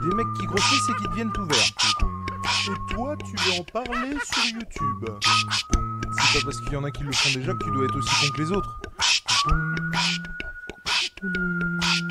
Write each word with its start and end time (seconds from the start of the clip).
Des 0.00 0.14
mecs 0.14 0.26
qui 0.38 0.46
grossissent 0.46 0.88
et 0.90 0.94
qui 1.02 1.08
deviennent 1.08 1.32
tout 1.32 1.44
verts. 1.46 1.58
Et 2.68 2.94
toi, 2.94 3.16
tu 3.16 3.36
veux 3.36 3.60
en 3.60 3.64
parler 3.64 4.16
sur 4.24 4.44
YouTube 4.44 5.04
C'est 6.12 6.40
pas 6.40 6.44
parce 6.44 6.60
qu'il 6.60 6.72
y 6.72 6.76
en 6.76 6.84
a 6.84 6.90
qui 6.90 7.02
le 7.02 7.12
font 7.12 7.38
déjà 7.38 7.52
que 7.54 7.64
tu 7.64 7.70
dois 7.72 7.84
être 7.84 7.96
aussi 7.96 8.26
con 8.26 8.32
que 8.34 8.42
les 8.42 8.52
autres. 8.52 8.80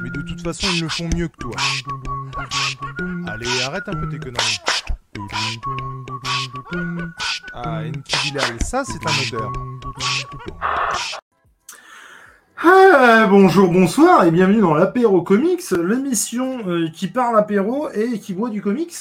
Mais 0.04 0.10
de 0.10 0.22
toute 0.22 0.42
façon, 0.42 0.68
ils 0.74 0.82
le 0.82 0.90
font 0.90 1.10
mieux 1.16 1.28
que 1.30 1.38
toi. 1.38 1.56
Allez, 3.28 3.62
arrête 3.62 3.88
un 3.88 3.94
peu 3.94 4.10
tes 4.10 4.20
conneries. 4.20 4.60
Ah, 7.54 7.82
Enki 7.84 8.18
Bilal, 8.24 8.62
ça 8.64 8.84
c'est 8.86 9.06
un 9.06 9.38
odeur. 9.38 9.52
Ah, 12.60 13.28
bonjour, 13.30 13.72
bonsoir 13.72 14.24
et 14.26 14.32
bienvenue 14.32 14.62
dans 14.62 14.74
l'apéro 14.74 15.22
comics, 15.22 15.70
l'émission 15.72 16.68
euh, 16.68 16.90
qui 16.90 17.08
parle 17.08 17.38
apéro 17.38 17.90
et 17.92 18.20
qui 18.20 18.34
boit 18.34 18.50
du 18.50 18.62
comics. 18.62 18.96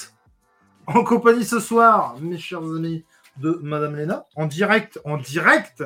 En 0.86 1.02
compagnie 1.04 1.44
ce 1.44 1.58
soir, 1.58 2.16
mes 2.20 2.38
chers 2.38 2.62
amis, 2.62 3.04
de 3.38 3.58
Madame 3.62 3.96
Léna, 3.96 4.24
en 4.36 4.46
direct, 4.46 5.00
en 5.04 5.16
direct, 5.18 5.82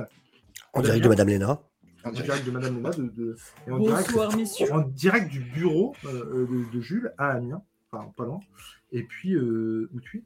En 0.72 0.82
direct 0.82 1.02
de 1.02 1.08
Madame 1.08 1.28
Léna. 1.28 1.60
en 2.04 2.10
direct 2.12 2.44
de 2.46 2.50
Madame 2.50 2.76
Léna, 2.76 2.90
de, 2.90 3.02
de- 3.04 3.36
et 3.66 3.70
en 3.72 3.78
Bonsoir, 3.78 4.28
direct, 4.28 4.36
messieurs. 4.36 4.72
en 4.72 4.80
direct 4.80 5.28
du 5.30 5.40
bureau 5.40 5.94
euh, 6.06 6.46
de, 6.48 6.76
de 6.76 6.80
Jules 6.80 7.12
à 7.18 7.30
Amiens, 7.30 7.62
enfin 7.90 8.10
pas 8.16 8.24
loin. 8.24 8.40
Et 8.92 9.04
puis, 9.04 9.34
euh, 9.34 9.88
où 9.94 10.00
tu 10.00 10.18
es? 10.18 10.22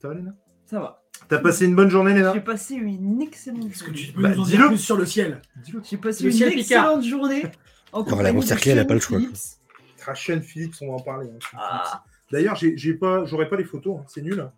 Ça 0.00 0.08
va 0.08 0.14
Léna 0.14 0.34
Ça 0.66 0.80
va. 0.80 1.02
T'as 1.28 1.38
passé 1.38 1.64
une 1.64 1.74
bonne 1.74 1.88
journée 1.88 2.12
Léna 2.12 2.32
J'ai 2.34 2.40
passé 2.40 2.74
une 2.74 3.20
excellente 3.22 3.70
Est-ce 3.70 3.82
que 3.84 3.90
tu 3.90 3.98
journée. 4.04 4.12
peux 4.14 4.22
Bah, 4.22 4.28
nous 4.34 4.40
en 4.42 4.44
dis-le. 4.44 4.58
dire 4.58 4.66
plus 4.68 4.78
sur 4.78 4.96
le 4.96 5.06
ciel 5.06 5.40
Dis-le. 5.64 5.80
J'ai 5.88 5.96
passé 5.96 6.24
Le 6.24 6.30
une 6.30 6.36
ciel 6.36 6.48
Picard. 6.50 6.60
excellente 7.00 7.04
journée. 7.04 7.42
En 7.92 8.00
la 8.00 8.04
compagnie 8.10 8.40
de 8.44 8.68
elle 8.68 8.78
a 8.80 8.84
pas 8.84 8.94
le 8.94 9.00
Sean 9.00 9.08
choix, 9.08 9.18
quoi. 9.20 9.26
Phillips. 9.28 10.04
Rachel 10.04 10.42
Philippe, 10.42 10.74
on 10.82 10.88
va 10.88 10.92
en 10.94 11.00
parler. 11.00 11.28
hein, 11.28 11.38
Sean 11.40 11.56
Ah. 11.58 11.82
Phillips. 11.84 12.02
D'ailleurs, 12.32 12.56
j'ai 12.56 12.76
j'ai 12.76 12.94
pas, 12.94 13.24
j'aurais 13.24 13.48
pas 13.48 13.56
les 13.56 13.64
photos, 13.64 14.00
hein, 14.00 14.04
c'est 14.08 14.20
nul. 14.22 14.40
hein. 14.40 14.52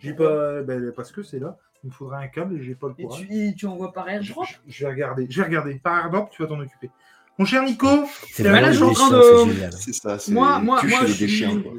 J'ai 0.00 0.12
pas, 0.12 0.62
ben, 0.62 0.92
parce 0.94 1.10
que 1.12 1.22
c'est 1.22 1.38
là. 1.38 1.56
Il 1.84 1.88
me 1.88 1.92
faudrait 1.92 2.22
un 2.24 2.28
câble 2.28 2.56
et 2.58 2.62
j'ai 2.62 2.74
pas 2.74 2.88
le 2.88 2.94
Et 2.98 3.04
courage. 3.04 3.26
tu, 3.26 3.32
et 3.48 3.54
tu 3.54 3.66
envoies 3.66 3.92
par 3.92 4.06
Je, 4.08 4.10
airdrop 4.12 4.44
je- 4.46 4.56
je 4.72 4.84
vais 4.84 4.90
regarder. 4.92 5.26
Je 5.30 5.40
vais 5.40 5.46
regarder. 5.46 5.76
Par 5.76 6.04
airdrop, 6.06 6.30
tu 6.30 6.42
vas 6.42 6.48
t'en 6.48 6.60
occuper. 6.60 6.90
Mon 7.38 7.44
cher 7.44 7.62
Nico. 7.62 7.88
C'est 8.32 8.42
Bah 8.42 8.50
vraiment 8.50 8.66
là, 8.66 8.72
je 8.72 8.76
suis 8.76 8.84
en 8.84 8.88
des 8.88 8.94
train 8.94 9.08
chiens, 9.08 9.16
de- 9.18 9.22
c'est 9.22 9.54
génial. 9.54 9.72
C'est 9.72 9.92
ça, 9.94 10.18
c'est 10.18 10.32
Moi- 10.32 10.58
moi- 10.58 10.80
tu 10.80 10.88
moi, 10.88 11.00
les 11.02 11.06
je 11.08 11.12
suis- 11.12 11.26
déchiens. 11.26 11.60
quoi. 11.62 11.72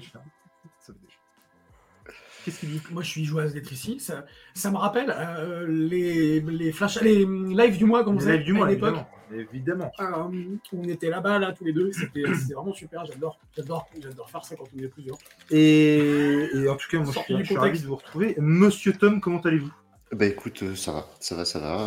Qu'est-ce 2.44 2.60
qu'il 2.60 2.70
dit 2.70 2.82
Moi, 2.92 3.04
je 3.04 3.10
suis 3.10 3.26
joueuse 3.26 3.54
d'être 3.54 3.72
ici. 3.72 4.00
Ça, 4.00 4.26
ça 4.54 4.70
me 4.72 4.78
rappelle 4.78 5.14
euh, 5.18 5.66
les, 5.68 6.42
les 6.42 6.72
flash, 6.72 7.00
les 7.02 7.26
lives 7.26 7.78
du 7.78 7.86
mois 7.86 8.04
qu'on 8.04 8.14
Les 8.14 8.20
faisait 8.20 8.38
lives 8.38 8.46
du 8.46 8.54
mois, 8.54 8.68
à 8.68 8.70
l'époque. 8.70 8.96
évidemment. 9.34 9.92
évidemment. 10.00 10.32
Euh, 10.34 10.58
on 10.74 10.84
était 10.84 11.10
là-bas, 11.10 11.40
là, 11.40 11.54
tous 11.54 11.64
les 11.64 11.74
deux. 11.74 11.92
C'était 11.92 12.24
vraiment 12.54 12.74
super. 12.74 13.06
J'adore, 13.06 13.40
j'adore, 13.56 13.88
j'adore 14.02 14.30
faire 14.30 14.44
ça 14.46 14.56
quand 14.56 14.66
on 14.78 14.84
est 14.84 14.88
plusieurs. 14.88 15.18
Et, 15.52 16.50
et 16.54 16.70
en 16.70 16.76
tout 16.76 16.88
cas, 16.90 16.98
moi, 16.98 17.08
je 17.08 17.12
Sorti 17.14 17.34
suis, 17.34 17.44
je 17.44 17.50
suis 17.50 17.58
ravi 17.58 17.80
de 17.82 17.88
vous 17.88 17.96
retrouver. 17.96 18.36
Monsieur 18.40 18.94
Tom, 18.94 19.22
comment 19.22 19.40
allez-vous? 19.40 19.72
Bah 20.12 20.28
écoute, 20.28 20.62
euh, 20.62 20.76
ça 20.76 20.92
va, 20.92 21.08
ça 21.20 21.36
va, 21.36 21.44
ça 21.46 21.60
va. 21.60 21.80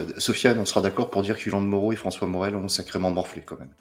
Euh, 0.00 0.06
Sofiane, 0.16 0.58
on 0.58 0.64
sera 0.64 0.80
d'accord 0.80 1.10
pour 1.10 1.20
dire 1.22 1.36
qu'Yolande 1.36 1.68
Moreau 1.68 1.92
et 1.92 1.96
François 1.96 2.26
Morel 2.26 2.56
ont 2.56 2.68
sacrément 2.68 3.10
morflé 3.10 3.42
quand 3.44 3.58
même. 3.58 3.74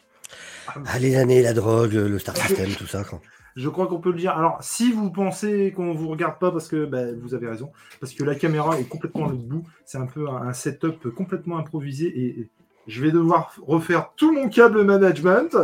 Ah, 0.67 0.99
les 0.99 1.15
années, 1.15 1.41
la 1.41 1.53
drogue, 1.53 1.93
le 1.93 2.19
Star 2.19 2.35
System, 2.35 2.69
tout 2.77 2.87
ça. 2.87 3.03
Quoi. 3.03 3.21
Je 3.55 3.69
crois 3.69 3.87
qu'on 3.87 3.99
peut 3.99 4.11
le 4.11 4.17
dire. 4.17 4.31
Alors, 4.31 4.57
si 4.61 4.91
vous 4.91 5.11
pensez 5.11 5.73
qu'on 5.75 5.93
vous 5.93 6.09
regarde 6.09 6.39
pas, 6.39 6.51
parce 6.51 6.67
que 6.67 6.85
bah, 6.85 7.05
vous 7.21 7.33
avez 7.33 7.47
raison, 7.47 7.71
parce 7.99 8.13
que 8.13 8.23
la 8.23 8.35
caméra 8.35 8.79
est 8.79 8.83
complètement 8.83 9.27
à 9.27 9.29
l'autre 9.29 9.43
bout, 9.43 9.63
c'est 9.85 9.97
un 9.97 10.07
peu 10.07 10.27
un, 10.29 10.47
un 10.47 10.53
setup 10.53 11.09
complètement 11.09 11.57
improvisé 11.57 12.07
et, 12.07 12.39
et 12.39 12.49
je 12.87 13.01
vais 13.01 13.11
devoir 13.11 13.55
refaire 13.65 14.11
tout 14.15 14.31
mon 14.31 14.47
câble 14.47 14.83
management 14.83 15.57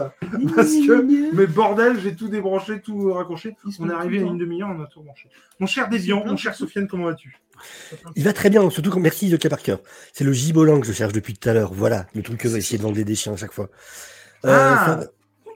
parce 0.55 0.71
que, 0.71 1.35
mais 1.35 1.45
bordel, 1.45 1.99
j'ai 1.99 2.15
tout 2.15 2.29
débranché, 2.29 2.81
tout 2.81 3.13
raccroché. 3.13 3.55
On 3.79 3.87
est 3.89 3.93
arrivé 3.93 4.19
à 4.19 4.21
une 4.23 4.39
demi-heure, 4.39 4.69
on 4.75 4.81
a 4.81 4.87
tout 4.87 5.03
branché. 5.03 5.29
Mon 5.59 5.67
cher 5.67 5.87
Déviant, 5.87 6.25
mon 6.25 6.35
cher 6.35 6.55
Sofiane, 6.55 6.87
comment 6.87 7.05
vas-tu? 7.05 7.37
Il 8.15 8.23
va 8.23 8.33
très 8.33 8.49
bien, 8.49 8.67
surtout 8.71 8.89
quand 8.89 8.99
merci 8.99 9.29
de 9.29 9.37
par 9.47 9.61
cœur. 9.61 9.81
C'est 10.13 10.23
le 10.23 10.33
gibolin 10.33 10.79
que 10.79 10.87
je 10.87 10.93
cherche 10.93 11.13
depuis 11.13 11.35
tout 11.35 11.47
à 11.47 11.53
l'heure. 11.53 11.73
Voilà, 11.75 12.07
le 12.15 12.23
truc 12.23 12.39
que 12.39 12.47
va 12.47 12.57
essayer 12.57 12.79
de 12.79 12.83
vendre 12.83 12.99
des 12.99 13.15
chiens 13.15 13.33
à 13.33 13.37
chaque 13.37 13.53
fois. 13.53 13.69
Euh, 14.45 14.75
Ah 14.77 14.85
ça 15.01 15.07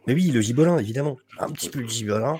Mais 0.08 0.14
oui, 0.14 0.32
le 0.32 0.42
gibolin, 0.42 0.78
évidemment. 0.78 1.18
Un 1.40 1.50
petit 1.50 1.70
peu 1.70 1.80
le 1.80 1.88
gibolin. 1.88 2.40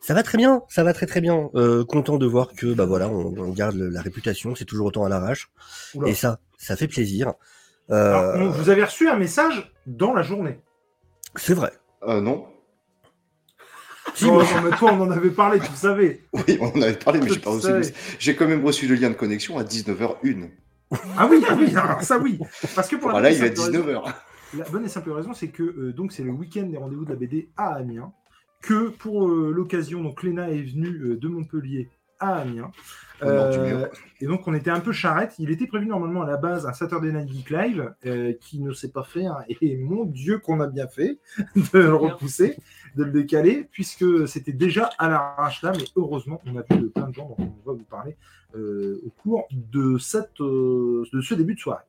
Ça 0.00 0.14
va 0.14 0.22
très 0.22 0.38
bien, 0.38 0.62
ça 0.68 0.84
va 0.84 0.92
très 0.94 1.06
très 1.06 1.20
bien. 1.20 1.50
Euh, 1.56 1.84
content 1.84 2.16
de 2.16 2.26
voir 2.26 2.52
que 2.54 2.72
bah 2.74 2.84
voilà, 2.86 3.08
on, 3.08 3.34
on 3.36 3.48
garde 3.50 3.74
la 3.76 4.00
réputation, 4.00 4.54
c'est 4.54 4.64
toujours 4.64 4.86
autant 4.86 5.04
à 5.04 5.08
l'arrache. 5.08 5.50
Et 6.06 6.14
ça, 6.14 6.38
ça 6.58 6.76
fait 6.76 6.86
plaisir. 6.88 7.32
Alors, 7.90 8.22
Euh, 8.22 8.36
on- 8.38 8.50
Vous 8.50 8.70
avez 8.70 8.84
reçu 8.84 9.08
un 9.08 9.16
message 9.16 9.72
dans 9.86 10.12
la 10.14 10.22
journée. 10.22 10.60
c'est 11.34 11.54
vrai. 11.54 11.72
Euh, 12.04 12.20
non 12.20 12.46
Si, 14.14 14.24
Oh, 14.30 14.42
non, 14.42 14.62
mais 14.62 14.76
toi, 14.76 14.92
on 14.92 15.00
en 15.02 15.10
avait 15.10 15.30
parlé, 15.30 15.58
tu 15.58 15.70
le 15.70 15.76
savais. 15.76 16.22
Oui, 16.32 16.58
on 16.60 16.68
en 16.68 16.82
avait 16.82 16.94
parlé, 16.94 17.20
mais 17.20 17.28
j'ai 17.28 17.40
pas 17.40 17.50
reçu. 17.50 17.92
J'ai 18.20 18.36
quand 18.36 18.46
même 18.46 18.64
reçu 18.64 18.86
le 18.86 18.94
lien 18.94 19.10
de 19.10 19.14
connexion 19.14 19.58
à 19.58 19.64
19h01. 19.64 20.50
Ah 21.18 21.26
oui, 21.28 21.42
ah 21.48 21.54
oui, 21.58 21.74
alors 21.76 22.00
ça 22.02 22.16
oui. 22.18 22.38
Parce 22.76 22.86
que 22.88 22.94
pour 22.94 23.08
la 23.10 23.20
bonne 23.20 23.32
il 23.32 23.42
est 23.44 23.50
à 23.50 23.56
simple 23.56 23.76
raison- 23.76 23.90
19h. 24.04 24.14
La 24.54 24.64
bonne 24.70 24.84
et 24.84 24.88
simple 24.88 25.10
raison, 25.10 25.32
c'est 25.32 25.48
que 25.48 25.62
euh, 25.62 25.92
donc 25.92 26.12
c'est 26.12 26.22
le 26.22 26.30
week-end 26.30 26.64
des 26.66 26.76
rendez-vous 26.76 27.04
de 27.04 27.10
la 27.10 27.16
BD 27.16 27.48
à 27.56 27.74
Amiens, 27.74 28.12
que 28.62 28.88
pour 28.88 29.28
euh, 29.28 29.52
l'occasion, 29.54 30.02
donc 30.02 30.22
Léna 30.22 30.50
est 30.50 30.62
venue 30.62 30.88
euh, 31.02 31.16
de 31.16 31.28
Montpellier 31.28 31.88
à 32.18 32.36
Amiens. 32.36 32.70
Euh, 33.22 33.86
et 34.20 34.26
donc 34.26 34.46
on 34.48 34.54
était 34.54 34.70
un 34.70 34.80
peu 34.80 34.92
charrette. 34.92 35.34
Il 35.38 35.50
était 35.50 35.66
prévu 35.66 35.86
normalement 35.86 36.22
à 36.22 36.26
la 36.26 36.36
base 36.36 36.66
un 36.66 36.72
Saturday 36.72 37.12
Night 37.12 37.30
Geek 37.30 37.50
Live 37.50 37.94
euh, 38.06 38.32
qui 38.40 38.60
ne 38.60 38.72
s'est 38.72 38.90
pas 38.90 39.02
fait. 39.04 39.26
hein. 39.26 39.36
et 39.48 39.76
mon 39.76 40.04
Dieu 40.04 40.38
qu'on 40.38 40.60
a 40.60 40.66
bien 40.66 40.86
fait 40.86 41.18
de 41.56 41.78
le 41.78 41.94
repousser, 41.94 42.56
de 42.94 43.04
le 43.04 43.10
décaler, 43.10 43.68
puisque 43.70 44.26
c'était 44.28 44.52
déjà 44.52 44.90
à 44.98 45.08
l'arrache 45.08 45.62
là. 45.62 45.72
Mais 45.76 45.84
heureusement, 45.96 46.40
on 46.46 46.56
a 46.56 46.62
vu 46.70 46.80
de 46.82 46.88
plein 46.88 47.08
de 47.08 47.14
gens 47.14 47.28
dont 47.28 47.36
on 47.38 47.70
va 47.70 47.76
vous 47.76 47.84
parler 47.84 48.16
euh, 48.54 49.02
au 49.04 49.10
cours 49.10 49.46
de, 49.50 49.98
cette, 49.98 50.40
de 50.40 51.20
ce 51.20 51.34
début 51.34 51.54
de 51.54 51.60
soirée. 51.60 51.84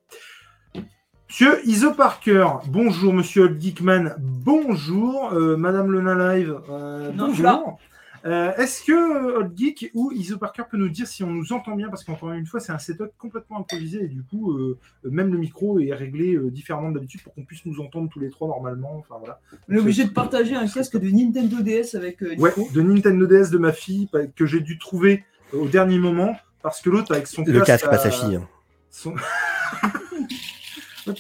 Monsieur 1.30 1.68
Iso 1.68 1.94
Parker, 1.94 2.48
bonjour. 2.68 3.14
Monsieur 3.14 3.44
Old 3.44 3.60
Geekman, 3.62 4.16
bonjour. 4.20 5.34
Euh, 5.34 5.58
Madame 5.58 5.92
Lena 5.92 6.36
Live, 6.36 6.56
euh, 6.70 7.12
Non, 7.12 7.28
bonjour. 7.28 7.80
Euh, 8.26 8.52
Est-ce 8.56 8.84
que 8.84 9.36
Old 9.38 9.52
Geek 9.56 9.92
ou 9.94 10.12
Iso 10.14 10.38
Parker 10.38 10.64
peut 10.70 10.78
nous 10.78 10.90
dire 10.90 11.06
si 11.08 11.24
on 11.24 11.30
nous 11.32 11.52
entend 11.54 11.76
bien? 11.76 11.90
Parce 11.90 12.04
qu'encore 12.04 12.32
une 12.32 12.46
fois, 12.46 12.60
c'est 12.60 12.72
un 12.72 12.80
setup 12.80 13.12
complètement 13.18 13.60
improvisé 13.60 14.04
et 14.04 14.08
du 14.08 14.24
coup, 14.24 14.54
euh, 14.54 14.78
même 15.04 15.32
le 15.32 15.38
micro 15.38 15.80
est 15.80 15.94
réglé 15.94 16.34
euh, 16.36 16.50
différemment 16.50 16.90
de 16.90 16.96
d'habitude 16.96 17.22
pour 17.22 17.34
qu'on 17.34 17.44
puisse 17.44 17.66
nous 17.66 17.80
entendre 17.82 18.10
tous 18.12 18.20
les 18.20 18.30
trois 18.30 18.48
normalement. 18.48 18.96
Enfin 18.98 19.16
voilà. 19.20 19.40
On 19.70 19.74
est 19.76 19.80
obligé 19.80 20.06
de 20.06 20.10
partager 20.10 20.56
un 20.56 20.68
casque 20.68 20.98
de 20.98 21.10
Nintendo 21.10 21.58
DS 21.62 21.96
avec 21.96 22.22
euh, 22.24 22.36
Ouais, 22.38 22.54
de 22.74 22.82
Nintendo 22.82 23.28
DS 23.28 23.50
de 23.52 23.58
ma 23.58 23.74
fille 23.74 24.10
que 24.36 24.46
j'ai 24.46 24.62
dû 24.62 24.78
trouver 24.80 25.24
au 25.54 25.68
dernier 25.68 26.00
moment 26.00 26.36
parce 26.62 26.82
que 26.82 26.90
l'autre 26.90 27.14
avec 27.14 27.28
son 27.28 27.44
Le 27.46 27.62
casque, 27.62 27.86
à- 27.86 27.90
pas 27.90 27.98
sa 27.98 28.12
fille. 28.12 28.36
hein. 28.38 28.48
son- 28.90 29.14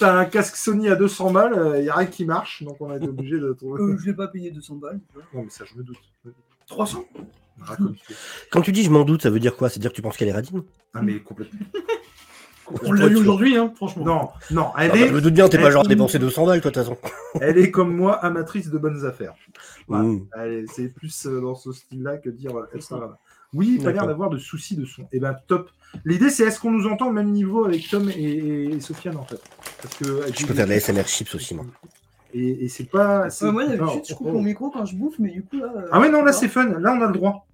A 0.01 0.17
un 0.17 0.25
casque 0.25 0.55
Sony 0.55 0.89
à 0.89 0.95
200 0.95 1.31
balles, 1.31 1.75
il 1.77 1.83
n'y 1.83 1.89
a 1.89 1.95
rien 1.95 2.07
qui 2.07 2.25
marche, 2.25 2.63
donc 2.63 2.77
on 2.79 2.89
a 2.89 2.97
été 2.97 3.07
obligé 3.09 3.39
de 3.39 3.53
trouver. 3.53 3.81
Euh, 3.81 3.97
je 3.97 4.05
l'ai 4.05 4.13
pas 4.13 4.27
payé 4.27 4.51
200 4.51 4.75
balles. 4.75 4.99
Non, 5.33 5.43
mais 5.43 5.49
ça, 5.49 5.65
je 5.65 5.77
me 5.77 5.83
doute. 5.83 5.97
300 6.67 7.05
Ah, 7.67 7.75
comme 7.77 7.95
tu 7.95 8.13
es. 8.13 8.15
Quand 8.51 8.61
tu 8.61 8.71
dis 8.71 8.83
je 8.83 8.89
m'en 8.89 9.05
doute, 9.05 9.21
ça 9.21 9.29
veut 9.29 9.39
dire 9.39 9.55
quoi? 9.55 9.69
C'est 9.69 9.79
dire 9.79 9.91
que 9.91 9.95
tu 9.95 10.01
penses 10.01 10.17
qu'elle 10.17 10.27
est 10.27 10.33
radine? 10.33 10.63
Ah, 10.93 11.01
mais 11.01 11.19
complètement. 11.19 11.59
On 12.83 12.91
l'a 12.91 13.07
vu 13.07 13.15
aujourd'hui, 13.15 13.55
hein, 13.55 13.71
franchement. 13.75 14.03
Non, 14.03 14.29
non, 14.51 14.71
elle, 14.77 14.91
Ah 14.91 14.93
bah, 14.93 14.99
est, 14.99 15.07
Je 15.07 15.13
me 15.13 15.21
doute 15.21 15.33
bien, 15.33 15.47
t'es 15.47 15.57
pas 15.57 15.71
genre 15.71 15.85
à 15.85 15.87
dépenser 15.87 16.19
200 16.19 16.45
balles, 16.45 16.61
toi, 16.61 16.71
de 16.71 16.75
toute 16.75 16.83
façon. 16.83 16.97
elle 17.41 17.57
est 17.57 17.71
comme 17.71 17.95
moi, 17.95 18.15
amatrice 18.15 18.69
de 18.69 18.77
bonnes 18.77 19.05
affaires. 19.05 19.35
Voilà. 19.87 20.03
Mmh. 20.03 20.65
C'est 20.73 20.89
plus 20.89 21.27
euh, 21.27 21.39
dans 21.39 21.55
ce 21.55 21.71
style-là 21.71 22.17
que 22.17 22.29
dire 22.29 22.57
euh. 22.57 22.65
Oui, 23.53 23.79
pas 23.83 23.91
l'air 23.91 24.05
d'avoir 24.07 24.29
de 24.29 24.37
soucis 24.37 24.75
de 24.75 24.85
son. 24.85 25.07
Et 25.11 25.19
ben 25.19 25.35
top. 25.47 25.69
L'idée 26.03 26.29
c'est 26.29 26.43
est-ce 26.43 26.59
qu'on 26.59 26.71
nous 26.71 26.85
entend 26.87 27.07
au 27.07 27.13
même 27.13 27.31
niveau 27.31 27.65
avec 27.65 27.87
Tom 27.89 28.09
et, 28.09 28.65
et 28.73 28.79
Sofiane 28.81 29.15
en 29.17 29.23
fait? 29.25 29.39
Parce 29.81 29.95
que 29.95 30.05
Je 30.37 30.45
peux 30.45 30.53
faire 30.53 30.65
de 30.65 30.71
la 30.71 30.79
SMR 30.79 31.07
chips 31.07 31.33
aussi, 31.33 31.55
moi. 31.55 31.65
Et, 32.33 32.65
et 32.65 32.67
c'est 32.67 32.83
pas. 32.89 33.27
Ouais, 33.41 33.51
moi, 33.51 33.65
d'habitude, 33.65 34.01
je 34.09 34.13
coupe 34.13 34.27
oh, 34.29 34.33
mon 34.33 34.39
oh. 34.39 34.41
micro 34.43 34.69
quand 34.69 34.85
je 34.85 34.95
bouffe, 34.95 35.15
mais 35.17 35.31
du 35.31 35.43
coup, 35.43 35.57
là. 35.57 35.71
euh, 35.77 35.87
Ah 35.91 35.99
ouais 36.01 36.09
non 36.09 36.23
là 36.23 36.33
c'est 36.33 36.49
fun. 36.49 36.65
Là 36.79 36.93
on 36.97 37.01
a 37.01 37.07
le 37.07 37.13
droit. 37.13 37.45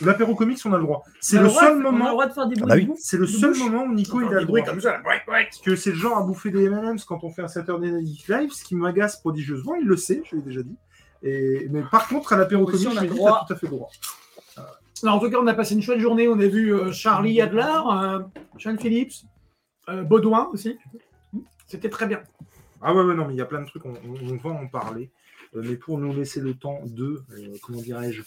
L'apéro 0.00 0.34
comics 0.34 0.58
on 0.64 0.72
a 0.72 0.76
le 0.78 0.84
droit. 0.84 1.02
C'est 1.20 1.38
le 1.38 1.48
droit- 1.48 1.60
seul 1.60 1.72
On 1.72 1.74
a 1.74 1.76
le 1.78 1.90
moment. 1.90 2.10
droit 2.10 2.26
de 2.26 2.32
faire 2.32 2.46
des 2.46 2.54
bruits 2.54 2.86
bah 2.86 2.92
oui. 2.92 2.98
C'est 3.00 3.16
le 3.16 3.26
seul 3.26 3.54
moment 3.56 3.82
où 3.84 3.92
Nico 3.92 4.20
il 4.20 4.28
a 4.34 4.40
le 4.40 4.46
droit. 4.46 4.60
Parce 4.62 5.58
que 5.64 5.74
c'est 5.76 5.90
le 5.90 5.96
genre 5.96 6.16
à 6.16 6.22
bouffer 6.22 6.50
des 6.52 6.64
M&M's 6.64 7.04
quand 7.04 7.22
on 7.24 7.30
fait 7.30 7.42
un 7.42 7.48
Saturday 7.48 7.90
Night 7.90 8.28
Live, 8.28 8.50
ce 8.52 8.62
qui 8.64 8.76
m'agace 8.76 9.18
prodigieusement. 9.20 9.74
Il 9.74 9.86
le 9.86 9.96
sait, 9.96 10.22
je 10.30 10.36
l'ai 10.36 10.42
déjà 10.42 10.62
dit. 10.62 10.76
Et... 11.22 11.68
Mais 11.70 11.82
par 11.90 12.06
contre 12.08 12.32
à 12.32 12.36
l'apéro 12.36 12.66
comics, 12.66 12.88
on 12.92 12.96
a 12.96 13.02
le 13.02 13.08
droit. 13.08 13.44
tout 13.46 13.52
à 13.52 13.56
fait 13.56 13.66
le 13.66 13.72
droit. 13.72 13.90
En 15.12 15.18
tout 15.18 15.30
cas, 15.30 15.38
on 15.40 15.46
a 15.46 15.54
passé 15.54 15.74
une 15.74 15.82
chouette 15.82 16.00
journée. 16.00 16.28
On 16.28 16.38
a 16.40 16.46
vu 16.46 16.74
euh, 16.74 16.92
Charlie 16.92 17.40
Adler, 17.40 17.62
euh, 17.92 18.20
Sean 18.58 18.76
Phillips, 18.78 19.24
euh, 19.88 20.02
Baudouin 20.02 20.48
aussi. 20.52 20.78
C'était 21.66 21.90
très 21.90 22.06
bien. 22.06 22.20
Ah 22.82 22.94
ouais, 22.94 23.02
ouais, 23.02 23.14
non, 23.14 23.26
mais 23.26 23.34
il 23.34 23.38
y 23.38 23.42
a 23.42 23.46
plein 23.46 23.60
de 23.62 23.66
trucs, 23.66 23.84
on, 23.86 23.90
on- 23.92 24.32
on 24.32 24.36
va 24.36 24.50
en 24.50 24.66
parler. 24.66 25.10
Euh, 25.56 25.62
mais 25.64 25.76
pour 25.76 25.98
nous 25.98 26.12
laisser 26.12 26.40
le 26.40 26.54
temps 26.54 26.80
de, 26.84 27.22
comment 27.62 27.80
dirais-je, 27.80 28.22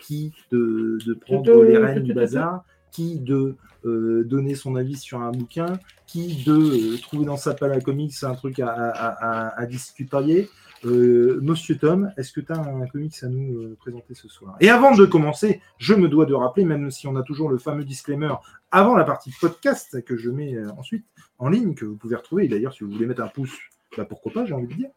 qui 0.00 0.32
de, 0.52 0.98
de 1.04 1.14
prendre 1.14 1.62
les 1.64 1.76
rênes 1.78 2.02
du 2.02 2.12
bazar, 2.12 2.64
qui 2.90 3.18
de 3.18 3.56
donner 3.84 4.54
son 4.54 4.76
avis 4.76 4.96
sur 4.96 5.20
un 5.20 5.30
bouquin, 5.30 5.78
qui 6.06 6.42
de 6.44 6.96
trouver 7.00 7.24
dans 7.24 7.36
sa 7.36 7.54
palle 7.54 7.72
à 7.72 7.80
comics 7.80 8.12
un 8.22 8.34
truc 8.34 8.58
à, 8.60 8.68
à, 8.70 9.08
à, 9.48 9.60
à 9.60 9.66
discuter. 9.66 10.48
Euh, 10.84 11.40
Monsieur 11.42 11.76
Tom, 11.76 12.12
est-ce 12.16 12.32
que 12.32 12.40
tu 12.40 12.52
as 12.52 12.58
un 12.58 12.86
comics 12.86 13.14
à 13.22 13.26
nous 13.26 13.58
euh, 13.58 13.76
présenter 13.80 14.14
ce 14.14 14.28
soir? 14.28 14.56
Et 14.60 14.70
avant 14.70 14.94
de 14.94 15.04
commencer, 15.06 15.60
je 15.78 15.94
me 15.94 16.08
dois 16.08 16.26
de 16.26 16.34
rappeler, 16.34 16.64
même 16.64 16.90
si 16.90 17.06
on 17.06 17.16
a 17.16 17.22
toujours 17.22 17.48
le 17.48 17.58
fameux 17.58 17.84
disclaimer 17.84 18.32
avant 18.70 18.94
la 18.94 19.04
partie 19.04 19.32
podcast 19.40 20.04
que 20.04 20.16
je 20.16 20.30
mets 20.30 20.54
euh, 20.54 20.70
ensuite 20.78 21.04
en 21.38 21.48
ligne, 21.48 21.74
que 21.74 21.84
vous 21.84 21.96
pouvez 21.96 22.16
retrouver. 22.16 22.44
Et 22.44 22.48
D'ailleurs, 22.48 22.72
si 22.72 22.84
vous 22.84 22.90
voulez 22.90 23.06
mettre 23.06 23.22
un 23.22 23.28
pouce, 23.28 23.56
bah 23.96 24.04
pourquoi 24.04 24.32
pas, 24.32 24.44
j'ai 24.44 24.52
envie 24.52 24.68
de 24.68 24.74
dire. 24.74 24.90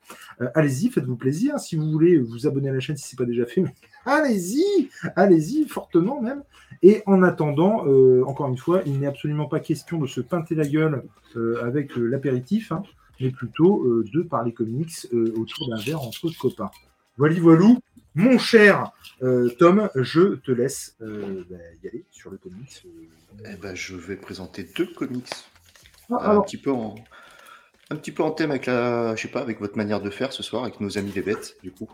Allez-y, 0.54 0.90
faites-vous 0.90 1.16
plaisir. 1.16 1.58
Si 1.60 1.78
vous 1.78 1.90
voulez 1.90 2.20
vous 2.20 2.46
abonner 2.46 2.70
à 2.70 2.74
la 2.74 2.82
chaîne 2.82 2.98
si 2.98 3.08
ce 3.08 3.16
n'est 3.16 3.26
pas 3.26 3.26
déjà 3.26 3.46
fait, 3.46 3.64
allez-y, 4.06 4.90
allez-y, 5.16 5.66
fortement 5.68 6.22
même. 6.22 6.44
Et 6.84 7.02
en 7.06 7.24
attendant, 7.24 7.86
encore 8.28 8.50
une 8.50 8.58
fois, 8.58 8.82
il 8.86 9.00
n'est 9.00 9.08
absolument 9.08 9.46
pas 9.46 9.62
question 9.62 9.98
de 9.98 10.08
se 10.08 10.20
pinter 10.20 10.56
la 10.56 10.68
gueule 10.68 11.04
avec 11.62 11.96
l'apéritif, 11.96 12.74
hein, 12.74 12.84
mais 13.22 13.32
plutôt 13.32 13.84
euh, 13.86 14.06
de 14.14 14.22
parler 14.22 14.54
comics 14.54 15.08
euh, 15.14 15.34
autour 15.38 15.70
d'un 15.70 15.82
verre 15.82 16.02
entre 16.02 16.30
copains. 16.40 16.72
Voilà, 17.18 17.40
voilou. 17.40 17.80
Mon 18.14 18.38
cher 18.38 18.92
euh, 19.22 19.50
Tom, 19.60 19.90
je 19.96 20.36
te 20.36 20.52
laisse 20.52 20.98
bah, 21.00 21.58
y 21.84 21.88
aller 21.88 22.04
sur 22.12 22.30
le 22.30 22.38
comics. 22.38 22.86
Eh 23.46 23.56
ben, 23.56 23.74
je 23.76 23.96
vais 23.96 24.18
présenter 24.18 24.68
deux 24.76 24.88
comics. 24.88 25.30
Ah, 26.10 26.34
un, 26.34 26.42
petit 26.42 26.58
peu 26.58 26.72
en, 26.72 26.96
un 27.92 27.96
petit 27.98 28.12
peu 28.12 28.24
en 28.24 28.32
thème 28.32 28.52
avec 28.52 28.68
la, 28.68 29.16
je 29.16 29.22
sais 29.22 29.28
pas, 29.28 29.42
avec 29.42 29.60
votre 29.60 29.76
manière 29.76 30.02
de 30.02 30.10
faire 30.10 30.32
ce 30.32 30.42
soir, 30.44 30.64
avec 30.64 30.80
nos 30.80 30.98
amis 30.98 31.12
les 31.14 31.22
bêtes, 31.22 31.58
du 31.62 31.72
coup. 31.72 31.90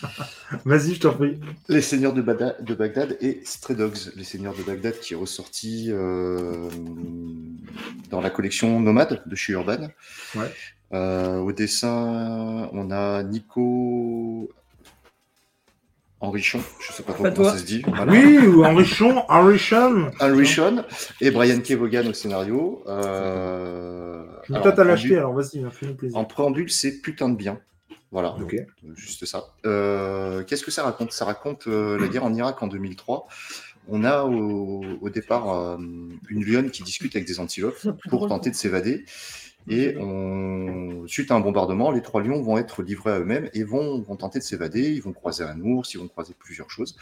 vas-y, 0.64 0.94
je 0.94 1.00
t'en 1.00 1.12
prie. 1.14 1.40
Les 1.68 1.80
Seigneurs 1.80 2.12
de, 2.12 2.22
Bada- 2.22 2.62
de 2.62 2.74
Bagdad 2.74 3.16
et 3.20 3.40
Stray 3.44 3.76
Dogs, 3.76 4.12
les 4.14 4.24
Seigneurs 4.24 4.54
de 4.54 4.62
Bagdad 4.62 4.98
qui 5.00 5.14
est 5.14 5.16
ressorti 5.16 5.88
euh, 5.90 6.68
dans 8.10 8.20
la 8.20 8.30
collection 8.30 8.78
Nomade 8.80 9.22
de 9.26 9.34
chez 9.34 9.52
Urban. 9.52 9.88
Ouais. 10.36 10.52
Euh, 10.92 11.38
au 11.38 11.52
dessin, 11.52 12.68
on 12.72 12.90
a 12.90 13.22
Nico 13.24 14.50
Henrichon, 16.22 16.60
je 16.80 16.92
sais 16.92 17.02
pas 17.02 17.12
trop 17.12 17.24
comment 17.24 17.50
ça 17.50 17.58
se 17.58 17.64
dit. 17.64 17.82
voilà. 17.86 18.10
Oui, 18.12 18.38
ou 18.46 18.64
Henrichon, 18.64 19.24
Henrichon. 19.28 20.10
Henrichon 20.20 20.84
et 21.20 21.30
Brian 21.32 21.60
Kevogan 21.60 22.06
au 22.08 22.12
scénario. 22.12 22.82
Euh, 22.86 24.24
Je 24.48 24.54
alors, 24.54 24.78
à 24.80 24.84
l'acheter, 24.84 25.16
alors 25.18 25.34
vas-y, 25.34 25.58
hein, 25.64 25.70
fais-nous 25.70 25.94
plaisir. 25.94 26.16
En 26.16 26.24
préambule, 26.24 26.70
c'est 26.70 27.00
putain 27.00 27.28
de 27.28 27.36
bien. 27.36 27.58
Voilà, 28.12 28.36
Ok. 28.36 28.54
juste 28.94 29.24
ça. 29.24 29.44
Euh, 29.66 30.44
Qu'est-ce 30.44 30.64
que 30.64 30.70
ça 30.70 30.82
raconte? 30.84 31.12
Ça 31.12 31.24
raconte 31.24 31.66
euh, 31.66 31.98
la 31.98 32.08
guerre 32.08 32.24
en 32.24 32.34
Irak 32.34 32.62
en 32.62 32.66
2003. 32.66 33.26
On 33.88 34.04
a 34.04 34.22
au, 34.24 34.84
au 35.00 35.10
départ 35.10 35.50
euh, 35.52 35.76
une 36.28 36.44
lionne 36.44 36.70
qui 36.70 36.82
discute 36.84 37.16
avec 37.16 37.26
des 37.26 37.40
antilopes 37.40 37.84
pour 38.10 38.28
tenter 38.28 38.50
de 38.50 38.54
s'évader. 38.54 39.04
Et 39.68 39.96
on, 39.96 41.06
suite 41.06 41.30
à 41.30 41.34
un 41.34 41.40
bombardement, 41.40 41.90
les 41.90 42.02
trois 42.02 42.22
lions 42.22 42.42
vont 42.42 42.58
être 42.58 42.82
livrés 42.82 43.12
à 43.12 43.20
eux-mêmes 43.20 43.48
et 43.54 43.62
vont, 43.62 44.00
vont 44.00 44.16
tenter 44.16 44.38
de 44.38 44.44
s'évader. 44.44 44.90
Ils 44.90 45.02
vont 45.02 45.12
croiser 45.12 45.44
un 45.44 45.60
ours, 45.60 45.94
ils 45.94 45.98
vont 45.98 46.08
croiser 46.08 46.34
plusieurs 46.38 46.70
choses. 46.70 46.96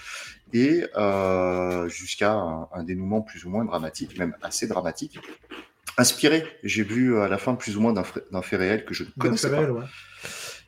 Et 0.53 0.85
euh, 0.97 1.89
jusqu'à 1.89 2.33
un, 2.33 2.69
un 2.73 2.85
dénouement 2.85 3.23
plus 3.23 3.45
ou 3.45 3.51
moins 3.51 3.65
dramatique, 3.65 4.19
même 4.19 4.37
assez 4.43 4.67
dramatique. 4.67 5.19
Inspiré, 5.97 6.45
j'ai 6.63 6.83
vu 6.83 7.19
à 7.19 7.29
la 7.29 7.37
fin 7.37 7.55
plus 7.55 7.77
ou 7.77 7.81
moins 7.81 7.93
d'un 7.93 8.43
fait 8.43 8.57
réel 8.57 8.85
que 8.85 8.95
je 8.95 9.05
ne 9.05 9.11
connaissais 9.19 9.51
pas. 9.51 9.67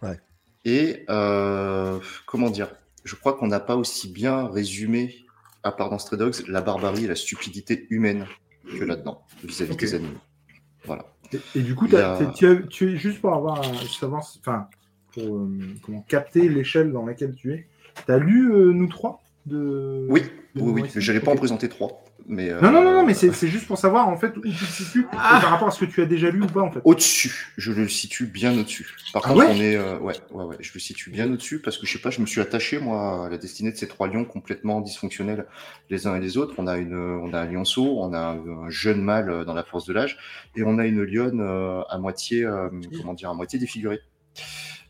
Ouais. 0.03 0.21
Et 0.65 1.05
euh, 1.11 1.99
comment 2.27 2.51
dire? 2.51 2.75
Je 3.05 3.17
crois 3.17 3.35
qu'on 3.35 3.49
n'a 3.49 3.61
pas 3.61 3.77
aussi 3.77 4.09
bien 4.09 4.49
résumé, 4.49 5.25
à 5.63 5.73
part 5.73 5.91
dans 5.91 5.99
Stray 5.99 6.19
Dogs, 6.19 6.47
la 6.49 6.61
barbarie 6.61 7.05
et 7.05 7.09
la 7.09 7.17
stupidité 7.17 7.87
humaine 7.91 8.27
que 8.79 8.85
là-dedans, 8.85 9.25
vis-à-vis 9.43 9.77
des 9.77 9.95
animaux. 9.95 10.21
Voilà. 10.85 11.12
Et, 11.33 11.41
et 11.55 11.63
du 11.63 11.75
coup, 11.75 11.87
a- 11.97 12.33
tu, 12.35 12.47
as- 12.47 12.57
tu 12.69 12.93
es 12.93 12.97
juste 12.97 13.21
pour 13.21 13.35
avoir 13.35 13.61
un- 13.61 13.75
savoir, 13.87 14.23
enfin, 14.41 14.67
pour 15.15 15.37
euh, 15.39 15.49
comment 15.83 16.03
capter 16.09 16.49
l'échelle 16.49 16.93
dans 16.93 17.05
laquelle 17.07 17.35
tu 17.35 17.53
es. 17.53 17.67
T'as 18.07 18.19
lu 18.19 18.53
euh, 18.53 18.73
nous 18.73 18.87
trois 18.89 19.23
de. 19.47 20.07
Oui, 20.09 20.23
de 20.55 20.61
oui, 20.63 20.83
oui. 20.83 20.91
Je 20.95 21.13
n'allais 21.13 21.23
pas 21.25 21.31
en 21.31 21.35
Ok. 21.35 21.41
présenter 21.41 21.69
trois. 21.69 22.03
Mais, 22.27 22.51
euh, 22.51 22.61
Non, 22.61 22.71
non, 22.71 22.83
non, 22.85 22.93
non, 22.93 23.07
mais 23.07 23.15
c'est 23.15 23.33
c'est 23.33 23.49
juste 23.49 23.67
pour 23.67 23.79
savoir 23.79 24.09
en 24.09 24.17
fait 24.17 24.37
où 24.37 24.41
tu 24.43 24.51
te 24.51 24.65
situes 24.65 25.07
Ah. 25.13 25.39
par 25.43 25.51
rapport 25.51 25.69
à 25.69 25.71
ce 25.71 25.85
que 25.85 25.91
tu 25.91 26.01
as 26.03 26.07
déjà 26.07 26.31
lu 26.31 26.43
ou 26.43 26.47
pas 26.47 26.61
en 26.63 26.71
fait. 26.71 26.81
Au-dessus, 26.85 27.53
je 27.57 27.73
le 27.73 27.89
situe 27.89 28.27
bien 28.27 28.57
au-dessus. 28.59 28.89
Par 29.13 29.23
Ah 29.25 29.29
contre, 29.29 29.41
ouais 29.41 29.47
on 29.51 29.61
est, 29.61 29.77
euh, 29.77 29.99
ouais, 29.99 30.15
ouais, 30.31 30.45
ouais, 30.45 30.57
je 30.61 30.71
le 30.73 30.81
situe 30.81 31.11
bien 31.11 31.31
au-dessus 31.33 31.59
parce 31.61 31.79
que 31.79 31.87
je 31.87 31.93
sais 31.93 31.99
pas, 31.99 32.11
je 32.11 32.21
me 32.21 32.27
suis 32.27 32.41
attaché 32.41 32.79
moi 32.79 33.27
à 33.27 33.29
la 33.29 33.39
destinée 33.39 33.73
de 33.73 33.77
ces 33.77 33.89
trois 33.89 34.09
lions 34.09 34.25
complètement 34.25 34.81
dysfonctionnels 34.81 35.47
les 35.91 36.07
uns 36.07 36.15
et 36.17 36.21
les 36.21 36.37
autres. 36.39 36.55
On 36.59 36.67
a 36.67 36.77
une, 36.79 36.95
on 36.97 37.33
a 37.33 37.41
un 37.41 37.47
lionceau, 37.47 37.99
on 38.01 38.13
a 38.13 38.19
un, 38.19 38.65
un 38.67 38.71
jeune 38.71 39.03
mâle 39.03 39.31
euh, 39.31 39.45
dans 39.45 39.55
la 39.55 39.65
force 39.65 39.87
de 39.87 39.93
l'âge 39.93 40.17
et 40.57 40.63
on 40.63 40.79
a 40.79 40.87
une 40.87 41.03
lionne 41.03 41.41
euh, 41.41 41.83
à 41.89 41.99
moitié, 41.99 42.45
euh, 42.45 42.69
comment 43.01 43.15
dire, 43.15 43.31
à 43.31 43.35
moitié 43.35 43.59
défigurée. 43.59 44.01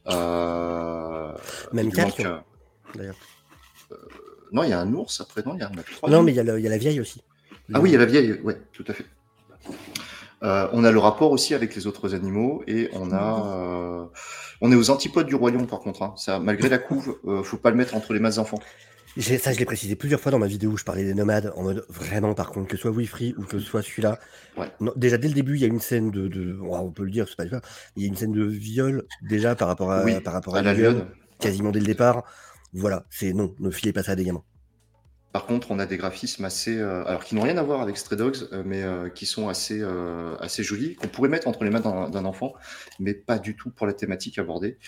Euh, 0.08 1.32
Même 1.72 1.88
non 1.96 2.08
euh, 2.20 2.38
D'ailleurs. 2.94 3.16
Non, 4.52 4.62
il 4.64 4.70
y 4.70 4.72
a 4.72 4.80
un 4.80 4.92
ours 4.92 5.20
après, 5.20 5.42
non, 5.44 5.54
il 5.54 5.60
y 5.60 5.62
a, 5.62 5.70
trois 5.96 6.10
Non, 6.10 6.22
mais 6.22 6.32
il 6.32 6.36
y, 6.36 6.40
a 6.40 6.44
le- 6.44 6.58
il 6.58 6.62
y 6.62 6.66
a 6.66 6.70
la 6.70 6.78
vieille 6.78 7.00
aussi. 7.00 7.22
Ah 7.74 7.80
oui, 7.80 7.90
il 7.90 7.92
y 7.92 7.96
a 7.96 7.98
la 7.98 8.04
vieille, 8.06 8.40
ouais, 8.44 8.60
tout 8.72 8.84
à 8.88 8.92
fait. 8.92 9.06
Euh, 10.42 10.68
on 10.72 10.82
a 10.82 10.90
le 10.90 10.98
rapport 10.98 11.30
aussi 11.30 11.54
avec 11.54 11.74
les 11.76 11.86
autres 11.86 12.14
animaux 12.14 12.64
et 12.66 12.90
on 12.94 13.12
a, 13.12 13.46
euh, 13.46 14.04
on 14.60 14.72
est 14.72 14.74
aux 14.74 14.90
antipodes 14.90 15.26
du 15.28 15.38
lion 15.38 15.66
par 15.66 15.78
contre. 15.80 16.02
hein. 16.02 16.14
Ça, 16.16 16.40
malgré 16.40 16.68
la 16.68 16.78
couve, 16.78 17.16
euh, 17.26 17.42
faut 17.44 17.56
pas 17.58 17.70
le 17.70 17.76
mettre 17.76 17.94
entre 17.94 18.12
les 18.12 18.18
masses 18.18 18.36
d'enfants. 18.36 18.58
J'ai- 19.16 19.38
Ça, 19.38 19.52
je 19.52 19.58
l'ai 19.58 19.64
précisé 19.66 19.94
plusieurs 19.94 20.20
fois 20.20 20.32
dans 20.32 20.38
ma 20.40 20.46
vidéo 20.48 20.70
où 20.70 20.76
je 20.76 20.84
parlais 20.84 21.04
des 21.04 21.14
nomades, 21.14 21.52
en 21.54 21.62
mode 21.62 21.84
vraiment, 21.88 22.34
par 22.34 22.50
contre, 22.50 22.66
que 22.68 22.76
ce 22.76 22.82
soit 22.82 22.90
Wifree 22.90 23.34
ou 23.38 23.42
que 23.42 23.58
ce 23.58 23.64
soit 23.64 23.82
celui-là. 23.82 24.18
Ouais. 24.56 24.66
Déjà, 24.96 25.16
dès 25.18 25.28
le 25.28 25.34
début, 25.34 25.54
il 25.56 25.60
y 25.60 25.64
a 25.64 25.68
une 25.68 25.80
scène 25.80 26.10
de. 26.10 26.58
on 26.62 26.90
peut 26.90 27.04
le 27.04 27.10
dire, 27.10 27.28
c'est 27.28 27.36
pas 27.36 27.46
cas. 27.46 27.60
Il 27.94 28.02
y 28.02 28.06
a 28.06 28.08
une 28.08 28.16
scène 28.16 28.32
de 28.32 28.42
viol, 28.44 29.04
déjà, 29.20 29.54
par 29.54 29.68
rapport 29.68 29.92
à, 29.92 30.02
oui, 30.02 30.18
par 30.22 30.32
rapport 30.32 30.56
à, 30.56 30.60
à 30.60 30.62
la 30.62 30.72
lionne. 30.74 31.06
quasiment 31.38 31.70
dès 31.70 31.80
le 31.80 31.86
départ. 31.86 32.24
Voilà, 32.72 33.04
c'est 33.10 33.32
non, 33.32 33.54
ne 33.58 33.70
filez 33.70 33.92
pas 33.92 34.02
ça 34.02 34.12
à 34.12 34.16
des 34.16 34.24
gamins. 34.24 34.44
Par 35.32 35.46
contre, 35.46 35.70
on 35.70 35.78
a 35.78 35.86
des 35.86 35.96
graphismes 35.96 36.44
assez, 36.44 36.76
euh, 36.76 37.06
alors 37.06 37.24
qui 37.24 37.34
n'ont 37.34 37.42
rien 37.42 37.56
à 37.56 37.62
voir 37.62 37.80
avec 37.80 37.96
Stray 37.96 38.18
Dogs, 38.18 38.48
euh, 38.52 38.62
mais 38.66 38.82
euh, 38.82 39.08
qui 39.08 39.24
sont 39.24 39.48
assez, 39.48 39.82
assez 40.40 40.62
jolis, 40.62 40.94
qu'on 40.96 41.08
pourrait 41.08 41.30
mettre 41.30 41.48
entre 41.48 41.64
les 41.64 41.70
mains 41.70 41.80
d'un 41.80 42.24
enfant, 42.24 42.52
mais 43.00 43.14
pas 43.14 43.38
du 43.38 43.56
tout 43.56 43.70
pour 43.70 43.86
la 43.86 43.94
thématique 43.94 44.38
abordée. 44.38 44.78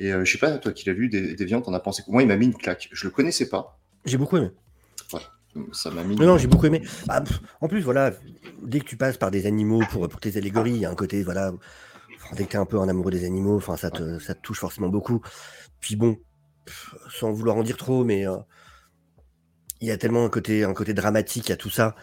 Et 0.00 0.10
je 0.10 0.24
sais 0.24 0.38
pas, 0.38 0.58
toi 0.58 0.72
qui 0.72 0.86
l'as 0.86 0.92
lu, 0.92 1.08
des, 1.08 1.34
des 1.34 1.46
t'en 1.46 1.72
as 1.72 1.80
pensé 1.80 2.02
Moi, 2.08 2.22
il 2.22 2.28
m'a 2.28 2.36
mis 2.36 2.46
une 2.46 2.54
claque. 2.54 2.88
Je 2.90 3.04
le 3.06 3.12
connaissais 3.12 3.48
pas. 3.48 3.78
J'ai 4.04 4.18
beaucoup 4.18 4.36
aimé. 4.36 4.50
Ça 5.72 5.90
m'a 5.92 6.02
mis. 6.02 6.16
Non, 6.16 6.26
non, 6.26 6.38
j'ai 6.38 6.48
beaucoup 6.48 6.66
aimé. 6.66 6.82
Bah, 7.06 7.20
pff, 7.20 7.40
en 7.60 7.68
plus, 7.68 7.80
voilà, 7.80 8.12
dès 8.62 8.80
que 8.80 8.86
tu 8.86 8.96
passes 8.96 9.16
par 9.16 9.30
des 9.30 9.46
animaux 9.46 9.82
pour, 9.90 10.08
pour 10.08 10.18
tes 10.18 10.36
allégories, 10.36 10.72
il 10.72 10.78
y 10.78 10.84
a 10.84 10.90
un 10.90 10.96
côté, 10.96 11.22
voilà, 11.22 11.52
dès 12.32 12.44
que 12.44 12.50
tu 12.50 12.56
es 12.56 12.58
un 12.58 12.66
peu 12.66 12.80
un 12.80 12.88
amoureux 12.88 13.12
des 13.12 13.24
animaux, 13.24 13.56
enfin, 13.56 13.76
ça 13.76 13.90
te, 13.90 14.18
ça 14.18 14.34
te 14.34 14.40
touche 14.40 14.58
forcément 14.58 14.88
beaucoup. 14.88 15.20
Puis 15.78 15.94
bon, 15.94 16.18
sans 17.10 17.32
vouloir 17.32 17.56
en 17.56 17.62
dire 17.62 17.76
trop, 17.76 18.04
mais 18.04 18.26
euh, 18.26 18.36
il 19.80 19.88
y 19.88 19.90
a 19.90 19.96
tellement 19.96 20.24
un 20.24 20.30
côté, 20.30 20.64
un 20.64 20.74
côté 20.74 20.94
dramatique 20.94 21.50
à 21.50 21.56
tout 21.56 21.70
ça. 21.70 21.94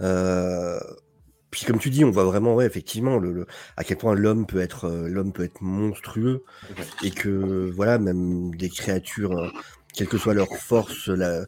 Euh, 0.00 0.78
puis 1.50 1.64
comme 1.64 1.78
tu 1.78 1.90
dis, 1.90 2.04
on 2.04 2.10
voit 2.10 2.24
vraiment, 2.24 2.54
ouais, 2.54 2.66
effectivement, 2.66 3.18
le, 3.18 3.32
le- 3.32 3.46
à 3.76 3.84
quel 3.84 3.96
point 3.96 4.14
l'homme 4.14 4.46
peut 4.46 4.60
être, 4.60 4.86
euh, 4.86 5.08
l'homme 5.08 5.32
peut 5.32 5.44
être 5.44 5.60
monstrueux 5.62 6.44
et 7.02 7.10
que 7.10 7.70
voilà, 7.74 7.98
même 7.98 8.54
des 8.54 8.68
créatures, 8.68 9.52
quelle 9.94 10.08
que 10.08 10.18
soit 10.18 10.34
leur 10.34 10.48
force, 10.56 11.08
la, 11.08 11.46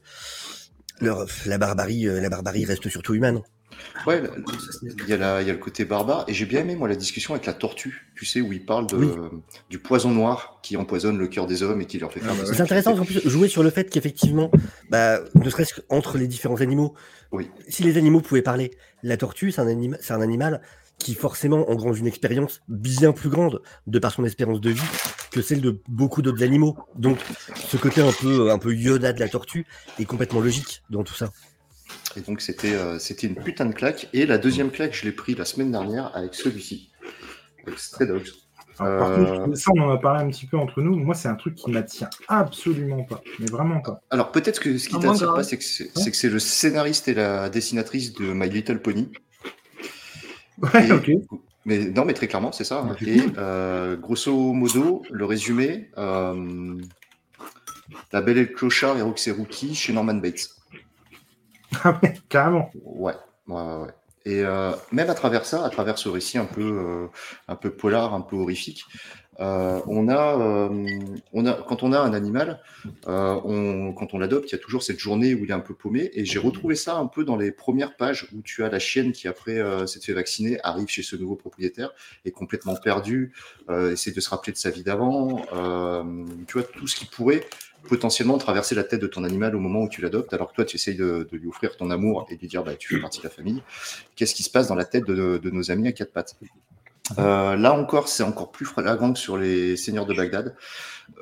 leur, 1.01 1.27
la 1.47 1.59
barbarie, 1.59 2.05
la 2.05 2.29
barbarie 2.31 2.65
reste 2.65 2.89
surtout 2.89 3.15
humaine. 3.15 3.43
Ouais, 4.07 4.21
le- 4.21 4.31
il 4.99 5.09
y, 5.09 5.13
a 5.13 5.17
la- 5.17 5.43
il 5.43 5.47
y 5.47 5.51
a 5.51 5.53
le 5.53 5.59
côté 5.59 5.85
barbare. 5.85 6.25
Et 6.29 6.35
j'ai 6.35 6.47
bien 6.47 6.61
aimé, 6.61 6.75
moi, 6.77 6.89
la 6.89 6.97
discussion 6.97 7.35
avec 7.35 7.47
la 7.47 7.53
tortue, 7.53 8.07
tu 8.17 8.25
sais, 8.25 8.41
où 8.41 8.53
il 8.53 8.65
parle 8.65 8.87
de, 8.87 8.97
Oui. 8.97 9.09
du 9.71 9.79
poison 9.79 10.11
noir 10.11 10.59
qui 10.63 10.77
empoisonne 10.77 11.19
le 11.19 11.27
cœur 11.29 11.47
des 11.47 11.63
hommes 11.63 11.81
et 11.81 11.87
qui 11.87 11.99
leur 11.99 12.13
fait 12.13 12.21
faire 12.21 12.31
Ah, 12.33 12.35
bah 12.37 12.43
des 12.45 12.51
ouais. 12.51 12.57
C'est 12.57 12.63
intéressant 12.63 12.97
en 12.99 13.05
plus 13.05 13.21
jouer 13.29 13.49
sur 13.49 13.63
le 13.63 13.71
fait 13.71 13.91
qu'effectivement, 13.91 14.51
bah, 14.91 15.21
ne 15.35 15.51
serait-ce 15.51 15.81
qu'entre 15.81 16.17
les 16.19 16.27
différents 16.27 16.61
animaux, 16.61 16.95
Oui. 17.33 17.51
si 17.69 17.83
les 17.83 17.97
animaux 17.99 18.21
pouvaient 18.21 18.43
parler, 18.43 18.71
la 19.03 19.17
tortue, 19.17 19.53
c'est 19.53 19.61
un, 19.61 19.69
anima- 19.69 19.99
c'est 20.01 20.13
un 20.15 20.21
animal 20.21 20.61
qui 20.99 21.15
forcément 21.15 21.71
engrange 21.71 22.01
une 22.01 22.09
expérience 22.09 22.61
bien 22.69 23.13
plus 23.13 23.29
grande 23.29 23.63
de 23.87 23.99
par 24.01 24.11
son 24.13 24.25
espérance 24.25 24.61
de 24.61 24.71
vie 24.71 24.83
que 25.31 25.43
celle 25.43 25.61
de 25.61 25.81
beaucoup 25.89 26.23
d'autres 26.23 26.43
animaux. 26.43 26.77
Donc 26.97 27.19
ce 27.55 27.77
côté 27.77 28.01
un 28.01 28.11
peu, 28.11 28.51
un 28.51 28.59
peu 28.59 28.75
Yoda 28.75 29.13
de 29.13 29.21
la 29.21 29.29
tortue 29.29 29.65
est 30.01 30.05
complètement 30.07 30.41
logique 30.41 30.83
dans 30.91 31.05
tout 31.05 31.15
ça. 31.15 31.31
Et 32.19 32.21
donc, 32.23 32.41
c'était 32.41 32.75
euh, 32.75 32.99
c'était 32.99 33.27
une 33.29 33.37
putain 33.37 33.67
de 33.67 33.73
claque. 33.73 34.09
Et 34.13 34.27
la 34.27 34.39
deuxième 34.39 34.71
claque, 34.71 34.93
je 34.95 35.05
l'ai 35.05 35.13
pris 35.13 35.35
la 35.35 35.45
semaine 35.45 35.71
dernière 35.71 36.11
avec 36.17 36.35
celui-ci, 36.35 36.91
avec 37.67 37.79
Stray 37.79 38.09
Dogs. 38.09 38.27
Alors, 38.81 38.99
par 38.99 39.11
Euh, 39.11 39.45
contre, 39.45 39.57
ça, 39.59 39.71
on 39.77 39.81
en 39.83 39.91
a 39.91 39.99
parlé 39.99 40.23
un 40.25 40.29
petit 40.31 40.47
peu 40.47 40.57
entre 40.57 40.81
nous. 40.83 40.97
Moi, 40.97 41.15
c'est 41.15 41.29
un 41.29 41.35
truc 41.35 41.55
qui 41.55 41.71
m'attire 41.71 42.09
absolument 42.29 43.03
pas. 43.05 43.21
Mais 43.39 43.47
vraiment 43.47 43.81
pas. 43.81 44.01
Alors, 44.11 44.31
peut-être 44.33 44.61
que 44.61 44.79
ce 44.79 44.89
qui 44.89 44.95
Ah, 44.97 45.01
moi, 45.05 45.13
t'attire 45.15 45.35
pas, 45.35 45.43
c'est 45.43 45.59
que 45.59 45.65
c'est 46.17 46.29
le 46.29 46.39
scénariste 46.39 47.09
et 47.09 47.15
la 47.15 47.49
dessinatrice 47.51 48.13
de 48.15 48.33
My 48.33 48.49
Little 48.49 48.81
Pony. 48.81 49.11
Ouais, 50.59 50.89
Et- 50.89 50.93
ok. 50.93 51.11
Mais 51.65 51.85
non, 51.87 52.05
mais 52.05 52.15
très 52.15 52.29
clairement, 52.29 52.51
c'est 52.53 52.65
ça. 52.65 52.81
hein. 52.81 52.97
Et 53.07 53.21
euh, 53.37 53.97
grosso 53.97 54.33
modo, 54.55 55.03
le 55.11 55.25
résumé 55.27 55.91
euh, 55.99 56.77
La 58.13 58.23
Belle 58.23 58.39
et 58.39 58.43
le 58.43 58.47
Clochard 58.55 58.97
et 58.97 59.03
Roxy 59.03 59.31
Rookie 59.31 59.75
chez 59.75 59.93
Norman 59.93 60.15
Bates. 60.15 60.49
Carrément. 62.29 62.71
Ouais. 62.85 63.15
Et 64.29 64.45
euh, 64.45 64.73
même 64.93 65.09
à 65.09 65.15
travers 65.15 65.47
ça, 65.47 65.65
à 65.65 65.71
travers 65.71 65.97
ce 65.97 66.11
récit 66.11 66.37
un 66.37 66.45
peu, 66.45 66.61
euh, 66.61 67.07
un 67.49 67.57
peu 67.57 67.71
polar, 67.71 68.13
un 68.13 68.21
peu 68.21 68.37
horrifique, 68.37 68.85
euh, 69.41 69.81
on 69.87 70.09
a, 70.09 70.69
on 71.33 71.47
a, 71.47 71.53
quand 71.53 71.85
on 71.85 71.93
a 71.93 72.01
un 72.01 72.13
animal, 72.13 72.61
quand 73.05 74.09
on 74.13 74.19
l'adopte, 74.19 74.51
il 74.51 74.53
y 74.53 74.55
a 74.57 74.59
toujours 74.59 74.83
cette 74.83 74.99
journée 74.99 75.33
où 75.33 75.45
il 75.45 75.51
est 75.51 75.55
un 75.55 75.61
peu 75.61 75.75
paumé. 75.75 76.11
Et 76.13 76.25
j'ai 76.25 76.41
retrouvé 76.41 76.75
ça 76.75 76.97
un 76.97 77.07
peu 77.07 77.25
dans 77.25 77.37
les 77.37 77.53
premières 77.53 77.97
pages 77.97 78.27
où 78.35 78.43
tu 78.43 78.65
as 78.65 78.69
la 78.69 78.81
chienne 78.81 79.13
qui, 79.13 79.29
après 79.29 79.63
s'être 79.87 80.05
fait 80.05 80.13
vacciner, 80.13 80.59
arrive 80.65 80.89
chez 80.89 81.05
ce 81.05 81.15
nouveau 81.15 81.37
propriétaire, 81.37 81.93
est 82.25 82.33
complètement 82.33 82.75
perdue, 82.75 83.33
essaie 83.71 84.11
de 84.11 84.21
se 84.21 84.29
rappeler 84.29 84.53
de 84.53 84.59
sa 84.59 84.71
vie 84.71 84.83
d'avant. 84.83 85.41
tu 86.49 86.59
vois, 86.59 86.65
tout 86.65 86.89
ce 86.89 86.97
qui 86.97 87.07
pourrait 87.07 87.45
potentiellement 87.87 88.39
traverser 88.39 88.75
la 88.75 88.85
tête 88.85 89.01
de 89.01 89.07
ton 89.07 89.25
animal 89.25 89.55
au 89.55 89.61
moment 89.61 89.83
où 89.83 89.89
tu 89.89 90.01
l'adoptes, 90.03 90.33
alors 90.35 90.51
que 90.51 90.55
toi, 90.57 90.65
tu 90.65 90.77
essayes 90.77 90.97
de, 90.97 91.29
de 91.31 91.37
lui 91.37 91.49
offrir 91.49 91.77
ton 91.77 91.91
amour 91.91 92.27
et 92.31 92.37
de 92.37 92.41
lui 92.41 92.49
dire, 92.49 92.63
bah, 92.65 92.75
tu 92.75 92.95
fais 92.95 93.01
partie 93.01 93.19
de 93.19 93.25
la 93.25 93.31
famille. 93.31 93.63
Qu'est-ce 94.17 94.35
qui 94.35 94.43
se 94.43 94.51
passe 94.51 94.69
dans 94.69 94.75
la 94.75 94.85
tête 94.85 95.05
de, 95.05 95.39
de 95.39 95.51
nos 95.51 95.71
amis 95.71 95.89
à 95.89 95.93
quatre 95.93 96.13
pattes? 96.13 96.37
Euh, 97.19 97.57
Là 97.57 97.73
encore, 97.73 98.09
c'est 98.09 98.23
encore 98.23 98.51
plus 98.51 98.67
flagrant 98.67 99.13
que 99.13 99.19
sur 99.19 99.39
les 99.39 99.77
seigneurs 99.77 100.05
de 100.07 100.13
Bagdad. 100.13 100.55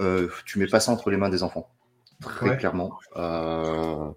Euh, 0.01 0.29
tu 0.45 0.59
mets 0.59 0.67
pas 0.67 0.81
ça 0.81 0.91
entre 0.91 1.11
les 1.11 1.17
mains 1.17 1.29
des 1.29 1.45
enfants, 1.45 1.69
très 2.21 2.49
Ouais. 2.51 2.57
clairement. 2.57 2.99
Euh, 3.17 4.09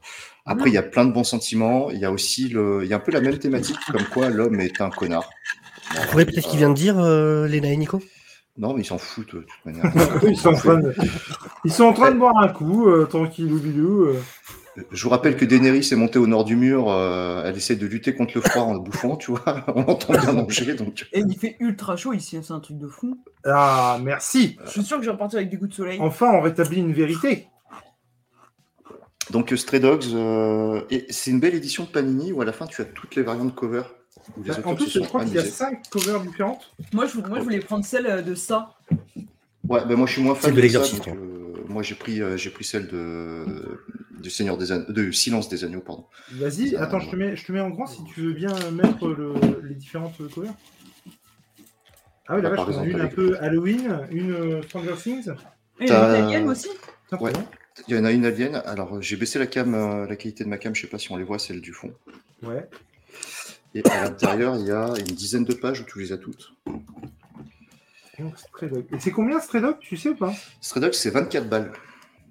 après, 0.47 0.69
il 0.69 0.73
y 0.73 0.77
a 0.79 0.83
plein 0.83 1.05
de 1.05 1.11
bons 1.11 1.23
sentiments. 1.23 1.91
Il 1.91 1.99
y 1.99 2.05
a 2.05 2.11
aussi 2.11 2.47
le, 2.49 2.79
il 2.83 2.89
y 2.89 2.93
a 2.93 2.95
un 2.95 2.99
peu 2.99 3.11
la 3.11 3.21
même 3.21 3.37
thématique, 3.37 3.77
comme 3.91 4.05
quoi 4.05 4.29
l'homme 4.29 4.59
est 4.59 4.81
un 4.81 4.89
connard. 4.89 5.29
Vous 5.95 6.07
pourrez 6.09 6.25
peut-être 6.25 6.45
ce 6.45 6.49
qu'il 6.49 6.57
vient 6.59 6.69
de 6.69 6.75
dire, 6.75 6.97
euh, 6.97 7.47
Léna 7.47 7.67
et 7.71 7.77
Nico? 7.77 8.01
Non, 8.59 8.73
mais 8.73 8.81
ils 8.81 8.85
s'en 8.85 8.97
foutent 8.97 9.35
de 9.35 9.41
toute 9.41 9.65
manière. 9.65 9.91
Ils 10.23 10.37
sont 10.37 10.49
en 10.49 10.53
train 10.53 10.77
de, 10.79 10.93
ils 11.63 11.71
sont 11.71 11.85
en 11.85 11.93
train 11.93 12.11
de 12.11 12.17
boire 12.17 12.37
un 12.37 12.49
coup, 12.49 12.89
euh, 12.89 13.05
tranquillou 13.05 13.57
bilou. 13.57 14.03
euh. 14.03 14.19
Je 14.91 15.03
vous 15.03 15.09
rappelle 15.09 15.37
que 15.37 15.45
Daenerys 15.45 15.87
est 15.91 15.95
montée 15.95 16.19
au 16.19 16.27
nord 16.27 16.43
du 16.43 16.55
mur. 16.57 16.89
euh, 16.91 17.43
elle 17.45 17.55
essaie 17.55 17.77
de 17.77 17.87
lutter 17.87 18.13
contre 18.15 18.33
le 18.35 18.41
froid 18.41 18.63
en 18.63 18.75
bouffant, 18.75 19.15
tu 19.15 19.31
vois. 19.31 19.63
On 19.75 19.83
entend 19.83 20.11
bien 20.13 20.33
manger, 20.33 20.75
donc. 20.75 21.07
Et 21.13 21.21
il 21.21 21.37
fait 21.37 21.55
ultra 21.61 21.95
chaud 21.95 22.11
ici, 22.13 22.37
c'est 22.43 22.53
un 22.53 22.59
truc 22.59 22.77
de 22.77 22.87
fou. 22.87 23.17
Ah, 23.45 23.97
merci. 24.03 24.57
Je 24.65 24.69
suis 24.71 24.83
sûr 24.83 24.97
que 24.97 25.03
je 25.03 25.07
vais 25.09 25.13
repartir 25.13 25.37
avec 25.39 25.49
des 25.49 25.57
coups 25.57 25.69
de 25.69 25.75
soleil. 25.75 25.97
Enfin, 26.01 26.29
on 26.33 26.41
rétablit 26.41 26.79
une 26.79 26.93
vérité. 26.93 27.47
Donc 29.31 29.53
Stray 29.55 29.79
Dogs, 29.79 30.05
euh, 30.13 30.81
c'est 31.09 31.31
une 31.31 31.39
belle 31.39 31.53
édition 31.55 31.83
de 31.83 31.89
Panini 31.89 32.31
où 32.33 32.41
à 32.41 32.45
la 32.45 32.51
fin 32.51 32.65
tu 32.65 32.81
as 32.81 32.85
toutes 32.85 33.15
les 33.15 33.21
variantes 33.21 33.53
cover. 33.55 33.83
Bah, 34.37 34.55
En 34.65 34.75
plus, 34.75 34.89
je 34.91 34.99
crois 34.99 35.23
qu'il 35.25 35.35
y 35.35 35.37
a 35.39 35.45
cinq 35.45 35.81
covers 35.89 36.21
différentes. 36.21 36.73
Moi, 36.93 37.05
je, 37.07 37.19
moi, 37.19 37.39
je 37.39 37.43
voulais 37.43 37.59
prendre 37.59 37.85
celle 37.85 38.07
euh, 38.07 38.21
de 38.21 38.35
ça. 38.35 38.75
Ouais, 39.67 39.85
ben 39.85 39.95
moi 39.97 40.07
je 40.07 40.13
suis 40.13 40.23
moins 40.23 40.33
fan 40.33 40.45
Celle 40.45 40.55
de 40.55 40.59
ça, 40.61 40.63
l'exorciste, 40.63 41.05
donc, 41.05 41.15
euh, 41.15 41.53
moi 41.67 41.83
j'ai 41.83 41.93
pris, 41.93 42.21
euh, 42.21 42.37
j'ai 42.37 42.49
pris 42.49 42.63
celle 42.63 42.87
de 42.87 43.45
du 44.19 44.31
Seigneur 44.31 44.57
des 44.57 44.71
Anneaux, 44.71 44.85
de 44.91 45.11
Silence 45.11 45.47
des 45.47 45.63
Agneaux, 45.63 45.81
pardon. 45.81 46.05
Vas-y, 46.31 46.75
attends, 46.75 46.99
je 46.99 47.09
te, 47.11 47.15
mets, 47.15 47.35
je 47.35 47.45
te 47.45 47.51
mets 47.51 47.59
en 47.59 47.69
grand 47.69 47.85
si 47.85 48.03
tu 48.05 48.21
veux 48.21 48.33
bien 48.33 48.53
mettre 48.71 49.07
le- 49.09 49.35
les 49.67 49.75
différentes 49.75 50.17
covers. 50.33 50.53
Ah 52.27 52.35
oui, 52.35 52.41
Bah, 52.41 52.51
on 52.57 52.61
a 52.61 52.67
exemple, 52.67 52.89
une 52.89 53.01
un 53.01 53.07
peu 53.07 53.37
Halloween, 53.39 54.07
une 54.11 54.31
euh, 54.31 54.61
Stranger 54.63 54.95
Things. 55.01 55.29
Et 55.79 55.85
une 55.85 55.91
alien 55.91 56.47
aussi. 56.49 56.69
Ouais. 57.19 57.33
Il 57.87 57.95
y 57.95 57.99
en 57.99 58.05
a 58.05 58.11
une 58.11 58.25
alien. 58.25 58.55
Alors 58.65 59.01
j'ai 59.01 59.17
baissé 59.17 59.37
la 59.39 59.45
cam, 59.47 59.73
euh, 59.75 60.07
la 60.07 60.15
qualité 60.15 60.43
de 60.43 60.49
ma 60.49 60.57
cam, 60.57 60.73
je 60.73 60.81
sais 60.81 60.87
pas 60.87 60.97
si 60.97 61.11
on 61.11 61.17
les 61.17 61.23
voit, 61.23 61.37
celle 61.37 61.61
du 61.61 61.73
fond. 61.73 61.91
Ouais. 62.43 62.67
Et 63.75 63.83
à 63.89 64.03
l'intérieur 64.05 64.55
il 64.57 64.65
y 64.67 64.71
a 64.71 64.93
une 64.97 65.15
dizaine 65.15 65.43
de 65.45 65.53
pages 65.53 65.81
où 65.81 65.83
tu 65.85 65.99
les 65.99 66.11
as 66.11 66.17
toutes. 66.17 66.53
Et 68.17 68.99
c'est 68.99 69.11
combien 69.11 69.39
Stray 69.39 69.61
Dog, 69.61 69.77
tu 69.79 69.95
sais 69.95 70.09
ou 70.09 70.15
pas? 70.15 70.33
Stray 70.59 70.81
Dogs 70.81 70.93
c'est 70.93 71.09
24 71.11 71.47
balles, 71.47 71.71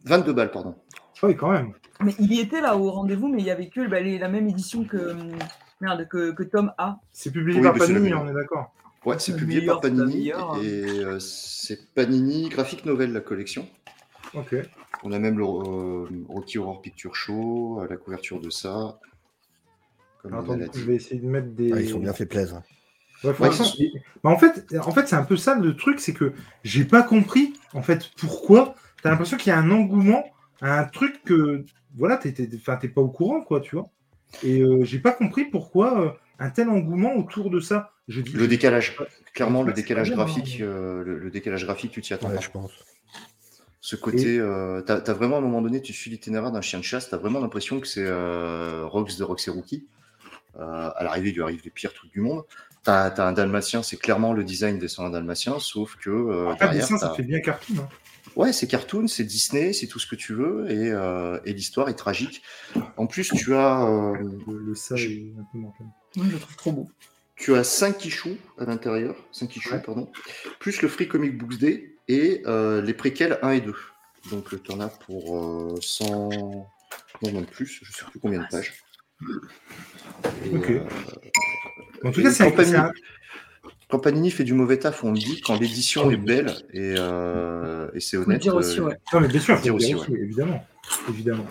22 0.05 0.33
balles 0.33 0.51
pardon. 0.51 0.75
Ah 1.23 1.27
Oui, 1.27 1.37
quand 1.37 1.51
même. 1.51 1.73
Mais 2.01 2.15
il 2.21 2.33
y 2.33 2.41
était 2.41 2.61
là 2.61 2.77
au 2.77 2.91
rendez-vous, 2.91 3.29
mais 3.29 3.41
il 3.41 3.47
y 3.47 3.51
avait 3.51 3.69
que 3.69 3.89
bah, 3.89 4.01
les- 4.01 4.19
la 4.19 4.29
même 4.29 4.49
édition 4.49 4.85
que, 4.85 5.17
merde, 5.81 6.07
que, 6.09 6.31
que 6.33 6.43
Tom 6.45 6.73
a. 6.79 7.01
C'est 7.13 7.33
publié 7.33 7.59
Oui, 7.59 7.65
par 7.65 7.75
Panini, 7.75 8.15
on 8.15 8.29
est 8.29 8.35
d'accord. 8.35 8.73
Ouais, 9.05 9.19
c'est 9.19 9.35
publié 9.35 9.61
meilleur, 9.61 9.81
par 9.81 9.91
Panini 9.91 10.33
hein. 10.33 10.61
et 10.63 11.01
euh, 11.01 11.19
c'est 11.19 11.93
Panini 11.95 12.49
graphique 12.51 12.85
novel 12.85 13.13
la 13.13 13.21
collection. 13.21 13.67
Ok. 14.35 14.55
On 15.03 15.13
a 15.13 15.19
même 15.19 15.39
le 15.39 15.45
euh, 15.45 16.07
Rocky 16.29 16.59
Horror 16.59 16.83
Picture 16.83 17.15
Show, 17.17 17.81
euh, 17.81 17.87
la 17.89 17.97
couverture 17.97 18.41
de 18.41 18.51
ça. 18.51 18.99
Comme 20.23 20.33
Alors, 20.35 20.45
on 20.49 20.53
attends, 20.53 20.61
l'a 20.61 20.67
je 20.75 20.85
vais 20.85 20.95
essayer 20.97 21.21
de 21.21 21.27
mettre 21.27 21.49
des. 21.49 21.73
Ah, 21.73 21.81
Ils 21.81 21.89
sont 21.89 21.99
bien 22.01 22.13
fait 22.13 22.27
plaisir. 22.27 22.63
Ouais, 23.25 23.35
franchement, 23.35 23.67
Ouais, 23.67 23.85
et- 23.85 23.93
bah, 24.23 24.31
en 24.31 24.39
fait, 24.39 24.77
en 24.79 24.93
fait 24.93 25.09
c'est 25.09 25.17
un 25.17 25.25
peu 25.25 25.37
ça 25.37 25.57
le 25.57 25.75
truc, 25.77 25.99
c'est 26.01 26.13
que 26.13 26.33
j'ai 26.63 26.85
pas 26.85 27.03
compris 27.03 27.53
en 27.75 27.83
fait 27.83 28.11
pourquoi. 28.17 28.75
T'as 29.03 29.11
l'impression 29.11 29.37
qu'il 29.37 29.51
y 29.51 29.53
a 29.53 29.59
un 29.59 29.71
engouement, 29.71 30.25
à 30.61 30.79
un 30.81 30.85
truc 30.85 31.23
que 31.25 31.65
voilà, 31.97 32.17
t'es 32.17 32.33
t'es- 32.33 32.49
enfin, 32.57 32.77
t'es 32.77 32.89
pas 32.89 33.01
au 33.01 33.09
courant 33.09 33.41
quoi, 33.43 33.61
tu 33.61 33.75
vois. 33.77 33.89
Et 34.45 34.61
euh, 34.63 34.85
j'ai 34.85 34.99
pas 35.01 35.13
compris 35.13 35.47
pourquoi 35.47 36.01
euh, 36.01 36.11
un 36.39 36.51
tel 36.51 36.69
engouement 36.69 37.15
autour 37.17 37.51
de 37.51 37.59
ça. 37.61 37.93
Je 38.07 38.21
dis. 38.21 38.33
Le 38.33 38.47
décalage, 38.47 38.97
clairement 39.35 39.63
le 39.65 39.73
décalage 39.73 40.09
bien, 40.09 40.17
graphique, 40.17 40.59
hein. 40.61 40.65
euh, 40.65 41.03
le, 41.05 41.19
le 41.19 41.31
décalage 41.31 41.65
graphique, 41.65 41.91
tu 41.93 42.01
t'y 42.03 42.15
attends 42.15 42.29
Ouais, 42.29 42.37
pas. 42.37 42.41
je 42.41 42.51
pense. 42.51 42.73
Ce 43.81 43.97
côté, 43.97 44.39
euh, 44.39 44.81
t'as 44.83 44.97
as 44.99 45.13
vraiment 45.13 45.37
à 45.37 45.39
un 45.39 45.43
moment 45.43 45.63
donné, 45.63 45.81
tu 45.81 45.93
suis 45.93 46.11
l'itinéraire 46.11 46.51
d'un 46.53 46.61
chien 46.61 46.79
de 46.79 46.85
chasse, 46.85 47.09
t'as 47.11 47.17
vraiment 47.17 47.41
l'impression 47.41 47.81
que 47.81 47.87
c'est 47.87 48.05
euh, 48.05 48.85
Rox 48.87 49.17
de 49.17 49.25
Rox 49.25 49.47
et 49.49 49.51
Rookie. 49.51 49.87
Euh, 50.57 50.91
à 50.95 51.05
l'arrivée, 51.05 51.31
il 51.31 51.35
lui 51.35 51.43
arrive 51.43 51.61
les 51.65 51.71
pires 51.71 51.93
trucs 51.93 52.11
du 52.13 52.21
monde. 52.21 52.45
T'as 52.85 53.09
as 53.09 53.23
un 53.27 53.33
dalmatien, 53.33 53.83
c'est 53.83 53.97
clairement 53.97 54.33
le 54.33 54.45
design 54.45 54.79
des 54.79 54.99
un 54.99 55.11
dalmatien, 55.11 55.59
sauf 55.59 55.97
que 55.97 56.11
euh, 56.11 56.49
Ah, 56.53 56.55
derrière, 56.57 56.83
dessin, 56.83 56.97
ça 56.99 57.13
fait 57.15 57.23
bien 57.23 57.41
cartoon. 57.41 57.75
hein. 57.79 57.89
Ouais, 58.37 58.53
c'est 58.53 58.67
cartoon, 58.67 59.09
c'est 59.09 59.25
Disney, 59.25 59.73
c'est 59.73 59.87
tout 59.89 59.99
ce 59.99 60.07
que 60.07 60.15
tu 60.15 60.33
veux, 60.33 60.71
et, 60.71 60.91
euh, 60.93 61.39
et 61.45 61.53
l'histoire 61.53 61.89
est 61.89 61.95
tragique. 61.95 62.43
En 62.97 63.07
plus, 63.07 63.31
tu 63.35 63.55
as, 63.55 63.83
euh, 63.85 64.17
Le, 64.47 64.59
le 64.59 64.75
ça 64.75 64.95
est 64.97 65.33
un 65.39 65.45
peu 65.53 65.59
mental. 65.59 65.87
Moi, 66.17 66.27
je 66.29 66.33
le 66.35 66.39
trouve 66.39 66.57
trop 66.57 66.73
beau. 66.73 66.89
tu 67.37 67.55
as 67.57 67.65
5 67.65 67.99
quichous 67.99 68.37
à 68.59 68.65
l'intérieur, 68.65 69.17
5 69.33 69.49
quichous, 69.49 69.75
Ouais. 69.75 69.83
pardon, 69.83 70.11
plus 70.61 70.81
le 70.83 70.89
Free 70.89 71.09
Comic 71.09 71.37
Books 71.37 71.59
Day 71.59 71.95
et 72.07 72.43
euh, 72.47 72.81
les 72.81 72.95
préquels 72.95 73.39
1 73.43 73.51
et 73.53 73.61
2. 73.61 73.75
Donc, 74.31 74.63
tu 74.63 74.73
en 74.73 74.81
as 74.81 74.89
pour 74.89 75.37
euh, 75.75 75.79
100, 75.81 76.07
non, 77.23 77.33
même 77.33 77.47
plus, 77.47 77.81
je 77.83 77.93
sais 77.93 78.05
plus 78.11 78.21
combien 78.21 78.41
de 78.41 78.47
pages. 78.49 78.75
Et, 80.45 80.57
Ok. 80.57 80.71
euh, 80.71 80.81
En 82.05 82.13
tout 82.13 82.23
cas, 82.23 82.31
c'est 82.31 82.45
un, 82.45 82.51
quand 82.51 82.57
Panini- 82.57 82.71
c'est 82.71 82.77
un- 82.77 82.93
quand 83.89 83.99
Panini 83.99 84.31
fait 84.31 84.45
du 84.45 84.55
mauvais 84.55 84.79
taf, 84.79 85.03
on 85.05 85.13
le 85.13 85.19
dit, 85.19 85.41
quand 85.41 85.59
l'édition 85.59 86.11
est 86.11 86.17
belle 86.17 86.53
et, 86.73 86.95
euh, 86.97 87.89
et 87.95 88.01
c'est 88.01 88.17
Faut 88.17 88.23
le 88.23 88.29
honnête. 88.29 88.43
dire 88.43 88.55
aussi, 88.55 88.81
euh, 88.81 88.85
ouais. 88.85 88.97
Non, 89.13 89.21
mais 89.21 89.29
bien 89.29 89.41
sûr, 89.41 89.57
faut 89.57 89.63
Dire 89.63 89.73
le 89.73 89.77
aussi, 89.77 89.87
dire 89.89 89.99
aussi, 90.01 90.15
évidemment. 90.15 90.65
évidemment. 91.09 91.47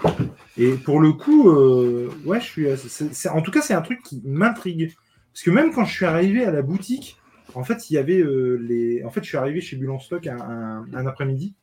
Et 0.58 0.72
pour 0.74 1.00
le 1.00 1.12
coup, 1.14 1.50
euh, 1.50 2.10
ouais, 2.26 2.40
je 2.40 2.46
suis. 2.46 2.70
assez- 2.70 2.90
c'est- 2.90 3.14
c'est- 3.14 3.30
en 3.30 3.42
tout 3.42 3.52
cas, 3.52 3.62
c'est 3.62 3.74
un 3.74 3.82
truc 3.82 4.02
qui 4.04 4.22
m'intrigue. 4.26 4.94
Parce 5.34 5.44
que 5.44 5.52
même 5.52 5.72
quand 5.74 5.86
je 5.86 5.94
suis 5.94 6.06
arrivé 6.06 6.46
à 6.46 6.52
la 6.52 6.62
boutique, 6.64 7.18
en 7.54 7.64
fait, 7.64 7.90
il 7.90 7.94
y 7.94 7.98
avait 7.98 8.20
euh, 8.20 8.56
les. 8.62 9.04
En 9.04 9.10
fait, 9.12 9.22
je 9.24 9.28
suis 9.30 9.38
arrivé 9.38 9.62
chez 9.62 9.76
Bulle 9.76 9.92
en 9.92 10.00
stock 10.00 10.26
un, 10.28 10.38
un- 10.40 10.86
un 10.94 11.06
après-midi. 11.06 11.54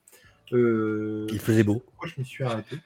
Euh, 0.52 1.26
Il 1.32 1.38
faisait 1.40 1.64
beau. 1.64 1.82
Pourquoi 1.86 2.08
je 2.08 2.14
m'y 2.20 2.26
suis 2.26 2.44
arrêté? 2.44 2.76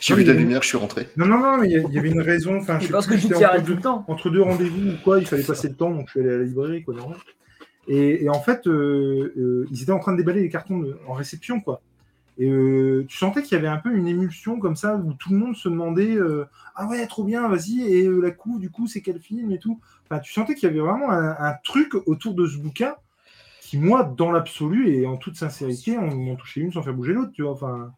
J'ai 0.00 0.14
vu 0.14 0.20
mais 0.22 0.26
la 0.26 0.34
lumière, 0.34 0.62
je 0.62 0.68
suis 0.68 0.76
rentré. 0.78 1.08
Non, 1.16 1.26
non, 1.26 1.38
non, 1.38 1.58
mais 1.58 1.68
il 1.70 1.92
y 1.92 1.98
avait 1.98 2.10
une 2.10 2.20
raison. 2.20 2.56
Enfin, 2.58 2.78
je 2.80 2.88
parce 2.88 3.06
que 3.06 3.14
tu 3.14 3.26
entre 3.34 3.44
arrêtes 3.44 3.62
deux- 3.64 3.72
tout 3.72 3.76
le 3.76 3.82
temps. 3.82 4.04
entre 4.08 4.30
deux 4.30 4.42
rendez-vous 4.42 4.90
ou 4.90 4.94
quoi, 5.04 5.18
il 5.18 5.26
fallait 5.26 5.42
passer 5.42 5.68
le 5.68 5.74
temps, 5.74 5.90
donc 5.90 6.06
je 6.06 6.12
suis 6.12 6.20
allé 6.20 6.30
à 6.34 6.38
la 6.38 6.44
librairie, 6.44 6.82
quoi. 6.84 6.94
Et, 7.88 8.24
et 8.24 8.28
en 8.28 8.40
fait, 8.40 8.66
euh, 8.66 9.32
euh, 9.36 9.66
ils 9.70 9.82
étaient 9.82 9.92
en 9.92 9.98
train 10.00 10.12
de 10.12 10.16
déballer 10.18 10.40
les 10.42 10.48
cartons 10.48 10.78
de- 10.78 10.98
en 11.06 11.12
réception, 11.14 11.60
quoi. 11.60 11.80
Et 12.38 12.50
euh, 12.50 13.06
tu 13.08 13.16
sentais 13.16 13.42
qu'il 13.42 13.52
y 13.54 13.58
avait 13.58 13.66
un 13.68 13.78
peu 13.78 13.94
une 13.94 14.06
émulsion 14.06 14.58
comme 14.58 14.76
ça 14.76 14.96
où 14.96 15.14
tout 15.14 15.30
le 15.30 15.38
monde 15.38 15.56
se 15.56 15.70
demandait 15.70 16.16
euh, 16.16 16.44
ah 16.74 16.86
ouais 16.86 17.06
trop 17.06 17.24
bien 17.24 17.48
vas-y 17.48 17.80
et 17.90 18.04
euh, 18.06 18.20
la 18.20 18.30
coup 18.30 18.58
du 18.58 18.68
coup 18.68 18.86
c'est 18.86 19.00
quel 19.00 19.18
film 19.20 19.50
et 19.52 19.58
tout? 19.58 19.80
Enfin 20.04 20.20
tu 20.20 20.34
sentais 20.34 20.54
qu'il 20.54 20.68
y 20.68 20.70
avait 20.70 20.80
vraiment 20.80 21.10
un, 21.10 21.30
un 21.30 21.54
truc 21.64 21.94
autour 22.06 22.34
de 22.34 22.46
ce 22.46 22.58
bouquin 22.58 22.94
qui 23.62 23.78
moi 23.78 24.04
dans 24.18 24.32
l'absolu 24.32 24.90
et 24.90 25.06
en 25.06 25.16
toute 25.16 25.36
sincérité 25.36 25.96
on 25.96 26.14
m'en 26.14 26.36
touchait 26.36 26.60
une 26.60 26.72
sans 26.72 26.82
faire 26.82 26.92
bouger 26.92 27.14
l'autre 27.14 27.32
tu 27.32 27.40
vois. 27.40 27.52
Enfin 27.52 27.92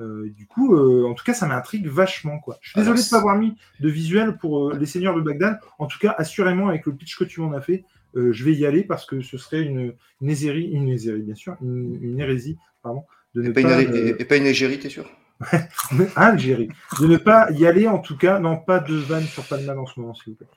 euh, 0.00 0.30
du 0.36 0.46
coup 0.46 0.74
euh, 0.74 1.06
en 1.08 1.14
tout 1.14 1.24
cas 1.24 1.34
ça 1.34 1.46
m'intrigue 1.46 1.86
vachement 1.88 2.38
quoi. 2.38 2.58
Je 2.60 2.70
suis 2.70 2.78
désolé 2.80 2.98
Alors, 2.98 3.04
de 3.04 3.10
pas 3.10 3.16
avoir 3.18 3.36
mis 3.36 3.54
de 3.80 3.88
visuel 3.88 4.36
pour 4.38 4.68
euh, 4.70 4.76
les 4.78 4.86
Seigneurs 4.86 5.14
de 5.16 5.20
Bagdad. 5.20 5.58
En 5.78 5.86
tout 5.86 5.98
cas 5.98 6.14
assurément 6.18 6.68
avec 6.68 6.86
le 6.86 6.94
pitch 6.94 7.16
que 7.18 7.24
tu 7.24 7.40
m'en 7.40 7.52
as 7.52 7.60
fait. 7.60 7.84
euh, 8.16 8.32
je 8.32 8.44
vais 8.44 8.52
y 8.54 8.64
aller 8.66 8.84
parce 8.84 9.04
que 9.06 9.20
ce 9.20 9.36
serait 9.38 9.62
une, 9.62 9.94
une 10.20 10.30
hésérie, 10.30 10.70
une 10.70 10.88
hésérie 10.88 11.22
bien 11.22 11.34
sûr, 11.34 11.56
une, 11.62 11.98
une 12.02 12.18
hérésie, 12.20 12.56
pardon, 12.82 13.04
de 13.34 13.42
ne 13.42 13.50
Et 13.50 13.52
pas, 13.52 13.60
une, 13.60 13.68
euh, 13.68 14.16
et 14.18 14.24
pas 14.24 14.36
une 14.36 14.46
égérie, 14.46 14.78
t'es 14.78 14.88
sûr? 14.88 15.04
Ah, 15.52 15.58
Algérie. 16.16 16.68
De 17.00 17.06
ne 17.06 17.16
pas 17.16 17.50
y 17.52 17.66
aller, 17.66 17.86
en 17.86 17.98
tout 17.98 18.16
cas. 18.16 18.38
Non, 18.40 18.56
pas 18.56 18.80
de 18.80 18.94
vanne 18.96 19.24
sur 19.24 19.44
Palman 19.46 19.78
en 19.78 19.86
ce 19.86 20.00
moment, 20.00 20.14
s'il 20.14 20.32
vous 20.32 20.36
plaît. 20.38 20.48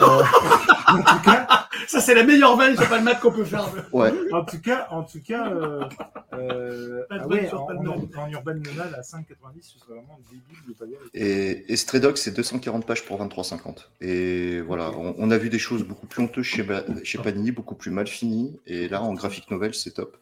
Euh, 0.00 0.22
en 0.88 1.02
tout 1.02 1.22
cas, 1.24 1.59
Ça, 1.88 2.00
c'est 2.00 2.14
la 2.14 2.24
meilleure 2.24 2.56
vanne 2.56 2.76
sur 2.76 2.88
Palmat 2.88 3.14
qu'on 3.16 3.32
peut 3.32 3.44
faire. 3.44 3.68
Ouais. 3.92 4.12
en 4.32 4.44
tout 4.44 4.60
cas, 4.60 4.86
en 4.90 5.02
tout 5.02 5.20
cas, 5.22 5.50
euh, 5.50 5.84
euh, 6.32 7.02
Pas 7.08 7.18
de 7.18 7.22
ah 7.24 7.26
ouais, 7.28 7.48
sur 7.48 7.62
en, 7.62 7.68
en- 7.86 8.08
en 8.22 8.30
Urban 8.30 8.54
Monal 8.54 8.94
à 8.94 9.02
5,90, 9.02 9.24
ce 9.62 9.78
serait 9.78 9.94
vraiment 9.94 10.18
débile 10.30 10.58
de 10.68 10.72
pas 10.74 10.84
aller. 10.84 10.96
Et, 11.14 11.72
et 11.72 11.76
Stray 11.76 12.00
Dog, 12.00 12.16
c'est 12.16 12.34
240 12.34 12.86
pages 12.86 13.04
pour 13.04 13.20
23,50. 13.22 13.88
Et 14.00 14.60
voilà, 14.60 14.90
on, 14.96 15.14
on 15.18 15.30
a 15.30 15.38
vu 15.38 15.48
des 15.50 15.58
choses 15.58 15.82
beaucoup 15.84 16.06
plus 16.06 16.22
honteuses 16.22 16.44
chez, 16.46 16.64
chez 17.04 17.18
Panini, 17.18 17.50
beaucoup 17.52 17.74
plus 17.74 17.90
mal 17.90 18.06
finies. 18.06 18.58
Et 18.66 18.88
là, 18.88 19.02
en 19.02 19.12
graphic 19.14 19.50
novel, 19.50 19.74
c'est 19.74 19.92
top. 19.92 20.16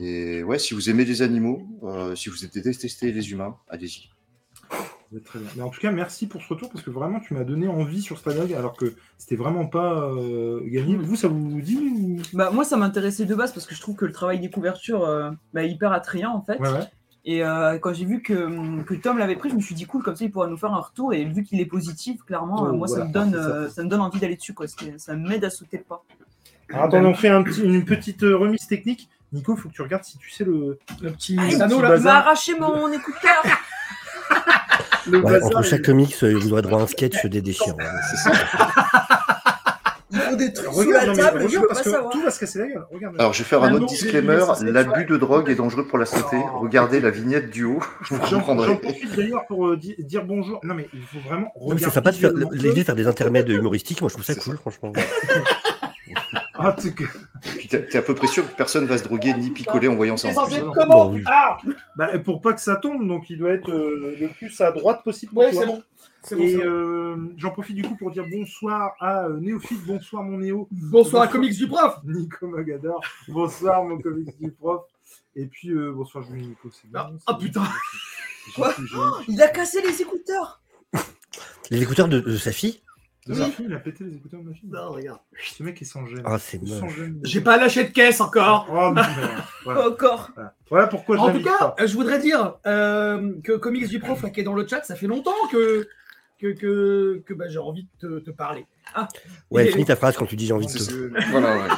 Et 0.00 0.42
ouais, 0.42 0.58
si 0.58 0.72
vous 0.74 0.88
aimez 0.88 1.04
les 1.04 1.22
animaux, 1.22 1.66
euh, 1.82 2.14
si 2.14 2.28
vous 2.30 2.36
détestez 2.52 3.12
les 3.12 3.30
humains, 3.30 3.56
allez-y. 3.68 4.08
Très 5.24 5.38
bien. 5.38 5.48
Mais 5.56 5.62
en 5.62 5.68
tout 5.68 5.80
cas, 5.80 5.90
merci 5.90 6.26
pour 6.26 6.40
ce 6.42 6.48
retour 6.48 6.70
parce 6.70 6.82
que 6.82 6.90
vraiment, 6.90 7.20
tu 7.20 7.34
m'as 7.34 7.44
donné 7.44 7.68
envie 7.68 8.00
sur 8.00 8.18
Stradog 8.18 8.52
alors 8.54 8.74
que 8.76 8.94
c'était 9.18 9.36
vraiment 9.36 9.66
pas 9.66 9.92
euh, 10.10 10.60
gagné. 10.64 10.96
Vous, 10.96 11.16
ça 11.16 11.28
vous 11.28 11.60
dit 11.60 11.76
ou... 11.76 12.18
Bah, 12.32 12.50
moi, 12.50 12.64
ça 12.64 12.76
m'intéressait 12.76 13.24
de 13.26 13.34
base 13.34 13.52
parce 13.52 13.66
que 13.66 13.74
je 13.74 13.80
trouve 13.80 13.94
que 13.96 14.04
le 14.06 14.12
travail 14.12 14.40
des 14.40 14.50
couvertures 14.50 15.04
euh, 15.04 15.30
bah, 15.52 15.64
hyper 15.64 15.92
attrayant 15.92 16.34
en 16.34 16.42
fait. 16.42 16.58
Ouais, 16.58 16.70
ouais. 16.70 16.86
Et 17.24 17.44
euh, 17.44 17.78
quand 17.78 17.92
j'ai 17.92 18.04
vu 18.04 18.20
que, 18.22 18.82
que 18.82 18.94
Tom 18.94 19.16
l'avait 19.18 19.36
pris, 19.36 19.48
je 19.50 19.54
me 19.54 19.60
suis 19.60 19.74
dit 19.76 19.84
cool, 19.86 20.02
comme 20.02 20.16
ça 20.16 20.24
il 20.24 20.30
pourra 20.32 20.48
nous 20.48 20.56
faire 20.56 20.72
un 20.72 20.80
retour. 20.80 21.12
Et 21.14 21.24
vu 21.24 21.44
qu'il 21.44 21.60
est 21.60 21.66
positif, 21.66 22.22
clairement, 22.24 22.62
Oh, 22.62 22.66
euh, 22.68 22.72
moi 22.72 22.86
voilà, 22.88 23.02
ça, 23.04 23.08
me 23.08 23.12
donne, 23.12 23.32
ça. 23.32 23.38
euh, 23.38 23.68
ça 23.68 23.82
me 23.84 23.88
donne 23.88 24.00
envie 24.00 24.18
d'aller 24.18 24.36
dessus. 24.36 24.54
Quoi. 24.54 24.66
Ça 24.96 25.14
m'aide 25.14 25.44
à 25.44 25.50
sauter 25.50 25.76
le 25.78 25.84
pas. 25.84 26.02
Alors, 26.70 26.86
attendez, 26.86 27.06
on 27.06 27.14
fait 27.14 27.28
un 27.28 27.42
petit- 27.42 27.62
une 27.62 27.84
petite 27.84 28.22
remise 28.22 28.66
technique. 28.66 29.08
Nico, 29.32 29.54
il 29.54 29.60
faut 29.60 29.68
que 29.68 29.74
tu 29.74 29.82
regardes 29.82 30.04
si 30.04 30.18
tu 30.18 30.30
sais 30.30 30.44
le, 30.44 30.78
Le 31.00 31.10
petit 31.12 31.36
Ah, 31.38 31.64
anneau, 31.64 31.76
petit 31.76 31.82
là. 31.82 31.96
Il 31.96 32.02
m'a 32.02 32.14
arraché 32.18 32.58
mon 32.58 32.90
écouteur 32.90 33.42
le 33.44 33.50
Ouais, 35.10 35.20
bazar, 35.20 35.46
entre 35.46 35.62
chaque 35.62 35.82
comics, 35.82 36.14
euh, 36.22 36.36
vous 36.38 36.52
aurez 36.52 36.62
droit 36.62 36.80
à 36.80 36.82
un 36.82 36.86
sketch 36.86 37.24
des 37.26 37.40
déchirants. 37.42 37.76
C'est 38.10 38.16
ça. 38.16 38.32
Il 40.14 40.18
faut 40.20 40.36
des 40.36 40.52
trucs 40.52 40.68
sous 40.70 40.78
Regarde, 40.78 41.06
la 41.06 41.14
table, 41.16 41.40
je 41.40 41.46
regarde 41.46 41.62
peux 41.62 41.68
parce 41.68 41.78
pas 41.80 41.84
que 41.84 41.90
savoir. 41.90 42.12
tout 42.12 42.22
va 42.22 42.30
se 42.30 42.40
casser 42.40 42.58
la 42.58 42.66
gueule. 42.66 42.84
Regarde. 42.92 43.14
Alors, 43.18 43.32
je 43.32 43.38
vais 43.38 43.48
faire 43.48 43.62
un 43.62 43.72
autre 43.72 43.86
disclaimer. 43.86 44.44
L'abus 44.62 45.06
de 45.06 45.16
drogue 45.16 45.48
est 45.48 45.54
dangereux 45.54 45.86
pour 45.86 45.96
la 45.98 46.04
santé. 46.04 46.36
Oh. 46.54 46.58
Regardez 46.60 47.00
la 47.00 47.08
vignette 47.10 47.48
du 47.50 47.64
haut, 47.64 47.80
vous 48.10 48.18
J'en 48.28 48.40
profite 48.40 49.16
d'ailleurs 49.16 49.46
pour 49.46 49.68
euh, 49.68 49.76
di- 49.78 49.94
dire 49.98 50.24
bonjour. 50.26 50.60
Non, 50.64 50.74
mais 50.74 50.88
il 50.92 51.00
faut 51.02 51.26
vraiment 51.26 51.50
Non, 51.60 51.74
mais 51.74 51.80
c'est 51.80 51.90
sympa 51.90 52.10
de 52.10 52.16
faire 52.16 52.32
l'idée 52.52 52.80
de 52.80 52.84
faire 52.84 52.94
des 52.94 53.06
intermèdes 53.06 53.48
humoristiques. 53.48 54.02
Moi, 54.02 54.08
je 54.10 54.14
trouve 54.14 54.24
ça 54.24 54.34
cool, 54.34 54.58
franchement. 54.58 54.92
En 56.68 56.72
tout 56.72 56.94
cas, 56.94 57.04
Puis 57.42 57.68
t'es 57.68 57.96
à 57.96 58.02
peu 58.02 58.14
près 58.14 58.26
sûr 58.26 58.48
que 58.48 58.56
personne 58.56 58.86
va 58.86 58.98
se 58.98 59.04
droguer 59.04 59.34
ni 59.34 59.50
picoler 59.50 59.88
en 59.88 59.94
voyant 59.96 60.16
ça 60.16 60.28
en 60.28 60.46
plus. 60.46 60.56
être 60.56 60.72
comment 60.72 61.06
Bon, 61.06 61.14
oui. 61.14 61.22
Ah 61.26 61.58
bah, 61.96 62.18
pour 62.18 62.40
pas 62.40 62.52
que 62.52 62.60
ça 62.60 62.76
tombe, 62.76 63.06
donc 63.06 63.28
il 63.30 63.38
doit 63.38 63.50
être 63.50 63.70
euh, 63.70 64.16
le 64.20 64.28
plus 64.28 64.60
à 64.60 64.70
droite 64.72 65.02
possible. 65.04 65.36
Ouais, 65.36 65.52
c'est 65.52 65.66
bon. 65.66 65.82
Et 66.38 66.56
bon. 66.56 66.62
euh, 66.62 67.16
j'en 67.36 67.50
profite 67.50 67.74
du 67.74 67.82
coup 67.82 67.96
pour 67.96 68.12
dire 68.12 68.24
bonsoir 68.30 68.94
à 69.00 69.24
euh, 69.24 69.40
Néophyte, 69.40 69.84
bonsoir 69.84 70.22
mon 70.22 70.38
Néo, 70.38 70.68
Bonsoir 70.70 71.24
à 71.24 71.28
Comics 71.28 71.56
du 71.56 71.66
Prof. 71.66 71.98
Nico 72.04 72.46
Magador, 72.46 73.00
bonsoir 73.28 73.82
mon 73.82 73.98
comics 73.98 74.38
du 74.40 74.52
prof, 74.52 74.82
et 75.34 75.46
puis 75.46 75.70
euh, 75.70 75.90
bonsoir 75.92 76.22
Julie 76.24 76.46
Nico. 76.46 76.70
c'est 76.70 76.86
Ah, 76.94 77.10
ah, 77.26 77.34
putain. 77.34 77.64
Quoi 78.54 78.72
Il 79.26 79.42
a 79.42 79.48
cassé 79.48 79.80
les 79.82 80.00
écouteurs 80.00 80.60
Les 81.70 81.82
écouteurs 81.82 82.06
de, 82.08 82.20
de 82.20 82.36
sa 82.36 82.52
fille 82.52 82.80
Il 83.28 83.72
a 83.72 83.78
pété 83.78 84.02
les 84.04 84.16
écouteurs 84.16 84.40
de 84.40 84.48
ma 84.48 84.54
fille. 84.54 84.68
Non, 84.68 84.90
regarde. 84.90 85.20
Ce 85.40 85.62
mec 85.62 85.80
est 85.80 85.84
sans 85.84 86.04
gêne. 86.06 86.22
Ah, 86.24 86.38
c'est 86.38 86.60
moche. 86.60 86.92
J'ai 87.22 87.40
pas 87.40 87.56
lâché 87.56 87.84
de 87.84 87.90
caisse 87.90 88.20
encore. 88.20 88.66
Oh. 88.70 88.92
Voilà. 89.64 89.88
Encore 89.88 90.30
Voilà. 90.34 90.54
Voilà 90.70 90.86
pourquoi 90.88 91.16
je 91.16 91.20
En 91.22 91.32
tout 91.32 91.42
cas, 91.42 91.56
pas. 91.58 91.76
euh, 91.80 91.86
je 91.86 91.94
voudrais 91.94 92.18
dire 92.18 92.54
euh, 92.66 93.32
que 93.44 93.52
Comics 93.52 93.86
du 93.88 94.00
Prof, 94.00 94.22
là, 94.22 94.30
qui 94.30 94.40
est 94.40 94.44
dans 94.44 94.54
le 94.54 94.66
chat, 94.66 94.82
ça 94.82 94.96
fait 94.96 95.06
longtemps 95.06 95.34
que, 95.52 95.86
que, 96.40 96.48
que, 96.52 97.22
que, 97.24 97.32
bah, 97.34 97.44
j'ai 97.48 97.58
envie 97.60 97.86
de 98.00 98.18
te, 98.18 98.24
te 98.24 98.30
parler. 98.32 98.66
Ouais, 99.52 99.68
Et- 99.68 99.70
finis 99.70 99.84
ta 99.84 99.94
phrase 99.94 100.16
quand 100.16 100.26
tu 100.26 100.34
dis 100.34 100.46
j'ai 100.46 100.52
envie 100.52 100.66
de 100.66 100.72
te. 100.72 101.30
Voilà, 101.30 101.56
ouais. 101.58 101.68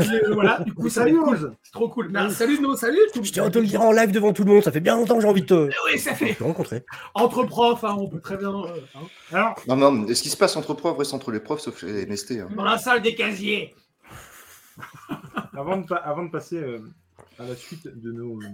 Euh, 0.00 0.32
voilà, 0.34 0.60
du 0.60 0.72
coup, 0.74 0.88
Salut. 0.88 1.16
C'est 1.62 1.72
trop 1.72 1.88
cool. 1.88 2.12
Salut, 2.30 2.60
no, 2.60 2.76
salut. 2.76 2.98
Je 3.14 3.20
tiens 3.32 3.44
à 3.44 3.50
te 3.50 3.58
le 3.58 3.66
dire 3.66 3.80
en 3.82 3.92
live 3.92 4.10
devant 4.12 4.32
tout 4.32 4.44
le 4.44 4.52
monde, 4.52 4.62
ça 4.62 4.72
fait 4.72 4.80
bien 4.80 4.96
longtemps 4.96 5.16
que 5.16 5.22
j'ai 5.22 5.28
envie 5.28 5.42
de 5.42 5.46
te, 5.46 5.70
Oui, 5.86 5.98
ça 5.98 6.12
de 6.12 6.16
fait. 6.16 6.34
te 6.34 6.42
rencontrer. 6.44 6.84
Entre 7.14 7.44
profs, 7.44 7.84
hein, 7.84 7.96
on 7.98 8.08
peut 8.08 8.20
très 8.20 8.36
bien. 8.36 8.50
euh, 8.50 8.80
hein. 8.94 9.00
Alors, 9.32 9.60
Non, 9.68 9.76
non, 9.92 10.06
ce 10.14 10.22
qui 10.22 10.30
se 10.30 10.36
passe 10.36 10.56
entre 10.56 10.74
profs 10.74 10.98
reste 10.98 11.14
entre 11.14 11.30
les 11.30 11.40
profs, 11.40 11.60
sauf 11.60 11.82
les 11.82 12.06
MST. 12.06 12.40
hein. 12.40 12.48
Dans 12.56 12.64
la 12.64 12.78
salle 12.78 13.02
des 13.02 13.14
casiers. 13.14 13.74
avant 15.56 15.76
de, 15.78 15.86
pa- 15.86 15.96
avant 15.96 16.24
de 16.24 16.30
passer 16.30 16.56
euh, 16.58 16.78
à 17.38 17.44
la 17.44 17.54
suite 17.54 17.86
de 17.86 18.12
nos 18.12 18.40
euh, 18.42 18.46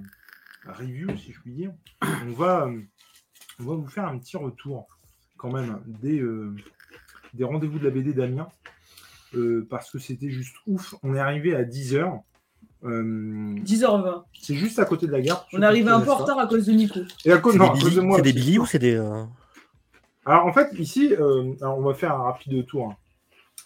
reviews, 0.78 1.16
si 1.16 1.32
je 1.32 1.40
puis 1.40 1.52
dire, 1.52 1.72
on 2.02 2.32
va, 2.32 2.66
euh, 2.66 2.80
on 3.60 3.64
va 3.64 3.74
vous 3.76 3.88
faire 3.88 4.04
un 4.06 4.18
petit 4.18 4.36
retour 4.36 4.86
quand 5.38 5.50
même 5.50 5.80
des, 5.86 6.20
euh, 6.20 6.54
des 7.32 7.44
rendez-vous 7.44 7.78
de 7.78 7.84
la 7.84 7.90
BD 7.90 8.12
d'Amiens. 8.12 8.48
Euh, 9.34 9.66
parce 9.70 9.90
que 9.90 9.98
c'était 9.98 10.30
juste 10.30 10.56
ouf. 10.66 10.94
On 11.02 11.14
est 11.14 11.18
arrivé 11.20 11.54
à 11.54 11.62
10h. 11.64 12.20
10h20. 12.82 14.22
c'est 14.40 14.54
juste 14.54 14.78
à 14.78 14.84
côté 14.84 15.06
de 15.06 15.12
la 15.12 15.20
gare. 15.20 15.46
On 15.52 15.60
est 15.62 15.64
arrivé 15.66 15.90
un 15.90 16.00
peu 16.00 16.10
en 16.10 16.16
retard 16.16 16.38
à 16.38 16.46
cause 16.46 16.66
de 16.66 16.72
Nico. 16.72 17.00
Et 17.24 17.32
à 17.32 17.38
cause, 17.38 17.56
non, 17.56 17.70
à 17.70 17.78
cause 17.78 17.94
de 17.94 18.00
moi 18.00 18.16
c'est 18.16 18.22
des 18.22 18.32
billis 18.32 18.58
ou 18.58 18.66
c'est 18.66 18.78
des. 18.78 18.94
euh, 18.94 19.24
Alors 20.24 20.46
en 20.46 20.52
fait, 20.52 20.68
ici, 20.78 21.14
euh, 21.14 21.52
alors, 21.60 21.78
on 21.78 21.82
va 21.82 21.94
faire 21.94 22.14
un 22.14 22.22
rapide 22.22 22.64
tour. 22.66 22.88
hein. 22.90 22.96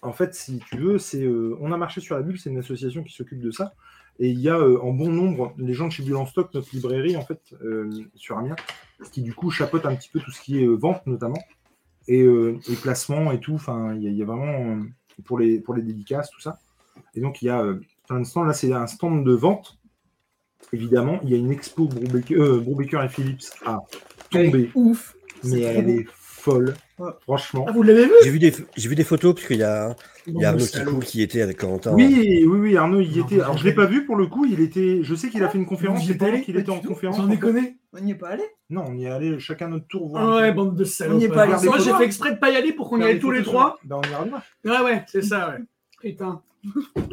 En 0.03 0.13
fait, 0.13 0.35
si 0.35 0.59
tu 0.71 0.79
veux, 0.79 0.99
c'est, 0.99 1.23
euh, 1.23 1.57
on 1.61 1.73
a 1.73 1.77
marché 1.77 2.01
sur 2.01 2.17
la 2.17 2.23
bulle, 2.23 2.39
c'est 2.39 2.51
une 2.51 2.59
association 2.59 3.03
qui 3.05 3.15
s'occupe 3.15 3.41
de 3.41 3.51
ça. 3.51 3.73
Et 4.19 4.29
il 4.29 4.39
y 4.39 4.49
a 4.49 4.57
euh, 4.59 4.79
en 4.83 4.93
bon 4.93 5.11
nombre 5.11 5.55
les 5.59 5.75
gens 5.75 5.87
de 5.89 5.93
chez 5.93 6.03
Bulle 6.05 6.17
en 6.17 6.27
stock, 6.27 6.53
notre 6.55 6.69
librairie, 6.73 7.17
en 7.17 7.23
fait, 7.25 7.41
euh, 7.63 7.91
sur 8.15 8.37
Amiens, 8.39 8.55
qui 9.13 9.23
du 9.23 9.33
coup 9.35 9.51
chapeaute 9.51 9.87
un 9.87 9.95
petit 9.97 10.09
peu 10.09 10.21
tout 10.21 10.31
ce 10.31 10.41
qui 10.41 10.63
est 10.63 10.67
euh, 10.67 10.75
vente 10.77 11.05
notamment, 11.07 11.43
et, 12.07 12.21
euh, 12.23 12.59
et 12.69 12.75
placement 12.77 13.33
et 13.33 13.41
tout. 13.41 13.55
Enfin, 13.55 13.95
il 13.95 14.03
y, 14.03 14.07
a- 14.07 14.11
il 14.11 14.17
y 14.17 14.23
a 14.23 14.27
vraiment 14.27 14.77
euh, 14.77 14.83
pour, 15.23 15.39
les, 15.39 15.61
pour 15.61 15.75
les 15.75 15.83
dédicaces, 15.83 16.31
tout 16.31 16.41
ça. 16.41 16.59
Et 17.15 17.21
donc, 17.21 17.43
il 17.43 17.47
y 17.47 17.51
a 17.51 17.61
euh, 17.61 17.81
de 18.11 18.25
stands. 18.25 18.45
Là, 18.45 18.53
c'est 18.53 18.73
un 18.73 18.87
stand 18.87 19.25
de 19.25 19.33
vente. 19.33 19.79
Évidemment, 20.73 21.21
il 21.23 21.31
y 21.31 21.35
a 21.35 21.37
une 21.37 21.53
expo 21.53 21.87
Brubaker, 21.87 22.35
euh, 22.37 23.05
et 23.05 23.09
Philips 23.09 23.45
à 23.65 23.79
tomber, 24.31 24.71
Ouf. 24.75 25.15
mais 25.45 25.61
elle 25.61 25.91
est 25.91 26.07
folle. 26.11 26.75
Ouais. 26.99 27.11
Franchement. 27.23 27.67
Ah, 27.69 27.73
vous 27.73 27.83
l'avez 27.83 28.05
vu 28.07 28.13
J'ai 28.23 28.31
vu 28.31 28.39
des, 28.39 28.53
j'ai 28.77 28.89
vu 28.89 28.95
des 28.95 29.03
photos 29.03 29.35
parce 29.35 29.47
qu'il 29.47 29.59
y 29.59 29.65
a, 29.65 29.97
il 30.27 30.39
y 30.39 30.45
a 30.45 30.51
Arnaud. 30.51 30.65
Kikoul 30.65 31.05
qui 31.05 31.23
était 31.23 31.43
avec 31.43 31.57
Corentin. 31.57 31.93
Oui, 31.93 32.45
oui, 32.47 32.59
oui, 32.59 32.77
Arnaud, 32.77 33.01
il 33.01 33.17
y 33.17 33.19
Non, 33.19 33.27
était. 33.27 33.41
Alors, 33.41 33.59
je 33.59 33.65
l'ai 33.65 33.75
pas 33.75 33.87
vu 33.87 34.05
pour 34.05 34.15
le 34.17 34.27
coup. 34.27 34.45
Il 34.45 34.61
était. 34.61 35.01
Je 35.03 35.15
sais 35.15 35.29
qu'il 35.29 35.43
a 35.43 35.49
fait 35.49 35.59
une 35.59 35.67
conférence. 35.67 36.07
Y 36.07 36.13
pendant 36.13 36.23
allé 36.23 36.43
qu'il 36.43 36.57
était 36.57 36.71
en 36.71 36.81
conférence. 36.81 37.17
J'en 37.17 37.25
en 37.25 37.31
ai 37.31 37.35
fait. 37.35 37.41
connu. 37.41 37.79
On 37.93 38.01
n'y 38.01 38.13
est 38.13 38.17
pas 38.17 38.29
allé 38.29 38.45
Non, 38.71 38.85
on 38.89 38.97
y 38.97 39.07
est 39.07 39.11
allé 39.11 39.39
chacun 39.41 39.69
notre 39.69 39.87
tour 39.87 40.09
voir. 40.09 40.29
Ah 40.29 40.37
ouais, 40.37 40.53
bande 40.53 40.77
de 40.77 40.85
salauds. 40.85 41.17
On 41.17 41.21
y 41.21 41.25
est 41.25 41.29
pas 41.29 41.43
allé 41.43 41.55
Moi, 41.67 41.79
j'ai 41.79 41.93
fait 41.93 42.05
exprès 42.05 42.33
de 42.33 42.39
pas 42.39 42.51
y 42.51 42.57
aller 42.57 42.73
pour 42.73 42.89
qu'on 42.89 43.01
y 43.01 43.05
aille 43.05 43.19
tous 43.19 43.31
les 43.31 43.43
trois. 43.43 43.79
Ben, 43.85 43.97
on 43.97 44.25
demain. 44.25 44.43
Ouais, 44.65 44.85
ouais, 44.85 45.05
c'est 45.09 45.23
ça, 45.23 45.51
ouais. 45.51 45.65
Putain. 46.01 46.43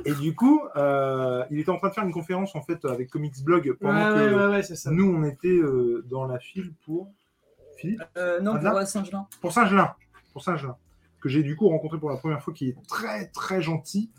Et 0.05 0.13
du 0.13 0.33
coup, 0.33 0.61
euh, 0.75 1.43
il 1.51 1.59
était 1.59 1.71
en 1.71 1.77
train 1.77 1.89
de 1.89 1.93
faire 1.93 2.05
une 2.05 2.13
conférence 2.13 2.55
en 2.55 2.61
fait 2.61 2.85
avec 2.85 3.09
Comics 3.09 3.43
Blog 3.43 3.75
pendant 3.79 4.13
ouais, 4.13 4.29
que 4.29 4.35
ouais, 4.35 4.55
ouais, 4.55 4.63
c'est 4.63 4.75
ça. 4.75 4.91
nous 4.91 5.05
on 5.05 5.23
était 5.23 5.49
euh, 5.49 6.05
dans 6.09 6.25
la 6.25 6.39
file 6.39 6.71
pour 6.85 7.11
Philippe 7.81 8.01
euh, 8.17 8.39
Non, 8.39 8.57
pour 8.57 8.77
euh, 8.77 8.85
Saint-Gelin. 8.85 9.27
pour 9.41 9.51
Saint-Gelin, 9.51 9.91
pour 10.33 10.43
Saint-Gelin, 10.43 10.75
que 11.21 11.29
j'ai 11.29 11.43
du 11.43 11.55
coup 11.55 11.67
rencontré 11.69 11.97
pour 11.99 12.09
la 12.09 12.17
première 12.17 12.41
fois, 12.41 12.53
qui 12.53 12.69
est 12.69 12.75
très 12.87 13.27
très 13.27 13.61
gentil. 13.61 14.09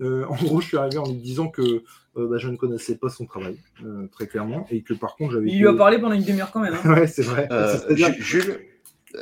Euh, 0.00 0.26
en 0.28 0.34
gros, 0.34 0.60
je 0.60 0.66
suis 0.66 0.76
arrivé 0.76 0.98
en 0.98 1.06
lui 1.06 1.16
disant 1.16 1.48
que 1.48 1.62
euh, 1.62 2.28
bah, 2.28 2.36
je 2.38 2.48
ne 2.48 2.56
connaissais 2.56 2.96
pas 2.96 3.08
son 3.08 3.24
travail, 3.24 3.56
euh, 3.84 4.06
très 4.12 4.26
clairement, 4.26 4.66
et 4.70 4.82
que 4.82 4.92
par 4.94 5.16
contre 5.16 5.32
j'avais. 5.32 5.48
Il 5.48 5.58
lui 5.58 5.68
a 5.68 5.72
parlé 5.74 5.98
pendant 5.98 6.14
une 6.14 6.22
demi-heure 6.24 6.52
quand 6.52 6.60
même. 6.60 6.74
hein. 6.84 6.94
ouais, 6.94 7.06
c'est 7.06 7.22
vrai. 7.22 7.48
Euh, 7.50 7.78
Jules, 8.18 8.58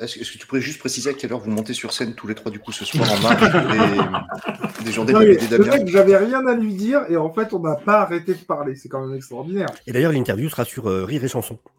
est-ce 0.01 0.17
que, 0.17 0.21
est-ce 0.21 0.33
que 0.33 0.39
tu 0.39 0.47
pourrais 0.49 0.61
juste 0.61 0.81
préciser 0.81 1.11
à 1.11 1.13
quelle 1.13 1.33
heure 1.33 1.39
vous 1.39 1.51
montez 1.51 1.75
sur 1.75 1.93
scène 1.93 2.15
tous 2.15 2.27
les 2.27 2.35
trois 2.35 2.51
du 2.51 2.59
coup 2.59 2.73
ce 2.73 2.85
soir 2.85 3.09
en 3.13 3.21
marge 3.21 3.41
des, 4.85 4.91
des 5.37 5.87
j'avais 5.87 6.17
rien 6.17 6.47
à 6.47 6.55
lui 6.55 6.75
dire 6.75 7.03
et 7.09 7.17
en 7.17 7.33
fait, 7.33 7.53
on 7.55 7.61
n'a 7.61 7.77
pas 7.77 8.01
arrêté 8.03 8.35
de 8.35 8.39
parler. 8.39 8.75
C'est 8.75 8.89
quand 8.89 9.07
même 9.07 9.15
extraordinaire. 9.17 9.69
Et 9.87 9.93
d'ailleurs, 9.93 10.13
l'interview 10.13 10.49
sera 10.49 10.65
sur 10.65 10.89
euh, 10.89 11.05
Rire 11.05 11.23
et 11.25 11.29
Chanson. 11.29 11.59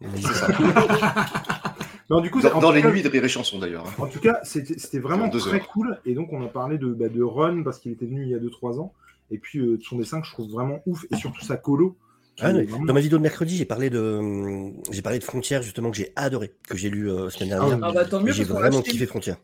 Non, 2.08 2.20
du 2.20 2.30
coup, 2.30 2.40
Dans, 2.40 2.70
les 2.70 2.82
cas- 2.82 2.90
nuits 2.90 3.02
de 3.02 3.08
Rire 3.08 3.24
et 3.24 3.28
Chanson 3.28 3.58
d'ailleurs. 3.58 3.84
hein. 3.86 3.92
En 4.02 4.06
tout 4.06 4.20
cas, 4.20 4.38
c'était 4.44 4.98
vraiment 5.00 5.30
Sur 5.32 5.40
très 5.40 5.56
heures. 5.58 5.66
cool. 5.68 5.98
Et 6.04 6.14
donc, 6.14 6.32
on 6.32 6.42
a 6.44 6.48
parlé 6.48 6.78
de, 6.78 6.86
bah, 6.88 7.08
de 7.08 7.22
Run 7.22 7.62
parce 7.64 7.78
qu'il 7.80 7.90
était 7.92 8.06
venu 8.06 8.22
il 8.22 8.28
y 8.28 8.34
a 8.34 8.38
2-3 8.38 8.78
ans. 8.78 8.92
Et 9.32 9.38
puis, 9.38 9.58
euh, 9.58 9.76
de 9.76 9.82
son 9.82 9.96
dessin 9.98 10.20
que 10.20 10.26
je 10.26 10.32
trouve 10.32 10.48
vraiment 10.50 10.80
ouf. 10.86 11.04
Et 11.10 11.16
surtout 11.16 11.42
sa 11.44 11.56
colo. 11.56 11.96
Ah, 12.38 12.52
vraiment- 12.52 12.84
Dans 12.84 12.94
ma 12.94 13.00
vidéo 13.00 13.18
de 13.18 13.22
mercredi, 13.22 13.56
j'ai 13.56 13.64
parlé 13.64 13.90
de, 13.90 13.98
hum, 13.98 14.74
j'ai 14.92 15.02
parlé 15.02 15.18
de 15.18 15.24
Frontières 15.24 15.62
justement 15.62 15.90
que 15.90 15.96
j'ai 15.96 16.12
adoré, 16.16 16.52
que 16.68 16.76
j'ai 16.76 16.90
lu 16.90 17.10
euh, 17.10 17.28
semaine 17.30 17.48
dernière. 17.48 17.78
Ah 17.82 17.92
bah 17.92 18.04
tant 18.04 18.20
mieux 18.22 18.30
j'ai 18.32 18.44
l'a 18.44 18.52
vraiment 18.52 18.82
kiffé 18.82 19.06
Frontières. 19.06 19.38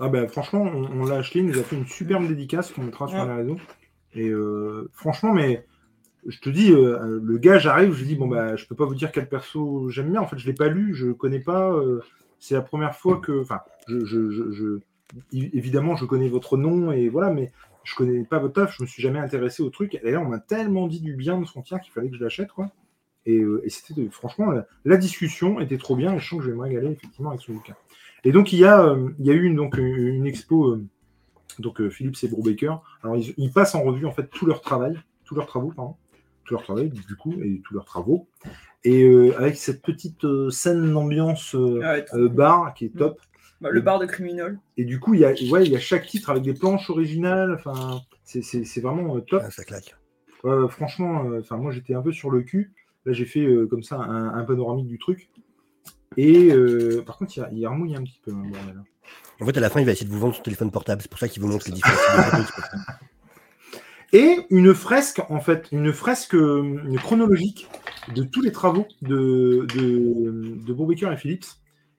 Ah 0.00 0.08
ben 0.08 0.26
franchement, 0.28 0.62
on, 0.62 1.00
on 1.00 1.04
l'a 1.06 1.16
acheté, 1.18 1.38
il 1.38 1.46
nous 1.46 1.58
a 1.58 1.62
fait 1.62 1.76
une 1.76 1.86
superbe 1.86 2.26
dédicace 2.26 2.72
qu'on 2.72 2.82
mettra 2.82 3.06
sur 3.08 3.16
Ouais. 3.18 3.26
les 3.26 3.32
réseaux. 3.32 3.56
Et 4.14 4.28
euh, 4.28 4.90
franchement, 4.92 5.32
mais 5.32 5.64
je 6.28 6.40
te 6.40 6.50
dis, 6.50 6.72
euh, 6.72 7.20
le 7.22 7.38
gars, 7.38 7.58
j'arrive, 7.58 7.92
je 7.92 8.04
dis 8.04 8.16
bon 8.16 8.26
bah 8.26 8.56
je 8.56 8.66
peux 8.66 8.74
pas 8.74 8.84
vous 8.84 8.94
dire 8.94 9.12
quel 9.12 9.28
perso 9.28 9.88
j'aime 9.90 10.10
bien. 10.10 10.20
En 10.20 10.26
fait, 10.26 10.38
je 10.38 10.46
l'ai 10.46 10.54
pas 10.54 10.68
lu, 10.68 10.94
je 10.94 11.12
connais 11.12 11.40
pas. 11.40 11.72
euh, 11.72 12.00
c'est 12.38 12.54
la 12.54 12.62
première 12.62 12.94
fois 12.94 13.18
que, 13.18 13.40
enfin, 13.40 13.60
je, 13.88 14.80
évidemment, 15.32 15.96
je 15.96 16.04
connais 16.04 16.28
votre 16.28 16.56
nom 16.56 16.92
et 16.92 17.08
voilà, 17.08 17.32
mais 17.32 17.50
je 17.84 17.94
connais 17.94 18.24
pas 18.24 18.38
votre 18.38 18.54
taf. 18.54 18.76
Je 18.76 18.82
me 18.82 18.86
suis 18.86 19.02
jamais 19.02 19.18
intéressé 19.18 19.62
au 19.62 19.70
truc. 19.70 19.98
Et 20.02 20.10
là, 20.10 20.20
on 20.20 20.28
m'a 20.28 20.38
tellement 20.38 20.86
dit 20.86 21.00
du 21.00 21.14
bien 21.14 21.40
de 21.40 21.46
Frontier 21.46 21.78
qu'il 21.82 21.92
fallait 21.92 22.10
que 22.10 22.16
je 22.16 22.22
l'achète, 22.22 22.52
quoi. 22.52 22.70
Et, 23.24 23.38
euh, 23.40 23.62
c'était 23.68 24.08
franchement 24.10 24.52
la, 24.84 24.96
discussion 24.96 25.60
était 25.60 25.78
trop 25.78 25.96
bien. 25.96 26.14
Et 26.14 26.18
je 26.18 26.28
sens 26.28 26.38
que 26.38 26.44
je 26.44 26.50
vais 26.50 26.56
me 26.56 26.62
régaler 26.62 26.90
effectivement 26.90 27.30
avec 27.30 27.42
ce 27.42 27.52
bouquin. 27.52 27.74
Et 28.24 28.32
donc 28.32 28.52
il 28.52 28.58
y 28.58 28.64
a, 28.64 28.94
eu 28.94 29.44
une, 29.44 29.56
donc 29.56 29.78
une, 29.78 30.26
expo. 30.26 30.78
donc 31.58 31.88
Philippe 31.88 32.16
et 32.22 32.28
Brubaker. 32.28 32.82
Alors 33.02 33.16
ils 33.16 33.52
passent 33.52 33.74
en 33.74 33.82
revue 33.82 34.06
en 34.06 34.12
fait 34.12 34.28
tout 34.30 34.46
leur 34.46 34.60
travail, 34.60 34.98
tous 35.24 35.34
leurs 35.34 35.46
travaux, 35.46 35.72
pardon, 35.74 35.96
tout 36.46 36.54
leur 36.54 36.62
travail 36.62 36.88
du 36.90 37.16
coup 37.16 37.34
et 37.42 37.60
tous 37.64 37.74
leurs 37.74 37.84
travaux. 37.84 38.28
Et 38.84 39.02
euh, 39.04 39.36
avec 39.38 39.56
cette 39.56 39.82
petite 39.82 40.24
euh, 40.24 40.48
scène 40.50 40.92
d'ambiance 40.92 41.54
euh, 41.54 41.80
Ouais, 41.80 42.04
euh, 42.14 42.28
cool. 42.28 42.28
bar 42.28 42.74
qui 42.74 42.86
est 42.86 42.96
top. 42.96 43.20
Bah, 43.60 43.70
le 43.70 43.80
bar 43.80 43.98
de 43.98 44.06
criminel. 44.06 44.58
Et 44.76 44.84
du 44.84 45.00
coup 45.00 45.14
il 45.14 45.20
y 45.20 45.24
a, 45.24 45.30
ouais, 45.50 45.64
il 45.64 45.72
y 45.72 45.76
a 45.76 45.80
chaque 45.80 46.06
titre 46.06 46.30
avec 46.30 46.42
des 46.42 46.54
planches 46.54 46.88
originales. 46.90 47.54
Enfin, 47.54 48.00
c'est- 48.24 48.80
vraiment 48.80 49.16
euh, 49.16 49.20
top. 49.20 49.42
Ah, 49.44 49.50
ça 49.50 49.64
claque. 49.64 49.96
Franchement, 50.68 51.24
euh, 51.30 51.40
enfin 51.40 51.56
moi 51.56 51.72
j'étais 51.72 51.94
un 51.94 52.02
peu 52.02 52.12
sur 52.12 52.30
le 52.30 52.42
cul. 52.42 52.72
Là 53.04 53.12
j'ai 53.12 53.24
fait 53.24 53.44
euh, 53.44 53.66
comme 53.66 53.82
ça 53.82 53.96
un, 53.96 54.34
un 54.34 54.44
panoramique 54.44 54.86
du 54.88 54.98
truc. 54.98 55.28
Et 56.16 56.50
euh, 56.52 57.02
par 57.04 57.18
contre 57.18 57.36
il, 57.36 57.40
y 57.40 57.42
a- 57.42 57.50
il 57.52 57.66
remouille 57.66 57.96
un 57.96 58.02
petit 58.04 58.20
peu. 58.24 58.30
hein. 58.32 58.84
En 59.40 59.44
fait, 59.44 59.56
à 59.58 59.60
la 59.60 59.68
fin, 59.68 59.80
il 59.80 59.86
va 59.86 59.92
essayer 59.92 60.06
de 60.06 60.12
vous 60.12 60.18
vendre 60.18 60.34
son 60.34 60.42
téléphone 60.42 60.70
portable. 60.70 61.02
C'est 61.02 61.10
pour 61.10 61.18
ça 61.20 61.28
qu'il 61.28 61.42
vous 61.42 61.48
montre 61.48 61.66
les 61.68 61.74
différents 61.74 61.94
types 61.96 62.14
de 62.14 62.22
photos 62.22 62.46
qu'il 62.46 62.54
peut 62.54 62.68
faire. 62.70 62.98
Et 64.12 64.46
une 64.50 64.74
fresque, 64.74 65.20
en 65.28 65.40
fait, 65.40 65.68
une 65.72 65.92
fresque 65.92 66.34
euh, 66.34 66.80
une 66.84 66.98
chronologique 66.98 67.68
de 68.14 68.22
tous 68.22 68.40
les 68.40 68.52
travaux 68.52 68.86
de, 69.02 69.66
de, 69.74 70.64
de 70.64 71.12
et 71.12 71.16
Phillips. 71.16 71.46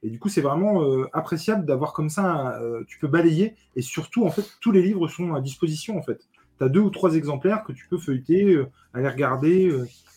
Et 0.04 0.10
du 0.10 0.20
coup, 0.20 0.30
c'est 0.30 0.42
vraiment 0.42 0.84
euh, 0.84 1.10
appréciable 1.12 1.66
d'avoir 1.66 1.92
comme 1.92 2.10
ça, 2.10 2.60
euh, 2.62 2.84
tu 2.88 3.00
peux 3.00 3.08
balayer, 3.08 3.56
et 3.76 3.82
surtout, 3.82 4.26
en 4.26 4.32
fait, 4.32 4.46
tous 4.62 4.72
les 4.72 4.82
livres 4.82 5.08
sont 5.08 5.34
à 5.34 5.42
disposition, 5.42 5.98
en 5.98 6.02
fait. 6.02 6.22
Tu 6.60 6.64
as 6.64 6.70
deux 6.70 6.80
ou 6.80 6.90
trois 6.92 7.16
exemplaires 7.16 7.64
que 7.64 7.74
tu 7.74 7.88
peux 7.88 7.98
feuilleter, 7.98 8.54
euh, 8.54 8.68
aller 8.94 9.10
regarder, 9.10 9.72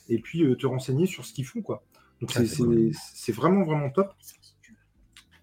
et 0.09 0.18
puis 0.18 0.57
te 0.57 0.66
renseigner 0.66 1.07
sur 1.07 1.24
ce 1.24 1.33
qu'ils 1.33 1.46
font, 1.46 1.62
quoi. 1.62 1.83
Donc, 2.20 2.31
Ah, 2.37 2.42
c'est 2.44 3.33
vraiment, 3.33 3.64
vraiment 3.64 3.90
top. 3.90 4.12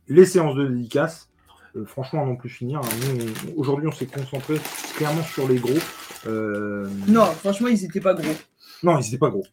Les 0.07 0.25
séances 0.25 0.55
de 0.55 0.67
dédicace, 0.67 1.29
euh, 1.75 1.85
franchement, 1.85 2.21
à 2.23 2.25
non 2.25 2.35
plus 2.35 2.49
finir. 2.49 2.79
hein. 2.79 3.25
Aujourd'hui, 3.55 3.87
on 3.87 3.91
s'est 3.91 4.05
concentré 4.05 4.55
clairement 4.95 5.23
sur 5.23 5.47
les 5.47 5.57
gros. 5.57 5.79
Euh, 6.25 6.87
Non, 7.07 7.25
franchement, 7.25 7.67
ils 7.67 7.83
étaient 7.85 8.01
pas 8.01 8.13
gros. 8.13 8.31
non, 8.83 8.97
ils 8.99 9.07
étaient 9.07 9.17
pas 9.17 9.29
gros. 9.29 9.45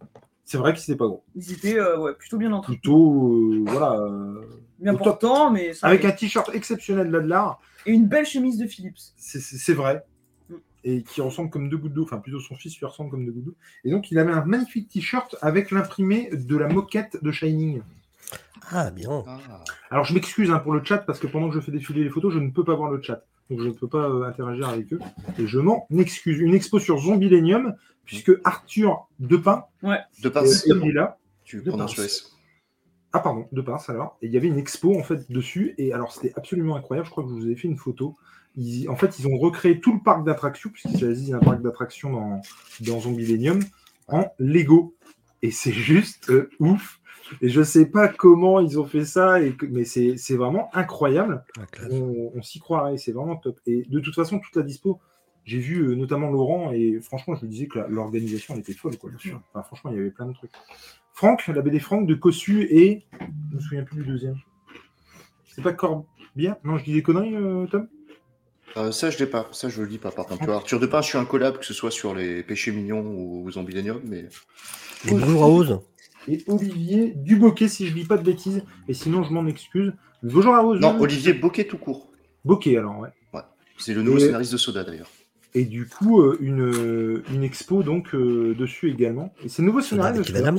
C'est 0.45 0.59
vrai 0.59 0.73
qu'ils 0.75 0.83
étaient 0.85 0.99
pas 0.99 1.07
gros. 1.07 1.25
Ils 1.35 1.53
étaient 1.53 1.79
euh, 1.79 1.99
ouais, 1.99 2.15
plutôt 2.15 2.37
bien 2.39 2.53
entraînés. 2.53 2.79
Plutôt, 2.79 3.33
euh, 3.33 3.65
voilà, 3.67 3.93
euh, 4.01 4.43
Bien 4.79 4.95
portants, 4.95 5.51
mais 5.51 5.73
ça 5.73 5.87
avec 5.87 6.05
un 6.05 6.11
t-shirt 6.13 6.51
exceptionnel 6.55 7.11
d'Adlar, 7.11 7.61
Et 7.87 7.93
une 7.93 8.07
belle 8.07 8.27
chemise 8.27 8.59
de 8.59 8.67
Philips. 8.67 8.99
c'est 9.17 9.75
vrai, 9.75 10.05
Mm. 10.51 10.55
et 10.85 11.03
qui 11.03 11.21
ressemble 11.23 11.49
comme 11.49 11.71
deux 11.71 11.79
gouttes 11.79 11.95
d'eau. 11.95 12.03
Enfin, 12.03 12.19
plutôt 12.19 12.41
son 12.41 12.55
fils 12.57 12.77
lui 12.79 12.85
ressemble 12.85 13.11
comme 13.11 13.25
deux 13.25 13.33
gouttes 13.33 13.45
d'eau. 13.45 13.55
Et 13.85 13.91
donc, 13.91 14.11
il 14.11 14.19
avait 14.19 14.33
un 14.33 14.45
magnifique 14.45 14.89
t-shirt 14.89 15.37
avec 15.41 15.71
l'imprimé 15.71 16.29
de 16.33 16.57
la 16.59 16.69
moquette 16.69 17.17
de 17.23 17.33
Shining. 17.33 17.81
Ah, 18.71 18.91
bien. 18.91 19.25
Ah. 19.27 19.39
Alors, 19.91 20.05
je 20.05 20.13
m'excuse 20.13 20.51
hein, 20.51 20.59
pour 20.59 20.73
le 20.75 20.85
chat 20.85 20.99
parce 20.99 21.19
que 21.19 21.27
pendant 21.27 21.49
que 21.49 21.55
je 21.55 21.61
fais 21.61 21.73
défiler 21.73 22.05
les 22.05 22.11
photos, 22.11 22.33
je 22.35 22.39
ne 22.39 22.51
peux 22.51 22.65
pas 22.65 22.75
voir 22.75 22.91
le 22.91 23.01
chat. 23.03 23.25
Donc, 23.51 23.61
je 23.61 23.69
ne 23.69 23.73
peux 23.73 23.89
pas 23.89 24.09
euh, 24.09 24.23
interagir 24.25 24.69
avec 24.69 24.93
eux. 24.93 24.99
Et 25.39 25.47
je 25.47 25.59
m'en 25.59 25.87
excuse. 25.99 26.39
Une 26.39 26.55
expo 26.55 26.79
sur 26.79 26.99
Zombilenium, 26.99 27.75
puisque 28.05 28.33
Arthur 28.45 29.07
Depin 29.19 29.65
De 30.23 30.29
euh, 30.29 30.31
pince, 30.31 30.67
est 30.67 30.93
là. 30.93 31.19
tu 31.45 31.61
prononces 31.63 31.93
pince. 31.95 31.99
le 31.99 32.05
S. 32.05 32.31
Ah 33.13 33.21
pardon, 33.21 33.47
de 33.53 33.61
pince 33.61 33.89
alors. 33.91 34.17
Et 34.23 34.27
il 34.27 34.33
y 34.33 34.37
avait 34.37 34.49
une 34.49 34.59
expo 34.59 34.99
en 34.99 35.05
fait 35.05 35.31
dessus. 35.31 35.75
Et 35.79 35.93
alors 35.93 36.11
c'était 36.13 36.33
absolument 36.37 36.75
incroyable. 36.75 37.07
Je 37.07 37.13
crois 37.13 37.23
que 37.23 37.31
je 37.31 37.35
vous 37.35 37.49
ai 37.49 37.55
fait 37.55 37.69
une 37.69 37.77
photo. 37.77 38.17
Ils- 38.57 38.89
en 38.89 38.97
fait, 38.97 39.19
ils 39.21 39.27
ont 39.29 39.37
recréé 39.39 39.79
tout 39.81 39.93
le 39.93 40.01
parc 40.01 40.25
d'attractions, 40.25 40.71
puisqu'il 40.71 40.99
s'agit 40.99 41.31
d'un 41.31 41.39
parc 41.39 41.61
d'attractions 41.63 42.13
dans, 42.13 42.41
dans 42.81 43.01
Zombilenium, 43.01 43.61
en 44.09 44.25
Lego. 44.39 44.97
Et 45.43 45.51
c'est 45.53 45.73
juste 45.73 46.31
euh, 46.31 46.51
ouf. 46.59 46.99
Et 47.41 47.49
je 47.49 47.63
sais 47.63 47.87
pas 47.87 48.09
comment 48.09 48.61
ils 48.61 48.79
ont 48.79 48.85
fait 48.85 49.05
ça, 49.05 49.41
et 49.41 49.53
que- 49.55 49.67
mais 49.67 49.85
c'est 49.85 50.17
c'est 50.17 50.37
vraiment 50.37 50.69
incroyable. 50.75 51.45
Ah. 51.59 51.63
On, 51.91 52.33
on 52.35 52.43
s'y 52.43 52.61
croirait, 52.61 52.99
c'est 52.99 53.13
vraiment 53.13 53.37
top. 53.37 53.59
Et 53.67 53.83
de 53.89 54.01
toute 54.01 54.15
façon, 54.15 54.39
toute 54.39 54.57
la 54.57 54.63
dispo, 54.63 55.01
j'ai 55.45 55.59
vu 55.59 55.81
euh, 55.83 55.95
notamment 55.95 56.31
Laurent, 56.31 56.73
et 56.73 57.01
franchement, 57.01 57.35
je 57.35 57.43
lui 57.43 57.49
disais 57.49 57.67
que 57.67 57.79
l'organisation 57.89 58.57
était 58.57 58.73
folle. 58.75 58.97
Quoi, 58.99 59.11
Enfin, 59.53 59.63
franchement, 59.63 59.91
il 59.93 59.97
y 59.97 60.01
avait 60.01 60.11
plein 60.11 60.27
de 60.27 60.33
trucs. 60.35 60.51
Franck, 61.13 61.47
la 61.47 61.63
BD 61.63 61.79
Franck 61.81 62.07
de 62.07 62.15
Cossu, 62.15 62.63
et 62.71 63.05
je 63.51 63.57
me 63.57 63.61
souviens 63.61 63.85
plus 63.85 63.99
du 64.03 64.05
deuxième. 64.05 64.37
C'est 65.47 65.63
pas 65.63 65.73
Corbien 65.73 66.57
Non, 66.65 66.77
je 66.79 66.85
dis 66.85 66.93
des 66.93 67.03
conneries, 67.03 67.37
euh, 67.37 67.67
Tom? 67.67 67.89
Euh, 68.77 68.91
ça, 68.91 69.11
je 69.11 69.19
l'ai 69.19 69.27
pas. 69.27 69.47
Ça, 69.53 69.69
je 69.69 69.81
le 69.83 69.87
lis 69.89 69.99
pas. 69.99 70.11
Par 70.11 70.27
contre, 70.27 70.45
vois, 70.45 70.57
Arthur 70.57 70.81
Depin, 70.81 71.01
je 71.01 71.07
suis 71.07 71.19
un 71.19 71.25
collab, 71.25 71.59
que 71.59 71.65
ce 71.65 71.73
soit 71.73 71.93
sur 71.93 72.13
les 72.15 72.43
péchés 72.43 72.73
mignons 72.73 73.03
ou 73.07 73.49
Zombilenium, 73.51 74.01
mais 74.05 74.25
Et 75.07 75.11
bonjour 75.13 75.45
à 75.45 75.49
Ose. 75.49 75.81
Et 76.29 76.43
Olivier 76.47 77.13
Duboquet, 77.17 77.69
si 77.69 77.87
je 77.87 77.95
dis 77.95 78.05
pas 78.05 78.17
de 78.17 78.23
bêtises, 78.23 78.65
et 78.89 78.95
sinon 78.95 79.23
je 79.23 79.33
m'en 79.33 79.47
excuse. 79.47 79.93
Bonjour 80.23 80.55
à 80.55 80.63
vous. 80.63 80.75
non, 80.77 80.99
Olivier 81.01 81.35
Boquet 81.35 81.65
tout 81.65 81.79
court. 81.79 82.11
Bokeh 82.45 82.77
alors, 82.79 82.99
ouais. 83.01 83.11
C'est 83.77 83.93
le 83.95 84.03
nouveau 84.03 84.19
Et- 84.19 84.21
scénariste 84.21 84.53
de 84.53 84.57
Soda 84.57 84.85
d'ailleurs. 84.85 85.11
Et 85.57 85.65
du 85.65 85.87
coup, 85.87 86.21
euh, 86.23 86.37
une, 86.41 86.63
euh, 86.63 87.23
une 87.33 87.43
expo 87.45 87.83
donc 87.83 88.15
euh, 88.15 88.55
dessus 88.59 88.91
également. 88.91 89.33
Et 89.45 89.49
c'est 89.49 89.63
nouveau 89.63 89.81
Soda 89.81 90.13
scénario. 90.25 90.59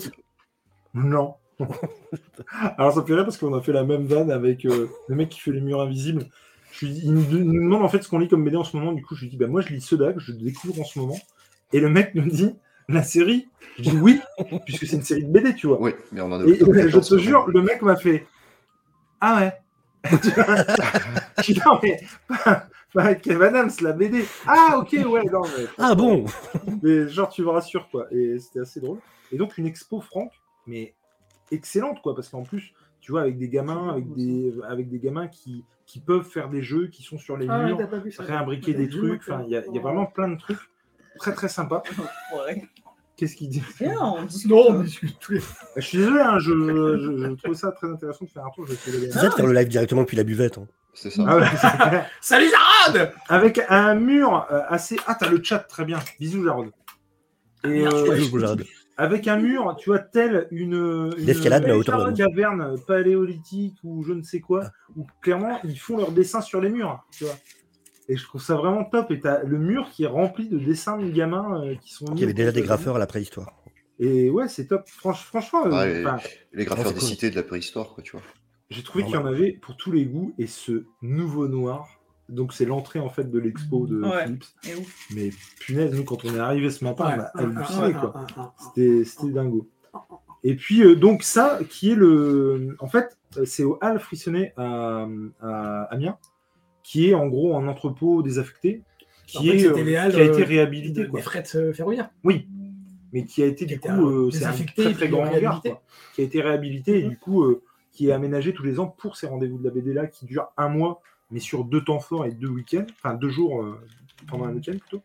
Non. 0.94 1.36
Alors 2.78 2.94
ça 2.94 3.04
fait 3.04 3.14
rire 3.14 3.24
parce 3.24 3.38
qu'on 3.38 3.54
a 3.54 3.62
fait 3.62 3.72
la 3.74 3.84
même 3.84 4.06
vanne 4.06 4.32
avec 4.32 4.66
euh, 4.66 4.88
le 5.08 5.16
mec 5.16 5.30
qui 5.30 5.40
fait 5.40 5.52
les 5.52 5.62
murs 5.62 5.82
invisibles. 5.82 6.26
Je 6.74 6.86
lui 6.86 6.94
dis- 6.94 7.02
il 7.06 7.14
nous, 7.14 7.24
demande 7.24 7.84
en 7.84 7.90
fait 7.90 8.02
ce 8.04 8.10
qu'on 8.10 8.20
lit 8.20 8.28
comme 8.28 8.44
BD 8.44 8.58
en 8.58 8.64
ce 8.64 8.76
moment. 8.76 8.92
Du 8.94 9.04
coup, 9.04 9.16
je 9.16 9.22
lui 9.22 9.30
dis 9.30 9.38
bah 9.38 9.48
moi 9.48 9.62
je 9.62 9.70
lis 9.74 9.82
Sodak, 9.82 10.20
je 10.20 10.32
le 10.34 10.38
découvre 10.40 10.80
en 10.82 10.84
ce 10.86 11.00
moment. 11.00 11.18
Et 11.74 11.80
le 11.80 11.90
mec 11.90 12.14
nous 12.16 12.30
dit 12.30 12.52
la 12.88 13.04
série. 13.04 13.48
Je 13.78 13.90
dis 13.90 13.98
oui, 13.98 14.22
puisque 14.66 14.86
c'est 14.88 14.96
une 14.98 15.04
série 15.04 15.24
de 15.26 15.32
BD, 15.32 15.56
tu 15.56 15.68
vois. 15.68 15.82
Oui, 15.82 15.92
mais 16.12 16.22
on 16.22 16.32
en 16.32 16.40
a 16.42 16.46
Et, 16.46 16.56
je 16.58 17.00
te 17.00 17.18
jure, 17.18 17.48
le 17.48 17.62
mec 17.62 17.82
m'a 17.82 17.96
fait 17.96 18.26
Ah 19.20 19.40
ouais. 19.40 19.54
je 20.12 21.54
dis 21.54 21.60
non 21.66 21.80
mais 21.82 22.00
pas, 22.28 22.68
pas 22.94 23.16
Kev 23.16 23.42
Adams, 23.44 23.72
la 23.82 23.92
BD. 23.94 24.24
Ah 24.46 24.78
ok 24.78 24.92
ouais 25.10 25.24
non 25.32 25.42
mais. 25.58 25.66
Ah 25.80 25.96
bon 25.96 26.26
Mais 26.84 27.08
genre, 27.10 27.30
tu 27.30 27.42
me 27.42 27.50
rassures, 27.50 27.90
quoi. 27.90 28.06
Et 28.12 28.38
c'était 28.40 28.60
assez 28.60 28.80
drôle. 28.80 29.00
Et 29.32 29.38
donc, 29.38 29.58
une 29.58 29.66
expo 29.66 30.02
franque, 30.02 30.32
mais 30.68 30.94
excellente, 31.52 32.02
quoi. 32.04 32.14
Parce 32.14 32.30
qu'en 32.30 32.44
plus, 32.44 32.74
tu 33.02 33.12
vois, 33.12 33.22
avec 33.22 33.38
des 33.40 33.50
gamins, 33.50 33.90
avec 33.90 34.14
des, 34.14 34.54
avec 34.68 34.90
des 34.90 35.00
gamins 35.00 35.28
qui, 35.28 35.66
qui 35.88 36.00
peuvent 36.00 36.24
faire 36.28 36.50
des 36.50 36.62
jeux, 36.62 36.88
qui 36.88 37.02
sont 37.02 37.18
sur 37.18 37.36
les 37.36 37.48
Ah, 37.50 37.66
murs, 37.66 37.80
réimbriquer 38.20 38.74
des 38.76 38.90
trucs. 38.90 39.22
Enfin, 39.28 39.44
il 39.48 39.50
y, 39.52 39.58
a- 39.58 39.66
il 39.66 39.74
y 39.76 39.80
a 39.80 39.82
vraiment 39.82 40.06
plein 40.06 40.28
de 40.28 40.38
trucs 40.38 40.60
très, 41.20 41.34
très. 41.34 41.48
Ouais. 42.36 42.64
Qu'est-ce 43.18 43.36
qu'il 43.36 43.50
dit? 43.50 43.64
Rien, 43.80 43.98
on 44.02 44.24
discute. 44.26 44.52
Non, 44.52 44.66
on 44.70 44.80
discute 44.82 45.18
tous 45.20 45.34
les 45.34 45.42
Je 45.78 45.82
suis 45.82 45.98
désolé, 46.00 46.20
hein, 46.20 46.38
je, 46.40 46.52
je, 46.52 47.28
je 47.30 47.34
trouve 47.42 47.56
ça 47.56 47.72
très 47.72 47.88
intéressant 47.88 48.26
de 48.26 48.30
faire 48.30 48.46
un 48.46 48.50
tour. 48.50 48.66
Je 48.68 48.74
vais 48.92 49.08
de 49.08 49.08
de 49.08 49.12
faire 49.12 49.46
le 49.46 49.54
live 49.54 49.68
directement 49.70 50.02
depuis 50.02 50.18
la 50.18 50.24
buvette. 50.24 50.58
hein. 50.58 50.68
C'est 50.94 51.10
ça. 51.10 51.24
Ah 51.28 51.38
ouais. 51.38 52.02
Salut 52.22 52.48
Jarod 52.50 53.12
Avec 53.28 53.62
un 53.70 53.96
mur 53.96 54.48
euh, 54.52 54.62
assez. 54.68 54.98
Ah, 55.08 55.16
t'as 55.20 55.30
le 55.30 55.42
chat, 55.44 55.60
très 55.60 55.86
bien. 55.86 56.00
Bisous, 56.20 56.44
Jarod. 56.44 56.72
Et, 57.66 57.86
euh, 57.86 58.16
avec 58.98 59.28
un 59.28 59.38
mur, 59.38 59.76
tu 59.78 59.90
vois, 59.90 60.00
tel 60.00 60.48
une, 60.52 60.74
une 61.18 61.72
hauteur 61.72 62.08
une 62.08 62.14
d'homme. 62.14 62.16
caverne 62.16 62.76
paléolithique 62.88 63.76
ou 63.84 64.04
je 64.04 64.14
ne 64.14 64.24
sais 64.24 64.40
quoi, 64.40 64.70
où 64.96 65.06
clairement 65.22 65.60
ils 65.66 65.78
font 65.78 65.98
leurs 65.98 66.12
dessins 66.12 66.42
sur 66.42 66.62
les 66.62 66.70
murs, 66.70 67.04
tu 67.12 67.26
vois. 67.26 67.34
Et 68.08 68.18
je 68.18 68.24
trouve 68.24 68.42
ça 68.42 68.56
vraiment 68.56 68.84
top. 68.86 69.10
Et 69.12 69.20
t'as 69.20 69.44
le 69.44 69.58
mur 69.58 69.90
qui 69.92 70.04
est 70.04 70.08
rempli 70.08 70.48
de 70.48 70.58
dessins 70.60 70.98
de 70.98 71.10
gamins 71.10 71.62
euh, 71.64 71.76
qui 71.76 71.92
sont. 71.94 72.06
Il 72.14 72.20
y 72.20 72.24
avait 72.24 72.34
déjà 72.34 72.52
des 72.52 72.62
graffeurs 72.62 72.96
à 72.98 73.00
la 73.00 73.08
préhistoire. 73.08 73.54
Et 74.00 74.30
ouais, 74.30 74.48
c'est 74.48 74.68
top. 74.68 74.88
Franch- 74.88 75.24
franchement, 75.26 75.66
euh, 75.66 75.72
Ouais, 75.72 76.02
et- 76.02 76.06
enfin, 76.06 76.18
Les 76.54 76.66
graffeurs 76.66 76.92
des 76.94 77.00
cool. 77.00 77.08
cités 77.08 77.30
de 77.30 77.36
la 77.36 77.44
préhistoire, 77.44 77.94
quoi, 77.94 78.04
tu 78.04 78.12
vois. 78.12 78.22
j'ai 78.70 78.84
trouvé 78.84 79.04
qu'il 79.06 79.14
y 79.14 79.18
en 79.18 79.26
avait 79.26 79.54
pour 79.54 79.78
tous 79.78 79.92
les 79.92 80.06
goûts. 80.06 80.34
Et 80.38 80.48
ce 80.48 80.86
nouveau 81.02 81.48
noir, 81.48 81.88
donc 82.30 82.54
c'est 82.54 82.66
l'entrée 82.66 83.00
en 83.00 83.10
fait 83.10 83.30
de 83.32 83.40
l'expo 83.40 83.86
de 83.88 84.02
Ouais. 84.02 84.26
Philips. 84.26 84.46
Mais 85.16 85.30
punaise, 85.60 85.94
nous 85.96 86.04
quand 86.04 86.26
on 86.26 86.36
est 86.36 86.40
arrivé 86.40 86.70
ce 86.72 86.84
matin, 86.84 87.06
on 87.16 87.20
a 87.22 87.44
halluciné 87.44 87.94
quoi. 87.94 88.14
ouais. 88.18 88.44
C'était 88.60 89.04
c'était 89.06 89.32
dingo. 89.32 89.68
Et 90.44 90.56
puis, 90.56 90.84
euh, 90.84 90.96
donc, 90.96 91.24
ça, 91.24 91.58
qui 91.70 91.92
est 91.92 91.96
le. 91.96 92.76
En 92.80 92.88
fait, 92.88 93.18
euh, 93.38 93.46
c'est 93.46 93.64
au 93.64 93.80
Hall 93.82 93.98
Frissonnet 94.00 94.54
à, 94.58 95.08
à 95.42 95.84
Amiens, 95.90 96.20
qui 96.88 97.10
est 97.10 97.14
en 97.16 97.26
gros 97.28 97.56
un 97.58 97.68
entrepôt 97.68 98.22
désaffecté, 98.22 98.84
qui, 99.26 99.38
En 99.40 99.42
fait, 99.42 99.48
est, 99.58 99.66
euh, 99.66 99.74
qui 99.74 100.18
a 100.20 100.24
été 100.24 100.42
euh, 100.42 100.46
réhabilité. 100.46 101.02
Des 101.06 101.08
Quoi. 101.10 101.22
frettes 101.22 101.54
euh, 101.56 101.74
ferroviaires. 101.74 102.10
Oui. 102.24 102.48
mais 103.12 103.24
qui 103.26 103.42
a 103.42 103.46
été 103.48 103.66
du 103.66 103.80
coup, 103.80 104.30
c'est 104.30 104.46
un 104.46 104.52
très 104.54 104.94
très 104.94 105.08
grand 105.08 105.24
hangar, 105.26 105.62
quoi, 105.62 105.82
qui 106.14 106.22
a 106.22 106.24
été 106.26 106.42
réhabilité 106.42 107.00
et 107.00 107.04
Mhm. 107.04 107.10
du 107.10 107.18
coup, 107.18 107.46
qui 107.92 108.10
est 108.10 108.12
aménagé 108.12 108.54
tous 108.54 108.64
les 108.64 108.78
ans 108.80 108.88
pour 108.88 109.16
ces 109.18 109.26
rendez-vous 109.26 109.58
de 109.58 109.64
la 109.64 109.72
BD 109.72 109.94
là 109.94 110.06
qui 110.06 110.26
durent 110.26 110.50
un 110.58 110.68
mois, 110.70 111.02
mais 111.32 111.40
sur 111.40 111.64
deux 111.64 111.82
temps 111.84 112.00
forts 112.02 112.26
et 112.26 112.32
deux 112.32 112.50
week-ends, 112.50 112.86
enfin 113.00 113.14
deux 113.16 113.30
jours 113.30 113.64
euh, 113.64 113.80
pendant 114.28 114.46
un 114.46 114.54
week-end 114.54 114.74
plutôt. 114.78 115.02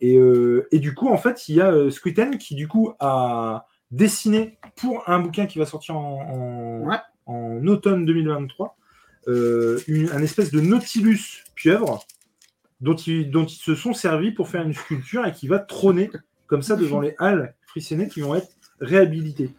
Et, 0.00 0.18
euh, 0.18 0.66
et 0.72 0.78
du 0.80 0.94
coup, 0.94 1.08
en 1.08 1.16
fait, 1.16 1.48
il 1.48 1.54
y 1.54 1.60
a 1.62 1.70
euh, 1.72 1.90
Squitten 1.90 2.36
qui 2.38 2.54
du 2.56 2.66
coup 2.68 2.92
a 3.00 3.66
dessiné 3.92 4.58
pour 4.76 5.08
un 5.08 5.20
bouquin 5.20 5.46
qui 5.46 5.58
va 5.60 5.64
sortir 5.66 5.96
en, 5.96 6.82
en- 6.82 6.88
Ouais. 6.88 6.96
en 7.26 7.64
automne 7.68 8.04
2023 8.04 8.66
euh, 8.66 8.83
une- 9.26 10.10
un 10.12 10.22
espèce 10.22 10.50
de 10.50 10.60
Nautilus 10.60 11.44
pieuvre 11.54 12.04
dont 12.80 12.96
ils, 12.96 13.48
se 13.48 13.74
sont 13.74 13.94
servis 13.94 14.32
pour 14.32 14.48
faire 14.48 14.62
une 14.62 14.74
sculpture 14.74 15.24
et 15.26 15.32
qui 15.32 15.48
va 15.48 15.58
trôner 15.58 16.10
comme 16.46 16.62
ça 16.62 16.76
devant 16.76 17.00
les 17.00 17.14
halles 17.18 17.54
frissonnées 17.66 18.08
qui 18.08 18.20
vont 18.20 18.34
être 18.34 18.48
réhabilitées. 18.80 19.50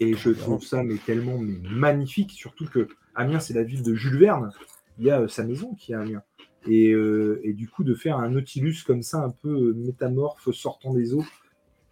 Et 0.00 0.14
je 0.14 0.30
trouve 0.30 0.64
ça 0.64 0.82
mais 0.82 0.96
tellement 0.96 1.38
magnifique, 1.38 2.32
surtout 2.32 2.66
que 2.66 2.88
Amiens 3.14 3.38
c'est 3.40 3.54
la 3.54 3.62
ville 3.62 3.82
de 3.82 3.94
Jules 3.94 4.18
Verne, 4.18 4.50
il 4.98 5.04
y 5.04 5.10
a 5.10 5.20
euh, 5.20 5.28
sa 5.28 5.44
maison 5.44 5.74
qui 5.74 5.92
est 5.92 5.94
à 5.94 6.00
Amiens. 6.00 6.22
Et, 6.66 6.90
euh, 6.92 7.40
et 7.44 7.52
du 7.52 7.68
coup 7.68 7.84
de 7.84 7.94
faire 7.94 8.16
un 8.18 8.30
Nautilus 8.30 8.78
comme 8.86 9.02
ça 9.02 9.18
un 9.18 9.30
peu 9.30 9.48
euh, 9.48 9.74
métamorphe 9.74 10.50
sortant 10.52 10.92
des 10.94 11.14
eaux, 11.14 11.24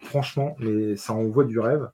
franchement, 0.01 0.57
mais 0.59 0.97
ça 0.97 1.13
envoie 1.13 1.45
du 1.45 1.59
rêve. 1.59 1.89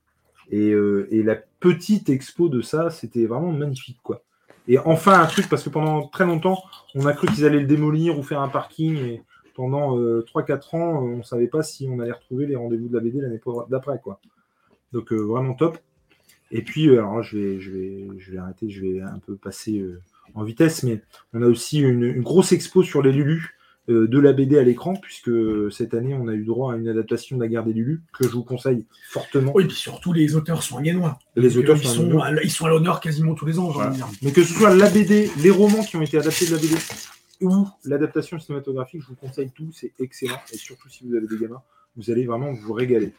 Et, 0.50 0.70
euh, 0.70 1.08
et 1.10 1.22
la 1.22 1.36
petite 1.36 2.08
expo 2.08 2.48
de 2.48 2.62
ça, 2.62 2.90
c'était 2.90 3.26
vraiment 3.26 3.52
magnifique 3.52 3.98
quoi. 4.02 4.22
Et 4.68 4.78
enfin 4.78 5.20
un 5.20 5.26
truc, 5.26 5.48
parce 5.48 5.62
que 5.62 5.70
pendant 5.70 6.08
très 6.08 6.24
longtemps, 6.24 6.62
on 6.94 7.06
a 7.06 7.12
cru 7.12 7.28
qu'ils 7.28 7.44
allaient 7.44 7.60
le 7.60 7.66
démolir 7.66 8.18
ou 8.18 8.22
faire 8.22 8.40
un 8.40 8.48
parking, 8.48 8.96
et 8.96 9.22
pendant 9.54 9.98
euh, 9.98 10.24
3-4 10.34 10.76
ans, 10.76 11.02
on 11.02 11.18
ne 11.18 11.22
savait 11.22 11.46
pas 11.46 11.62
si 11.62 11.88
on 11.90 12.00
allait 12.00 12.12
retrouver 12.12 12.46
les 12.46 12.56
rendez-vous 12.56 12.88
de 12.88 12.94
la 12.94 13.00
BD 13.00 13.20
l'année 13.20 13.40
d'après. 13.70 14.00
quoi. 14.02 14.20
Donc 14.92 15.12
euh, 15.12 15.16
vraiment 15.16 15.54
top. 15.54 15.78
Et 16.50 16.62
puis, 16.62 16.88
euh, 16.88 16.98
alors 16.98 17.22
je 17.22 17.36
vais, 17.36 17.60
je, 17.60 17.70
vais, 17.70 18.38
arrêter, 18.38 18.70
je 18.70 18.80
vais 18.80 19.00
un 19.00 19.18
peu 19.18 19.36
passer 19.36 19.78
euh, 19.78 20.00
en 20.34 20.44
vitesse, 20.44 20.82
mais 20.82 21.02
on 21.32 21.42
a 21.42 21.46
aussi 21.46 21.80
une, 21.80 22.04
une 22.04 22.22
grosse 22.22 22.52
expo 22.52 22.82
sur 22.82 23.02
les 23.02 23.12
Lulus 23.12 23.55
de 23.88 24.18
la 24.18 24.32
BD 24.32 24.58
à 24.58 24.62
l'écran, 24.62 24.94
puisque 24.94 25.30
cette 25.70 25.94
année, 25.94 26.14
on 26.14 26.28
a 26.28 26.34
eu 26.34 26.44
droit 26.44 26.72
à 26.74 26.76
une 26.76 26.88
adaptation 26.88 27.36
de 27.36 27.42
la 27.42 27.48
guerre 27.48 27.64
des 27.64 27.72
Lulus, 27.72 28.02
que 28.18 28.24
je 28.26 28.32
vous 28.32 28.42
conseille 28.42 28.84
fortement. 29.10 29.52
Oui, 29.54 29.66
puis 29.66 29.76
surtout, 29.76 30.12
les 30.12 30.34
auteurs 30.34 30.62
sont 30.62 30.78
amiénois. 30.78 31.18
Les 31.36 31.56
auteurs 31.56 31.76
euh, 31.76 31.80
ils, 31.82 31.88
sont 31.88 32.18
à, 32.18 32.32
ils 32.42 32.50
sont 32.50 32.66
à 32.66 32.70
l'honneur 32.70 33.00
quasiment 33.00 33.34
tous 33.34 33.46
les 33.46 33.58
ans, 33.58 33.68
j'ai 33.68 33.74
Voilà. 33.74 33.90
envie 33.90 33.98
de 34.00 34.04
dire. 34.04 34.18
Mais 34.22 34.32
que 34.32 34.42
ce 34.42 34.54
soit 34.54 34.74
la 34.74 34.90
BD, 34.90 35.30
les 35.42 35.50
romans 35.50 35.82
qui 35.82 35.96
ont 35.96 36.02
été 36.02 36.18
adaptés 36.18 36.46
de 36.46 36.52
la 36.52 36.58
BD 36.58 36.74
ou 37.42 37.66
l'adaptation 37.84 38.38
cinématographique, 38.38 39.02
je 39.02 39.08
vous 39.08 39.14
conseille 39.14 39.50
tout, 39.54 39.70
c'est 39.72 39.92
excellent. 40.00 40.38
Et 40.52 40.56
surtout 40.56 40.88
si 40.88 41.04
vous 41.06 41.14
avez 41.14 41.26
des 41.26 41.36
gamins, 41.36 41.62
vous 41.96 42.10
allez 42.10 42.26
vraiment 42.26 42.52
vous 42.52 42.72
régaler. 42.72 43.12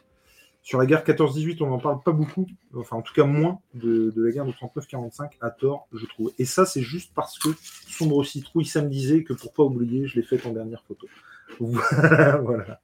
Sur 0.62 0.78
la 0.78 0.86
guerre 0.86 1.04
14-18, 1.04 1.62
on 1.62 1.68
n'en 1.68 1.78
parle 1.78 2.02
pas 2.02 2.12
beaucoup, 2.12 2.46
enfin 2.74 2.96
en 2.96 3.02
tout 3.02 3.14
cas 3.14 3.24
moins 3.24 3.58
de, 3.74 4.12
la 4.16 4.30
guerre 4.30 4.44
de 4.44 4.52
39-45, 4.52 5.30
à 5.40 5.50
tort, 5.50 5.88
je 5.94 6.04
trouve. 6.06 6.32
Et 6.38 6.44
ça, 6.44 6.66
c'est 6.66 6.82
juste 6.82 7.12
parce 7.14 7.38
que 7.38 7.48
Sombre 7.88 8.22
Citrouille, 8.24 8.66
ça 8.66 8.82
me 8.82 8.88
disait 8.88 9.22
que 9.22 9.32
pour 9.32 9.52
pas 9.52 9.62
oublier, 9.62 10.06
je 10.06 10.16
l'ai 10.16 10.22
fait 10.22 10.44
en 10.46 10.52
dernière 10.52 10.82
photo. 10.86 11.06
voilà. 11.60 12.80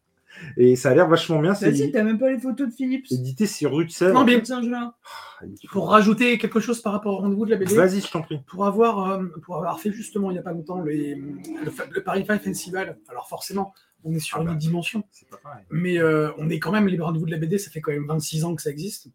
Et 0.56 0.76
ça 0.76 0.90
a 0.90 0.94
l'air 0.94 1.08
vachement 1.08 1.40
bien, 1.40 1.54
c'est 1.54 1.70
Vas-y, 1.70 1.90
t'as 1.92 2.02
même 2.02 2.18
pas 2.18 2.30
les 2.30 2.38
photos 2.38 2.68
de 2.68 2.72
Philips. 2.72 3.06
édité 3.10 3.46
sur 3.46 3.74
rue 3.74 3.84
de 3.86 3.90
Sèvres. 3.90 4.14
Non, 4.14 4.24
mais 4.24 4.40
Tiens, 4.42 4.62
je 4.62 4.68
l'ai. 4.68 5.56
pour 5.70 5.90
rajouter 5.90 6.38
quelque 6.38 6.60
chose 6.60 6.80
par 6.82 6.92
rapport 6.92 7.14
au 7.14 7.18
rendez-vous 7.18 7.44
de 7.46 7.50
la 7.50 7.56
BD, 7.56 7.74
Vas-y, 7.74 8.00
je 8.00 8.10
t'en 8.10 8.22
prie. 8.22 8.40
pour 8.46 8.66
avoir, 8.66 9.10
euh, 9.12 9.24
pour 9.42 9.56
avoir 9.56 9.80
fait 9.80 9.92
justement 9.92 10.30
il 10.30 10.34
n'y 10.34 10.38
a 10.40 10.42
pas 10.42 10.52
longtemps 10.52 10.80
les, 10.80 11.14
le, 11.14 11.70
le 11.92 12.02
Paris 12.02 12.24
Five 12.24 12.40
Festival, 12.40 12.98
alors 13.08 13.28
forcément, 13.28 13.72
on 14.02 14.12
est 14.12 14.18
sur 14.18 14.38
Ah 14.38 14.40
une 14.40 14.46
bah. 14.46 14.52
autre 14.52 14.60
dimension, 14.60 15.04
C'est 15.12 15.28
pas 15.28 15.36
pareil. 15.38 15.64
mais 15.70 15.98
euh, 15.98 16.30
on 16.38 16.50
est 16.50 16.58
quand 16.58 16.72
même, 16.72 16.88
les 16.88 16.98
rendez-vous 17.00 17.26
de 17.26 17.30
la 17.30 17.38
BD, 17.38 17.58
ça 17.58 17.70
fait 17.70 17.80
quand 17.80 17.92
même 17.92 18.06
26 18.06 18.44
ans 18.44 18.54
que 18.54 18.62
ça 18.62 18.70
existe. 18.70 19.08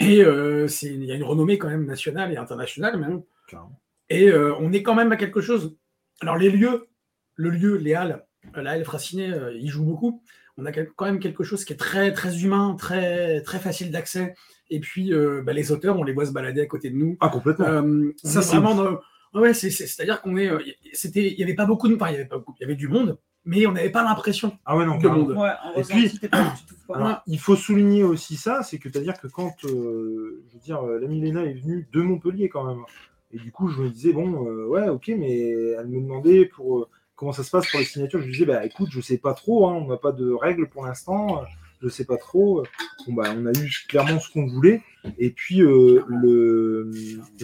Et 0.00 0.22
euh, 0.22 0.66
il 0.82 1.04
y 1.04 1.12
a 1.12 1.14
une 1.14 1.24
renommée 1.24 1.56
quand 1.56 1.68
même 1.68 1.86
nationale 1.86 2.30
et 2.32 2.36
internationale 2.36 2.98
même. 3.00 3.22
Carrément. 3.48 3.80
Et 4.10 4.28
euh, 4.28 4.54
on 4.60 4.72
est 4.72 4.82
quand 4.82 4.94
même 4.94 5.10
à 5.12 5.16
quelque 5.16 5.40
chose. 5.40 5.76
Alors 6.20 6.36
les 6.36 6.50
lieux, 6.50 6.88
le 7.34 7.50
lieu, 7.50 7.76
les 7.76 7.94
halles, 7.94 8.25
euh, 8.56 8.62
la 8.62 8.72
halle 8.72 8.84
Fracinet, 8.84 9.30
euh, 9.30 9.52
ils 9.54 9.68
jouent 9.68 9.84
beaucoup. 9.84 10.22
On 10.58 10.64
a 10.64 10.72
quand 10.72 11.04
même 11.06 11.18
quelque 11.18 11.44
chose 11.44 11.64
qui 11.64 11.72
est 11.74 11.76
très 11.76 12.12
très 12.12 12.42
humain, 12.44 12.76
très 12.78 13.42
très 13.42 13.58
facile 13.58 13.90
d'accès. 13.90 14.34
Et 14.70 14.80
puis 14.80 15.12
euh, 15.12 15.42
bah, 15.44 15.52
les 15.52 15.70
auteurs, 15.70 15.98
on 15.98 16.02
les 16.04 16.12
voit 16.12 16.26
se 16.26 16.32
balader 16.32 16.60
à 16.62 16.66
côté 16.66 16.90
de 16.90 16.96
nous. 16.96 17.16
Ah, 17.20 17.28
complètement. 17.28 17.66
Euh, 17.66 18.12
on 18.24 18.28
Ça, 18.28 18.40
est 18.40 18.42
c'est 18.42 18.56
vraiment 18.56 18.74
dans- 18.74 18.98
Ouais, 19.34 19.52
c'est, 19.52 19.68
c'est, 19.68 20.00
à 20.00 20.04
dire 20.06 20.22
qu'on 20.22 20.36
est. 20.38 20.48
euh, 20.48 20.58
c'était, 20.94 21.26
il 21.30 21.38
y 21.38 21.42
avait 21.42 21.54
pas 21.54 21.66
beaucoup 21.66 21.88
de, 21.88 21.94
enfin, 21.94 22.08
il 22.08 22.12
y 22.12 22.16
avait 22.16 22.24
pas 22.24 22.38
beaucoup, 22.38 22.54
il 22.58 22.62
y 22.62 22.64
avait 22.64 22.74
du 22.76 22.88
monde, 22.88 23.18
mais 23.44 23.66
on 23.66 23.72
n'avait 23.72 23.90
pas 23.90 24.02
l'impression 24.02 24.56
ah 24.64 24.74
ouais, 24.78 24.86
non, 24.86 24.96
de 24.96 25.08
monde. 25.08 25.32
Ouais, 25.32 25.50
en 25.62 25.78
Et 25.78 25.82
puis- 25.82 26.18
pas-. 26.30 26.54
Alors, 26.94 27.22
il 27.26 27.38
faut 27.38 27.54
souligner 27.54 28.02
aussi 28.02 28.36
ça, 28.36 28.62
c'est 28.62 28.78
que 28.78 28.90
c'est-à-dire 28.90 29.20
que 29.20 29.26
quand, 29.26 29.54
euh, 29.66 30.42
je 30.48 30.54
veux 30.54 30.60
dire, 30.60 30.80
euh, 30.82 30.98
la 31.00 31.06
Milena 31.06 31.44
est 31.44 31.52
venue 31.52 31.86
de 31.92 32.00
Montpellier 32.00 32.48
quand 32.48 32.64
même, 32.64 32.82
et 33.30 33.36
du 33.38 33.52
coup 33.52 33.68
je 33.68 33.82
me 33.82 33.90
disais 33.90 34.14
bon, 34.14 34.46
euh, 34.48 34.64
ouais, 34.68 34.88
ok, 34.88 35.08
mais 35.18 35.38
elle 35.78 35.88
me 35.88 36.00
demandait 36.00 36.46
pour 36.46 36.78
euh, 36.78 36.88
comment 37.16 37.32
ça 37.32 37.42
se 37.42 37.50
passe 37.50 37.68
pour 37.70 37.80
les 37.80 37.86
signatures? 37.86 38.20
Je 38.20 38.26
lui 38.26 38.32
disais 38.32 38.46
bah 38.46 38.64
écoute, 38.64 38.88
je 38.92 39.00
sais 39.00 39.18
pas 39.18 39.34
trop, 39.34 39.66
hein, 39.68 39.74
on 39.74 39.88
n'a 39.88 39.96
pas 39.96 40.12
de 40.12 40.30
règles 40.30 40.68
pour 40.68 40.84
l'instant, 40.86 41.44
je 41.82 41.88
sais 41.88 42.04
pas 42.04 42.16
trop. 42.18 42.62
Bon 43.06 43.14
bah 43.14 43.32
on 43.36 43.46
a 43.46 43.52
eu 43.52 43.70
clairement 43.88 44.20
ce 44.20 44.30
qu'on 44.32 44.46
voulait, 44.46 44.82
et 45.18 45.30
puis 45.30 45.60
euh, 45.62 46.04
le 46.08 46.90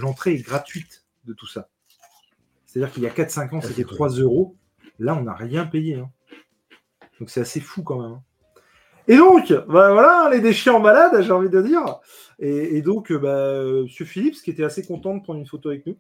l'entrée 0.01 0.35
est 0.35 0.43
gratuite 0.43 1.05
de 1.25 1.33
tout 1.33 1.47
ça. 1.47 1.69
C'est-à-dire 2.67 2.93
qu'il 2.93 3.03
y 3.03 3.07
a 3.07 3.11
4-5 3.11 3.55
ans 3.55 3.59
Ah, 3.59 3.61
c'était 3.63 3.75
c'est 3.75 3.85
cool. 3.85 3.95
3 3.95 4.09
euros, 4.11 4.57
là 4.99 5.15
on 5.15 5.23
n'a 5.23 5.35
rien 5.35 5.67
payé. 5.67 5.97
hein. 5.97 6.11
Donc 7.21 7.31
c'est 7.31 7.41
assez 7.41 7.61
fou 7.61 7.83
quand 7.83 8.01
même. 8.01 8.13
hein. 8.13 8.23
Et 9.09 9.17
donc, 9.17 9.49
bah 9.69 9.93
voilà, 9.93 10.29
les 10.33 10.41
déchets 10.41 10.71
en 10.71 10.79
balade, 10.79 11.23
j'ai 11.23 11.33
envie 11.33 11.51
de 11.51 11.61
dire. 11.61 11.83
Et, 12.39 12.77
et 12.77 12.83
donc, 12.83 13.11
euh, 13.11 13.19
bah, 13.19 13.31
euh, 13.31 13.83
Monsieur 13.83 14.05
Philips, 14.05 14.41
qui 14.41 14.51
était 14.51 14.63
assez 14.63 14.85
content 14.87 15.17
de 15.17 15.23
prendre 15.23 15.41
une 15.41 15.47
photo 15.47 15.71
avec 15.71 15.85
nous, 15.87 15.97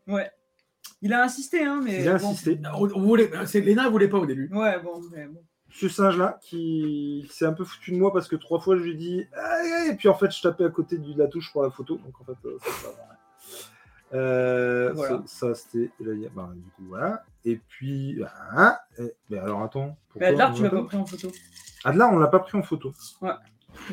Il 1.02 1.12
a 1.12 1.22
insisté, 1.24 1.64
hein, 1.64 1.80
mais. 1.84 2.00
il 2.02 2.08
a 2.08 2.18
bon. 2.18 2.30
insisté. 2.30 2.58
On, 2.74 2.84
on 2.94 3.00
voulait, 3.02 3.30
c'est, 3.46 3.60
Léna 3.60 3.88
voulait 3.90 4.08
pas 4.08 4.18
au 4.18 4.26
début. 4.26 4.48
Ouais, 4.52 4.80
bon, 4.80 5.00
mais 5.14 5.26
bon. 5.26 5.40
Ce 5.70 5.88
singe-là, 5.88 6.38
qui, 6.42 7.26
s'est 7.30 7.46
un 7.46 7.52
peu 7.54 7.64
foutu 7.64 7.92
de 7.92 7.96
moi 7.96 8.12
parce 8.12 8.28
que 8.28 8.36
trois 8.36 8.60
fois, 8.60 8.76
je 8.76 8.82
lui 8.82 8.92
ai 8.92 8.94
dit, 8.94 9.26
et 9.90 9.94
puis 9.96 10.08
en 10.08 10.14
fait, 10.14 10.30
je 10.30 10.40
tapais 10.42 10.64
à 10.64 10.68
côté 10.70 10.98
de 10.98 11.18
la 11.18 11.26
touche 11.28 11.50
pour 11.52 11.62
la 11.62 11.70
photo. 11.70 11.96
Donc 11.96 12.20
en 12.20 12.24
fait, 12.24 12.46
euh, 12.46 12.58
ça, 12.62 12.88
va. 12.88 14.18
Euh, 14.18 14.92
Voilà. 14.94 15.22
Ça, 15.26 15.54
ça, 15.54 15.54
c'était. 15.54 15.90
bah, 16.34 16.50
du 16.54 16.70
coup, 16.72 16.82
voilà. 16.88 17.24
Et 17.44 17.56
puis. 17.68 18.22
ah, 18.54 18.80
et- 18.98 19.14
mais 19.30 19.38
alors, 19.38 19.62
attends. 19.62 19.96
Mais 20.16 20.26
Adlar, 20.26 20.50
pourquoi 20.50 20.68
tu 20.68 20.74
l'as 20.74 20.80
pas 20.82 20.86
pris 20.86 20.96
en 20.98 21.06
photo. 21.06 21.32
Adlar, 21.84 22.12
on 22.12 22.18
l'a 22.18 22.26
pas 22.28 22.38
pris 22.40 22.58
en 22.58 22.62
photo. 22.62 22.92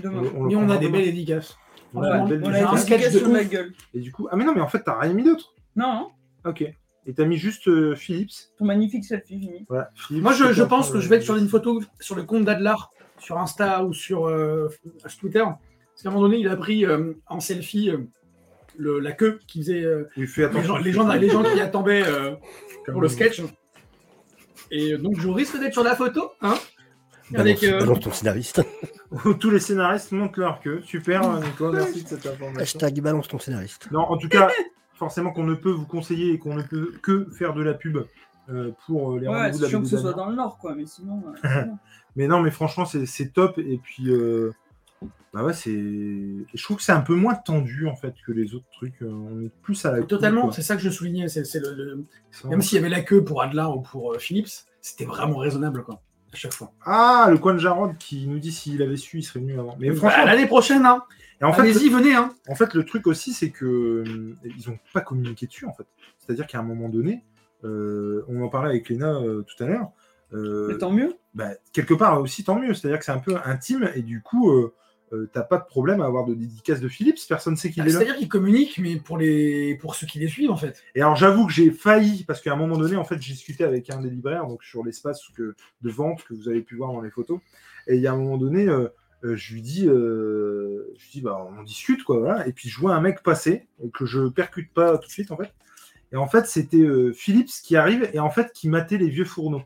Dommage. 0.04 0.28
On- 0.36 0.40
on 0.42 0.44
le 0.44 0.50
Mais 0.50 0.56
on 0.58 0.70
a 0.70 0.78
des 0.78 0.90
belles 0.90 1.06
dédicaces. 1.06 1.56
On 1.94 2.02
Ouais, 2.02 2.10
a 2.10 2.18
une 2.18 2.28
belle 2.28 2.42
on 2.44 2.52
j'ai 2.52 2.60
a 2.60 2.70
un 2.70 2.72
une 2.74 2.78
vidéo. 2.78 2.78
sketch 2.78 3.00
de 3.00 3.06
explication 3.06 3.30
de 3.30 3.38
la 3.38 3.44
gueule. 3.46 3.74
Et 3.94 4.00
du 4.02 4.12
coup. 4.12 4.28
Ah, 4.30 4.36
mais 4.36 4.44
non, 4.44 4.54
mais 4.54 4.62
en 4.62 4.68
fait, 4.68 4.84
t'as 4.84 5.00
rien 5.00 5.14
mis 5.14 5.24
d'autre. 5.24 5.54
Non, 5.78 5.94
non, 5.94 6.12
Ok. 6.52 6.64
Et 7.10 7.14
t'as 7.14 7.26
mis 7.26 7.38
juste 7.38 7.68
euh, 7.68 7.96
Philips. 7.96 8.52
ton 8.60 8.66
magnifique 8.66 9.04
selfie, 9.04 9.42
Jimmy. 9.42 9.66
Voilà. 9.68 9.90
Philips, 9.96 10.22
Moi, 10.22 10.34
je, 10.34 10.62
pense 10.62 10.92
que 10.92 11.00
je 11.00 11.10
vais 11.10 11.16
être 11.16 11.24
sur 11.24 11.38
une 11.38 11.50
photo 11.50 11.82
sur 12.00 12.16
le 12.16 12.22
compte 12.22 12.46
d'Adlar, 12.46 12.92
sur 13.18 13.40
Insta 13.40 13.84
ou 13.84 13.94
sur, 13.94 14.28
euh, 14.28 14.70
Twitter. 15.20 15.40
Parce 15.40 16.04
qu'à 16.04 16.10
un 16.10 16.12
moment 16.12 16.28
donné, 16.28 16.38
il 16.38 16.48
a 16.48 16.56
pris 16.56 16.86
euh, 16.86 17.14
en 17.26 17.40
selfie 17.40 17.90
euh, 17.90 17.98
le- 18.78 19.00
la 19.00 19.12
queue 19.12 19.40
qui 19.48 19.62
faisait 19.62 19.84
euh, 19.84 20.08
Oui, 20.18 20.30
les, 20.38 20.64
gens, 20.64 20.78
les, 20.78 20.92
gens, 20.94 21.08
les 21.08 21.30
gens 21.30 21.42
qui 21.44 21.60
attendaient 21.60 22.04
euh, 22.06 22.36
pour 22.86 23.02
le 23.02 23.08
sketch. 23.08 23.42
Et 24.70 24.96
donc, 24.96 25.20
je 25.20 25.30
risque 25.30 25.60
d'être 25.60 25.74
sur 25.74 25.84
la 25.84 25.96
photo. 25.96 26.30
Hein 26.42 26.60
Avec, 27.34 27.64
euh, 27.64 27.80
balance 27.80 28.02
ton 28.02 28.12
scénariste. 28.12 28.62
Tous 29.40 29.50
les 29.50 29.60
scénaristes 29.60 30.12
montent 30.12 30.38
leur 30.38 30.60
queue. 30.60 30.84
Super, 30.86 31.28
Nico, 31.40 31.72
merci 31.72 32.04
de 32.04 32.08
cette 32.08 32.28
information. 32.28 32.62
Hashtag 32.62 33.02
balance 33.02 33.28
ton 33.28 33.40
scénariste. 33.40 33.90
Non, 33.92 34.02
en 34.02 34.18
tout 34.18 34.30
cas, 34.30 34.50
forcément 35.00 35.32
qu'on 35.32 35.46
ne 35.46 35.56
peut 35.56 35.72
vous 35.72 35.86
conseiller 35.88 36.34
et 36.34 36.38
qu'on 36.40 36.54
ne 36.56 36.62
peut 36.62 36.92
que 37.02 37.28
faire 37.32 37.54
de 37.56 37.64
la 37.64 37.74
pub 37.74 37.98
euh, 38.50 38.72
pour 38.86 39.14
euh, 39.14 39.20
les 39.20 39.28
Ouais, 39.28 39.36
rendez-vous 39.36 39.54
de 39.54 39.58
c'est 39.58 39.64
la 39.64 39.70
chiant 39.70 39.82
que 39.82 39.88
ce 39.88 39.98
soit 39.98 40.14
dans 40.14 40.30
le 40.30 40.36
Nord, 40.36 40.58
quoi, 40.60 40.76
mais 40.76 40.86
sinon. 40.86 41.24
euh. 41.46 41.66
Mais 42.16 42.28
non, 42.28 42.42
mais 42.42 42.52
franchement, 42.52 42.86
c'est 42.86 43.34
top. 43.34 43.60
Et 43.60 43.78
puis, 43.78 44.10
euh, 44.10 44.52
bah 45.32 45.44
ouais, 45.44 45.54
c'est. 45.54 45.72
Je 45.72 46.64
trouve 46.64 46.78
que 46.78 46.84
c'est 46.84 46.92
un 46.92 47.02
peu 47.02 47.16
moins 47.16 47.36
tendu 47.36 47.88
en 47.88 47.96
fait 47.96 48.16
que 48.26 48.32
les 48.32 48.56
autres 48.56 48.66
trucs. 48.74 48.96
On 49.02 49.42
est 49.42 49.52
plus 49.62 49.86
à 49.86 49.92
la. 49.92 50.00
cool, 50.00 50.08
Totalement, 50.08 50.52
c'est 50.52 50.64
ça 50.64 50.76
que 50.76 50.82
je 50.82 50.90
soulignais. 50.90 51.28
C'est, 51.30 51.44
le, 51.60 52.04
Même 52.46 52.62
s'il 52.62 52.76
y 52.76 52.80
avait 52.80 52.90
la 52.90 53.02
queue 53.02 53.24
pour 53.24 53.42
Adlar 53.44 53.78
ou 53.78 53.82
pour 53.82 54.14
euh, 54.14 54.18
Philips, 54.18 54.50
c'était 54.82 55.06
vraiment 55.06 55.38
raisonnable 55.38 55.84
quoi, 55.84 56.02
à 56.32 56.36
chaque 56.36 56.54
fois. 56.54 56.72
Ah, 56.86 57.28
le 57.30 57.38
coin 57.38 57.54
de 57.54 57.60
Jarod 57.60 57.98
qui 57.98 58.28
nous 58.28 58.40
dit 58.40 58.52
s'il 58.52 58.82
avait 58.82 58.98
su, 58.98 59.20
il 59.20 59.24
serait 59.24 59.40
venu 59.40 59.60
avant. 59.60 59.76
Mais 59.80 59.90
Bah, 59.90 59.96
franchement, 59.96 60.26
l'année 60.26 60.46
prochaine, 60.46 60.86
hein. 60.86 61.04
et 61.42 61.44
en 61.44 61.54
fait, 61.54 61.62
allez-y, 61.62 61.90
venez. 61.90 62.14
Hein. 62.16 62.34
En 62.48 62.56
fait, 62.56 62.74
le 62.74 62.86
truc 62.86 63.08
aussi, 63.08 63.34
c'est 63.34 63.50
que 63.50 63.66
euh, 63.66 64.36
ils 64.44 64.70
ont 64.70 64.78
pas 64.94 65.02
communiqué 65.02 65.48
dessus, 65.48 65.66
en 65.66 65.74
fait. 65.74 65.86
C'est-à-dire 66.18 66.48
qu'à 66.48 66.60
un 66.60 66.64
moment 66.64 66.90
donné, 66.90 67.24
euh, 67.64 68.24
on 68.28 68.42
en 68.44 68.50
parlait 68.50 68.70
avec 68.70 68.90
Léna 68.90 69.14
euh, 69.16 69.44
tout 69.44 69.64
à 69.64 69.68
l'heure. 69.68 69.92
Mais 70.32 70.78
tant 70.78 70.92
mieux. 70.92 71.16
bah, 71.34 71.50
quelque 71.74 71.96
part 71.96 72.22
aussi, 72.22 72.44
tant 72.44 72.60
mieux. 72.60 72.76
C'est-à-dire 72.76 73.00
que 73.00 73.06
c'est 73.06 73.12
un 73.12 73.20
peu 73.20 73.36
intime 73.44 73.90
et 73.96 74.04
du 74.04 74.22
coup, 74.22 74.52
euh, 75.12 75.30
t'as 75.34 75.42
pas 75.42 75.58
de 75.58 75.66
problème 75.66 76.02
à 76.02 76.06
avoir 76.06 76.26
de 76.26 76.34
dédicace 76.34 76.80
de 76.80 76.88
Philips. 76.88 77.20
Personne 77.28 77.56
sait 77.56 77.72
qu'il 77.72 77.84
est 77.84 77.88
là. 77.88 77.92
C'est-à-dire 77.92 78.18
qu'ils 78.18 78.30
communiquent, 78.30 78.78
mais 78.78 78.98
pour, 78.98 79.18
les... 79.18 79.76
pour 79.76 79.96
ceux 79.96 80.06
qui 80.06 80.20
les 80.20 80.28
suivent, 80.28 80.52
en 80.52 80.58
fait. 80.58 80.84
Et 80.96 81.02
alors, 81.02 81.16
j'avoue 81.16 81.48
que 81.48 81.54
j'ai 81.54 81.72
failli 81.72 82.24
parce 82.26 82.42
qu'à 82.42 82.54
un 82.54 82.56
moment 82.56 82.78
donné, 82.78 82.96
en 82.96 83.04
fait, 83.04 83.22
j'ai 83.22 83.34
discuté 83.34 83.64
avec 83.64 83.90
un 83.90 84.02
des 84.02 84.10
libraires, 84.10 84.48
donc 84.48 84.64
sur 84.64 84.84
l'espace 84.84 85.22
que- 85.36 85.56
de 85.82 85.90
vente 85.90 86.24
que 86.24 86.34
vous 86.34 86.48
avez 86.48 86.62
pu 86.62 86.76
voir 86.76 86.94
dans 86.94 87.02
les 87.02 87.10
photos. 87.10 87.40
Et 87.88 87.96
il 87.96 88.02
y 88.02 88.08
a 88.08 88.14
un 88.14 88.18
moment 88.18 88.38
donné, 88.38 88.68
euh, 88.68 88.88
euh, 89.24 89.36
je 89.36 89.54
lui 89.54 89.62
dis, 89.62 89.88
euh, 89.88 90.94
je 90.98 91.04
lui 91.06 91.12
dis 91.14 91.22
bah, 91.22 91.50
on 91.58 91.64
discute, 91.64 92.04
quoi. 92.04 92.20
Voilà. 92.20 92.48
Et 92.48 92.54
puis 92.54 92.70
je 92.70 92.80
vois 92.80 92.94
un 92.94 93.02
mec 93.02 93.24
passer, 93.24 93.68
que 93.94 94.06
je 94.06 94.28
percute 94.28 94.72
pas 94.74 94.98
tout 94.98 95.08
de 95.08 95.12
suite, 95.12 95.32
en 95.32 95.38
fait. 95.38 95.52
Et 96.12 96.18
en 96.18 96.28
fait, 96.28 96.46
c'était 96.46 96.88
Philips 97.14 97.52
qui 97.64 97.76
arrive 97.76 98.10
et 98.14 98.20
en 98.20 98.30
fait 98.32 98.52
qui 98.52 98.68
matait 98.68 98.98
les 98.98 99.10
vieux 99.10 99.26
fourneaux. 99.26 99.62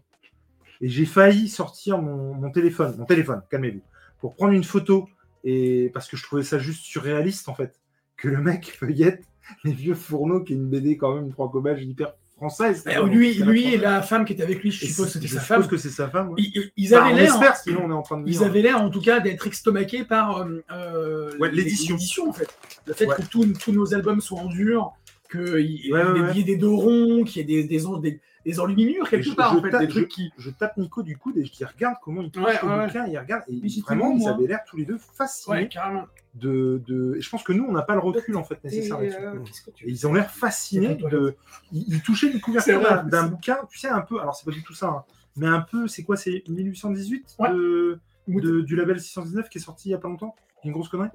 Et 0.82 0.90
j'ai 0.90 1.06
failli 1.06 1.48
sortir 1.48 2.02
mon, 2.02 2.34
mon 2.34 2.52
téléphone, 2.52 2.96
mon 2.98 3.06
téléphone, 3.06 3.42
calmez-vous, 3.50 3.82
pour 4.20 4.36
prendre 4.36 4.52
une 4.52 4.66
photo. 4.66 5.08
Et 5.44 5.90
parce 5.94 6.08
que 6.08 6.18
je 6.18 6.24
trouvais 6.24 6.44
ça 6.44 6.58
juste 6.60 6.84
surréaliste, 6.84 7.50
en 7.50 7.56
fait, 7.56 7.80
que 8.18 8.28
le 8.30 8.38
mec 8.42 8.66
feuillette 8.80 9.24
les 9.64 9.74
vieux 9.74 9.96
fourneaux, 9.96 10.42
qui 10.42 10.54
est 10.54 10.56
une 10.56 10.70
BD 10.70 10.98
quand 10.98 11.16
même 11.16 11.32
franco-belge 11.32 11.84
hyper 11.84 12.14
française. 12.38 12.84
Eh, 12.90 13.02
lui, 13.08 13.34
lui 13.36 13.74
et 13.74 13.78
la 13.78 14.02
femme 14.02 14.26
qui 14.26 14.34
était 14.34 14.44
avec 14.44 14.64
lui, 14.64 14.72
je 14.72 14.86
suppose 14.86 15.08
que 15.08 15.12
c'était 15.14 15.28
sa 15.28 15.40
femme. 15.42 15.68
que 15.68 15.78
c'est 15.78 15.90
sa 15.90 16.10
femme. 16.10 16.30
ouais. 16.30 16.36
Ils, 16.40 16.72
ils 16.78 16.96
Enfin, 16.96 17.06
avaient 17.06 17.14
on 17.14 17.18
l'air, 17.18 17.34
espère, 17.34 17.56
sinon 17.58 17.82
on 17.86 17.90
est 17.92 17.94
en 17.94 18.02
train 18.02 18.20
de 18.22 18.28
ils 18.28 18.44
avaient 18.44 18.62
l'air 18.62 18.82
en 18.82 18.90
tout 18.90 19.02
cas 19.02 19.20
d'être 19.20 19.46
estomaqués 19.48 20.04
par 20.04 20.38
euh, 20.42 20.64
euh, 20.72 21.38
Ouais, 21.40 21.52
l'édition. 21.52 21.98
en 22.30 22.34
fait. 22.34 22.48
Le 22.86 22.94
fait 22.94 23.06
Ouais. 23.06 23.16
que 23.18 23.22
tous 23.24 23.46
tous 23.62 23.72
nos 23.72 23.94
albums 23.94 24.20
soient 24.22 24.40
en 24.40 24.48
dur, 24.48 24.92
qu'il 25.34 25.66
y 25.66 25.90
ait 25.90 25.94
Ouais, 25.94 26.34
y 26.36 26.40
ait 26.40 26.44
des 26.44 26.58
dos 26.58 26.78
ronds, 26.78 27.24
qu'il 27.24 27.38
y 27.38 27.40
ait 27.42 27.64
des, 27.64 27.68
des, 27.68 27.86
en- 27.86 27.98
des, 27.98 28.22
des 28.46 28.60
enluminures 28.60 29.10
quelque 29.10 29.30
Je- 29.30 29.34
part, 29.36 29.54
je 29.54 29.60
en 29.60 29.62
fait, 29.62 29.70
tape- 29.72 29.82
des 29.82 29.88
trucs 29.88 30.08
qui. 30.10 30.32
Je 30.38 30.50
tape 30.50 30.78
Nico 30.78 31.04
du 31.04 31.18
coude 31.18 31.38
et 31.38 31.46
je 31.46 31.52
dis 31.52 31.66
regarde 31.66 31.96
comment 32.02 32.22
il 32.22 32.32
touche 32.32 32.44
Ouais, 32.46 32.54
le 32.62 32.86
bouquin, 32.88 33.06
il 33.08 33.18
regarde. 33.18 33.44
Et 33.48 33.60
Mais 33.62 33.70
vraiment, 33.82 34.12
ils 34.16 34.28
avaient 34.28 34.48
l'air 34.48 34.60
tous 34.68 34.78
les 34.78 34.86
deux 34.86 34.98
fascinés 34.98 35.56
Ouais, 35.58 35.68
carrément. 35.68 36.06
de, 36.36 36.82
de. 36.88 37.18
Je 37.20 37.30
pense 37.30 37.44
que 37.44 37.54
nous, 37.54 37.66
on 37.68 37.72
n'a 37.72 37.82
pas 37.82 37.94
le 37.94 38.00
recul 38.02 38.36
en 38.38 38.44
fait 38.44 38.60
Et, 38.64 38.68
nécessaire 38.68 39.00
là-dessus. 39.00 39.18
euh, 39.20 39.40
ils 39.86 40.08
ont 40.08 40.14
l'air 40.14 40.30
fascinés 40.32 40.96
de. 40.96 41.36
Ils, 41.72 41.86
ils 41.96 42.02
touchaient 42.02 42.32
une 42.32 42.40
couverture 42.42 42.82
d'un- 43.06 43.28
bouquin, 43.28 43.58
tu 43.70 43.78
sais, 43.80 43.90
un 43.90 44.02
peu. 44.02 44.20
Alors, 44.22 44.36
c'est 44.36 44.46
pas 44.46 44.52
du 44.52 44.64
tout 44.64 44.74
ça, 44.74 44.88
hein, 44.88 45.04
mais 45.36 45.48
un 45.48 45.62
peu, 45.62 45.88
c'est 45.88 46.04
quoi 46.04 46.16
C'est 46.18 46.44
1818 46.48 47.36
Ouais. 47.40 47.50
de, 47.52 48.00
de- 48.28 48.62
du 48.62 48.76
label 48.76 49.00
619 49.00 49.50
qui 49.50 49.58
est 49.58 49.62
sorti 49.62 49.90
il 49.90 49.92
y 49.92 49.96
a 49.96 49.98
pas 49.98 50.08
longtemps? 50.10 50.36
Une 50.64 50.72
grosse 50.72 50.90
connerie? 50.90 51.10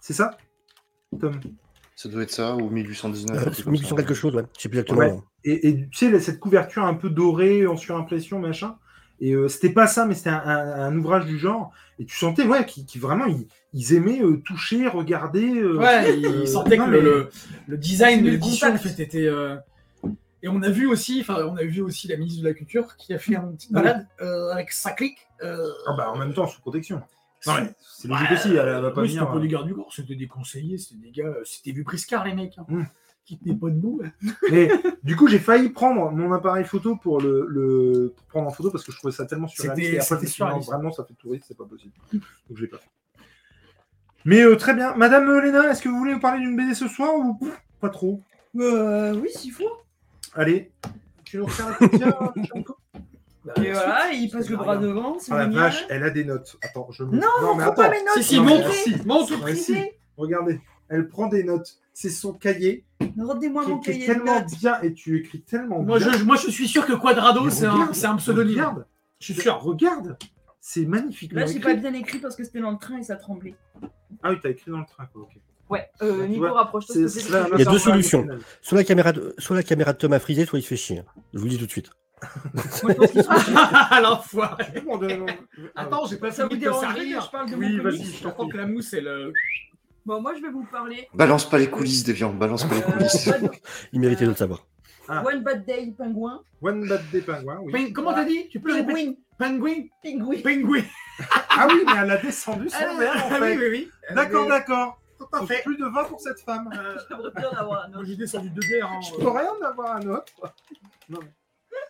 C'est 0.00 0.14
ça? 0.14 0.36
Tom 1.20 1.38
Ça 2.02 2.08
doit 2.08 2.22
être 2.22 2.30
ça, 2.30 2.56
ou 2.56 2.68
1819. 2.70 3.36
Euh, 3.36 3.40
un 3.48 3.50
truc 3.52 3.64
comme 3.64 3.72
1800 3.72 3.96
ça. 3.96 4.02
quelque 4.02 4.14
chose, 4.14 4.34
ouais. 4.34 4.42
Je 4.56 4.62
sais 4.62 4.68
plus 4.68 4.78
exactement. 4.80 5.00
Ouais. 5.00 5.20
et, 5.44 5.68
et 5.68 5.88
tu 5.88 5.98
sais, 5.98 6.10
là, 6.10 6.18
cette 6.20 6.40
couverture 6.40 6.84
un 6.84 6.94
peu 6.94 7.10
dorée, 7.10 7.66
en 7.66 7.76
surimpression, 7.76 8.38
machin. 8.40 8.76
Et 9.20 9.34
euh, 9.34 9.48
c'était 9.48 9.68
pas 9.72 9.86
ça, 9.86 10.04
mais 10.04 10.14
c'était 10.14 10.30
un, 10.30 10.42
un- 10.44 10.80
un 10.86 10.96
ouvrage 10.98 11.26
du 11.26 11.38
genre. 11.38 11.70
Et 12.00 12.04
tu 12.04 12.16
sentais, 12.16 12.42
ouais, 12.44 12.66
qui, 12.66 12.84
qui 12.86 12.98
vraiment, 12.98 13.26
ils, 13.26 13.46
ils 13.72 13.94
aimaient 13.94 14.20
euh, 14.20 14.38
toucher, 14.44 14.88
regarder. 14.88 15.48
euh, 15.60 15.76
Ouais, 15.78 16.18
il 16.18 16.26
euh, 16.26 16.46
sentait 16.46 16.76
non, 16.76 16.86
que 16.86 16.90
mais- 16.90 17.00
le, 17.00 17.28
le 17.68 17.76
design 17.76 18.20
de 18.22 18.26
Le 18.26 18.30
l'édition 18.32 18.72
en 18.72 18.78
fait 18.78 19.00
était. 19.00 19.26
euh, 19.26 19.54
Et 20.42 20.48
on 20.48 20.60
a 20.62 20.70
vu 20.70 20.88
aussi, 20.88 21.20
enfin, 21.20 21.44
on 21.48 21.56
a 21.56 21.62
vu 21.62 21.82
aussi 21.82 22.08
la 22.08 22.16
ministre 22.16 22.42
de 22.42 22.48
la 22.48 22.54
Culture 22.54 22.96
qui 22.96 23.14
a 23.14 23.18
fait 23.20 23.36
une 23.36 23.54
petite 23.54 23.70
balade 23.72 24.08
euh, 24.20 24.50
avec 24.50 24.72
sa 24.72 24.90
clique. 24.90 25.18
euh, 25.44 25.68
Ah 25.86 25.92
bah, 25.96 26.10
en 26.10 26.18
même 26.18 26.34
temps, 26.34 26.48
sous 26.48 26.60
protection. 26.60 27.00
C'est 27.44 28.08
logique 28.08 28.30
Ouais, 28.30 28.36
aussi, 28.36 28.48
elle, 28.50 28.68
elle 28.68 28.82
va 28.82 28.90
pas 28.90 29.02
oui, 29.02 29.08
c'était 29.08 29.18
venir. 29.20 29.30
pas 29.32 29.36
euh, 29.38 29.40
des 29.40 29.48
gardes 29.48 29.66
du 29.66 29.74
corps, 29.74 29.92
c'était 29.92 30.14
des 30.14 30.26
conseillers, 30.28 30.78
c'était 30.78 31.00
des 31.00 31.10
gars, 31.10 31.26
euh, 31.26 31.42
c'était 31.44 31.72
les 32.24 32.34
mecs, 32.34 32.56
hein, 32.58 32.64
Mm. 32.68 32.82
qui 33.24 33.38
tenaient 33.38 33.54
pas 33.56 33.68
debout. 33.70 34.00
hein. 34.04 34.10
Mais 34.50 34.70
du 35.02 35.16
coup, 35.16 35.28
j'ai 35.28 35.38
failli 35.38 35.68
prendre 35.70 36.10
mon 36.12 36.32
appareil 36.32 36.64
photo 36.64 36.96
pour 36.96 37.20
le, 37.20 37.46
le- 37.48 38.12
pour 38.16 38.26
prendre 38.26 38.48
en 38.48 38.52
photo 38.52 38.70
parce 38.70 38.84
que 38.84 38.92
je 38.92 38.96
trouvais 38.98 39.12
ça 39.12 39.26
tellement 39.26 39.48
surréaliste. 39.48 39.84
C'était- 39.86 39.96
Et 39.96 40.00
après, 40.00 40.16
c'était 40.16 40.26
surréaliste. 40.32 40.68
vraiment, 40.70 40.92
ça 40.92 41.04
fait 41.04 41.14
touriste, 41.14 41.44
c'est 41.48 41.56
pas 41.56 41.64
possible. 41.66 41.92
Donc, 42.12 42.22
je 42.56 42.60
l'ai 42.62 42.68
pas 42.68 42.78
fait. 42.78 42.88
Mais 44.24 44.42
euh, 44.42 44.56
très 44.56 44.74
bien. 44.74 44.94
Madame 44.94 45.28
euh, 45.28 45.40
Léna, 45.42 45.68
est-ce 45.70 45.82
que 45.82 45.88
vous 45.88 45.98
voulez 45.98 46.12
nous 46.14 46.20
parler 46.20 46.40
d'une 46.40 46.56
BD 46.56 46.74
ce 46.74 46.86
soir 46.86 47.14
ou 47.16 47.34
pff, 47.34 47.60
pas 47.80 47.88
trop? 47.90 48.22
Euh, 48.56 49.14
oui, 49.16 49.28
s'il 49.34 49.52
faut. 49.52 49.70
Allez, 50.34 50.70
tu 51.24 51.38
nous 51.38 51.46
refais 51.46 51.62
un 51.64 52.32
Nico 53.44 53.60
Et 53.62 53.72
voilà, 53.72 54.12
il 54.12 54.30
passe 54.30 54.48
le 54.48 54.56
bras 54.56 54.76
devant, 54.76 55.18
c'est 55.18 55.32
Ah 55.32 55.38
la 55.38 55.46
vache, 55.48 55.84
elle 55.88 56.04
a 56.04 56.10
des 56.10 56.24
notes. 56.24 56.56
Attends, 56.62 56.88
je 56.92 57.02
me. 57.04 57.16
Non, 57.16 57.54
mais 57.56 57.64
prends 57.64 57.72
pas 57.74 57.82
attends. 57.84 57.90
mes 57.90 58.02
notes. 58.04 58.14
Si, 58.18 58.22
si, 58.24 58.36
Non, 58.36 58.44
montre, 58.44 59.06
montre. 59.06 59.32
Regardez, 60.16 60.60
elle 60.88 61.08
prend 61.08 61.26
des 61.26 61.42
notes. 61.44 61.78
C'est 61.94 62.08
son 62.10 62.32
cahier 62.32 62.84
Rendez-moi 63.18 63.66
mon 63.66 63.78
qui, 63.78 63.84
qui 63.84 63.90
est 63.90 63.92
cahier 63.94 64.06
de 64.08 64.12
tellement 64.14 64.40
notes. 64.40 64.58
bien 64.60 64.80
et 64.82 64.92
tu 64.94 65.18
écris 65.18 65.40
tellement 65.42 65.82
Moi 65.82 65.98
bien. 65.98 66.12
je, 66.12 66.24
moi, 66.24 66.36
je 66.36 66.50
suis 66.50 66.66
sûr 66.68 66.86
que 66.86 66.92
Quadrado, 66.94 67.50
c'est 67.50 67.66
un, 67.66 67.92
c'est 67.92 68.06
un 68.06 68.16
pseudonyme. 68.16 68.54
Regarde, 68.58 68.86
Je 69.18 69.32
suis 69.32 69.42
sûr. 69.42 69.58
regarde. 69.60 70.16
C'est 70.60 70.86
magnifiquement 70.86 71.40
Là, 71.40 71.46
j'ai 71.46 71.58
pas 71.60 71.74
bien 71.74 71.92
écrit 71.92 72.18
parce 72.18 72.36
que 72.36 72.44
c'était 72.44 72.60
dans 72.60 72.70
le 72.70 72.78
train 72.78 72.96
et 72.98 73.02
ça 73.02 73.16
tremblait. 73.16 73.56
Ah 74.22 74.30
oui, 74.30 74.36
t'as 74.42 74.50
écrit 74.50 74.70
dans 74.70 74.78
le 74.78 74.86
train, 74.86 75.06
quoi. 75.12 75.22
ok. 75.22 75.32
Ouais, 75.68 75.90
euh, 76.02 76.24
Tu 76.24 76.30
Nico, 76.30 76.52
rapproche-toi. 76.52 76.94
C'est- 76.94 77.08
c'est 77.08 77.28
Il 77.28 77.58
y 77.58 77.62
a 77.66 77.70
deux 77.70 77.78
solutions. 77.78 78.26
Soit 78.60 78.78
la 78.78 78.84
caméra 78.84 79.12
de, 79.12 79.34
soit 79.38 79.56
la 79.56 79.62
caméra 79.62 79.92
de 79.92 79.98
Tom 79.98 80.12
a 80.12 80.20
frisé, 80.20 80.44
soit 80.46 80.58
il 80.58 80.62
se 80.62 80.68
fait 80.68 80.76
chier. 80.76 81.02
Je 81.34 81.38
vous 81.38 81.44
le 81.46 81.50
dis 81.50 81.58
tout 81.58 81.66
de 81.66 81.70
suite. 81.70 81.90
Moi, 82.54 82.92
je 82.98 83.22
pense 83.22 84.02
L'enfoiré. 84.02 84.64
De- 84.74 85.16
non, 85.16 85.26
Attends, 85.74 86.06
j'ai 86.06 86.16
pas 86.16 86.30
Ça 86.30 86.44
vous 86.44 86.50
fini 86.50 86.60
de 86.60 86.64
dérange 86.66 86.80
que 86.86 86.94
servir. 86.94 87.20
je 87.22 87.30
parle 87.30 87.50
de 87.50 87.56
Oui, 87.56 87.76
mon 87.76 87.82
vas-y, 87.82 87.98
comics 87.98 88.06
je 88.16 88.22
t'en 88.22 88.28
J'entends 88.30 88.42
prie. 88.44 88.52
que 88.52 88.56
la 88.58 88.66
mousse, 88.66 88.92
elle. 88.94 89.08
euh, 89.08 89.32
Bon, 90.04 90.20
moi, 90.20 90.34
je 90.36 90.42
vais 90.42 90.50
vous 90.50 90.64
parler. 90.70 91.08
Balance 91.14 91.48
pas 91.48 91.58
les 91.58 91.70
coulisses, 91.70 92.04
Deviant, 92.04 92.32
balance 92.32 92.64
pas 92.64 92.74
les 92.74 92.82
Euh, 92.82 92.90
coulisses. 92.92 93.26
One, 93.28 93.50
Il 93.92 94.00
méritait 94.00 94.24
de 94.24 94.30
le 94.30 94.36
savoir. 94.36 94.66
Ah. 95.08 95.22
One 95.26 95.42
Bad 95.42 95.64
Day 95.64 95.92
Pingouin. 95.96 96.42
One 96.60 96.88
Bad 96.88 97.02
Day 97.10 97.20
Pingouin, 97.22 97.58
oui. 97.62 97.72
Ping- 97.72 97.92
Comment 97.92 98.12
t'as 98.14 98.24
dit 98.24 98.48
Tu 98.48 98.60
peux. 98.60 98.70
Pingouin. 98.72 99.14
Penguin. 99.38 99.86
Pingouin. 100.02 100.82
Ah 101.54 101.66
oui, 101.68 101.82
mais 101.86 101.92
elle 102.02 102.10
a 102.10 102.16
descendu 102.16 102.68
son 102.70 102.76
Ah, 102.80 102.98
verre, 102.98 103.26
en 103.26 103.30
oui, 103.34 103.38
fait. 103.38 103.56
oui, 103.58 103.64
oui. 103.70 103.90
D'accord, 104.14 104.46
d'accord. 104.48 104.98
Fait. 105.46 105.62
Plus 105.62 105.76
de 105.76 105.84
20 105.84 106.04
pour 106.04 106.20
cette 106.20 106.40
femme. 106.40 106.68
Euh, 106.76 106.96
bien 107.36 107.48
en 107.50 107.52
avoir 107.56 107.84
un 107.84 107.88
Moi, 107.88 107.98
autre. 107.98 108.06
j'ai 108.06 108.16
descendu 108.16 108.48
de 108.50 108.60
guerre. 108.60 108.86
Hein. 108.90 109.00
Je 109.02 109.20
peux 109.22 109.28
rien 109.30 109.50
d'avoir 109.60 109.96
un 109.96 110.06
autre. 110.08 110.32
Moi, 111.08 111.20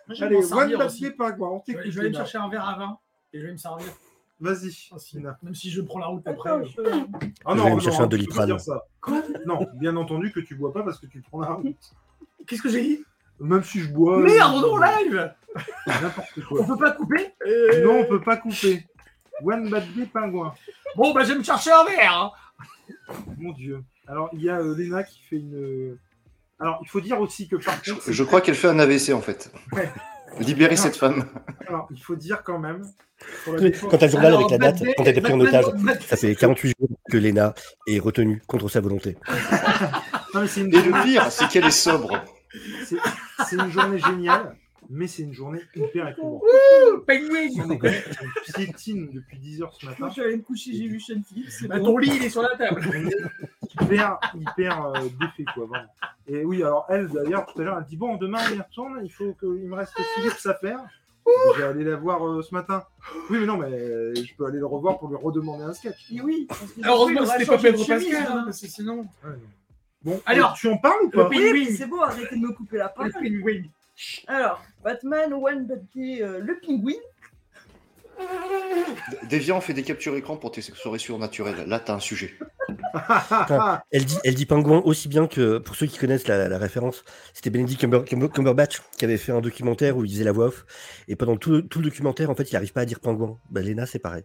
je 0.08 0.14
vais 0.20 0.26
Allez, 0.26 0.36
One 0.52 0.82
aussi. 0.82 1.00
Day 1.02 1.10
Pingouin, 1.12 1.48
on 1.48 1.58
Je 1.60 1.64
t'écoute. 1.64 1.84
vais 1.84 1.90
je 1.90 1.94
vais 1.94 2.00
aller 2.02 2.10
me 2.10 2.16
chercher 2.16 2.38
un 2.38 2.48
verre 2.48 2.68
à 2.68 2.76
vin 2.78 2.98
et 3.32 3.40
je 3.40 3.46
vais 3.46 3.52
me 3.52 3.56
servir. 3.56 3.86
Vas-y. 4.40 4.72
Même 5.42 5.54
si 5.54 5.70
je 5.70 5.80
prends 5.82 6.00
la 6.00 6.06
route 6.06 6.26
après. 6.26 6.50
Attends, 6.50 6.60
euh. 6.60 6.64
je- 6.64 7.26
Ah 7.44 7.54
Je 7.56 7.62
vais 7.62 7.74
me 7.74 7.80
chercher 7.80 8.00
un 8.00 8.08
tu 8.08 8.16
peux 8.16 8.16
Doliprane. 8.18 8.58
ça. 8.58 8.84
Non, 9.46 9.66
bien 9.74 9.96
entendu 9.96 10.32
que 10.32 10.40
tu 10.40 10.54
bois 10.56 10.72
pas 10.72 10.82
parce 10.82 10.98
que 10.98 11.06
tu 11.06 11.20
prends 11.20 11.40
la 11.40 11.52
route. 11.52 11.76
Qu'est-ce 12.46 12.62
que 12.62 12.68
j'ai 12.68 12.82
dit? 12.82 13.04
Même 13.38 13.62
si 13.62 13.80
je 13.80 13.92
bois. 13.92 14.18
Merde, 14.20 14.54
euh, 14.54 14.58
on 14.58 14.82
est 14.82 14.88
en 14.88 14.98
live 15.04 15.34
N'importe 15.86 16.28
On 16.38 16.40
quoi. 16.42 16.66
peut 16.66 16.76
pas 16.76 16.90
couper? 16.92 17.34
Euh, 17.46 17.84
Non, 17.84 18.00
on 18.00 18.04
peut 18.06 18.20
pas 18.20 18.36
couper. 18.36 18.84
One 19.44 19.70
Bad 19.70 19.84
Day 19.94 20.06
Pingouin. 20.06 20.54
Bon, 20.96 21.12
bah, 21.14 21.24
je 21.24 21.32
vais 21.32 21.38
me 21.38 21.42
chercher 21.44 21.70
un 21.72 21.84
verre. 21.84 22.12
hein. 22.12 22.30
Mon 23.38 23.52
Dieu. 23.52 23.82
Alors, 24.06 24.28
il 24.32 24.42
y 24.42 24.50
a 24.50 24.58
euh, 24.58 24.76
Léna 24.76 25.02
qui 25.04 25.20
fait 25.22 25.36
une. 25.36 25.96
Alors, 26.62 26.78
il 26.82 26.88
faut 26.88 27.00
dire 27.00 27.20
aussi 27.20 27.48
que 27.48 27.56
par 27.56 27.74
Je, 27.82 27.92
contre. 27.92 28.10
je 28.12 28.22
crois 28.24 28.40
qu'elle 28.40 28.54
fait 28.54 28.68
un 28.68 28.78
AVC 28.78 29.10
en 29.12 29.20
fait. 29.20 29.52
Ouais. 29.72 29.90
Libérez 30.40 30.76
Non. 30.76 30.80
cette 30.82 30.96
femme. 30.96 31.26
Alors, 31.66 31.88
il 31.90 32.02
faut 32.02 32.16
dire 32.16 32.42
quand 32.42 32.58
même. 32.58 32.82
pour 33.44 33.52
la 33.54 33.70
Quand 33.70 33.98
t'as 33.98 34.06
le 34.06 34.12
journal 34.12 34.34
avec 34.34 34.50
la 34.50 34.58
date, 34.58 34.82
quand 34.96 35.04
t'as 35.04 35.10
été 35.10 35.20
pris 35.20 35.32
en 35.34 35.40
otage, 35.40 35.66
ça 36.06 36.16
fait 36.16 36.34
48 36.34 36.74
jours 36.78 36.88
que 37.10 37.16
Lena 37.18 37.52
est 37.86 37.98
retenue 37.98 38.40
contre 38.46 38.68
sa 38.68 38.80
volonté. 38.80 39.16
Non, 40.34 40.40
mais 40.40 40.46
c'est 40.46 40.62
une, 40.62 40.74
Et 40.74 40.80
le 40.80 41.02
pire, 41.04 41.30
c'est 41.30 41.46
qu'elle 41.48 41.66
est 41.66 41.70
sobre. 41.70 42.24
c'est- 42.86 43.56
une 43.56 43.70
journée 43.70 43.98
géniale, 43.98 44.56
mais 44.88 45.06
c'est 45.06 45.24
une 45.24 45.34
journée 45.34 45.60
hyper 45.76 46.08
éprouvante. 46.08 46.40
Penguin 47.06 47.48
On 47.68 48.52
piétine 48.54 49.10
depuis 49.12 49.38
10 49.38 49.60
heures 49.60 49.76
ce 49.78 49.84
matin. 49.84 50.06
je 50.08 50.12
suis 50.14 50.22
allée 50.22 50.36
me 50.38 50.42
coucher, 50.42 50.70
j'ai 50.72 50.86
vu 50.88 50.98
Sean 51.00 51.20
Phillips. 51.28 51.68
Bah, 51.68 51.78
bon. 51.80 51.84
ton 51.84 51.98
lit, 51.98 52.12
il 52.16 52.24
est 52.24 52.30
sur 52.30 52.40
la 52.40 52.48
table. 52.56 52.80
Hyper, 53.80 54.18
hyper 54.34 54.86
euh, 54.86 55.08
défait, 55.20 55.44
quoi, 55.54 55.66
vraiment. 55.66 55.88
Et 56.26 56.44
oui, 56.44 56.62
alors 56.62 56.86
elle, 56.88 57.08
d'ailleurs, 57.08 57.46
tout 57.46 57.60
à 57.60 57.64
l'heure, 57.64 57.78
elle 57.78 57.84
dit 57.84 57.96
Bon, 57.96 58.16
demain, 58.16 58.38
on 58.50 58.54
y 58.54 58.60
retourne, 58.60 59.00
il 59.02 59.10
faut 59.10 59.34
qu'il 59.34 59.68
me 59.68 59.74
reste 59.74 59.92
Philips 60.14 60.46
à 60.46 60.54
faire. 60.54 60.80
J'ai 61.56 61.62
allé 61.62 61.84
la 61.84 61.96
voir 61.96 62.26
euh, 62.26 62.42
ce 62.42 62.52
matin. 62.54 62.84
Oui, 63.30 63.38
mais 63.38 63.46
non, 63.46 63.56
mais 63.56 63.68
euh, 63.68 64.14
je 64.14 64.34
peux 64.34 64.46
aller 64.46 64.58
le 64.58 64.66
revoir 64.66 64.98
pour 64.98 65.08
lui 65.08 65.16
redemander 65.16 65.64
un 65.64 65.72
sketch. 65.72 66.10
Et 66.12 66.20
oui. 66.20 66.48
Heureusement 66.84 67.08
il 67.08 67.16
que 67.16 67.22
aura 67.22 67.38
c'était 67.38 67.46
pas 67.46 67.58
Pedro 67.58 67.84
Pascal, 67.84 68.14
hein. 68.16 68.26
hein, 68.28 68.42
parce 68.44 68.60
que 68.60 68.66
sinon. 68.66 69.06
Ouais. 69.24 69.30
Bon, 70.02 70.20
Alors, 70.26 70.54
tu 70.54 70.68
en 70.68 70.78
parles 70.78 71.04
ou 71.04 71.10
pas 71.10 71.28
le 71.28 71.28
Oui, 71.28 71.76
c'est 71.76 71.86
bon, 71.86 72.00
arrêtez 72.00 72.34
de 72.34 72.40
me 72.40 72.52
couper 72.52 72.78
la 72.78 72.86
Le 72.86 72.94
parole. 72.94 73.12
Penguin. 73.12 73.62
Alors, 74.26 74.62
Batman, 74.82 75.32
One 75.32 75.68
euh, 75.70 76.40
le 76.40 76.60
pingouin. 76.60 76.94
Deviant 79.30 79.60
fait 79.60 79.72
des 79.74 79.82
captures 79.82 80.14
écran 80.16 80.36
pour 80.36 80.52
tes 80.52 80.60
soirées 80.62 80.98
surnaturelles. 80.98 81.64
Là, 81.66 81.80
t'as 81.80 81.94
un 81.94 82.00
sujet. 82.00 82.34
Elle 83.90 84.04
dit, 84.04 84.18
elle 84.24 84.34
dit 84.34 84.46
pingouin 84.46 84.80
aussi 84.84 85.08
bien 85.08 85.26
que, 85.26 85.58
pour 85.58 85.74
ceux 85.74 85.86
qui 85.86 85.98
connaissent 85.98 86.28
la, 86.28 86.48
la 86.48 86.58
référence, 86.58 87.04
c'était 87.34 87.50
Benedict 87.50 87.80
Cumber- 87.80 88.04
Cumber- 88.04 88.28
Cumberbatch 88.30 88.80
qui 88.96 89.04
avait 89.04 89.16
fait 89.16 89.32
un 89.32 89.40
documentaire 89.40 89.96
où 89.96 90.04
il 90.04 90.08
disait 90.08 90.24
la 90.24 90.32
voix 90.32 90.46
off. 90.46 90.64
Et 91.08 91.16
pendant 91.16 91.36
tout, 91.36 91.50
le- 91.50 91.62
tout 91.66 91.78
le 91.80 91.86
documentaire, 91.86 92.30
en 92.30 92.34
fait, 92.34 92.50
il 92.50 92.54
n'arrive 92.54 92.72
pas 92.72 92.82
à 92.82 92.84
dire 92.84 93.00
pingouin. 93.00 93.38
Lena, 93.54 93.86
c'est 93.86 93.98
pareil. 93.98 94.24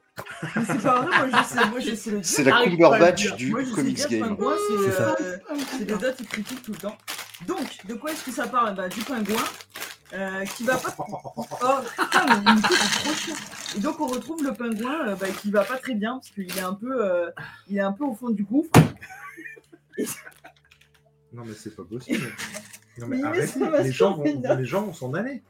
Mais 0.56 0.62
c'est 0.65 0.82
pas 0.84 1.02
vrai, 1.02 1.28
moi 1.30 1.41
je 1.43 1.47
sais, 1.56 1.69
moi 1.69 1.80
je 1.80 1.95
sais 1.95 2.12
le 2.12 2.17
dire. 2.17 2.26
C'est 2.26 2.43
la 2.43 2.63
Cumberbatch 2.63 3.36
du 3.36 3.52
Moi, 3.52 3.62
comics 3.73 4.08
game. 4.10 4.21
pingouin, 4.30 4.54
c'est 4.67 4.86
C'est 4.91 4.97
ça. 4.97 5.15
euh, 5.21 5.38
c'est 5.78 5.86
des 5.86 5.95
dates 5.95 6.23
critiques 6.28 6.62
tout 6.63 6.71
le 6.71 6.78
temps. 6.78 6.97
Donc, 7.48 7.60
de 7.88 7.94
quoi 7.96 8.12
est-ce 8.12 8.23
que 8.25 8.31
ça 8.31 8.48
parle? 8.48 8.75
Bah, 8.75 8.88
Du 8.90 9.02
pingouin 9.02 9.44
euh, 10.13 10.46
qui 10.56 10.63
va 10.63 10.75
pas. 10.77 10.96
Oh, 10.98 11.06
putain, 11.98 12.25
mais 12.44 12.54
Nico, 12.56 12.73
c'est 12.73 13.04
trop 13.04 13.13
chiant. 13.13 13.35
Et 13.76 13.80
donc, 13.80 14.00
on 14.00 14.08
retrouve 14.08 14.44
le 14.44 14.54
pingouin 14.54 15.10
euh, 15.10 15.15
bah, 15.15 15.28
qui 15.30 15.52
va 15.52 15.63
pas 15.63 15.78
très 15.78 15.94
bien 15.96 16.13
parce 16.13 16.30
qu'il 16.30 16.58
est 16.58 16.62
un 16.62 16.74
peu, 16.74 17.04
euh, 17.06 17.30
il 17.68 17.78
est 17.78 17.82
un 17.82 17.92
peu 17.92 18.06
au 18.06 18.13
fond 18.13 18.30
du 18.30 18.44
gouffre. 18.44 18.72
Non, 21.34 21.44
mais 21.46 21.54
c'est 21.54 21.76
pas 21.76 21.84
possible. 21.84 22.26
Non, 22.98 23.08
mais 23.08 23.18
Mais 23.18 23.24
arrêtez. 23.28 23.60
Les 23.84 23.92
gens, 23.92 24.15
vont, 24.15 24.24
les 24.24 24.65
gens 24.65 24.84
vont 24.84 24.94
s'en 24.94 25.13
aller. 25.13 25.44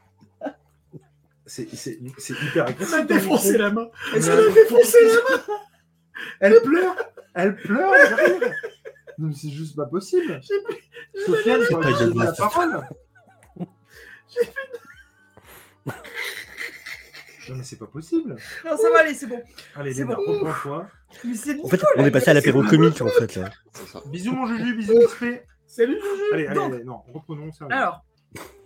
C'est 1.46 1.70
c'est- 1.74 2.00
c'est 2.18 2.34
hyper 2.42 2.66
Elle 2.68 2.76
ton 2.76 3.06
défoncé 3.06 3.52
micro. 3.52 3.64
la 3.64 3.72
main. 3.72 3.88
Est-ce 4.16 4.30
Elle 4.32 4.48
m'a 4.48 4.54
défoncé 4.54 4.98
la 5.06 5.14
main. 5.14 5.44
Elle 6.42 6.62
pleure 6.62 6.96
Elle 7.36 7.56
pleure 7.56 7.94
elle. 7.94 8.56
Non, 9.20 9.28
mais 9.28 9.34
c'est 9.36 9.50
juste 9.52 9.76
pas 9.76 9.86
possible. 9.86 10.42
Sofiane, 11.26 11.62
tu 11.68 11.74
donné 11.74 12.26
la 12.26 12.32
blague. 12.32 12.88
Non, 17.50 17.56
mais 17.58 17.64
c'est 17.64 17.78
pas 17.78 17.86
possible. 17.88 18.36
Non, 18.66 18.78
ça 18.78 18.90
va 18.92 19.00
aller, 19.00 19.14
c'est 19.14 19.28
bon. 19.28 19.42
Allez, 19.76 19.94
C'est 19.94 20.06
bon. 20.06 20.16
reprends-toi. 20.16 20.88
Mais 21.24 21.36
c'est 21.36 21.60
En 21.64 21.68
fait, 21.68 21.82
on 21.98 22.06
est 22.06 22.12
passé 22.12 22.30
à 22.32 22.34
l'apéro 22.34 22.64
comique, 22.64 23.02
en 23.02 23.08
fait. 23.08 23.36
Là. 23.36 23.50
Bisous, 24.08 24.34
mon 24.34 24.46
Juju, 24.46 24.76
bisous, 24.76 25.00
XP. 25.08 25.26
Salut, 25.66 25.96
Juju. 25.96 26.24
Allez, 26.34 26.48
allez, 26.48 26.56
Donc- 26.56 26.74
allez, 26.74 26.84
non, 26.84 27.02
reprenons 27.14 27.52
ça. 27.52 27.66
Alors, 27.70 28.04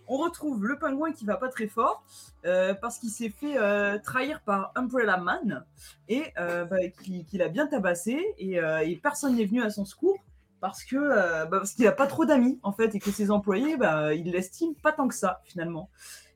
on 0.08 0.18
retrouve 0.18 0.66
le 0.66 0.78
pingouin 0.78 1.12
qui 1.14 1.26
va 1.26 1.38
pas 1.38 1.48
très 1.50 1.68
fort 1.68 2.04
euh, 2.46 2.74
parce 2.74 3.00
qu'il 3.00 3.10
s'est 3.10 3.30
fait 3.30 3.58
euh, 3.58 3.98
trahir 4.00 4.42
par 4.42 4.72
Umbrella 4.76 5.18
Man 5.18 5.66
et 6.10 6.24
euh, 6.38 6.66
bah, 6.66 6.78
qui- 7.02 7.26
qu'il 7.26 7.42
a 7.42 7.48
bien 7.48 7.66
tabassé 7.68 8.20
et, 8.38 8.60
euh, 8.60 8.80
et 8.80 8.98
personne 8.98 9.36
n'est 9.38 9.46
venu 9.46 9.62
à 9.64 9.70
son 9.70 9.86
secours 9.86 10.18
parce 10.60 10.84
que 10.84 10.98
euh, 10.98 11.46
bah, 11.46 11.60
parce 11.60 11.74
qu'il 11.74 11.88
a 11.88 11.92
pas 11.94 12.08
trop 12.08 12.26
d'amis 12.26 12.60
en 12.62 12.74
fait 12.74 12.94
et 12.94 13.00
que 13.00 13.10
ses 13.10 13.32
employés 13.32 13.78
bah, 13.78 14.14
ils 14.14 14.30
l'estiment 14.32 14.74
pas 14.84 14.92
tant 14.92 15.08
que 15.08 15.16
ça 15.16 15.42
finalement. 15.46 15.90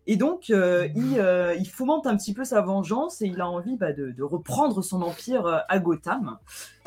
Et 0.08 0.18
donc, 0.18 0.50
euh, 0.50 0.88
il, 0.96 1.20
euh, 1.20 1.56
il 1.56 1.68
fomente 1.68 2.06
un 2.06 2.16
petit 2.16 2.34
peu 2.34 2.44
sa 2.44 2.62
vengeance 2.62 3.22
et 3.22 3.26
il 3.26 3.42
a 3.42 3.50
envie 3.50 3.76
bah, 3.76 3.92
de, 3.92 4.12
de 4.12 4.24
reprendre 4.24 4.84
son 4.84 5.02
empire 5.02 5.48
euh, 5.48 5.58
à 5.68 5.80
Gotham. 5.80 6.38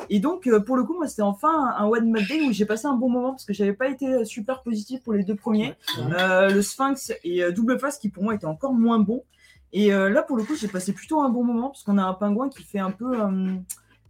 Et 0.09 0.19
donc, 0.19 0.47
euh, 0.47 0.61
pour 0.61 0.77
le 0.77 0.83
coup, 0.83 0.95
moi, 0.95 1.07
c'était 1.07 1.21
enfin 1.21 1.73
un 1.77 1.85
One 1.85 2.09
Man 2.09 2.23
Day 2.27 2.41
où 2.47 2.53
j'ai 2.53 2.65
passé 2.65 2.87
un 2.87 2.95
bon 2.95 3.09
moment 3.09 3.31
parce 3.31 3.45
que 3.45 3.53
j'avais 3.53 3.73
pas 3.73 3.89
été 3.89 4.23
super 4.23 4.61
positif 4.61 5.03
pour 5.03 5.13
les 5.13 5.23
deux 5.23 5.35
premiers. 5.35 5.75
Le 5.97 6.61
Sphinx 6.61 7.11
et 7.23 7.51
Double 7.51 7.77
Face 7.79 7.97
qui 7.97 8.09
pour 8.09 8.23
moi 8.23 8.35
étaient 8.35 8.45
encore 8.45 8.73
moins 8.73 8.99
bons. 8.99 9.23
Et 9.73 9.89
là, 9.89 10.23
pour 10.23 10.37
le 10.37 10.43
coup, 10.43 10.55
j'ai 10.55 10.67
passé 10.67 10.93
plutôt 10.93 11.19
un 11.19 11.29
bon 11.29 11.43
moment 11.43 11.69
parce 11.69 11.83
qu'on 11.83 11.97
a 11.97 12.03
un 12.03 12.13
pingouin 12.13 12.49
qui 12.49 12.63
fait 12.63 12.79
un 12.79 12.91
peu, 12.91 13.17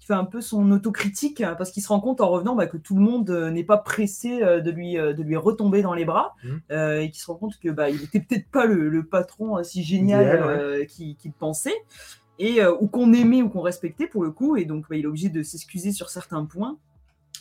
fait 0.10 0.20
un 0.20 0.26
peu 0.26 0.42
son 0.42 0.70
autocritique 0.72 1.42
euh, 1.42 1.56
parce 1.56 1.72
qu'il 1.72 1.82
se 1.82 1.88
rend 1.88 2.00
compte 2.00 2.20
en 2.22 2.30
revenant 2.30 2.56
bah, 2.56 2.68
que 2.68 2.78
tout 2.78 2.96
le 2.96 3.02
monde 3.02 3.30
euh, 3.30 3.50
n'est 3.52 3.64
pas 3.64 3.78
pressé 3.78 4.44
euh, 4.44 4.60
de 4.60 4.72
lui, 4.72 4.96
de 4.96 5.24
lui 5.24 5.38
retomber 5.38 5.82
dans 5.82 5.94
les 5.94 6.06
bras 6.06 6.36
euh, 6.72 7.00
et 7.00 7.10
qui 7.12 7.20
se 7.20 7.28
rend 7.28 7.36
compte 7.36 7.58
que 7.60 7.70
bah, 7.70 7.90
il 7.90 8.04
était 8.04 8.20
peut-être 8.20 8.50
pas 8.52 8.66
le, 8.66 8.90
le 8.90 9.04
patron 9.06 9.64
si 9.64 9.84
génial 9.84 10.26
ouais. 10.26 10.42
euh, 10.42 10.86
qu'il 10.86 11.16
qu'il 11.16 11.32
pensait. 11.32 11.76
Et, 12.40 12.62
euh, 12.62 12.74
ou 12.80 12.88
qu'on 12.88 13.12
aimait 13.14 13.42
ou 13.42 13.50
qu'on 13.50 13.62
respectait 13.62 14.08
pour 14.08 14.24
le 14.24 14.32
coup, 14.32 14.56
et 14.56 14.64
donc 14.66 14.86
bah, 14.90 14.96
il 14.96 15.04
est 15.04 15.08
obligé 15.08 15.30
de 15.30 15.44
s'excuser 15.44 15.92
sur 15.92 16.10
certains 16.10 16.46
points. 16.46 16.78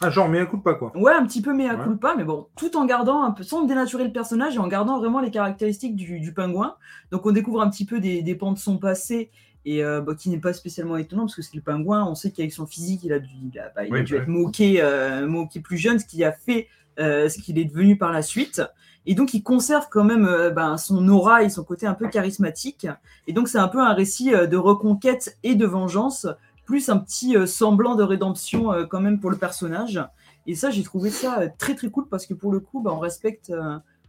Ah, 0.01 0.11
genre, 0.11 0.29
mais 0.29 0.39
un 0.39 0.47
coup 0.47 0.57
de 0.59 0.63
pas, 0.63 0.75
quoi. 0.75 0.93
Ouais, 0.97 1.13
un 1.13 1.25
petit 1.27 1.43
peu 1.43 1.53
mea 1.53 1.75
Ouais. 1.75 1.83
culpa, 1.85 2.15
mais 2.17 2.23
bon, 2.25 2.47
tout 2.57 2.77
en 2.77 2.85
gardant 2.85 3.23
un 3.25 3.33
peu, 3.33 3.43
sans 3.43 3.65
dénaturer 3.65 4.05
le 4.05 4.13
personnage 4.13 4.55
et 4.55 4.59
en 4.59 4.69
gardant 4.69 4.99
vraiment 4.99 5.21
les 5.21 5.31
caractéristiques 5.33 5.97
du, 5.97 6.21
du 6.21 6.33
pingouin. 6.33 6.77
Donc 7.11 7.27
on 7.27 7.33
découvre 7.33 7.61
un 7.63 7.69
petit 7.71 7.85
peu 7.85 7.99
des, 7.99 8.23
des 8.23 8.35
pans 8.37 8.53
de 8.53 8.59
son 8.59 8.79
passé 8.79 9.31
et 9.65 9.85
euh, 9.85 10.01
bah, 10.01 10.15
qui 10.15 10.31
n'est 10.31 10.39
pas 10.39 10.53
spécialement 10.53 10.97
étonnant 10.97 11.25
parce 11.25 11.35
que 11.35 11.43
c'est 11.43 11.55
le 11.55 11.63
pingouin. 11.63 12.05
On 12.05 12.15
sait 12.15 12.31
qu'avec 12.31 12.53
son 12.53 12.67
physique, 12.67 13.03
il 13.05 13.13
a 13.13 13.19
dû, 13.19 13.35
il 13.53 13.59
a, 13.59 13.71
bah, 13.75 13.85
il 13.85 13.93
a 13.95 13.99
Oui, 13.99 14.05
dû 14.05 14.15
bah 14.15 14.23
être 14.23 14.29
moqué, 14.29 14.83
euh, 14.83 15.27
moqué 15.27 15.61
plus 15.61 15.77
jeune, 15.77 15.99
ce 15.99 16.07
qui 16.07 16.25
a 16.25 16.33
fait 16.33 16.69
euh, 16.99 17.29
ce 17.29 17.39
qu'il 17.39 17.59
est 17.59 17.65
devenu 17.65 17.97
par 17.97 18.13
la 18.13 18.23
suite. 18.23 18.63
Et 19.07 19.15
donc 19.15 19.33
il 19.35 19.43
conserve 19.43 19.87
quand 19.91 20.05
même 20.05 20.27
euh, 20.27 20.51
ben, 20.51 20.77
son 20.77 21.07
aura 21.09 21.43
et 21.43 21.49
son 21.49 21.65
côté 21.65 21.87
un 21.87 21.95
peu 21.95 22.09
charismatique. 22.09 22.87
Et 23.27 23.33
donc 23.33 23.49
c'est 23.49 23.59
un 23.59 23.69
peu 23.69 23.81
un 23.81 23.95
récit 23.95 24.31
de 24.31 24.57
reconquête 24.57 25.39
et 25.43 25.55
de 25.55 25.67
vengeance, 25.67 26.27
plus 26.65 26.89
un 26.89 26.99
petit 26.99 27.35
semblant 27.47 27.95
de 27.95 28.03
rédemption 28.03 28.73
quand 28.91 29.01
même 29.01 29.21
pour 29.21 29.31
le 29.31 29.37
personnage. 29.37 30.03
Et 30.47 30.55
ça, 30.55 30.71
j'ai 30.71 30.83
trouvé 30.83 31.11
ça 31.11 31.47
très 31.59 31.75
très 31.75 31.91
cool 31.91 32.09
parce 32.09 32.27
que 32.27 32.35
pour 32.35 32.53
le 32.53 32.61
coup, 32.61 32.81
bah, 32.81 32.91
on, 32.93 32.99
respecte, 32.99 33.53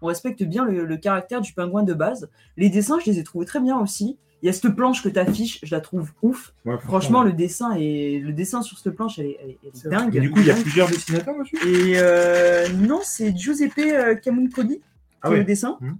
on 0.02 0.08
respecte 0.08 0.43
bien 0.43 0.66
le, 0.66 0.86
le 0.86 0.97
caractère 0.97 1.41
du 1.41 1.54
pingouin 1.54 1.84
de 1.84 1.93
base. 1.93 2.30
Les 2.58 2.70
dessins, 2.70 2.97
je 3.00 3.12
les 3.12 3.20
ai 3.20 3.24
trouvés 3.24 3.45
très 3.45 3.60
bien 3.60 3.78
aussi. 3.78 4.18
Il 4.42 4.46
y 4.46 4.50
a 4.50 4.54
cette 4.54 4.74
planche 4.76 5.04
que 5.04 5.10
tu 5.10 5.20
affiches, 5.20 5.60
je 5.64 5.76
la 5.76 5.82
trouve 5.82 6.12
ouf. 6.22 6.54
Ouais, 6.66 6.78
Franchement, 6.80 7.24
le 7.24 7.34
dessin, 7.34 7.74
est... 7.74 8.20
le 8.24 8.32
dessin 8.32 8.62
sur 8.62 8.78
cette 8.78 8.96
planche, 8.96 9.20
elle 9.20 9.26
est, 9.28 9.38
elle 9.42 9.50
est- 9.50 9.58
elle 9.64 9.70
est 9.70 9.72
C'est 9.76 9.90
dingue. 9.90 10.16
Et 10.16 10.20
du 10.22 10.32
coup, 10.32 10.40
il 10.40 10.46
y 10.48 10.52
a 10.52 10.56
plusieurs 10.56 10.88
dessinateurs 10.88 11.36
dessus? 11.38 11.58
Et 11.68 11.94
euh, 12.00 12.68
non, 12.70 13.02
c'est 13.04 13.36
Giuseppe 13.36 13.78
euh, 13.80 14.16
Camuncoli 14.16 14.78
qui 14.78 14.84
Ah 15.22 15.30
fait 15.30 15.38
le 15.40 15.44
dessin. 15.44 15.78
Mhm. 15.82 15.98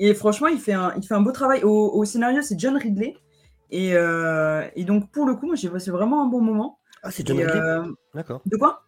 Et 0.00 0.14
franchement, 0.14 0.48
il 0.48 0.58
fait 0.58 0.72
un, 0.72 0.92
il 0.96 1.06
fait 1.06 1.14
un 1.14 1.20
beau 1.20 1.32
travail. 1.32 1.62
Au, 1.64 1.70
au 1.94 2.04
scénario, 2.04 2.42
c'est 2.42 2.58
John 2.58 2.76
Ridley. 2.76 3.14
Et, 3.70 3.94
euh, 3.94 4.66
et 4.74 4.84
donc, 4.84 5.10
pour 5.10 5.26
le 5.26 5.34
coup, 5.34 5.46
moi, 5.46 5.54
j'ai 5.54 5.68
passé 5.68 5.90
vraiment 5.90 6.22
un 6.24 6.26
bon 6.26 6.40
moment. 6.40 6.78
Ah, 7.02 7.10
c'est 7.10 7.26
John 7.26 7.38
Et, 7.38 7.44
Ridley? 7.44 7.60
euh, 7.60 7.82
D'accord. 8.14 8.42
de 8.46 8.56
quoi? 8.56 8.84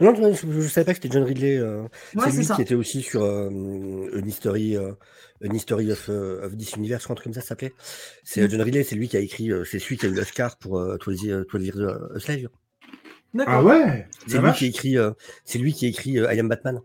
Non, 0.00 0.12
non, 0.18 0.32
je 0.34 0.46
ne 0.46 0.62
savais 0.62 0.84
pas 0.84 0.92
que 0.94 1.00
c'était 1.02 1.12
John 1.12 1.24
Ridley. 1.24 1.56
euh, 1.58 1.82
Ouais, 2.14 2.30
c'est 2.30 2.36
lui 2.38 2.44
ça. 2.44 2.54
qui 2.56 2.62
était 2.62 2.74
aussi 2.74 3.02
sur 3.02 3.22
euh, 3.22 3.48
Une 3.50 4.26
History, 4.28 4.76
euh, 4.76 4.92
Une 5.42 5.54
History 5.54 5.92
of, 5.92 6.08
euh, 6.08 6.44
of 6.46 6.56
This 6.56 6.72
Universe, 6.76 7.02
je 7.02 7.06
crois, 7.06 7.14
un 7.14 7.16
truc 7.16 7.24
comme 7.24 7.34
ça, 7.34 7.40
ça 7.40 7.48
s'appelait. 7.48 7.72
C'est 8.24 8.40
euh, 8.42 8.46
Mm. 8.46 8.50
John 8.50 8.60
Ridley, 8.62 8.82
c'est 8.84 8.96
lui 8.96 9.08
qui 9.08 9.16
a 9.16 9.20
écrit, 9.20 9.50
euh, 9.52 9.64
c'est 9.64 9.78
celui 9.78 9.96
qui 9.98 10.06
a 10.06 10.08
eu 10.08 10.14
l'Oscar 10.14 10.56
pour 10.58 10.78
euh, 10.78 10.96
12 11.04 11.22
Years 11.22 11.44
12 11.52 11.64
Years, 11.66 11.78
euh, 11.78 12.16
a 12.16 12.20
Slave. 12.20 12.48
D'accord. 13.34 13.54
Ah 13.54 13.62
ouais 13.62 14.08
C'est 14.26 14.38
lui 14.40 14.52
qui 14.52 14.64
a 14.64 14.68
écrit, 14.68 14.98
euh, 14.98 15.12
c'est 15.44 15.58
lui 15.58 15.72
qui 15.72 15.86
a 15.86 15.88
écrit 15.88 16.18
euh, 16.18 16.32
I 16.34 16.40
Am 16.40 16.48
Batman. 16.48 16.80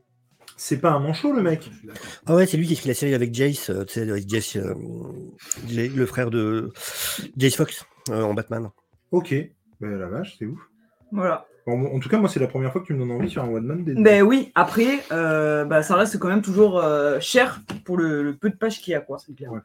C'est 0.58 0.78
pas 0.78 0.92
un 0.92 1.00
manchot, 1.00 1.34
le 1.34 1.42
mec. 1.42 1.70
Ah 2.26 2.36
ouais, 2.36 2.46
c'est 2.46 2.56
lui 2.58 2.66
qui 2.66 2.74
a 2.74 2.76
écrit 2.76 2.88
la 2.88 2.94
série 2.94 3.14
avec 3.14 3.34
Jace, 3.34 3.70
euh, 3.72 3.84
tu 3.84 3.94
sais, 3.96 4.10
avec 4.10 4.30
Jace, 4.30 4.56
euh, 4.58 4.74
Jay- 5.68 5.90
le 5.90 6.06
frère 6.06 6.30
de 6.30 6.72
Jace 7.36 7.56
Fox 7.56 7.84
euh, 8.10 8.22
en 8.22 8.34
Batman. 8.34 8.70
Ok. 9.12 9.34
Ben 9.82 9.98
la 9.98 10.08
vache, 10.08 10.36
c'est 10.40 10.46
ouf. 10.46 10.60
Voilà. 11.12 11.46
En 11.68 12.00
tout 12.00 12.10
cas, 12.10 12.20
moi, 12.20 12.30
c'est 12.30 12.40
la 12.40 12.48
première 12.48 12.72
fois 12.72 12.82
que 12.82 12.86
tu 12.86 12.94
me 12.94 13.00
donnes 13.00 13.12
envie 13.12 13.30
sur 13.30 13.44
un 13.44 13.48
One 13.50 13.66
Man 13.66 13.84
Day. 13.84 13.96
Ben 13.98 14.22
oui, 14.22 14.52
après, 14.54 15.00
euh, 15.12 15.66
bah, 15.66 15.82
ça 15.82 15.96
reste 15.96 16.20
quand 16.20 16.28
même 16.28 16.44
toujours 16.44 16.78
euh, 16.80 17.20
cher 17.20 17.62
pour 17.86 17.98
le, 17.98 18.22
le 18.22 18.36
peu 18.36 18.52
de 18.52 18.56
pages 18.56 18.82
qu'il 18.82 18.92
y 18.92 18.96
a. 18.96 19.02
quoi. 19.02 19.18
C'est 19.18 19.34
clair. 19.36 19.52
Ouais. 19.52 19.62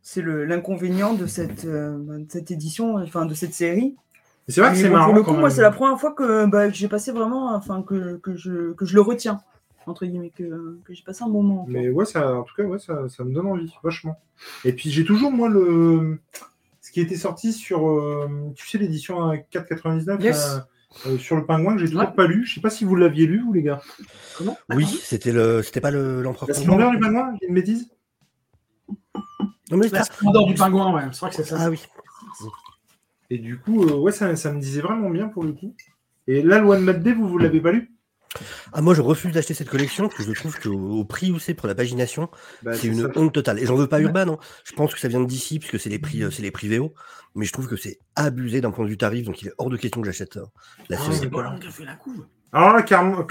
C'est 0.00 0.22
le- 0.22 0.44
l'inconvénient 0.46 1.12
de 1.14 1.26
cette, 1.26 1.64
euh, 1.66 1.98
de 2.20 2.26
cette 2.30 2.50
édition, 2.50 2.96
enfin 2.96 3.26
de 3.26 3.34
cette 3.34 3.52
série. 3.54 3.96
Et 4.48 4.52
C'est 4.52 4.60
vrai 4.62 4.70
que 4.72 4.76
c'est 4.78 4.88
bon, 4.88 4.94
marrant. 4.94 5.06
Pour 5.08 5.14
le 5.14 5.22
coup, 5.22 5.32
moi, 5.32 5.42
même. 5.42 5.50
c'est 5.50 5.62
la 5.62 5.70
première 5.70 5.98
fois 6.00 6.12
que, 6.12 6.46
bah, 6.46 6.68
que 6.68 6.74
j'ai 6.74 6.88
passé 6.88 7.12
vraiment, 7.12 7.54
enfin, 7.54 7.82
que, 7.82 8.16
que, 8.16 8.34
je, 8.36 8.72
que 8.72 8.84
je 8.86 8.94
le 8.94 9.00
retiens, 9.02 9.40
entre 9.86 10.06
guillemets, 10.06 10.32
que, 10.34 10.78
que 10.84 10.94
j'ai 10.94 11.02
passé 11.04 11.22
un 11.24 11.28
bon 11.28 11.42
moment. 11.42 11.66
Mais 11.68 11.88
ouais, 11.90 12.04
ça, 12.06 12.34
en 12.34 12.42
tout 12.44 12.54
cas, 12.54 12.62
ouais, 12.64 12.78
ça, 12.78 13.08
ça 13.10 13.24
me 13.24 13.32
donne 13.34 13.46
envie, 13.46 13.72
vachement. 13.82 14.18
Et 14.64 14.72
puis 14.72 14.90
j'ai 14.90 15.04
toujours, 15.04 15.30
moi, 15.30 15.48
le 15.50 16.18
ce 16.80 16.92
qui 16.92 17.00
était 17.00 17.16
sorti 17.16 17.52
sur, 17.54 17.88
euh, 17.88 18.28
tu 18.54 18.66
sais, 18.68 18.76
l'édition 18.78 19.22
à 19.30 19.36
4,99 19.36 20.20
Yes. 20.22 20.60
Euh, 21.06 21.18
sur 21.18 21.36
le 21.36 21.44
pingouin 21.46 21.74
que 21.74 21.80
j'ai 21.80 21.86
toujours 21.86 22.02
Ouais. 22.02 22.12
pas 22.14 22.26
lu. 22.26 22.44
Je 22.46 22.54
sais 22.54 22.60
pas 22.60 22.70
si 22.70 22.84
vous 22.84 22.96
l'aviez 22.96 23.26
lu, 23.26 23.40
vous, 23.44 23.52
les 23.52 23.62
gars. 23.62 23.82
Comment 24.38 24.56
Oui, 24.74 24.86
c'était 24.86 25.32
le, 25.32 25.62
c'était 25.62 25.80
pas 25.80 25.90
le 25.90 26.22
l'empereur. 26.22 26.48
La 26.48 26.54
Pingouin. 26.54 26.64
splendeur 26.64 26.90
du 26.92 26.98
pingouin, 26.98 27.34
j'ai 27.40 27.48
une 27.48 27.54
bêtise? 27.54 27.90
Non 29.70 29.76
mais 29.78 29.88
La 29.88 30.04
splendeur 30.04 30.46
du 30.46 30.54
pingouin, 30.54 30.92
ouais. 30.94 31.02
C'est 31.12 31.20
vrai 31.20 31.30
que 31.30 31.36
c'est 31.36 31.44
ça. 31.44 31.56
ah 31.60 31.70
oui. 31.70 31.82
Et 33.30 33.38
du 33.38 33.58
coup, 33.58 33.82
euh, 33.84 33.94
ouais, 33.96 34.12
ça, 34.12 34.34
ça 34.36 34.52
me 34.52 34.60
disait 34.60 34.80
vraiment 34.82 35.10
bien 35.10 35.28
pour 35.28 35.42
le 35.44 35.52
coup. 35.52 35.74
Et 36.26 36.42
là, 36.42 36.58
le 36.58 36.66
One 36.66 36.82
Mad 36.84 37.02
Day, 37.02 37.12
vous, 37.14 37.26
vous 37.28 37.38
l'avez 37.38 37.60
pas 37.60 37.72
lu? 37.72 37.93
Ah 38.72 38.82
moi 38.82 38.94
je 38.94 39.02
refuse 39.02 39.32
d'acheter 39.32 39.54
cette 39.54 39.68
collection 39.68 40.08
parce 40.08 40.24
que 40.24 40.34
je 40.34 40.40
trouve 40.40 40.58
qu'au 40.60 40.72
au 40.98 41.04
prix 41.04 41.30
où 41.30 41.38
c'est 41.38 41.54
pour 41.54 41.68
la 41.68 41.74
pagination, 41.74 42.28
Bah, 42.62 42.74
c'est 42.74 42.88
une 42.88 43.02
ça. 43.02 43.08
honte 43.16 43.32
totale. 43.32 43.58
Et 43.60 43.66
j'en 43.66 43.76
veux 43.76 43.86
pas 43.86 44.00
Urban. 44.00 44.28
hein. 44.34 44.38
Je 44.64 44.72
pense 44.72 44.92
que 44.94 45.00
ça 45.00 45.08
vient 45.08 45.22
d'ici 45.22 45.58
puisque 45.58 45.78
c'est 45.78 45.90
les 45.90 45.98
prix, 45.98 46.22
euh, 46.22 46.30
c'est 46.30 46.42
les 46.42 46.50
prix 46.50 46.68
VO. 46.68 46.92
Mais 47.36 47.44
je 47.44 47.52
trouve 47.52 47.66
que 47.68 47.76
c'est 47.76 47.98
abusé 48.16 48.60
d'un 48.60 48.70
point 48.70 48.84
de 48.84 48.90
vue 48.90 48.96
tarif, 48.96 49.24
donc 49.26 49.42
il 49.42 49.48
est 49.48 49.52
hors 49.58 49.70
de 49.70 49.76
question 49.76 50.00
que 50.00 50.06
j'achète 50.06 50.36
euh, 50.36 50.44
la 50.88 50.96
Ah, 50.96 51.00
série. 51.04 51.16
c'est 51.16 51.26
Bolland 51.28 51.58
qui 51.58 51.66
a 51.66 51.70
fait 51.70 51.84
la 51.84 51.96
couve. 51.96 52.26
Alors 52.52 52.72
là, 52.72 52.82
clairement. 52.82 53.26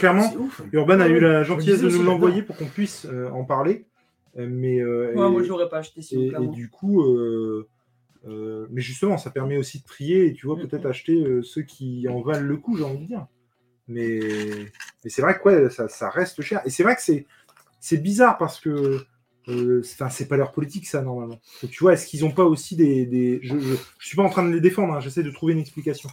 Urban 0.74 1.00
a 1.00 1.06
Ouais, 1.06 1.12
eu 1.12 1.20
la 1.20 1.44
gentillesse 1.44 1.82
de 1.82 1.90
nous 1.90 2.04
l'envoyer 2.04 2.42
pour 2.44 2.58
qu'on 2.58 2.66
puisse 2.66 3.06
euh, 3.06 3.30
en 3.30 3.46
parler. 3.46 3.86
Euh, 4.38 4.48
mais 4.50 4.80
euh, 4.82 5.14
Ouais, 5.16 5.28
et- 5.28 5.32
moi, 5.32 5.44
je 5.44 5.48
l'aurais 5.50 5.70
pas 5.70 5.78
acheté, 5.78 6.00
Et, 6.02 6.04
sinon, 6.04 6.44
et 6.44 6.48
du 6.56 6.70
coup, 6.70 7.02
euh, 7.04 7.70
euh, 8.28 8.68
mais 8.72 8.82
justement, 8.82 9.18
ça 9.18 9.30
permet 9.30 9.58
aussi 9.58 9.80
de 9.80 9.86
trier 9.86 10.26
et 10.28 10.34
tu 10.34 10.48
vois, 10.48 10.56
Mm, 10.58 10.68
peut-être 10.68 10.86
acheter 10.86 11.14
euh, 11.24 11.42
ceux 11.44 11.62
qui 11.62 12.06
en 12.10 12.22
valent 12.22 12.46
le 12.46 12.58
coup, 12.58 12.76
j'ai 12.78 12.84
envie 12.84 13.00
de 13.00 13.08
dire. 13.08 13.28
Mais, 13.88 14.20
mais 15.04 15.10
c'est 15.10 15.22
vrai 15.22 15.38
que 15.38 15.44
ouais, 15.44 15.70
ça, 15.70 15.88
ça 15.88 16.10
reste 16.10 16.42
cher. 16.42 16.62
Et 16.66 16.70
c'est 16.70 16.84
vrai 16.84 16.96
que 16.96 17.02
c'est, 17.02 17.98
bizarre 17.98 18.38
parce 18.38 18.60
que 18.60 19.06
euh, 19.50 19.84
c'est, 19.84 20.28
pas 20.28 20.38
leur 20.38 20.52
politique, 20.52 20.88
ça, 20.88 21.02
normalement. 21.02 21.40
Donc, 21.62 21.72
tu 21.72 21.84
vois, 21.84 21.94
est-ce 21.94 22.08
qu'ils 22.08 22.24
ont 22.26 22.32
pas 22.32 22.46
aussi 22.46 22.76
des. 22.76 23.06
des... 23.06 23.40
Je, 23.44 23.60
je, 23.60 23.76
je 24.00 24.08
suis 24.08 24.16
pas 24.16 24.24
en 24.24 24.30
train 24.30 24.48
de 24.48 24.54
les 24.54 24.62
défendre, 24.62 24.94
hein, 24.94 25.00
j'essaie 25.00 25.24
de 25.24 25.32
trouver 25.32 25.54
une 25.54 25.60
explication. 25.60 26.10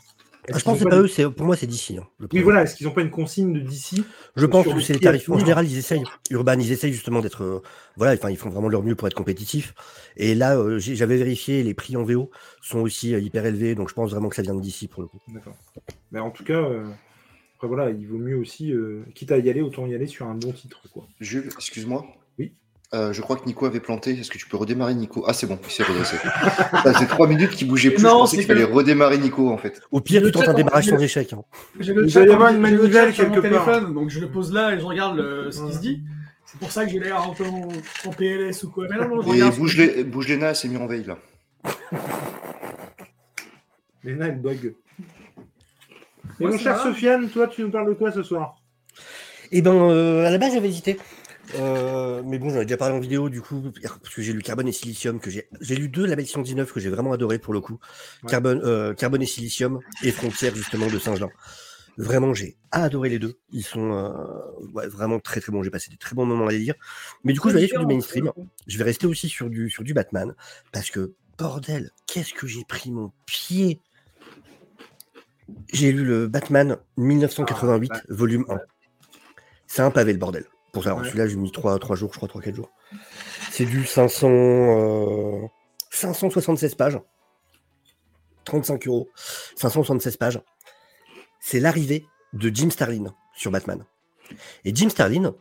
Ah, 0.52 0.58
je 0.58 0.64
pense 0.64 0.78
que 0.78 0.88
pas 0.88 0.96
eux, 0.96 1.30
pour 1.30 1.46
moi 1.46 1.56
c'est 1.56 1.66
d'ici. 1.66 1.98
hein, 1.98 2.06
Oui, 2.32 2.40
voilà, 2.40 2.62
est-ce 2.62 2.74
qu'ils 2.74 2.88
ont 2.88 2.92
pas 2.92 3.02
une 3.02 3.10
consigne 3.10 3.52
de 3.52 3.60
d'ici 3.60 4.04
Je 4.36 4.46
pense 4.46 4.66
que 4.66 4.80
c'est 4.80 4.94
les 4.94 5.00
tarifs. 5.00 5.28
En 5.28 5.38
général, 5.38 5.66
ils 5.66 5.78
essayent. 5.78 6.02
Urban, 6.30 6.58
ils 6.58 6.72
essayent 6.72 6.92
justement 6.92 7.20
d'être. 7.20 7.42
euh, 7.44 7.62
voilà, 7.96 8.14
enfin, 8.14 8.30
ils 8.30 8.36
font 8.36 8.48
vraiment 8.48 8.68
leur 8.68 8.82
mieux 8.82 8.94
pour 8.94 9.06
être 9.06 9.14
compétitifs. 9.14 9.74
Et 10.16 10.34
là, 10.34 10.56
euh, 10.56 10.78
j'avais 10.78 11.16
vérifié, 11.16 11.62
les 11.62 11.74
prix 11.74 11.96
en 11.96 12.04
VO 12.04 12.30
sont 12.62 12.80
aussi 12.80 13.14
euh, 13.14 13.20
hyper 13.20 13.44
élevés, 13.44 13.74
donc 13.74 13.88
je 13.90 13.94
pense 13.94 14.10
vraiment 14.10 14.28
que 14.28 14.36
ça 14.36 14.42
vient 14.42 14.54
de 14.54 14.60
d'ici 14.60 14.88
pour 14.88 15.02
le 15.02 15.08
coup. 15.08 15.20
D'accord. 15.28 15.54
Mais 16.10 16.20
en 16.20 16.30
tout 16.30 16.44
cas, 16.44 16.62
après 17.60 17.68
voilà, 17.68 17.90
il 17.90 18.06
vaut 18.06 18.16
mieux 18.16 18.36
aussi, 18.38 18.72
euh, 18.72 19.02
quitte 19.14 19.32
à 19.32 19.36
y 19.38 19.50
aller, 19.50 19.60
autant 19.60 19.84
y 19.86 19.94
aller 19.94 20.06
sur 20.06 20.26
un 20.26 20.34
bon 20.34 20.50
titre, 20.50 20.80
quoi. 20.94 21.06
Jules, 21.20 21.44
excuse-moi. 21.54 22.06
Oui. 22.38 22.54
Euh, 22.94 23.12
je 23.12 23.20
crois 23.20 23.36
que 23.36 23.44
Nico 23.44 23.66
avait 23.66 23.80
planté. 23.80 24.12
Est-ce 24.18 24.30
que 24.30 24.38
tu 24.38 24.48
peux 24.48 24.56
redémarrer 24.56 24.94
Nico? 24.94 25.24
Ah, 25.26 25.34
c'est 25.34 25.46
bon, 25.46 25.58
il 25.62 25.70
s'est 25.70 25.82
redressé. 25.82 26.16
ça 26.82 26.94
faisait 26.94 27.04
trois 27.06 27.28
minutes 27.28 27.50
qu'il 27.50 27.68
bougeait 27.68 27.90
plus. 27.90 28.02
Non, 28.02 28.08
je 28.08 28.14
pensais 28.14 28.36
c'est 28.38 28.42
qu'il 28.44 28.54
fallait 28.54 28.64
redémarrer 28.64 29.18
Nico 29.18 29.50
en 29.50 29.58
fait. 29.58 29.78
Au 29.90 30.00
pire, 30.00 30.22
tu 30.22 30.32
tentes 30.32 30.48
un 30.48 30.54
démarrage 30.54 30.86
sans 30.86 30.98
échec. 30.98 31.34
hein. 31.34 31.42
J'ai 31.78 31.92
le 31.92 32.08
chat 32.08 32.22
avoir 32.22 32.48
une 32.48 32.64
j'ai 32.64 32.70
le 32.70 32.78
manivelle 32.78 33.08
chat 33.08 33.12
sur 33.12 33.28
mon 33.28 33.34
quelque 33.42 33.52
part. 33.54 33.66
téléphone, 33.66 33.92
donc 33.94 34.08
je 34.08 34.20
le 34.20 34.30
pose 34.30 34.54
là 34.54 34.74
et 34.74 34.80
je 34.80 34.84
regarde 34.86 35.18
le- 35.18 35.50
ce 35.50 35.62
qui 35.66 35.72
se 35.74 35.80
dit. 35.80 36.00
C'est 36.46 36.58
pour 36.58 36.72
ça 36.72 36.86
que 36.86 36.90
j'ai 36.90 36.98
l'air 36.98 37.20
un 37.20 37.34
peu 37.34 37.44
en, 37.44 37.68
en 38.06 38.10
PLS 38.12 38.64
ou 38.64 38.70
quoi. 38.70 38.86
Mais 38.88 38.96
non, 38.96 39.16
non, 39.16 39.20
je 39.20 39.28
Et 39.28 39.30
regarde- 39.32 39.56
bouge 39.58 39.76
les, 39.76 40.02
bouge 40.02 40.28
les 40.28 40.38
nas, 40.38 40.54
c'est 40.54 40.66
mis 40.68 40.78
en 40.78 40.86
veille 40.86 41.04
là. 41.04 41.18
Léna, 44.02 44.28
elle 44.28 44.40
bug. 44.40 44.74
Et 46.40 46.46
mon 46.46 46.58
cher. 46.58 46.80
Sofiane, 46.80 47.28
toi, 47.28 47.46
tu 47.48 47.62
nous 47.62 47.70
parles 47.70 47.88
de 47.88 47.94
quoi 47.94 48.12
ce 48.12 48.22
soir? 48.22 48.56
Et 49.52 49.62
ben, 49.62 49.74
euh, 49.74 50.26
à 50.26 50.30
la 50.30 50.38
base, 50.38 50.54
j'avais 50.54 50.68
hésité. 50.68 50.98
Euh, 51.56 52.22
mais 52.24 52.38
bon, 52.38 52.50
j'en 52.50 52.60
ai 52.60 52.64
déjà 52.64 52.76
parlé 52.76 52.94
en 52.94 53.00
vidéo, 53.00 53.28
du 53.28 53.40
coup, 53.42 53.62
parce 53.82 54.14
que 54.14 54.22
j'ai 54.22 54.32
lu 54.32 54.42
Carbone 54.42 54.68
et 54.68 54.72
Silicium, 54.72 55.20
que 55.20 55.30
j'ai 55.30 55.48
j'ai 55.60 55.74
lu 55.74 55.88
deux 55.88 56.06
Label 56.06 56.26
119 56.26 56.72
que 56.72 56.80
j'ai 56.80 56.90
vraiment 56.90 57.12
adoré 57.12 57.38
pour 57.38 57.52
le 57.52 57.60
coup. 57.60 57.78
Ouais. 58.22 58.30
Carbone, 58.30 58.60
euh, 58.64 58.94
Carbone 58.94 59.22
et 59.22 59.26
Silicium 59.26 59.80
et 60.02 60.12
Frontières, 60.12 60.54
justement, 60.54 60.86
de 60.86 60.98
Saint-Jean. 60.98 61.30
Vraiment, 61.96 62.32
j'ai 62.34 62.56
adoré 62.70 63.08
les 63.08 63.18
deux. 63.18 63.38
Ils 63.50 63.64
sont 63.64 63.92
euh, 63.92 64.10
ouais, 64.72 64.86
vraiment 64.86 65.18
très 65.18 65.40
très 65.40 65.52
bons. 65.52 65.62
J'ai 65.62 65.70
passé 65.70 65.90
des 65.90 65.96
très 65.96 66.14
bons 66.14 66.24
moments 66.24 66.46
à 66.46 66.52
les 66.52 66.58
lire. 66.58 66.74
Mais 67.24 67.32
du 67.32 67.40
coup, 67.40 67.48
je 67.48 67.54
vais 67.54 67.60
aller 67.60 67.68
sur 67.68 67.84
du 67.84 67.86
mainstream. 67.86 68.30
Je 68.66 68.78
vais 68.78 68.84
rester 68.84 69.06
aussi 69.06 69.28
sur 69.28 69.50
du, 69.50 69.68
sur 69.70 69.82
du 69.82 69.92
Batman. 69.92 70.34
Parce 70.72 70.90
que, 70.90 71.14
bordel, 71.36 71.90
qu'est-ce 72.06 72.32
que 72.32 72.46
j'ai 72.46 72.64
pris 72.64 72.90
mon 72.90 73.12
pied 73.26 73.80
J'ai 75.72 75.92
lu 75.92 76.04
le 76.04 76.26
Batman 76.28 76.76
1988, 76.96 77.90
Ah, 77.94 78.00
volume 78.08 78.44
1. 78.48 78.58
C'est 79.66 79.82
un 79.82 79.90
pavé, 79.90 80.12
le 80.12 80.18
bordel. 80.18 80.46
Pour 80.72 80.84
ça, 80.84 80.94
Ouais. 80.94 81.04
celui-là, 81.04 81.26
j'ai 81.26 81.36
mis 81.36 81.50
3, 81.52 81.78
trois 81.78 81.96
jours, 81.96 82.10
je 82.12 82.16
crois, 82.18 82.28
3-4 82.28 82.54
jours. 82.54 82.70
C'est 83.50 83.64
du 83.64 83.84
500, 83.84 84.28
euh, 84.30 85.46
576 85.90 86.74
pages. 86.74 87.00
35 88.44 88.86
euros. 88.86 89.08
576 89.56 90.16
pages. 90.16 90.40
C'est 91.40 91.60
l'arrivée 91.60 92.04
de 92.32 92.48
Jim 92.54 92.70
Starlin 92.70 93.14
sur 93.34 93.50
Batman. 93.50 93.84
Et 94.64 94.74
Jim 94.74 94.88
Starlin, 94.88 95.34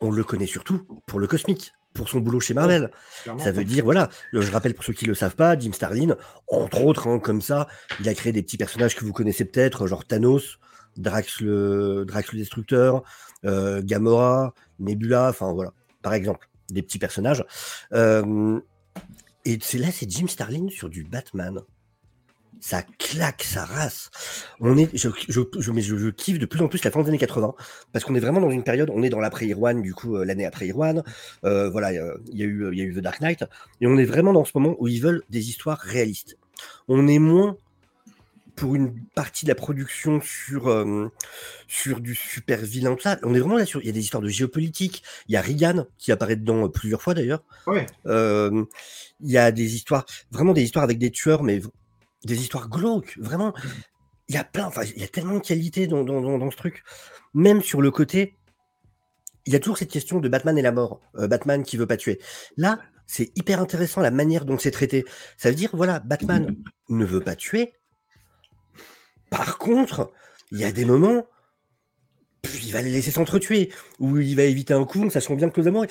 on 0.00 0.10
le 0.10 0.24
connaît 0.24 0.46
surtout 0.46 0.82
pour 1.06 1.20
le 1.20 1.26
cosmique, 1.26 1.72
pour 1.94 2.08
son 2.08 2.20
boulot 2.20 2.40
chez 2.40 2.54
Marvel. 2.54 2.90
Ça 3.38 3.52
veut 3.52 3.64
dire, 3.64 3.84
voilà, 3.84 4.08
euh, 4.34 4.42
je 4.42 4.50
rappelle 4.50 4.74
pour 4.74 4.84
ceux 4.84 4.92
qui 4.92 5.04
ne 5.04 5.10
le 5.10 5.14
savent 5.14 5.36
pas, 5.36 5.58
Jim 5.58 5.72
Starlin, 5.72 6.16
entre 6.48 6.82
autres, 6.82 7.08
hein, 7.08 7.18
comme 7.18 7.40
ça, 7.42 7.68
il 8.00 8.08
a 8.08 8.14
créé 8.14 8.32
des 8.32 8.42
petits 8.42 8.56
personnages 8.56 8.96
que 8.96 9.04
vous 9.04 9.12
connaissez 9.12 9.44
peut-être, 9.44 9.86
genre 9.86 10.04
Thanos, 10.04 10.58
Drax 10.96 11.40
le, 11.40 12.04
Drax 12.06 12.32
le 12.32 12.38
Destructeur, 12.38 13.02
euh, 13.44 13.82
Gamora, 13.82 14.54
Nebula, 14.78 15.28
enfin 15.28 15.52
voilà, 15.52 15.72
par 16.02 16.14
exemple, 16.14 16.48
des 16.70 16.82
petits 16.82 16.98
personnages. 16.98 17.44
Euh, 17.92 18.60
et 19.44 19.58
c'est 19.60 19.78
là, 19.78 19.88
c'est 19.90 20.10
Jim 20.10 20.28
Starlin 20.28 20.68
sur 20.68 20.88
du 20.88 21.04
Batman. 21.04 21.60
Ça 22.64 22.82
claque 22.96 23.42
sa 23.42 23.64
race. 23.64 24.10
On 24.60 24.78
est, 24.78 24.88
je, 24.96 25.08
je, 25.28 25.40
je, 25.58 25.70
mais 25.72 25.82
je, 25.82 25.96
je 25.96 26.08
kiffe 26.10 26.38
de 26.38 26.46
plus 26.46 26.62
en 26.62 26.68
plus 26.68 26.84
la 26.84 26.92
fin 26.92 27.02
des 27.02 27.08
années 27.08 27.18
80 27.18 27.54
parce 27.92 28.04
qu'on 28.04 28.14
est 28.14 28.20
vraiment 28.20 28.40
dans 28.40 28.52
une 28.52 28.62
période, 28.62 28.88
on 28.94 29.02
est 29.02 29.10
dans 29.10 29.18
l'après 29.18 29.46
Irwan, 29.46 29.82
du 29.82 29.94
coup, 29.94 30.16
euh, 30.16 30.24
l'année 30.24 30.46
après 30.46 30.68
Irwan. 30.68 31.02
Euh, 31.44 31.68
voilà, 31.68 31.88
euh, 31.88 32.16
il 32.30 32.38
y, 32.38 32.42
a 32.44 32.46
eu, 32.46 32.68
il 32.72 32.78
y 32.78 32.82
a 32.82 32.84
eu 32.84 32.94
The 32.94 33.00
Dark 33.00 33.20
Knight. 33.20 33.44
Et 33.80 33.88
on 33.88 33.98
est 33.98 34.04
vraiment 34.04 34.32
dans 34.32 34.44
ce 34.44 34.52
moment 34.54 34.76
où 34.78 34.86
ils 34.86 35.02
veulent 35.02 35.24
des 35.28 35.48
histoires 35.48 35.78
réalistes. 35.78 36.38
On 36.86 37.08
est 37.08 37.18
moins 37.18 37.56
pour 38.54 38.74
une 38.74 38.94
partie 39.14 39.44
de 39.44 39.50
la 39.50 39.54
production 39.54 40.20
sur, 40.20 40.68
euh, 40.68 41.08
sur 41.66 42.00
du 42.00 42.14
super 42.14 42.60
vilain. 42.60 42.96
Là, 43.04 43.18
on 43.22 43.34
est 43.34 43.40
vraiment 43.40 43.56
là 43.56 43.66
sur. 43.66 43.80
Il 43.80 43.86
y 43.86 43.90
a 43.90 43.92
des 43.92 44.00
histoires 44.00 44.22
de 44.22 44.28
géopolitique. 44.28 45.02
Il 45.28 45.32
y 45.32 45.36
a 45.36 45.40
Reagan 45.40 45.86
qui 45.98 46.12
apparaît 46.12 46.36
dedans 46.36 46.68
plusieurs 46.68 47.02
fois 47.02 47.14
d'ailleurs. 47.14 47.42
Ouais. 47.66 47.86
Euh, 48.06 48.64
il 49.20 49.30
y 49.30 49.38
a 49.38 49.52
des 49.52 49.74
histoires, 49.74 50.04
vraiment 50.30 50.52
des 50.52 50.62
histoires 50.62 50.84
avec 50.84 50.98
des 50.98 51.10
tueurs, 51.10 51.42
mais 51.42 51.60
des 52.24 52.40
histoires 52.40 52.68
glauques. 52.68 53.16
Vraiment, 53.18 53.52
il 54.28 54.34
y 54.34 54.38
a 54.38 54.44
plein. 54.44 54.66
Enfin, 54.66 54.82
il 54.84 55.00
y 55.00 55.04
a 55.04 55.08
tellement 55.08 55.34
de 55.34 55.40
qualité 55.40 55.86
dans, 55.86 56.04
dans, 56.04 56.20
dans, 56.38 56.50
ce 56.50 56.56
truc. 56.56 56.82
Même 57.34 57.62
sur 57.62 57.82
le 57.82 57.90
côté, 57.90 58.36
il 59.46 59.52
y 59.52 59.56
a 59.56 59.58
toujours 59.58 59.78
cette 59.78 59.90
question 59.90 60.20
de 60.20 60.28
Batman 60.28 60.56
et 60.58 60.62
la 60.62 60.72
mort. 60.72 61.00
Euh, 61.16 61.28
Batman 61.28 61.62
qui 61.62 61.76
veut 61.76 61.86
pas 61.86 61.96
tuer. 61.96 62.20
Là, 62.56 62.80
c'est 63.06 63.36
hyper 63.36 63.60
intéressant 63.60 64.00
la 64.00 64.10
manière 64.10 64.44
dont 64.44 64.58
c'est 64.58 64.70
traité. 64.70 65.04
Ça 65.36 65.50
veut 65.50 65.56
dire, 65.56 65.70
voilà, 65.74 66.00
Batman 66.00 66.56
ne 66.88 67.04
veut 67.04 67.20
pas 67.20 67.36
tuer. 67.36 67.74
Par 69.30 69.58
contre, 69.58 70.12
il 70.50 70.58
y 70.58 70.64
a 70.64 70.72
des 70.72 70.84
moments, 70.84 71.26
il 72.62 72.72
va 72.72 72.82
les 72.82 72.90
laisser 72.90 73.10
s'entretuer, 73.10 73.72
ou 73.98 74.18
il 74.18 74.36
va 74.36 74.42
éviter 74.44 74.74
un 74.74 74.84
coup, 74.84 75.08
sachant 75.10 75.34
bien 75.34 75.50
que 75.50 75.60
les 75.60 75.68
amours, 75.68 75.86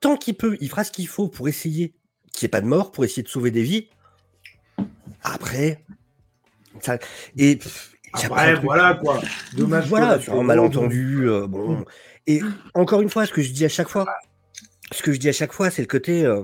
tant 0.00 0.16
qu'il 0.16 0.34
peut, 0.34 0.56
il 0.60 0.68
fera 0.68 0.84
ce 0.84 0.90
qu'il 0.90 1.08
faut 1.08 1.28
pour 1.28 1.48
essayer 1.48 1.94
qu'il 2.32 2.46
n'y 2.46 2.48
ait 2.48 2.50
pas 2.50 2.60
de 2.60 2.66
mort, 2.66 2.92
pour 2.92 3.04
essayer 3.04 3.22
de 3.22 3.28
sauver 3.28 3.50
des 3.50 3.62
vies. 3.62 3.88
Après, 5.22 5.84
ça, 6.80 6.98
et 7.36 7.56
pff, 7.56 7.92
Après, 8.12 8.54
voilà 8.56 8.94
quoi. 8.94 9.20
Dommage. 9.54 9.88
Voilà, 9.88 10.20
sur 10.20 10.34
un 10.34 10.42
malentendu. 10.42 11.28
euh, 11.28 11.46
bon. 11.46 11.84
Et 12.26 12.40
encore 12.74 13.00
une 13.00 13.08
fois, 13.10 13.26
ce 13.26 13.32
que 13.32 13.42
je 13.42 13.52
dis 13.52 13.64
à 13.64 13.68
chaque 13.68 13.88
fois, 13.88 14.06
ce 14.92 15.02
que 15.02 15.12
je 15.12 15.18
dis 15.18 15.28
à 15.28 15.32
chaque 15.32 15.52
fois, 15.52 15.70
c'est 15.70 15.82
le 15.82 15.88
côté. 15.88 16.24
euh, 16.24 16.42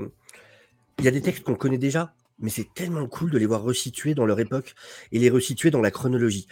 Il 0.99 1.05
y 1.05 1.09
a 1.09 1.11
des 1.11 1.21
textes 1.21 1.45
qu'on 1.45 1.55
connaît 1.55 1.79
déjà, 1.79 2.15
mais 2.39 2.51
c'est 2.51 2.67
tellement 2.75 3.07
cool 3.07 3.31
de 3.31 3.39
les 3.39 3.47
voir 3.47 3.63
resitués 3.63 4.15
dans 4.15 4.27
leur 4.27 4.41
époque 4.41 4.75
et 5.13 5.19
les 5.19 5.31
resituer 5.31 5.71
dans 5.71 5.81
la 5.83 5.91
chronologie. 5.91 6.47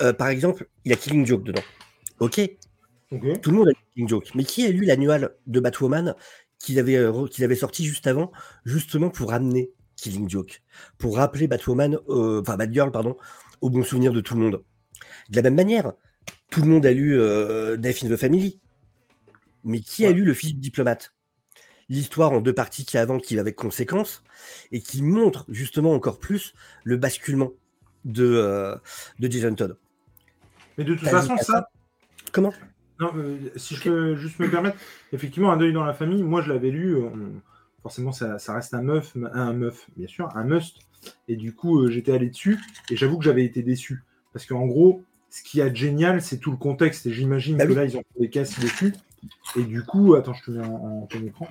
Euh, 0.00 0.12
par 0.12 0.28
exemple, 0.28 0.68
il 0.84 0.90
y 0.90 0.92
a 0.94 0.96
Killing 0.96 1.26
Joke 1.26 1.42
dedans. 1.44 1.62
Ok, 2.20 2.40
tout 3.42 3.50
le 3.50 3.56
monde 3.56 3.68
a 3.68 3.70
lu 3.72 3.76
Killing 3.94 4.08
Joke, 4.08 4.28
mais 4.34 4.44
qui 4.44 4.64
a 4.66 4.70
lu 4.70 4.84
l'annual 4.84 5.34
de 5.46 5.58
Batwoman 5.60 6.14
qu'il 6.58 6.78
avait, 6.78 6.96
re- 6.98 7.28
qu'il 7.28 7.42
avait 7.44 7.56
sorti 7.56 7.84
juste 7.84 8.06
avant, 8.06 8.30
justement 8.64 9.10
pour 9.10 9.30
ramener 9.30 9.70
Killing 10.00 10.28
Joke, 10.28 10.62
pour 10.98 11.16
rappeler 11.16 11.46
Batwoman, 11.46 11.98
euh, 12.08 12.40
enfin 12.40 12.56
Batgirl, 12.56 12.90
pardon, 12.90 13.16
au 13.60 13.70
bon 13.70 13.82
souvenir 13.82 14.12
de 14.12 14.20
tout 14.20 14.34
le 14.34 14.40
monde. 14.40 14.64
De 15.28 15.36
la 15.36 15.42
même 15.42 15.54
manière, 15.54 15.92
tout 16.50 16.62
le 16.62 16.68
monde 16.68 16.86
a 16.86 16.92
lu 16.92 17.18
euh, 17.18 17.76
Death 17.76 18.04
in 18.04 18.08
the 18.08 18.16
Family, 18.16 18.60
mais 19.64 19.80
qui 19.80 20.06
a 20.06 20.12
lu 20.12 20.24
Le 20.24 20.34
Fils 20.34 20.54
du 20.54 20.60
diplomate? 20.60 21.14
L'histoire 21.88 22.32
en 22.32 22.40
deux 22.40 22.52
parties 22.54 22.84
qui 22.84 22.98
avant, 22.98 23.18
qui 23.18 23.38
avec 23.38 23.56
conséquence, 23.56 24.22
et 24.70 24.80
qui 24.80 25.02
montre 25.02 25.44
justement 25.48 25.92
encore 25.92 26.18
plus 26.18 26.54
le 26.84 26.96
basculement 26.96 27.50
de, 28.04 28.24
euh, 28.24 28.76
de 29.18 29.30
Jason 29.30 29.54
Todd. 29.54 29.76
Mais 30.78 30.84
de 30.84 30.94
toute 30.94 31.08
façon, 31.08 31.36
ça, 31.36 31.68
Comment? 32.32 32.52
Non, 33.00 33.10
euh, 33.16 33.38
si 33.56 33.74
je 33.74 33.82
peux 33.82 34.16
juste 34.16 34.38
me 34.38 34.50
permettre, 34.50 34.76
effectivement, 35.12 35.50
un 35.50 35.56
deuil 35.56 35.72
dans 35.72 35.84
la 35.84 35.94
famille, 35.94 36.22
moi 36.22 36.42
je 36.42 36.52
l'avais 36.52 36.70
lu, 36.70 36.96
on- 36.96 37.40
forcément 37.82 38.12
ça, 38.12 38.38
ça 38.38 38.54
reste 38.54 38.74
un 38.74 38.82
meuf, 38.82 39.16
un 39.32 39.52
meuf, 39.52 39.88
bien 39.96 40.06
sûr, 40.06 40.28
un 40.36 40.44
must, 40.44 40.78
et 41.28 41.36
du 41.36 41.54
coup 41.54 41.80
euh, 41.80 41.90
j'étais 41.90 42.12
allé 42.12 42.28
dessus, 42.28 42.58
et 42.90 42.96
j'avoue 42.96 43.18
que 43.18 43.24
j'avais 43.24 43.44
été 43.44 43.62
déçu, 43.62 44.02
parce 44.32 44.46
qu'en 44.46 44.66
gros, 44.66 45.02
ce 45.30 45.42
qui 45.42 45.60
est 45.60 45.74
génial, 45.74 46.22
c'est 46.22 46.38
tout 46.38 46.50
le 46.50 46.56
contexte, 46.56 47.06
et 47.06 47.12
j'imagine 47.12 47.56
Bah 47.56 47.64
que 47.64 47.70
oui. 47.70 47.76
là 47.76 47.84
ils 47.84 47.96
ont 47.96 48.02
fait 48.14 48.20
des 48.20 48.30
casses 48.30 48.58
dessus, 48.60 48.94
et 49.56 49.62
du 49.62 49.84
coup, 49.84 50.14
attends, 50.14 50.34
je 50.34 50.44
te 50.44 50.50
mets 50.50 50.64
en, 50.64 51.06
plein 51.06 51.24
écran, 51.24 51.48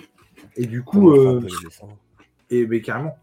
et 0.55 0.65
du 0.65 0.83
coup, 0.83 1.11
euh, 1.11 1.41
et 2.49 2.65
ben, 2.65 2.81
carrément. 2.81 3.17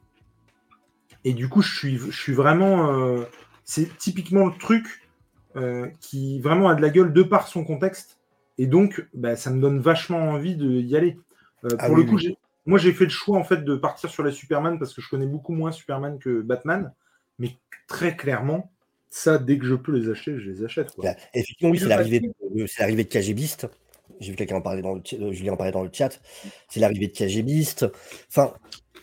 Et 1.24 1.32
du 1.32 1.48
coup, 1.48 1.60
je 1.60 1.74
suis, 1.76 1.98
je 1.98 2.10
suis 2.12 2.32
vraiment. 2.32 2.92
euh, 2.92 3.24
c'est 3.64 3.98
typiquement 3.98 4.46
le 4.46 4.56
truc 4.56 5.02
qui 6.00 6.38
vraiment 6.40 6.68
a 6.68 6.74
de 6.74 6.82
la 6.82 6.90
gueule 6.90 7.12
de 7.12 7.22
par 7.22 7.48
son 7.48 7.64
contexte. 7.64 8.18
Et 8.58 8.66
donc, 8.66 9.08
bah, 9.14 9.36
ça 9.36 9.50
me 9.50 9.60
donne 9.60 9.80
vachement 9.80 10.18
envie 10.18 10.54
d'y 10.54 10.96
aller. 10.96 11.18
Ah 11.64 11.86
pour 11.86 11.94
oui, 11.94 12.04
le 12.04 12.10
coup, 12.10 12.16
oui. 12.16 12.36
Moi, 12.66 12.78
j'ai 12.78 12.92
fait 12.92 13.04
le 13.04 13.10
choix 13.10 13.38
en 13.38 13.44
fait 13.44 13.64
de 13.64 13.76
partir 13.76 14.10
sur 14.10 14.22
la 14.22 14.32
Superman 14.32 14.78
parce 14.78 14.92
que 14.92 15.00
je 15.00 15.08
connais 15.08 15.26
beaucoup 15.26 15.52
moins 15.52 15.72
Superman 15.72 16.18
que 16.18 16.40
Batman. 16.40 16.92
Mais 17.38 17.56
très 17.86 18.16
clairement, 18.16 18.72
ça, 19.08 19.38
dès 19.38 19.58
que 19.58 19.66
je 19.66 19.74
peux 19.74 19.92
les 19.92 20.10
acheter, 20.10 20.38
je 20.38 20.50
les 20.50 20.64
achète. 20.64 20.92
Quoi. 20.92 21.04
Bah, 21.04 21.16
effectivement, 21.32 21.70
oui, 21.72 21.78
c'est 21.78 21.86
l'arrivée 21.86 22.20
de, 22.20 22.66
c'est 22.66 22.80
l'arrivée 22.80 23.04
de 23.04 23.08
KGBiste. 23.08 23.68
J'ai 24.20 24.30
vu 24.30 24.36
quelqu'un 24.36 24.56
en 24.56 24.62
parler 24.62 24.82
dans 24.82 24.94
le 24.94 25.02
chat- 25.04 25.16
euh, 25.16 25.32
Julien 25.32 25.52
en 25.52 25.56
parler 25.56 25.72
dans 25.72 25.82
le 25.82 25.90
chat. 25.92 26.20
C'est 26.68 26.80
l'arrivée 26.80 27.08
de 27.08 27.12
KGBiste. 27.12 27.86
Enfin, 28.28 28.52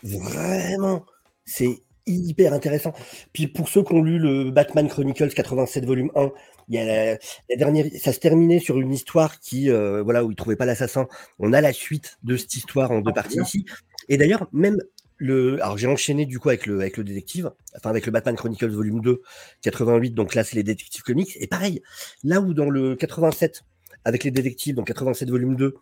vraiment, 0.03 1.05
c'est 1.45 1.83
hyper 2.05 2.53
intéressant. 2.53 2.93
Puis 3.31 3.47
pour 3.47 3.69
ceux 3.69 3.83
qui 3.83 3.93
ont 3.93 4.01
lu 4.01 4.19
le 4.19 4.51
Batman 4.51 4.87
Chronicles 4.87 5.33
87 5.33 5.85
volume 5.85 6.11
1, 6.15 6.31
il 6.69 6.75
y 6.75 6.77
a 6.79 6.85
la, 6.85 7.13
la 7.49 7.55
dernière, 7.57 7.85
ça 7.99 8.13
se 8.13 8.19
terminait 8.19 8.59
sur 8.59 8.79
une 8.79 8.93
histoire 8.93 9.39
qui, 9.39 9.69
euh, 9.69 10.01
voilà, 10.03 10.23
où 10.23 10.31
ils 10.31 10.35
trouvaient 10.35 10.55
pas 10.55 10.65
l'assassin. 10.65 11.07
On 11.39 11.53
a 11.53 11.61
la 11.61 11.73
suite 11.73 12.17
de 12.23 12.37
cette 12.37 12.55
histoire 12.55 12.91
en 12.91 13.01
deux 13.01 13.11
Ah, 13.11 13.13
parties 13.13 13.39
ici. 13.41 13.65
Et 14.09 14.17
d'ailleurs, 14.17 14.47
même 14.51 14.77
le, 15.17 15.61
alors 15.63 15.77
j'ai 15.77 15.87
enchaîné 15.87 16.25
du 16.25 16.39
coup 16.39 16.49
avec 16.49 16.65
le, 16.65 16.79
avec 16.81 16.97
le 16.97 17.03
détective, 17.03 17.51
enfin 17.77 17.89
avec 17.89 18.05
le 18.05 18.11
Batman 18.11 18.35
Chronicles 18.35 18.69
volume 18.71 19.01
2, 19.01 19.21
88, 19.61 20.11
donc 20.11 20.35
là 20.35 20.43
c'est 20.43 20.55
les 20.55 20.63
détectives 20.63 21.03
comics. 21.03 21.37
Et 21.39 21.47
pareil, 21.47 21.81
là 22.23 22.41
où 22.41 22.53
dans 22.53 22.69
le 22.69 22.95
87, 22.95 23.63
avec 24.05 24.23
les 24.25 24.31
détectives, 24.31 24.75
donc 24.75 24.87
87 24.87 25.29
volume 25.29 25.55
2, 25.55 25.75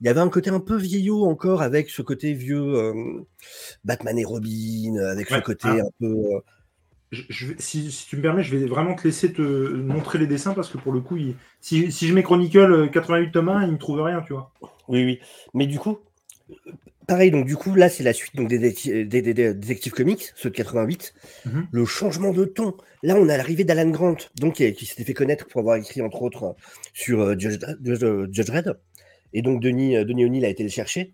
il 0.00 0.06
y 0.06 0.08
avait 0.10 0.20
un 0.20 0.28
côté 0.28 0.50
un 0.50 0.60
peu 0.60 0.76
vieillot 0.76 1.24
encore 1.24 1.62
avec 1.62 1.90
ce 1.90 2.02
côté 2.02 2.34
vieux 2.34 2.60
euh, 2.62 2.92
Batman 3.84 4.18
et 4.18 4.24
Robin, 4.24 4.96
avec 5.10 5.28
ce 5.28 5.40
côté 5.40 5.68
ah. 5.68 5.76
un 5.80 5.90
peu. 5.98 6.06
euh, 6.06 6.40
Je- 7.14 7.52
si, 7.58 7.90
si 7.90 8.06
tu 8.06 8.16
me 8.16 8.22
permets, 8.22 8.42
je 8.42 8.56
vais 8.56 8.66
vraiment 8.66 8.94
te 8.94 9.04
laisser 9.04 9.32
te 9.32 9.40
montrer 9.42 10.18
les 10.18 10.26
dessins 10.26 10.52
parce 10.54 10.68
que 10.68 10.78
pour 10.78 10.92
le 10.92 11.00
coup, 11.00 11.16
il- 11.16 11.36
si, 11.60 11.90
si 11.92 12.06
je 12.08 12.14
mets 12.14 12.22
Chronicle 12.22 12.58
euh, 12.72 12.86
88 12.88 13.30
tomes 13.32 13.48
1, 13.48 13.66
il 13.66 13.72
me 13.72 13.78
trouve 13.78 14.00
rien, 14.02 14.20
tu 14.22 14.32
vois. 14.32 14.52
Oui, 14.88 15.04
oui. 15.04 15.20
Mais 15.54 15.66
du 15.66 15.78
coup, 15.78 15.98
pareil, 17.06 17.30
donc 17.30 17.46
du 17.46 17.56
coup, 17.56 17.74
là, 17.74 17.88
c'est 17.88 18.02
la 18.04 18.12
suite 18.12 18.36
donc, 18.36 18.48
des, 18.48 18.58
des, 18.58 19.22
des- 19.54 19.90
comics, 19.90 20.32
ceux 20.36 20.50
de 20.50 20.54
88. 20.56 21.14
Mhm. 21.46 21.66
Le 21.70 21.84
changement 21.84 22.32
de 22.32 22.44
ton. 22.44 22.74
Là, 23.02 23.16
on 23.16 23.28
a 23.28 23.36
l'arrivée 23.36 23.64
d'Alan 23.64 23.90
Grant, 23.90 24.16
donc 24.40 24.54
qui, 24.54 24.72
qui 24.72 24.86
s'était 24.86 25.04
fait 25.04 25.14
connaître 25.14 25.46
pour 25.46 25.60
avoir 25.60 25.76
écrit, 25.76 26.00
entre 26.02 26.22
autres, 26.22 26.54
sur 26.92 27.20
euh, 27.20 27.34
Judge, 27.38 27.58
Judge- 27.82 28.28
Judge 28.32 28.46
Dredd. 28.46 28.78
Et 29.32 29.42
donc 29.42 29.60
Denis, 29.62 29.96
euh, 29.96 30.04
Denis 30.04 30.24
O'Neill 30.24 30.44
a 30.44 30.48
été 30.48 30.62
le 30.62 30.68
chercher. 30.68 31.12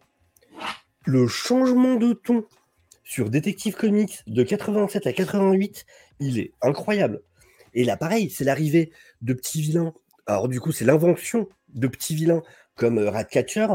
Le 1.07 1.27
changement 1.27 1.97
de 1.97 2.13
ton 2.13 2.45
sur 3.11 3.29
Detective 3.29 3.75
Comics 3.75 4.23
de 4.29 4.45
87 4.45 5.09
à 5.09 5.13
88, 5.13 5.85
il 6.21 6.39
est 6.39 6.53
incroyable. 6.63 7.23
Et 7.75 7.83
là, 7.83 7.97
pareil, 7.97 8.31
c'est 8.31 8.45
l'arrivée 8.45 8.93
de 9.21 9.35
petits 9.35 9.61
vilains. 9.61 9.93
Alors, 10.27 10.47
du 10.47 10.61
coup, 10.61 10.71
c'est 10.71 10.85
l'invention 10.85 11.49
de 11.71 11.89
petits 11.89 12.15
vilains 12.15 12.45
comme 12.77 12.99
euh, 12.99 13.11
Ratcatcher, 13.11 13.67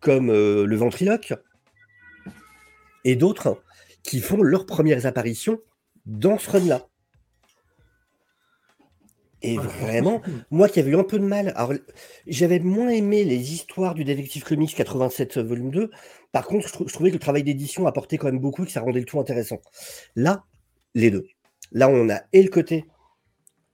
comme 0.00 0.30
euh, 0.30 0.64
le 0.64 0.76
ventriloque, 0.76 1.34
et 3.04 3.16
d'autres 3.16 3.62
qui 4.02 4.18
font 4.18 4.40
leurs 4.40 4.64
premières 4.64 5.04
apparitions 5.04 5.60
dans 6.06 6.38
ce 6.38 6.48
run-là. 6.48 6.88
Et 9.42 9.56
Ah, 9.58 9.62
vraiment, 9.62 10.20
moi 10.50 10.68
qui 10.68 10.80
avais 10.80 10.90
eu 10.90 10.96
un 10.96 11.04
peu 11.04 11.18
de 11.18 11.24
mal, 11.24 11.52
alors 11.56 11.72
j'avais 12.26 12.58
moins 12.58 12.88
aimé 12.88 13.24
les 13.24 13.52
histoires 13.52 13.94
du 13.94 14.04
Détective 14.04 14.44
Comics 14.44 14.74
87 14.74 15.38
euh, 15.38 15.42
volume 15.42 15.70
2. 15.70 15.90
Par 16.32 16.46
contre, 16.46 16.68
je, 16.68 16.72
trou- 16.72 16.88
je 16.88 16.92
trouvais 16.92 17.10
que 17.10 17.16
le 17.16 17.20
travail 17.20 17.42
d'édition 17.42 17.86
apportait 17.86 18.18
quand 18.18 18.26
même 18.26 18.38
beaucoup 18.38 18.62
et 18.62 18.66
que 18.66 18.72
ça 18.72 18.80
rendait 18.80 19.00
le 19.00 19.06
tout 19.06 19.20
intéressant. 19.20 19.60
Là, 20.16 20.44
les 20.94 21.10
deux. 21.10 21.26
Là, 21.72 21.88
on 21.88 22.08
a 22.08 22.20
et 22.32 22.42
le 22.42 22.50
côté, 22.50 22.86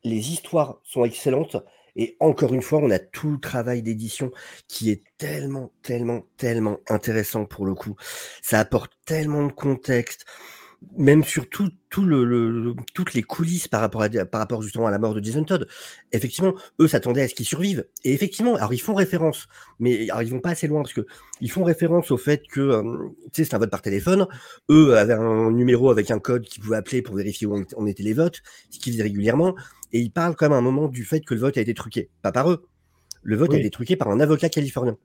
les 0.05 0.31
histoires 0.33 0.81
sont 0.85 1.05
excellentes, 1.05 1.57
et 1.97 2.17
encore 2.21 2.53
une 2.53 2.63
fois, 2.63 2.81
on 2.83 2.91
a 2.91 2.99
tout 2.99 3.31
le 3.31 3.41
travail 3.41 3.83
d'édition 3.83 4.31
qui 4.69 4.91
est 4.91 5.03
tellement, 5.17 5.73
tellement, 5.83 6.27
tellement 6.37 6.79
intéressant 6.89 7.47
pour 7.47 7.65
le 7.65 7.75
coup. 7.75 7.97
Ça 8.43 8.61
apporte 8.61 8.93
tellement 9.07 9.47
de 9.47 9.53
contexte, 9.53 10.27
même 10.97 11.25
sur 11.25 11.49
tout, 11.49 11.71
tout 11.91 12.05
le, 12.05 12.25
le- 12.25 12.51
le- 12.51 12.75
toutes 12.95 13.15
les 13.15 13.23
coulisses 13.23 13.69
par 13.69 13.81
rapport, 13.81 14.03
à, 14.03 14.09
par 14.09 14.41
rapport 14.41 14.63
justement 14.63 14.87
à 14.87 14.91
la 14.91 14.99
mort 14.99 15.15
de 15.15 15.23
Jason 15.23 15.45
Todd. 15.45 15.67
Effectivement, 16.13 16.55
eux 16.81 16.89
s'attendaient 16.89 17.23
à 17.23 17.29
ce 17.29 17.35
qu'ils 17.35 17.47
survivent. 17.47 17.87
Et 18.05 18.13
effectivement, 18.13 18.55
alors 18.57 18.73
ils 18.75 18.81
font 18.81 18.95
référence, 18.95 19.49
mais 19.79 20.09
alors, 20.11 20.23
ils 20.23 20.31
vont 20.31 20.41
pas 20.41 20.51
assez 20.51 20.67
loin 20.67 20.83
parce 20.83 20.93
que 20.93 21.07
ils 21.41 21.51
font 21.51 21.65
référence 21.65 22.11
au 22.11 22.17
fait 22.17 22.43
que, 22.51 22.61
euh, 22.61 23.09
tu 23.33 23.43
sais, 23.43 23.45
c'est 23.45 23.55
un 23.55 23.59
vote 23.59 23.71
par 23.71 23.83
téléphone. 23.83 24.27
Eux 24.71 24.97
avaient 24.97 25.15
un 25.15 25.51
numéro 25.51 25.91
avec 25.91 26.11
un 26.11 26.19
code 26.19 26.45
qu'ils 26.45 26.63
pouvaient 26.63 26.77
appeler 26.77 27.03
pour 27.03 27.17
vérifier 27.17 27.47
où 27.47 27.65
on 27.77 27.87
était- 27.87 28.03
les 28.03 28.15
votes, 28.15 28.43
ce 28.71 28.79
qu'ils 28.79 28.93
faisaient 28.93 29.03
régulièrement. 29.05 29.55
Et 29.93 30.01
ils 30.01 30.11
parlent 30.11 30.37
quand 30.37 30.47
même 30.47 30.53
à 30.55 30.57
un 30.59 30.63
moment 30.63 30.89
du 30.89 31.05
fait 31.05 31.21
que 31.21 31.35
le 31.35 31.41
vote 31.41 31.57
a 31.57 31.61
été 31.61 31.75
truqué. 31.75 32.11
Pas 32.23 32.33
par 32.33 32.51
eux. 32.51 32.67
Le 33.23 33.37
vote 33.37 33.53
a 33.55 33.59
été 33.59 33.71
truqué 33.71 33.97
par 33.97 34.09
un 34.09 34.21
avocat 34.21 34.49
californien. 34.49 34.97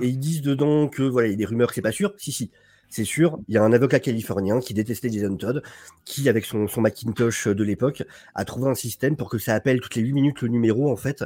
Et 0.00 0.08
ils 0.08 0.18
disent 0.18 0.42
dedans 0.42 0.88
que 0.88 1.02
voilà, 1.02 1.28
il 1.28 1.32
y 1.32 1.34
a 1.34 1.36
des 1.36 1.44
rumeurs 1.44 1.68
que 1.68 1.74
c'est 1.74 1.82
pas 1.82 1.92
sûr. 1.92 2.12
Si, 2.16 2.32
si, 2.32 2.50
c'est 2.92 3.06
sûr. 3.06 3.38
Il 3.48 3.54
y 3.54 3.58
a 3.58 3.62
un 3.64 3.72
avocat 3.72 4.00
californien 4.00 4.60
qui 4.60 4.74
détestait 4.74 5.10
Jason 5.10 5.34
Todd, 5.36 5.62
qui, 6.04 6.28
avec 6.28 6.44
son, 6.44 6.68
son 6.68 6.82
Macintosh 6.82 7.48
de 7.48 7.64
l'époque, 7.64 8.02
a 8.34 8.44
trouvé 8.44 8.68
un 8.70 8.74
système 8.74 9.16
pour 9.16 9.30
que 9.30 9.38
ça 9.38 9.54
appelle 9.54 9.80
toutes 9.80 9.94
les 9.94 10.02
8 10.02 10.12
minutes 10.12 10.42
le 10.42 10.48
numéro, 10.48 10.92
en 10.92 10.96
fait, 10.96 11.24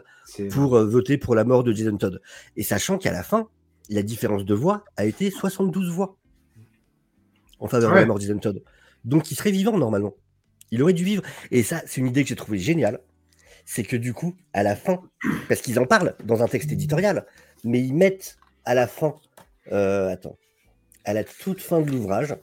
pour 0.53 0.77
euh, 0.77 0.87
voter 0.87 1.19
pour 1.19 1.35
la 1.35 1.43
mort 1.43 1.65
de 1.65 1.73
Jason 1.73 1.97
Todd. 1.97 2.23
Et 2.57 2.63
sachant 2.63 2.99
qu'à 2.99 3.11
la 3.11 3.25
fin, 3.25 3.49
la 3.91 4.05
différence 4.05 4.45
de 4.45 4.55
voix 4.55 4.85
a 4.97 5.07
été 5.07 5.29
72 5.33 5.91
voix 5.91 6.17
en 7.59 7.67
faveur 7.67 7.91
de 7.91 7.97
la 7.97 8.07
mort 8.07 8.19
de 8.19 8.23
Jason 8.23 8.39
Todd. 8.39 8.63
Donc 9.05 9.33
il 9.33 9.35
serait 9.35 9.51
vivant 9.51 9.77
normalement. 9.77 10.15
Il 10.71 10.83
aurait 10.85 10.93
dû 10.93 11.03
vivre. 11.03 11.25
Et 11.51 11.65
ça, 11.65 11.83
c'est 11.85 12.01
une 12.01 12.07
idée 12.07 12.23
que 12.23 12.29
j'ai 12.29 12.37
trouvée 12.37 12.59
géniale. 12.59 13.01
C'est 13.65 13.83
que 13.83 13.97
du 13.97 14.13
coup, 14.13 14.37
à 14.53 14.63
la 14.63 14.77
fin, 14.77 15.01
parce 15.49 15.63
qu'ils 15.63 15.81
en 15.81 15.87
parlent 15.87 16.15
dans 16.23 16.45
un 16.45 16.49
texte 16.49 16.71
éditorial, 16.71 17.27
mais 17.65 17.81
ils 17.81 17.95
mettent 17.95 18.39
à 18.65 18.75
la 18.75 18.87
fin, 18.87 19.17
euh, 19.73 20.11
attends, 20.11 20.39
à 21.07 21.15
la 21.15 21.25
toute 21.25 21.61
fin 21.63 21.81
de 21.81 21.91
l'ouvrage, 21.91 22.37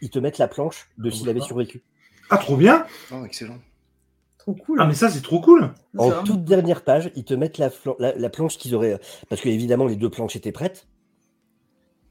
ils 0.00 0.10
te 0.10 0.18
mettent 0.18 0.38
la 0.38 0.48
planche 0.48 0.88
de 0.98 1.10
s'il 1.10 1.28
avait 1.28 1.40
survécu. 1.40 1.82
Ah, 2.30 2.38
trop 2.38 2.56
bien 2.56 2.86
Oh, 3.10 3.24
excellent. 3.24 3.58
Trop 4.38 4.54
cool. 4.54 4.78
Ah, 4.80 4.86
mais 4.86 4.94
ça, 4.94 5.08
c'est 5.08 5.22
trop 5.22 5.40
cool 5.40 5.72
En 5.96 6.10
Ça. 6.10 6.22
toute 6.24 6.44
dernière 6.44 6.84
page, 6.84 7.10
ils 7.16 7.24
te 7.24 7.32
mettent 7.34 7.58
la, 7.58 7.70
flan- 7.70 7.96
la, 7.98 8.14
la 8.14 8.28
planche 8.30 8.58
qu'ils 8.58 8.74
auraient. 8.74 8.98
Parce 9.30 9.40
que 9.40 9.48
évidemment, 9.48 9.86
les 9.86 9.96
deux 9.96 10.10
planches 10.10 10.36
étaient 10.36 10.52
prêtes. 10.52 10.86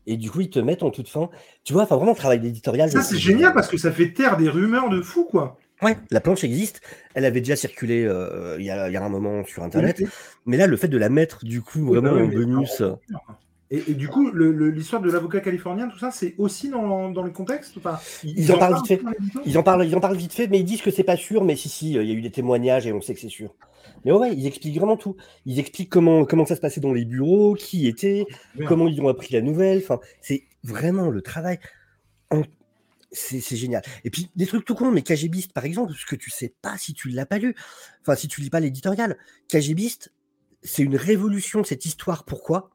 Et 0.05 0.17
du 0.17 0.29
coup, 0.31 0.41
ils 0.41 0.49
te 0.49 0.59
mettent 0.59 0.83
en 0.83 0.89
toute 0.89 1.07
fin. 1.07 1.29
Tu 1.63 1.73
vois, 1.73 1.83
enfin, 1.83 1.95
vraiment, 1.95 2.11
le 2.11 2.17
travail 2.17 2.39
d'éditorial. 2.39 2.91
Ça, 2.91 3.03
c'est 3.03 3.17
génial 3.17 3.53
parce 3.53 3.67
que 3.67 3.77
ça 3.77 3.91
fait 3.91 4.11
taire 4.13 4.35
des 4.37 4.49
rumeurs 4.49 4.89
de 4.89 5.01
fou, 5.01 5.25
quoi. 5.25 5.57
Ouais, 5.81 5.97
la 6.11 6.21
planche 6.21 6.43
existe. 6.43 6.81
Elle 7.13 7.25
avait 7.25 7.41
déjà 7.41 7.55
circulé 7.55 8.03
euh, 8.03 8.55
il 8.59 8.65
y, 8.65 8.71
a, 8.71 8.89
il 8.89 8.93
y 8.93 8.97
a 8.97 9.03
un 9.03 9.09
moment 9.09 9.43
sur 9.45 9.63
Internet. 9.63 10.01
Mais 10.45 10.57
là, 10.57 10.65
le 10.67 10.77
fait 10.77 10.87
de 10.87 10.97
la 10.97 11.09
mettre, 11.09 11.45
du 11.45 11.61
coup, 11.61 11.79
Oui, 11.89 11.99
bah 11.99 12.09
vraiment 12.09 12.21
oui, 12.21 12.27
en 12.27 12.39
bonus. 12.39 12.81
Et, 13.71 13.91
et 13.91 13.93
du 13.95 14.07
coup, 14.07 14.31
l'histoire 14.31 15.01
de 15.01 15.09
l'avocat 15.09 15.39
californien, 15.39 15.87
tout 15.87 15.97
ça, 15.97 16.11
c'est 16.11 16.35
aussi 16.37 16.69
dans, 16.69 17.09
dans 17.09 17.23
le 17.23 17.31
contexte 17.31 17.75
ou 17.77 17.79
pas? 17.79 18.01
Ils 18.23 18.51
en 18.51 18.57
parlent 18.59 18.75
vite 18.75 18.87
fait. 18.87 19.01
Ils 19.45 19.57
en 19.57 19.63
parlent, 19.63 19.85
ils 19.85 19.95
en 19.95 19.99
parlent 19.99 20.17
vite 20.17 20.33
fait, 20.33 20.47
mais 20.47 20.59
ils 20.59 20.65
disent 20.65 20.81
que 20.81 20.91
c'est 20.91 21.03
pas 21.03 21.17
sûr. 21.17 21.43
Mais 21.43 21.55
si, 21.55 21.69
si, 21.69 21.97
euh, 21.97 22.03
il 22.03 22.09
y 22.09 22.11
a 22.11 22.15
eu 22.15 22.21
des 22.21 22.31
témoignages 22.31 22.85
et 22.85 22.93
on 22.93 23.01
sait 23.01 23.13
que 23.15 23.19
c'est 23.19 23.29
sûr. 23.29 23.55
Mais 24.05 24.11
ouais, 24.11 24.33
ils 24.35 24.45
expliquent 24.45 24.77
vraiment 24.77 24.97
tout. 24.97 25.15
Ils 25.45 25.59
expliquent 25.59 25.89
comment, 25.89 26.25
comment 26.25 26.45
ça 26.45 26.55
se 26.55 26.61
passait 26.61 26.81
dans 26.81 26.93
les 26.93 27.05
bureaux, 27.05 27.55
qui 27.55 27.87
était, 27.87 28.25
Bien. 28.55 28.67
comment 28.67 28.87
ils 28.87 29.01
ont 29.01 29.07
appris 29.07 29.33
la 29.33 29.41
nouvelle. 29.41 29.79
Enfin, 29.79 29.99
c'est 30.21 30.43
vraiment 30.63 31.09
le 31.09 31.21
travail. 31.21 31.59
en- 32.29 32.43
C'est 33.11 33.55
génial. 33.55 33.83
Et 34.03 34.09
puis, 34.09 34.29
des 34.35 34.45
trucs 34.45 34.65
tout 34.65 34.75
cons, 34.75 34.91
mais 34.91 35.03
KGBist, 35.03 35.53
par 35.53 35.65
exemple, 35.65 35.93
ce 35.93 36.05
que 36.05 36.15
tu 36.15 36.29
sais 36.31 36.53
pas 36.61 36.77
si 36.77 36.93
tu 36.93 37.09
l'as 37.09 37.25
pas 37.25 37.37
lu, 37.37 37.55
enfin, 38.01 38.15
si 38.15 38.27
tu 38.27 38.41
lis 38.41 38.49
pas 38.49 38.59
l'éditorial, 38.59 39.17
KGBist, 39.49 40.11
c'est 40.63 40.83
une 40.83 40.95
révolution 40.95 41.63
cette 41.63 41.85
histoire. 41.85 42.23
Pourquoi? 42.25 42.69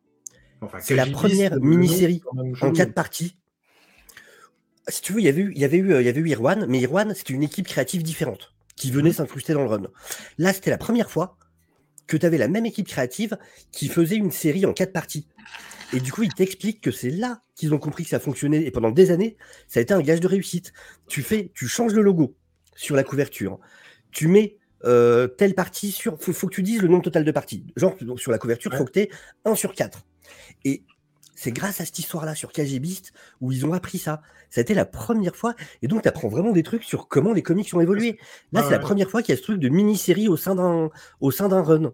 Enfin, 0.61 0.79
c'est 0.81 0.95
la 0.95 1.07
première 1.07 1.61
mini-série 1.61 2.23
En 2.61 2.73
quatre 2.73 2.95
parties. 2.95 3.37
Si 4.89 5.03
tu 5.03 5.13
veux, 5.13 5.21
il 5.21 5.25
y 5.25 5.29
avait 5.29 5.43
eu, 5.43 5.53
il 5.55 5.61
y 5.61 5.65
avait 5.65 5.77
eu, 5.77 5.93
euh, 5.93 6.01
il 6.01 6.07
y 6.07 6.09
avait 6.09 6.21
eu 6.21 6.29
Irwan, 6.31 6.67
mais 6.67 6.81
Irwan, 6.81 7.15
c'était 7.15 7.35
une 7.35 7.43
équipe 7.43 7.67
créative 7.67 8.03
différente 8.03 8.55
qui 8.75 8.91
venait 8.91 9.13
s'incruster 9.13 9.53
dans 9.53 9.63
le 9.63 9.69
run. 9.69 9.83
Là, 10.39 10.53
c'était 10.53 10.71
la 10.71 10.79
première 10.79 11.11
fois 11.11 11.37
que 12.07 12.17
tu 12.17 12.25
avais 12.25 12.39
la 12.39 12.49
même 12.49 12.65
équipe 12.65 12.89
créative 12.89 13.37
qui 13.71 13.89
faisait 13.89 14.17
une 14.17 14.31
série 14.31 14.65
en 14.65 14.73
quatre 14.73 14.93
parties. 14.93 15.29
Et 15.93 16.01
du 16.01 16.13
coup, 16.13 16.23
ils 16.23 16.33
t'expliquent 16.33 16.81
que 16.81 16.91
c'est 16.91 17.11
là 17.11 17.43
qu'ils 17.55 17.75
ont 17.75 17.79
compris 17.79 18.05
que 18.05 18.11
ça 18.11 18.21
fonctionnait. 18.21 18.65
Et 18.65 18.71
pendant 18.71 18.91
des 18.91 19.11
années, 19.11 19.37
ça 19.69 19.81
a 19.81 19.83
été 19.83 19.95
un 19.95 20.01
gage 20.01 20.21
de 20.21 20.27
réussite. 20.27 20.73
Tu 21.07 21.23
fais, 21.23 21.51
tu 21.55 21.67
changes 21.67 21.93
le 21.93 22.03
logo 22.03 22.35
sur 22.77 22.95
la 22.95 23.05
couverture. 23.05 23.59
Tu 24.11 24.29
mets 24.29 24.58
euh, 24.85 25.26
telle 25.26 25.55
partie 25.55 25.91
sur. 25.91 26.20
Faut, 26.20 26.33
faut 26.33 26.47
que 26.49 26.55
tu 26.55 26.62
dises 26.62 26.83
le 26.83 26.89
nombre 26.89 27.03
total 27.05 27.24
de 27.24 27.31
parties. 27.33 27.64
Genre, 27.76 27.97
donc, 28.01 28.20
sur 28.20 28.31
la 28.31 28.39
couverture, 28.39 28.72
il 28.72 28.79
faut 28.79 28.85
que 28.85 28.93
tu 28.93 29.01
aies 29.01 29.11
1 29.45 29.55
sur 29.55 29.74
4. 29.74 30.05
Et 30.64 30.83
c'est 31.35 31.53
grâce 31.53 31.81
à 31.81 31.85
cette 31.85 31.99
histoire-là 31.99 32.35
sur 32.35 32.53
KGBist 32.53 33.12
où 33.41 33.53
ils 33.53 33.64
ont 33.66 33.72
appris 33.72 33.99
ça. 33.99 34.22
Ça 34.51 34.61
a 34.61 34.62
été 34.62 34.74
la 34.74 34.87
première 34.87 35.37
fois. 35.37 35.55
Et 35.83 35.89
donc, 35.89 36.03
tu 36.03 36.09
apprends 36.09 36.29
vraiment 36.29 36.53
des 36.53 36.62
trucs 36.62 36.85
sur 36.85 37.07
comment 37.09 37.33
les 37.33 37.43
comics 37.43 37.68
ont 37.74 37.81
évolué. 37.81 38.18
Là, 38.53 38.61
Ah 38.61 38.64
c'est 38.64 38.70
la 38.72 38.79
première 38.79 39.11
fois 39.11 39.22
qu'il 39.22 39.35
y 39.35 39.39
a 39.39 39.39
ce 39.39 39.43
truc 39.45 39.61
de 39.61 39.68
mini-série 39.68 40.29
au 40.29 40.37
sein 40.37 40.55
d'un 40.55 40.91
au 41.20 41.31
sein 41.31 41.49
d'un 41.49 41.62
run. 41.62 41.93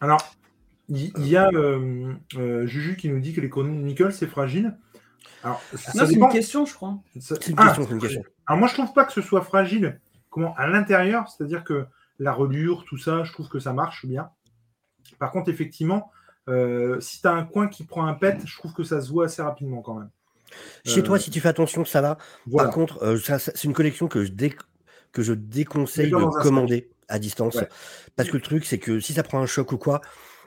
Alors, 0.00 0.34
il 0.88 1.12
il 1.18 1.28
y, 1.28 1.36
a 1.36 1.48
euh, 1.54 2.14
euh, 2.36 2.66
Juju 2.66 2.96
qui 2.96 3.08
nous 3.08 3.20
dit 3.20 3.32
que 3.32 3.40
les 3.40 3.48
Chronicles, 3.48 4.12
c'est 4.12 4.26
fragile. 4.26 4.76
Alors, 5.42 5.62
ça 5.76 5.92
Non, 5.94 6.06
c'est 6.06 6.14
une 6.14 6.28
question, 6.28 6.66
je 6.66 6.74
crois. 6.74 6.98
Ça- 7.20 7.36
C'est 7.40 7.50
une 7.50 7.56
Ah, 7.58 7.66
question, 7.66 7.86
c'est 7.86 7.94
une 7.94 8.00
question. 8.00 8.22
Alors 8.46 8.58
moi 8.58 8.68
je 8.68 8.74
trouve 8.74 8.92
pas 8.92 9.04
que 9.04 9.12
ce 9.12 9.22
soit 9.22 9.42
fragile. 9.42 10.00
Comment 10.30 10.54
à 10.56 10.66
l'intérieur, 10.66 11.28
c'est-à-dire 11.28 11.64
que 11.64 11.86
la 12.18 12.32
reliure, 12.32 12.84
tout 12.86 12.98
ça, 12.98 13.24
je 13.24 13.32
trouve 13.32 13.48
que 13.48 13.58
ça 13.58 13.72
marche 13.72 14.06
bien. 14.06 14.30
Par 15.18 15.30
contre, 15.32 15.50
effectivement, 15.50 16.10
euh, 16.48 17.00
si 17.00 17.20
tu 17.20 17.26
as 17.28 17.32
un 17.32 17.44
coin 17.44 17.68
qui 17.68 17.84
prend 17.84 18.06
un 18.06 18.14
pet, 18.14 18.38
je 18.44 18.56
trouve 18.56 18.72
que 18.72 18.84
ça 18.84 19.00
se 19.00 19.10
voit 19.10 19.26
assez 19.26 19.42
rapidement 19.42 19.82
quand 19.82 19.94
même. 19.94 20.10
Chez 20.84 21.00
Euh, 21.00 21.02
toi, 21.02 21.18
si 21.18 21.30
tu 21.30 21.40
fais 21.40 21.48
attention, 21.48 21.84
ça 21.84 22.00
va. 22.00 22.18
Voilà. 22.46 22.68
Par 22.68 22.74
contre, 22.74 23.02
euh, 23.02 23.18
c'est 23.38 23.64
une 23.64 23.72
collection 23.72 24.08
que 24.08 24.24
je, 24.24 24.32
dé- 24.32 24.56
que 25.12 25.22
je 25.22 25.32
déconseille 25.32 26.10
de 26.10 26.42
commander 26.42 26.90
à 27.08 27.18
distance. 27.18 27.56
Ouais. 27.56 27.68
Parce 28.16 28.28
que 28.30 28.36
le 28.36 28.42
truc, 28.42 28.64
c'est 28.64 28.78
que 28.78 29.00
si 29.00 29.12
ça 29.12 29.22
prend 29.22 29.40
un 29.40 29.46
choc 29.46 29.72
ou 29.72 29.78
quoi, 29.78 30.00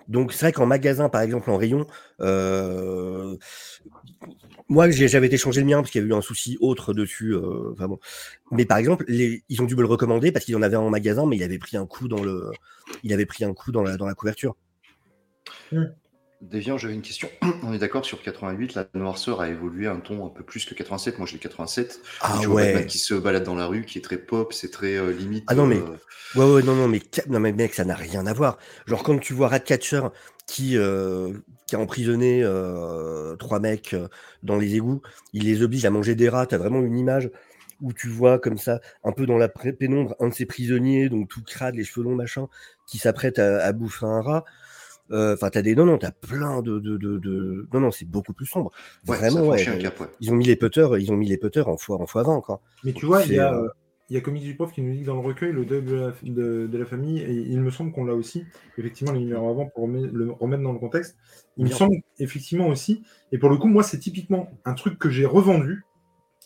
donc 0.07 0.33
c'est 0.33 0.45
vrai 0.45 0.51
qu'en 0.51 0.65
magasin, 0.65 1.07
par 1.09 1.21
exemple, 1.21 1.49
en 1.49 1.57
rayon, 1.57 1.87
euh, 2.19 3.37
moi 4.69 4.89
j'avais 4.89 5.27
été 5.27 5.37
changer 5.37 5.61
le 5.61 5.67
mien 5.67 5.77
parce 5.77 5.91
qu'il 5.91 5.99
y 6.01 6.03
avait 6.03 6.11
eu 6.13 6.15
un 6.17 6.21
souci 6.21 6.57
autre 6.61 6.93
dessus. 6.93 7.33
euh, 7.35 7.71
enfin 7.73 7.87
bon. 7.87 7.99
Mais 8.51 8.65
par 8.65 8.77
exemple, 8.77 9.05
les- 9.07 9.43
ils 9.49 9.61
ont 9.61 9.65
dû 9.65 9.75
me 9.75 9.81
le 9.81 9.87
recommander 9.87 10.31
parce 10.31 10.45
qu'ils 10.45 10.55
en 10.55 10.61
avaient 10.61 10.75
un 10.77 10.81
en 10.81 10.89
magasin, 10.89 11.25
mais 11.25 11.35
il 11.37 11.43
avait 11.43 11.59
pris 11.59 11.77
un 11.77 11.85
coup 11.85 12.07
dans 12.07 12.23
le, 12.23 12.51
il 13.03 13.13
avait 13.13 13.25
pris 13.25 13.43
un 13.45 13.53
coup 13.53 13.71
dans 13.71 13.83
la, 13.83 13.97
dans 13.97 14.05
la 14.05 14.13
couverture. 14.15 14.55
Déviant, 16.41 16.77
j'avais 16.77 16.93
une 16.93 17.01
question. 17.01 17.29
On 17.63 17.73
est 17.73 17.77
d'accord 17.79 18.05
sur 18.05 18.21
88, 18.21 18.75
la 18.75 18.87
noirceur 18.95 19.39
a 19.39 19.47
évolué 19.49 19.87
un 19.87 19.97
ton 19.97 20.25
un 20.25 20.29
peu 20.29 20.43
plus 20.43 20.65
que 20.65 20.73
87. 20.73 21.17
Moi, 21.17 21.25
j'ai 21.25 21.37
87. 21.37 22.01
Ah 22.19 22.37
tu 22.41 22.47
vois 22.47 22.61
Batman 22.63 22.81
ouais. 22.81 22.87
qui 22.87 22.99
se 22.99 23.13
balade 23.13 23.43
dans 23.45 23.55
la 23.55 23.65
rue, 23.67 23.85
qui 23.85 23.97
est 23.97 24.01
très 24.01 24.17
pop, 24.17 24.51
c'est 24.51 24.69
très 24.69 24.97
euh, 24.97 25.11
limite. 25.13 25.45
Ah 25.47 25.55
non, 25.55 25.65
mais- 25.65 25.77
euh, 25.77 25.95
Ouais, 26.35 26.51
ouais, 26.51 26.63
non, 26.63 26.75
non, 26.75 26.87
mais, 26.87 26.99
non, 27.29 27.39
mais 27.39 27.51
mec, 27.53 27.75
ça 27.75 27.85
n'a 27.85 27.93
rien 27.95 28.25
à 28.25 28.33
voir. 28.33 28.57
Genre, 28.87 29.03
quand 29.03 29.17
tu 29.19 29.33
vois 29.33 29.49
Ratcatcher 29.49 30.01
qui, 30.47 30.77
euh, 30.77 31.31
qui 31.73 31.77
a 31.77 31.79
emprisonné 31.79 32.41
euh, 32.43 33.35
trois 33.37 33.59
mecs 33.59 33.95
euh, 33.95 34.07
dans 34.43 34.57
les 34.57 34.75
égouts, 34.75 35.01
il 35.33 35.45
les 35.45 35.63
oblige 35.63 35.85
à 35.85 35.89
manger 35.89 36.13
des 36.13 36.29
rats. 36.29 36.45
T'as 36.45 36.59
vraiment 36.59 36.81
une 36.83 36.95
image 36.95 37.31
où 37.81 37.91
tu 37.93 38.09
vois 38.09 38.37
comme 38.37 38.59
ça, 38.59 38.79
un 39.03 39.11
peu 39.11 39.25
dans 39.25 39.37
la 39.39 39.49
pré- 39.49 39.73
pénombre, 39.73 40.15
un 40.19 40.27
de 40.27 40.33
ces 40.35 40.45
prisonniers, 40.45 41.09
donc 41.09 41.29
tout 41.29 41.41
crade, 41.43 41.73
les 41.73 41.83
cheveux 41.83 42.03
longs, 42.05 42.13
machin, 42.15 42.47
qui 42.85 42.99
s'apprête 42.99 43.39
à, 43.39 43.65
à 43.65 43.71
bouffer 43.73 44.05
un 44.05 44.21
rat. 44.21 44.45
Euh, 45.11 45.33
Enfin, 45.33 45.49
t'as 45.49 45.63
des. 45.63 45.73
Non, 45.75 45.85
non, 45.85 45.97
t'as 45.97 46.11
plein 46.11 46.61
de. 46.61 46.77
de, 46.79 46.97
de, 46.97 47.17
de- 47.17 47.67
Non, 47.73 47.79
non, 47.79 47.91
c'est 47.91 48.05
beaucoup 48.05 48.33
plus 48.33 48.45
sombre. 48.45 48.71
ouais, 49.07 49.17
Vraiment, 49.17 49.41
ouais. 49.41 49.57
franchit 49.63 49.69
un 49.71 49.81
cap, 49.81 49.99
ouais. 49.99 50.07
Ils 50.21 50.31
ont 50.31 50.35
mis 50.35 50.45
les 50.45 50.55
putters, 50.55 50.95
ils 50.99 51.11
ont 51.11 51.17
mis 51.17 51.27
les 51.27 51.37
putters 51.37 51.67
en 51.67 51.77
fois, 51.77 51.99
en 51.99 52.05
fois 52.05 52.21
20 52.21 52.33
encore. 52.33 52.61
Mais 52.83 52.93
tu 52.93 53.07
vois, 53.07 53.23
il 53.23 53.33
y, 53.33 53.39
a, 53.39 53.51
euh, 53.53 53.67
il 54.13 54.17
y 54.17 54.19
a 54.19 54.21
Comics 54.21 54.43
du 54.43 54.55
Prof 54.55 54.71
qui 54.71 54.83
nous 54.83 54.93
dit 54.93 55.01
que 55.01 55.07
dans 55.07 55.15
le 55.15 55.25
recueil, 55.27 55.51
le 55.51 55.65
deuil 55.65 55.81
de 55.81 55.95
la, 55.95 56.13
de- 56.21 56.67
de 56.67 56.77
la 56.77 56.85
famille, 56.85 57.19
et 57.19 57.31
il 57.33 57.59
me 57.61 57.71
semble 57.71 57.91
qu'on 57.91 58.05
l'a 58.05 58.13
aussi, 58.13 58.45
effectivement, 58.77 59.11
les 59.11 59.21
numéros 59.21 59.49
avant 59.49 59.65
pour 59.65 59.87
remet- 59.87 60.07
le 60.07 60.31
remettre 60.31 60.61
dans 60.61 60.71
le 60.71 60.77
contexte. 60.77 61.17
Il 61.57 61.63
me 61.63 61.69
semble 61.77 61.95
effectivement 62.19 62.67
aussi, 62.67 63.01
et 63.31 63.39
pour 63.39 63.49
le 63.49 63.57
coup, 63.57 63.67
moi, 63.67 63.81
c'est 63.81 63.97
typiquement 63.97 64.51
un 64.65 64.75
truc 64.75 64.99
que 64.99 65.09
j'ai 65.09 65.25
revendu, 65.25 65.83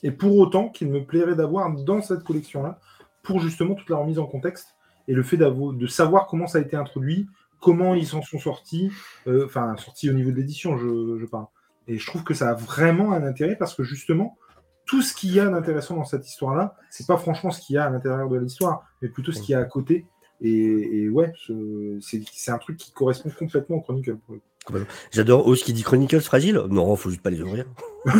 et 0.01 0.11
pour 0.11 0.37
autant 0.37 0.69
qu'il 0.69 0.89
me 0.89 1.03
plairait 1.03 1.35
d'avoir 1.35 1.69
dans 1.75 2.01
cette 2.01 2.23
collection-là, 2.23 2.79
pour 3.21 3.41
justement 3.41 3.75
toute 3.75 3.89
la 3.89 3.97
remise 3.97 4.17
en 4.19 4.27
contexte, 4.27 4.77
et 5.09 5.13
le 5.13 5.21
fait 5.23 5.35
de 5.35 5.87
savoir 5.87 6.27
comment 6.27 6.47
ça 6.47 6.59
a 6.59 6.61
été 6.61 6.77
introduit, 6.77 7.27
comment 7.59 7.95
ils 7.95 8.07
s'en 8.07 8.21
sont 8.21 8.39
sortis, 8.39 8.91
euh, 9.27 9.45
enfin, 9.45 9.75
sortis 9.75 10.09
au 10.09 10.13
niveau 10.13 10.31
de 10.31 10.37
l'édition, 10.37 10.77
je, 10.77 11.17
je 11.19 11.25
parle. 11.25 11.47
Et 11.89 11.97
je 11.97 12.05
trouve 12.07 12.23
que 12.23 12.33
ça 12.33 12.49
a 12.51 12.53
vraiment 12.53 13.11
un 13.11 13.23
intérêt 13.23 13.57
parce 13.57 13.75
que 13.75 13.83
justement, 13.83 14.37
tout 14.87 15.01
ce 15.03 15.13
qu'il 15.13 15.31
y 15.33 15.39
a 15.39 15.47
d'intéressant 15.47 15.95
dans 15.95 16.05
cette 16.05 16.27
histoire-là, 16.27 16.75
c'est 16.89 17.05
pas 17.05 17.17
franchement 17.17 17.51
ce 17.51 17.61
qu'il 17.61 17.75
y 17.75 17.77
a 17.77 17.85
à 17.85 17.89
l'intérieur 17.91 18.27
de 18.29 18.37
l'histoire, 18.37 18.83
mais 19.01 19.09
plutôt 19.09 19.31
ce 19.31 19.41
qu'il 19.41 19.51
y 19.53 19.55
a 19.55 19.59
à 19.59 19.65
côté. 19.65 20.05
Et, 20.41 20.49
et 21.03 21.09
ouais, 21.09 21.31
c'est 21.99 22.51
un 22.51 22.57
truc 22.57 22.77
qui 22.77 22.91
correspond 22.93 23.29
complètement 23.37 23.75
au 23.77 23.81
Chronicle. 23.81 24.17
J'adore 25.11 25.47
Oz 25.47 25.63
qui 25.63 25.73
dit 25.73 25.83
Chronicles 25.83 26.21
fragile. 26.21 26.61
Non, 26.69 26.95
faut 26.95 27.09
juste 27.09 27.21
pas 27.21 27.29
les 27.29 27.41
ouvrir. 27.41 27.65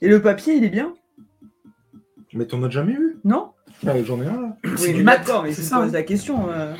Et 0.00 0.08
le 0.08 0.20
papier, 0.20 0.54
il 0.54 0.64
est 0.64 0.70
bien? 0.70 0.94
Mais 2.32 2.46
t'en 2.46 2.62
as 2.62 2.70
jamais 2.70 2.92
vu 2.94 3.18
Non? 3.24 3.52
Ah, 3.86 4.00
J'en 4.02 4.20
ai 4.20 4.26
un 4.26 4.40
là. 4.40 4.56
C'est 4.76 4.88
Oui, 4.88 4.92
du 4.92 4.98
mais 4.98 5.02
mat, 5.04 5.18
d'accord, 5.18 5.42
mais 5.44 5.52
c'est 5.52 5.62
ça, 5.62 5.80
pose 5.80 5.92
la 5.92 6.02
question. 6.02 6.50
euh. 6.50 6.74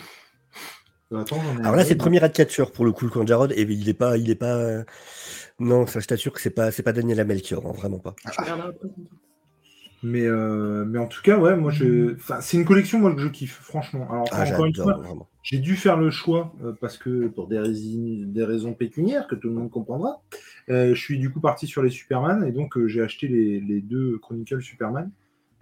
Attends, 1.20 1.36
ai 1.56 1.60
Alors 1.60 1.76
là, 1.76 1.84
c'est 1.84 1.94
le 1.94 1.98
premier 1.98 2.18
Ratcatcher 2.18 2.64
pour 2.72 2.84
le 2.84 2.92
coup, 2.92 3.08
de 3.08 3.26
Jarod, 3.28 3.52
et 3.52 3.62
il 3.62 3.88
est 3.88 3.94
pas, 3.94 4.16
il 4.16 4.30
est 4.30 4.34
pas. 4.34 4.56
euh, 4.56 4.84
Non, 5.58 5.86
ça, 5.86 6.00
je 6.00 6.06
t'assure 6.06 6.32
que 6.32 6.40
c'est 6.40 6.50
pas, 6.50 6.70
c'est 6.70 6.82
pas 6.82 6.92
Daniel 6.92 7.24
Melchior, 7.26 7.66
hein, 7.66 7.72
vraiment 7.72 7.98
pas. 7.98 8.14
Après. 8.24 8.50
Mais, 10.02 10.26
euh, 10.26 10.84
mais 10.84 10.98
en 10.98 11.06
tout 11.06 11.22
cas, 11.22 11.38
ouais, 11.38 11.56
moi, 11.56 11.70
je... 11.72 12.14
enfin, 12.16 12.40
c'est 12.42 12.58
une 12.58 12.66
collection 12.66 12.98
moi, 12.98 13.14
que 13.14 13.20
je 13.22 13.28
kiffe, 13.28 13.58
franchement. 13.62 14.06
Alors, 14.10 14.28
Ah, 14.32 14.42
encore 14.44 14.66
une 14.66 14.74
j'adore, 14.74 14.92
fois, 14.96 15.02
vraiment. 15.02 15.28
J'ai 15.42 15.58
dû 15.58 15.76
faire 15.76 15.96
le 15.96 16.10
choix 16.10 16.52
euh, 16.62 16.72
parce 16.78 16.98
que 16.98 17.26
pour 17.28 17.48
des, 17.48 17.58
raisons- 17.58 18.26
des 18.26 18.44
raisons 18.44 18.74
pécuniaires 18.74 19.26
que 19.26 19.34
tout 19.34 19.48
le 19.48 19.54
monde 19.54 19.70
comprendra. 19.70 20.20
euh, 20.68 20.94
je 20.94 21.00
suis 21.00 21.18
du 21.18 21.30
coup 21.30 21.40
parti 21.40 21.66
sur 21.66 21.82
les 21.82 21.88
Superman 21.90 22.44
et 22.46 22.52
donc 22.52 22.76
euh, 22.76 22.86
j'ai 22.86 23.02
acheté 23.02 23.28
les, 23.28 23.60
les 23.60 23.80
deux 23.80 24.18
Chronicles 24.18 24.60
Superman. 24.62 25.10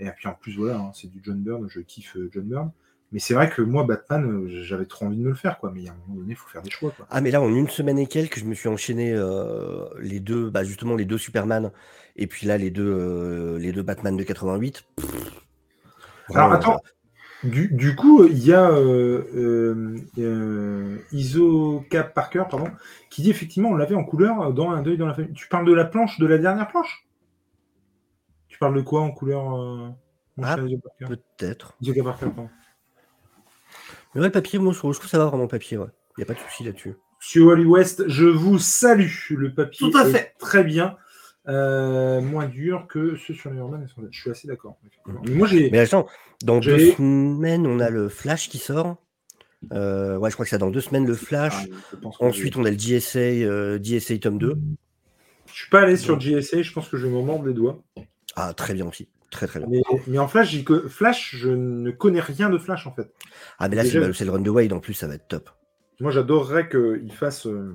Et 0.01 0.09
puis 0.17 0.27
en 0.27 0.35
plus 0.35 0.57
voilà, 0.57 0.79
hein, 0.79 0.91
c'est 0.93 1.09
du 1.13 1.21
John 1.23 1.39
Byrne, 1.39 1.69
je 1.69 1.81
kiffe 1.81 2.17
John 2.33 2.45
Byrne. 2.45 2.71
Mais 3.13 3.19
c'est 3.19 3.35
vrai 3.35 3.51
que 3.51 3.63
moi 3.63 3.85
Batman, 3.85 4.25
euh, 4.25 4.63
j'avais 4.65 4.87
trop 4.87 5.07
envie 5.07 5.17
de 5.17 5.23
me 5.23 5.29
le 5.29 5.35
faire 5.35 5.59
quoi. 5.59 5.71
Mais 5.75 5.89
à 5.89 5.93
un 5.93 5.97
moment 6.07 6.21
donné, 6.21 6.33
il 6.33 6.37
faut 6.37 6.49
faire 6.49 6.63
des 6.63 6.71
choix 6.71 6.91
quoi. 6.91 7.07
Ah, 7.11 7.21
mais 7.21 7.31
là, 7.31 7.41
en 7.43 7.55
une 7.55 7.69
semaine 7.69 7.99
et 7.99 8.07
quelques, 8.07 8.39
je 8.39 8.45
me 8.45 8.55
suis 8.55 8.69
enchaîné 8.69 9.13
euh, 9.15 9.87
les 10.01 10.21
deux, 10.21 10.51
bah, 10.51 10.65
justement, 10.65 10.97
les 10.97 11.05
deux 11.05 11.19
Superman, 11.19 11.73
et 12.17 12.27
puis 12.27 12.47
là, 12.47 12.59
les 12.59 12.71
deux, 12.71 12.91
euh, 12.91 13.59
les 13.59 13.73
deux 13.73 13.83
Batman 13.83 14.17
de 14.17 14.23
88. 14.23 14.85
Pff, 14.97 15.07
Alors 16.35 16.49
vraiment, 16.49 16.55
attends, 16.55 16.81
du, 17.45 17.69
du 17.69 17.97
coup 17.97 18.25
il 18.25 18.39
y 18.39 18.53
a 18.53 18.71
euh, 18.71 19.25
euh, 19.35 19.97
euh, 20.19 20.99
Iso 21.11 21.85
Cap 21.91 22.15
Parker 22.15 22.45
pardon, 22.49 22.71
qui 23.11 23.23
dit 23.23 23.31
effectivement 23.31 23.71
on 23.71 23.75
l'avait 23.75 23.97
en 23.97 24.05
couleur 24.05 24.53
dans 24.53 24.71
un 24.71 24.83
deuil 24.83 24.97
dans 24.97 25.07
la 25.07 25.15
famille. 25.15 25.33
Tu 25.33 25.49
parles 25.49 25.67
de 25.67 25.73
la 25.73 25.85
planche 25.85 26.19
de 26.21 26.27
la 26.27 26.39
dernière 26.39 26.69
planche? 26.69 27.07
Tu 28.49 28.59
parles 28.59 28.77
de 28.77 28.83
quoi 28.83 29.01
en 29.01 29.11
couleur 29.11 29.57
euh, 29.61 29.89
Ah, 30.41 30.57
Peut-être. 30.57 31.75
Iso 31.81 31.93
Cap 31.95 32.05
Parker, 32.05 32.27
pardon. 32.27 32.51
Mais 34.15 34.21
ouais, 34.21 34.27
le 34.29 34.33
papier, 34.33 34.59
moi, 34.59 34.73
je 34.73 34.79
trouve 34.79 34.95
ça 34.95 35.19
va 35.19 35.27
vraiment 35.27 35.45
le 35.45 35.49
papier, 35.49 35.79
ouais. 35.79 35.89
Il 36.17 36.21
n'y 36.21 36.25
a 36.25 36.27
pas 36.27 36.35
de 36.35 36.39
souci 36.39 36.65
là-dessus. 36.65 36.95
Monsieur 37.21 37.45
Wally 37.45 37.65
West, 37.65 38.05
je 38.09 38.25
vous 38.27 38.59
salue. 38.59 39.09
Le 39.31 39.55
papier 39.55 39.91
Tout 39.91 39.97
à 39.97 40.07
est 40.09 40.13
fait. 40.13 40.35
très 40.39 40.65
bien. 40.65 40.97
Euh, 41.49 42.21
moins 42.21 42.47
dur 42.47 42.87
que 42.89 43.17
ceux 43.17 43.35
sur 43.35 43.51
les 43.51 43.59
Urban 43.59 43.81
et 43.81 43.87
Je 44.11 44.21
suis 44.21 44.31
assez 44.31 44.47
d'accord. 44.47 44.77
Mais 45.25 45.35
moi, 45.35 45.47
j'ai. 45.49 45.71
Mais 45.71 45.79
attends, 45.81 46.07
dans 46.45 46.61
deux 46.61 46.93
semaines, 46.93 47.67
on 47.67 47.81
a 47.81 47.91
le 47.91 48.09
Flash 48.09 48.49
qui 48.49 48.59
sort. 48.59 48.97
Euh, 49.73 50.17
ouais, 50.19 50.31
je 50.31 50.35
crois 50.35 50.45
que 50.45 50.51
c'est 50.51 50.59
dans 50.59 50.71
deux 50.71 50.81
semaines 50.81 51.07
le 51.07 51.15
Flash. 51.15 51.55
Ah, 51.93 52.09
Ensuite, 52.21 52.57
on 52.57 52.65
a 52.65 52.71
le 52.71 52.77
DSA, 52.77 53.19
euh, 53.19 53.79
DSA 53.79 54.19
tome 54.19 54.39
2. 54.39 54.57
Je 55.47 55.53
suis 55.53 55.71
pas 55.71 55.83
allé 55.83 55.97
sur 55.97 56.19
GSA, 56.19 56.63
je 56.63 56.73
pense 56.73 56.89
que 56.89 56.97
je 56.97 57.07
vais 57.07 57.13
me 57.13 57.23
mordre 57.23 57.47
les 57.47 57.55
doigts. 57.55 57.83
Ah, 58.37 58.55
très 58.55 58.75
bien 58.75 58.87
aussi. 58.87 59.09
Très 59.33 59.47
très 59.47 59.61
bien. 59.61 59.69
Mais, 59.71 59.83
mais 60.07 60.19
en 60.19 60.29
Flash, 60.29 60.55
Flash, 60.89 61.35
je 61.35 61.49
ne 61.49 61.91
connais 61.91 62.21
rien 62.21 62.51
de 62.51 62.59
Flash 62.59 62.87
en 62.87 62.93
fait. 62.93 63.13
Ah, 63.59 63.69
mais 63.69 63.77
là, 63.77 63.85
c'est 63.85 63.99
le, 63.99 64.09
le 64.09 64.31
Run 64.31 64.43
the 64.43 64.49
Wade 64.49 64.73
en 64.75 64.79
plus, 64.79 64.93
ça 64.93 65.09
va 65.09 65.15
être 65.15 65.27
top. 65.27 65.51
Moi, 66.01 66.11
j'adorerais 66.11 66.69
qu'il 66.69 67.13
fasse 67.13 67.47
euh, 67.47 67.75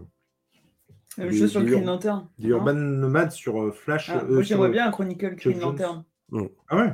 Même 1.18 1.30
Des- 1.32 1.38
chose 1.39 1.51
sur 1.51 1.60
le 1.60 1.66
Green 1.66 1.86
Lantern. 1.86 2.30
des 2.38 2.49
Urban 2.49 2.74
Nomades 2.76 3.32
sur 3.32 3.60
euh, 3.60 3.72
Flash. 3.72 4.12
Ah, 4.14 4.24
euh, 4.24 4.36
moi, 4.36 4.43
j'aimerais 4.43 4.70
bien 4.70 4.88
un 4.88 4.91
Chronicle 4.91 5.36
Green 5.36 5.60
Jones. 5.60 5.62
Lantern. 5.62 6.03
Ah 6.70 6.78
ouais? 6.78 6.93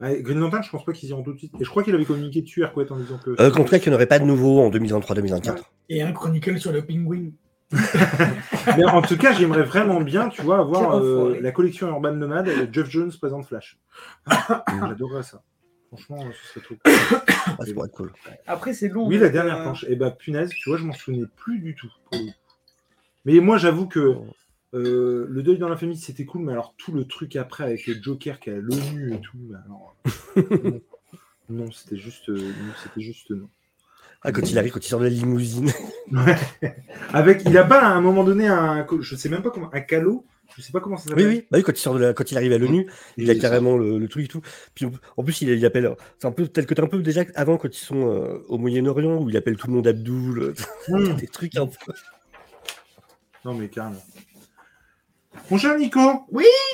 Ouais, 0.00 0.22
Green 0.22 0.38
Lantern, 0.38 0.62
je 0.62 0.70
pense 0.70 0.84
pas 0.84 0.92
qu'ils 0.92 1.08
iront 1.08 1.24
tout 1.24 1.32
de 1.32 1.38
suite. 1.38 1.52
Et 1.58 1.64
je 1.64 1.68
crois 1.68 1.82
qu'il 1.82 1.94
avait 1.96 2.04
communiqué 2.04 2.42
dessus, 2.42 2.62
Hercouet, 2.62 2.90
en 2.92 2.96
disant 2.98 3.18
que. 3.18 3.30
Euh, 3.30 3.50
cas, 3.50 3.78
qu'il 3.80 3.90
n'y 3.90 3.94
en 3.94 3.96
aurait 3.96 4.06
pas 4.06 4.20
de 4.20 4.24
nouveau 4.24 4.60
en 4.60 4.70
2023-2024. 4.70 5.56
Et 5.88 6.02
un 6.02 6.12
chronicle 6.12 6.58
sur 6.60 6.70
le 6.70 6.82
pingouin. 6.82 7.30
Mais 7.70 8.84
en 8.84 9.02
tout 9.02 9.16
cas, 9.16 9.32
j'aimerais 9.32 9.62
vraiment 9.62 10.00
bien, 10.00 10.28
tu 10.28 10.42
vois, 10.42 10.58
avoir 10.58 10.96
euh, 10.96 11.38
la 11.40 11.52
collection 11.52 11.88
Urban 11.88 12.12
Nomade 12.12 12.48
et 12.48 12.68
Jeff 12.72 12.88
Jones 12.88 13.12
présente 13.12 13.46
Flash. 13.46 13.78
J'adorerais 14.80 15.22
ça. 15.22 15.42
Franchement, 15.88 16.22
ce 16.32 16.48
serait 16.48 16.66
trop 16.66 16.74
cool. 17.88 18.12
Ah. 18.26 18.32
Après, 18.46 18.74
c'est 18.74 18.88
long. 18.88 19.06
Oui, 19.06 19.18
la 19.18 19.30
dernière 19.30 19.58
euh, 19.58 19.62
planche. 19.62 19.84
Et 19.88 19.96
bah, 19.96 20.10
punaise, 20.10 20.50
tu 20.50 20.68
vois, 20.68 20.78
je 20.78 20.84
m'en 20.84 20.92
souvenais 20.92 21.26
plus 21.36 21.60
du 21.60 21.74
tout. 21.74 21.92
Mais 23.24 23.40
moi, 23.40 23.58
j'avoue 23.58 23.86
que 23.86 24.16
euh, 24.74 25.26
le 25.28 25.42
deuil 25.42 25.58
dans 25.58 25.68
la 25.68 25.76
famille, 25.76 25.96
c'était 25.96 26.26
cool, 26.26 26.42
mais 26.42 26.52
alors 26.52 26.74
tout 26.76 26.92
le 26.92 27.04
truc 27.06 27.36
après 27.36 27.64
avec 27.64 27.86
le 27.86 27.94
Joker 28.02 28.38
qui 28.38 28.50
a 28.50 28.56
l'ONU 28.56 29.14
et 29.14 29.20
tout, 29.20 29.38
bah, 29.38 29.58
alors. 29.64 29.96
non, 30.36 30.80
non, 31.64 31.70
c'était 31.70 31.96
juste, 31.96 32.28
non, 32.28 32.72
c'était 32.82 33.00
juste 33.00 33.30
non. 33.30 33.48
Ah, 34.22 34.32
quand 34.32 34.50
il 34.50 34.58
arrive, 34.58 34.72
quand 34.72 34.84
il 34.84 34.88
sort 34.88 34.98
de 35.00 35.04
la 35.04 35.10
limousine. 35.10 35.70
Ouais. 36.10 36.36
Avec, 37.12 37.42
il 37.44 37.56
a 37.58 37.64
pas 37.64 37.82
à 37.82 37.88
un 37.88 38.00
moment 38.00 38.24
donné 38.24 38.46
un, 38.48 38.86
je 39.00 39.14
sais 39.14 39.28
même 39.28 39.42
pas 39.42 39.50
comment, 39.50 39.68
un 39.74 39.80
calot, 39.82 40.24
je 40.56 40.62
sais 40.62 40.72
pas 40.72 40.80
comment 40.80 40.96
ça 40.96 41.04
Oui, 41.04 41.10
s'appelle. 41.10 41.26
oui. 41.28 41.46
Bah 41.50 41.58
oui, 41.58 41.62
quand 41.62 41.72
il, 41.72 41.76
sort 41.78 41.92
de 41.94 41.98
la... 42.00 42.14
quand 42.14 42.30
il 42.30 42.36
arrive 42.38 42.52
à 42.54 42.56
l'ONU, 42.56 42.90
il 43.18 43.30
a 43.30 43.34
carrément 43.34 43.76
le, 43.76 43.98
le 43.98 44.08
truc 44.08 44.24
et 44.24 44.28
tout. 44.28 44.40
Puis 44.74 44.86
en- 45.18 45.22
plus, 45.22 45.42
il, 45.42 45.50
il 45.50 45.66
appelle. 45.66 45.94
C'est 46.18 46.26
un 46.26 46.32
peu 46.32 46.48
tel 46.48 46.64
que 46.64 46.72
tu 46.72 46.80
un 46.80 46.86
peu 46.86 47.02
déjà 47.02 47.24
avant 47.34 47.58
quand 47.58 47.68
ils 47.68 47.78
sont 47.78 48.08
euh, 48.10 48.38
au 48.48 48.56
Moyen-Orient 48.56 49.18
où 49.22 49.28
il 49.28 49.36
appelle 49.36 49.58
tout 49.58 49.66
le 49.66 49.74
monde 49.74 49.86
Abdoul. 49.86 50.54
Mmh. 50.88 51.08
Des 51.16 51.26
trucs 51.26 51.56
un 51.58 51.66
peu. 51.66 51.92
Non, 53.44 53.52
mais 53.52 53.68
carrément. 53.68 54.02
Mon 55.50 55.56
cher 55.58 55.76
Nico, 55.78 56.00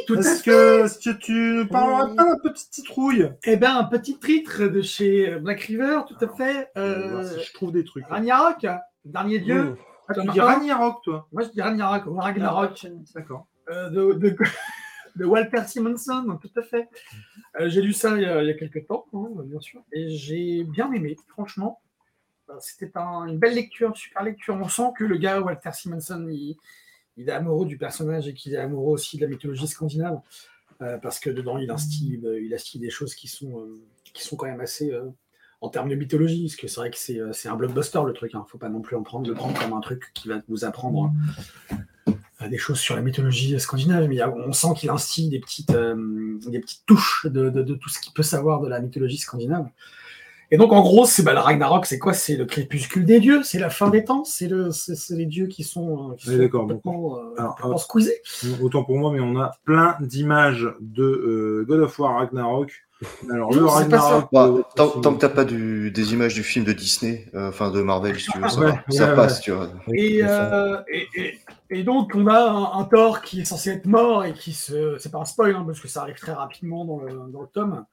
Tout 0.07 0.15
à 0.19 0.23
fait. 0.23 0.81
est-ce 0.81 0.99
que 0.99 1.17
tu 1.17 1.33
nous 1.33 1.67
parleras 1.69 2.09
Oui. 2.09 2.17
pas 2.17 2.25
d'un 2.25 2.39
petit 2.39 2.67
citrouille 2.71 3.31
Eh 3.45 3.57
ben, 3.57 3.77
un 3.77 3.85
petit 3.85 4.19
titre 4.19 4.65
de 4.65 4.83
chez 4.83 5.37
Black 5.37 5.61
River, 5.63 6.01
tout 6.09 6.17
à 6.25 6.29
fait. 6.29 6.69
Euh, 6.77 7.25
Je 7.41 7.53
trouve 7.53 7.73
des 7.73 7.85
trucs. 7.85 8.07
Ragnarok, 8.09 8.67
dernier 9.05 9.39
dieu. 9.39 9.63
Mmh. 9.63 9.77
Ah, 10.09 10.15
tu 10.15 10.29
dis 10.29 10.41
Ragnarok, 10.41 11.03
toi? 11.05 11.29
Moi, 11.33 11.43
je 11.45 11.49
dis 11.51 11.63
Ragnarok, 11.63 12.07
ou 12.07 12.15
Ragnarok, 12.15 12.87
D'accord. 13.15 13.47
euh, 13.71 13.89
de, 15.17 15.25
Walter 15.25 15.63
Simonson, 15.67 16.39
tout 16.43 16.51
à 16.57 16.63
fait. 16.63 16.89
Euh, 17.61 17.69
j'ai 17.69 17.81
lu 17.81 17.93
ça 17.93 18.17
il 18.17 18.23
y 18.23 18.27
a, 18.27 18.55
quelques 18.55 18.87
temps, 18.87 19.07
hein, 19.15 19.29
bien 19.45 19.61
sûr, 19.61 19.81
et 19.93 20.09
j'ai 20.11 20.65
bien 20.65 20.93
aimé, 20.93 21.17
franchement. 21.29 21.81
C'était 22.59 22.91
un- 22.97 23.27
une 23.27 23.39
belle 23.39 23.55
lecture, 23.55 23.97
super 23.97 24.23
lecture. 24.23 24.55
On 24.61 24.69
sent 24.69 24.91
que 24.99 25.05
le 25.05 25.17
gars, 25.17 25.41
Walter 25.41 25.71
Simonson, 25.73 26.27
il, 26.29 26.57
il 27.17 27.29
est 27.29 27.33
amoureux 27.33 27.67
du 27.67 27.79
personnage 27.79 28.29
et 28.29 28.35
qu'il 28.35 28.55
est 28.55 28.59
amoureux 28.59 28.93
aussi 28.95 29.17
de 29.17 29.23
la 29.23 29.29
mythologie 29.29 29.67
scandinave. 29.67 30.21
euh, 30.83 30.99
parce 30.99 31.21
que 31.21 31.31
dedans, 31.31 31.57
il 31.59 31.71
instille, 31.71 32.21
euh, 32.25 32.41
il 32.43 32.53
des 32.81 32.91
choses 32.91 33.15
qui 33.15 33.29
sont, 33.29 33.61
euh, 33.61 33.81
qui 34.13 34.25
sont 34.25 34.37
quand 34.37 34.47
même 34.47 34.61
assez. 34.61 34.93
en 35.61 35.69
termes 35.71 35.89
de 35.89 35.95
mythologie, 35.95 36.43
parce 36.43 36.57
que 36.57 36.69
c'est 36.69 36.81
vrai 36.81 36.91
que 36.91 37.33
c'est 37.33 37.49
un 37.49 37.57
blockbuster 37.57 38.01
le 38.05 38.13
truc. 38.13 38.35
Hein. 38.35 38.45
Faut 38.49 38.59
pas 38.59 38.69
non 38.69 38.83
plus 38.83 38.97
en 38.97 39.03
prendre, 39.03 39.27
le 39.29 39.35
prendre 39.35 39.59
comme 39.59 39.73
un 39.73 39.81
truc 39.81 40.11
qui 40.13 40.29
va 40.29 40.43
vous 40.49 40.65
apprendre 40.67 41.11
des 42.51 42.59
choses 42.59 42.79
sur 42.79 42.95
la 42.97 43.01
mythologie 43.01 43.59
scandinave, 43.59 44.07
mais 44.09 44.23
on 44.23 44.53
sent 44.53 44.75
qu'il 44.77 44.91
instille 44.91 45.31
des 45.31 45.39
petites, 45.41 45.71
des 45.71 46.61
petites 46.61 46.85
touches 46.85 47.27
de- 47.27 47.49
de 47.49 47.75
tout 47.77 47.89
ce 47.89 47.99
qu'il 48.01 48.13
peut 48.13 48.23
savoir 48.23 48.61
de 48.61 48.69
la 48.69 48.81
mythologie 48.81 49.17
scandinave. 49.17 49.67
Et 50.51 50.57
donc, 50.57 50.73
en 50.73 50.81
gros, 50.83 51.07
c'est 51.07 51.23
bah, 51.23 51.33
le 51.33 51.41
Ragnarok, 51.41 51.87
c'est 51.87 51.99
quoi? 51.99 52.13
C'est 52.13 52.37
le 52.37 52.45
crépuscule 52.45 53.05
des 53.05 53.21
dieux, 53.21 53.43
c'est 53.43 53.59
la 53.59 53.71
fin 53.71 53.91
des 53.91 54.05
temps, 54.05 54.25
c'est 54.25 54.49
le, 54.49 54.71
les 55.11 55.27
dieux 55.27 55.47
qui 55.47 55.65
sont, 55.65 56.11
euh, 56.13 56.15
qui 56.15 56.27
sont 56.27 56.37
d'accord, 56.39 56.61
complètement, 56.63 57.17
euh, 57.19 57.35
Alors, 57.39 57.55
complètement 57.57 57.75
euh, 57.77 57.79
squeezés. 57.79 58.23
Autant 58.63 58.85
pour 58.85 58.97
moi, 58.99 59.11
mais 59.13 59.21
on 59.21 59.39
a 59.41 59.53
plein 59.65 59.97
d'images 60.01 60.69
de 60.81 61.03
euh, 61.03 61.65
God 61.67 61.81
of 61.81 61.99
War 61.99 62.17
Ragnarok. 62.17 62.73
Alors, 63.31 63.51
Non, 63.53 63.61
le 63.61 63.67
pas 63.67 63.73
Ragnarok. 63.73 64.29
Bah, 64.33 64.51
tant, 64.77 64.89
tant 65.01 65.15
que 65.15 65.21
t'as 65.21 65.29
pas 65.29 65.45
du- 65.45 65.91
des 65.91 66.13
images 66.13 66.35
du 66.35 66.43
film 66.43 66.65
de 66.65 66.73
Disney, 66.73 67.27
euh, 67.35 67.49
enfin 67.49 67.71
de 67.71 67.83
Marvel, 67.83 68.19
si 68.19 68.31
tu 68.31 68.39
veux, 68.39 68.49
ça, 68.49 68.61
Ouais, 68.61 68.67
va, 68.73 68.85
ça 68.91 69.09
ouais, 69.11 69.17
passe, 69.17 69.35
ouais. 69.39 69.43
tu 69.43 69.51
vois. 69.51 69.69
Et, 69.93 70.21
euh, 70.23 70.77
et, 70.93 71.07
et- 71.17 71.39
et 71.71 71.83
donc, 71.83 72.13
on 72.15 72.27
a 72.29 72.39
un, 72.51 72.81
un 72.81 72.85
Thor 72.85 73.23
qui 73.23 73.41
est 73.41 73.45
censé 73.45 73.71
être 73.71 73.87
mort 73.87 74.25
et 74.25 74.33
qui 74.33 74.53
se. 74.53 74.97
C'est 75.01 75.11
pas 75.11 75.19
un 75.19 75.25
spoil, 75.25 75.55
hein, 75.57 75.65
parce 75.67 75.81
que 75.81 75.89
ça 75.89 76.03
arrive 76.03 76.15
très 76.19 76.33
rapidement 76.33 76.85
dans 76.85 76.99
le, 77.01 77.31
dans 77.33 77.41
le 77.43 77.49
tome, 77.53 77.85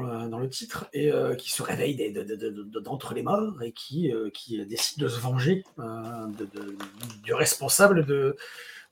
dans 0.00 0.38
le, 0.38 0.48
titre, 0.48 0.86
et 0.92 1.10
euh, 1.10 1.34
qui 1.34 1.50
se 1.50 1.62
réveille 1.62 2.14
d'entre 2.82 3.14
les 3.14 3.22
morts 3.22 3.62
et 3.62 3.72
qui, 3.72 4.12
euh, 4.12 4.30
qui 4.30 4.64
décide 4.66 5.00
de 5.00 5.08
se 5.08 5.20
venger 5.20 5.64
euh, 5.78 6.26
du 7.22 7.34
responsable 7.34 8.04
de, 8.04 8.36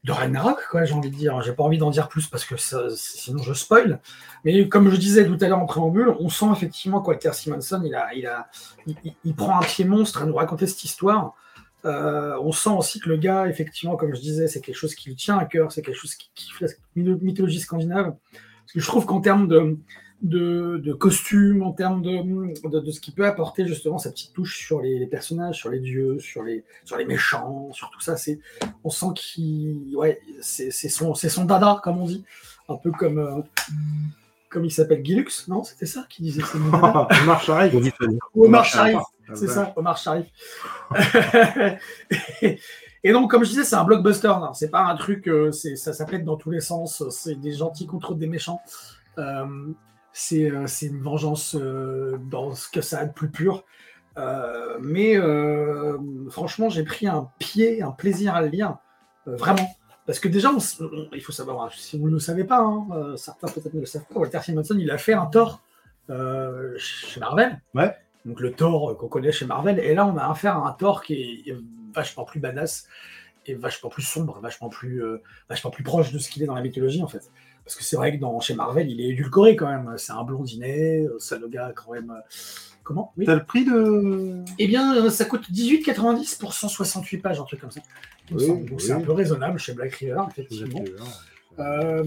de 0.05 0.13
Ragnarok, 0.13 0.59
j'ai 0.85 0.95
envie 0.95 1.11
de 1.11 1.17
dire. 1.17 1.41
J'ai 1.43 1.53
pas 1.53 1.63
envie 1.63 1.79
d'en 1.79 1.91
dire 1.91 2.09
plus 2.09 2.27
parce 2.27 2.45
que 2.45 2.57
sinon 2.57 3.43
je 3.43 3.53
spoil. 3.55 4.01
Mais 4.45 4.69
comme 4.69 4.91
je 4.91 4.97
disais 4.97 5.27
tout 5.27 5.39
à 5.41 5.49
l'heure 5.49 5.61
en 5.61 5.67
préambule, 5.67 6.15
on 6.19 6.29
sent 6.29 6.47
effectivement 6.53 7.01
qu'Walter 7.01 7.33
Simonson, 7.33 7.83
il, 7.85 7.95
a, 7.95 8.13
il, 8.15 8.27
a, 8.27 8.49
prend 9.37 9.61
un 9.61 9.65
pied 9.65 9.85
monstre 9.85 10.23
à 10.23 10.27
nous 10.27 10.35
raconter 10.35 10.67
cette 10.67 10.85
histoire. 10.85 11.35
On 11.85 12.53
sent 12.53 12.71
aussi 12.71 13.01
que 13.01 13.09
le 13.09 13.17
gars, 13.17 13.47
effectivement, 13.49 13.97
comme 13.97 14.15
je 14.15 14.21
disais, 14.21 14.49
c'est 14.49 14.61
quelque 14.61 14.77
chose 14.77 14.95
qui 14.95 15.09
lui 15.09 15.17
tient 15.17 15.39
à 15.39 15.45
cœur, 15.45 15.73
c'est 15.73 15.83
quelque 15.83 15.99
chose 15.99 16.15
qui 16.15 16.31
kiffe 16.35 16.61
la 16.61 16.69
mytho- 16.97 17.21
mythologie 17.21 17.61
scandinave. 17.61 18.15
Parce 18.33 18.73
que 18.73 18.81
je 18.81 18.87
trouve 18.87 19.07
qu'en 19.07 19.21
termes 19.21 19.49
de, 19.49 19.77
de, 20.23 20.81
de 20.83 20.93
costumes, 20.93 21.63
en 21.63 21.73
termes 21.73 22.01
de, 22.03 22.23
de, 22.69 22.81
de 22.81 22.91
ce 22.91 23.01
qu'il 23.01 23.13
peut 23.13 23.27
apporter 23.27 23.67
justement 23.67 23.99
sa 23.99 24.11
petite 24.11 24.33
touche 24.33 24.65
sur 24.65 24.81
les, 24.81 24.99
les 24.99 25.07
personnages, 25.07 25.59
sur 25.59 25.69
les 25.69 25.81
dieux, 25.81 26.19
sur 26.21 26.43
les, 26.45 26.65
sur 26.85 26.97
les 26.97 27.05
méchants, 27.05 27.71
sur 27.73 27.91
tout 27.91 28.01
ça, 28.01 28.17
c'est, 28.17 28.39
on 28.85 28.91
sent 28.91 29.07
qu'il, 29.17 29.97
ouais, 29.97 30.21
c'est 30.41 30.71
c'est 30.71 30.89
son, 30.89 31.15
c'est 31.15 31.29
son 31.29 31.45
dada, 31.45 31.81
comme 31.83 31.99
on 31.99 32.07
dit, 32.07 32.25
un 32.69 32.77
peu 32.77 32.93
comme, 32.93 33.19
euh, 33.19 33.41
comme 34.49 34.65
il 34.65 34.71
s'appelle 34.71 35.05
Gilux, 35.05 35.49
non 35.49 35.65
C'était 35.65 35.87
ça 35.87 36.07
qui 36.09 36.23
disait 36.23 36.43
c'est 36.45 36.59
Omar 37.23 37.43
Sharif. 37.43 37.75
On 37.75 37.81
dit 37.81 37.91
ça. 37.91 38.07
Omar 38.37 38.65
Sharif, 38.65 38.99
c'est 39.35 39.49
ça, 39.49 39.73
Omar 39.77 39.97
Sharif. 39.97 40.27
et, 42.43 42.61
et 43.05 43.13
donc, 43.13 43.31
comme 43.31 43.43
je 43.43 43.51
disais, 43.51 43.65
c'est 43.65 43.75
un 43.75 43.85
blockbuster. 43.85 44.29
là. 44.29 44.53
C'est 44.55 44.71
pas 44.71 44.85
un 44.85 44.95
truc, 44.95 45.27
euh, 45.27 45.51
c'est, 45.51 45.75
ça, 45.75 45.93
ça 45.93 46.05
pète 46.05 46.25
dans 46.25 46.37
tous 46.37 46.51
les 46.51 46.61
sens. 46.61 47.03
C'est 47.11 47.35
des 47.35 47.53
gentils 47.55 47.87
contre 47.87 48.15
des 48.15 48.29
méchants. 48.29 48.61
Euh, 49.19 49.73
c'est, 50.13 50.51
euh, 50.51 50.67
c'est 50.67 50.87
une 50.87 51.01
vengeance 51.03 51.55
euh, 51.59 52.19
dans 52.31 52.55
ce 52.55 52.69
que 52.69 52.81
ça 52.81 53.01
a 53.01 53.07
de 53.07 53.13
plus 53.13 53.31
pur. 53.31 53.65
Euh, 54.19 54.79
mais 54.81 55.17
franchement, 56.31 56.69
j'ai 56.69 56.85
pris 56.85 57.07
un 57.07 57.31
pied, 57.39 57.83
un 57.83 57.93
plaisir 57.93 58.35
à 58.35 58.43
le 58.43 58.49
lire, 58.49 58.77
vraiment. 59.27 59.75
Parce 60.05 60.19
que 60.19 60.29
déjà, 60.29 60.51
on 60.53 60.57
s- 60.59 60.81
on- 60.83 61.09
il 61.15 61.21
faut 61.23 61.33
savoir, 61.33 61.73
si 61.73 61.99
vous 61.99 62.09
ne 62.09 62.15
le 62.15 62.19
savez 62.19 62.45
pas, 62.45 62.59
hein, 62.59 62.87
euh, 62.93 63.17
certains 63.17 63.47
peut-être 63.49 63.73
ne 63.73 63.81
le 63.81 63.87
savent 63.87 64.05
pas, 64.13 64.19
Walter 64.19 64.41
Simonson, 64.43 64.77
il 64.79 64.91
a 64.91 64.99
fait 64.99 65.13
un 65.15 65.27
Thor 65.27 65.63
euh, 66.11 66.75
chez 66.77 67.21
Marvel. 67.21 67.61
Ouais. 67.75 67.95
Donc 68.25 68.41
le 68.41 68.53
Thor 68.53 68.97
qu'on 68.99 69.09
connaît 69.09 69.33
chez 69.33 69.47
Marvel. 69.47 69.79
Et 69.79 69.95
là, 69.95 70.05
on 70.07 70.17
a 70.17 70.29
affaire 70.29 70.57
à 70.59 70.69
un 70.69 70.73
Thor 70.73 71.03
qui 71.03 71.45
est 71.47 71.57
vachement 71.95 72.25
plus 72.25 72.41
badass 72.41 72.89
et 73.47 73.55
vachement 73.55 73.89
plus 73.91 74.03
sombre, 74.03 74.41
vachement 74.41 74.69
plus, 74.69 75.03
euh, 75.05 75.23
vachement 75.49 75.71
plus 75.71 75.85
proche 75.85 76.13
de 76.13 76.19
ce 76.19 76.29
qu'il 76.31 76.43
est 76.43 76.47
dans 76.47 76.55
la 76.55 76.63
mythologie 76.63 77.03
en 77.03 77.09
fait. 77.09 77.31
Parce 77.65 77.77
que 77.77 77.85
c'est 77.85 77.97
vrai 77.97 78.13
que 78.17 78.21
dans, 78.21 78.41
chez 78.41 78.55
Marvel, 78.55 78.91
il 78.91 79.01
est 79.01 79.09
édulcoré 79.11 79.55
quand 79.57 79.69
même. 79.69 79.95
C'est 79.97 80.13
un 80.13 80.25
blondinet, 80.25 81.05
euh, 81.07 81.17
c'est 81.19 81.39
le 81.39 81.49
gars 81.49 81.73
quand 81.75 81.93
même. 81.93 82.11
euh, 82.11 82.21
Comment? 82.83 83.13
Oui. 83.17 83.27
T'as 83.27 83.37
le 83.37 83.45
prix 83.45 83.65
de. 83.65 84.43
Eh 84.59 84.67
bien, 84.67 84.97
euh, 84.97 85.09
ça 85.11 85.25
coûte 85.25 85.49
18,90 85.53 86.39
pour 86.41 86.53
168 86.53 87.19
pages, 87.19 87.39
un 87.39 87.45
truc 87.45 87.61
comme 87.61 87.71
ça. 87.71 87.81
Oui. 88.33 88.47
Donc 88.49 88.63
oui. 88.71 88.75
c'est 88.79 88.93
un 88.93 89.01
peu 89.01 89.13
raisonnable 89.13 89.59
chez 89.61 89.73
Black 89.73 89.93
River, 89.95 90.23
effectivement. 90.31 90.83
Euh, 91.61 92.05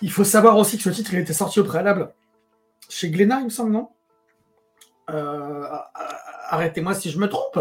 il 0.00 0.10
faut 0.10 0.24
savoir 0.24 0.56
aussi 0.56 0.76
que 0.78 0.82
ce 0.84 0.90
titre 0.90 1.12
il 1.12 1.18
était 1.18 1.32
sorti 1.34 1.60
au 1.60 1.64
préalable 1.64 2.12
chez 2.88 3.10
Glénat, 3.10 3.40
il 3.40 3.44
me 3.46 3.50
semble, 3.50 3.72
non? 3.72 3.88
Euh, 5.10 5.66
Arrêtez-moi 6.50 6.94
si 6.94 7.10
je 7.10 7.18
me 7.18 7.28
trompe. 7.28 7.58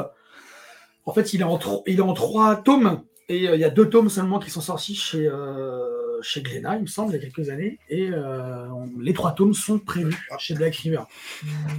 En 1.06 1.12
fait, 1.14 1.34
il 1.34 1.42
est 1.42 1.44
en, 1.44 1.60
il 1.86 1.98
est 1.98 2.02
en 2.02 2.14
trois 2.14 2.56
tomes 2.56 3.02
et 3.30 3.48
euh, 3.50 3.56
il 3.56 3.62
y 3.62 3.64
a 3.66 3.70
deux 3.70 3.90
tomes 3.90 4.10
seulement 4.10 4.40
qui 4.40 4.50
sont 4.50 4.62
sortis 4.62 4.96
chez, 4.96 5.28
euh, 5.28 6.22
chez 6.22 6.42
Glénat, 6.42 6.78
il 6.78 6.82
me 6.84 6.88
semble, 6.88 7.12
il 7.14 7.16
y 7.16 7.18
a 7.18 7.30
quelques 7.30 7.50
années. 7.50 7.78
Et 7.90 8.10
euh, 8.12 8.68
on- 8.70 8.90
les 9.00 9.14
trois 9.14 9.34
tomes 9.34 9.54
sont 9.54 9.80
prévus 9.80 10.16
chez 10.40 10.56
Black 10.56 10.76
River. 10.78 11.02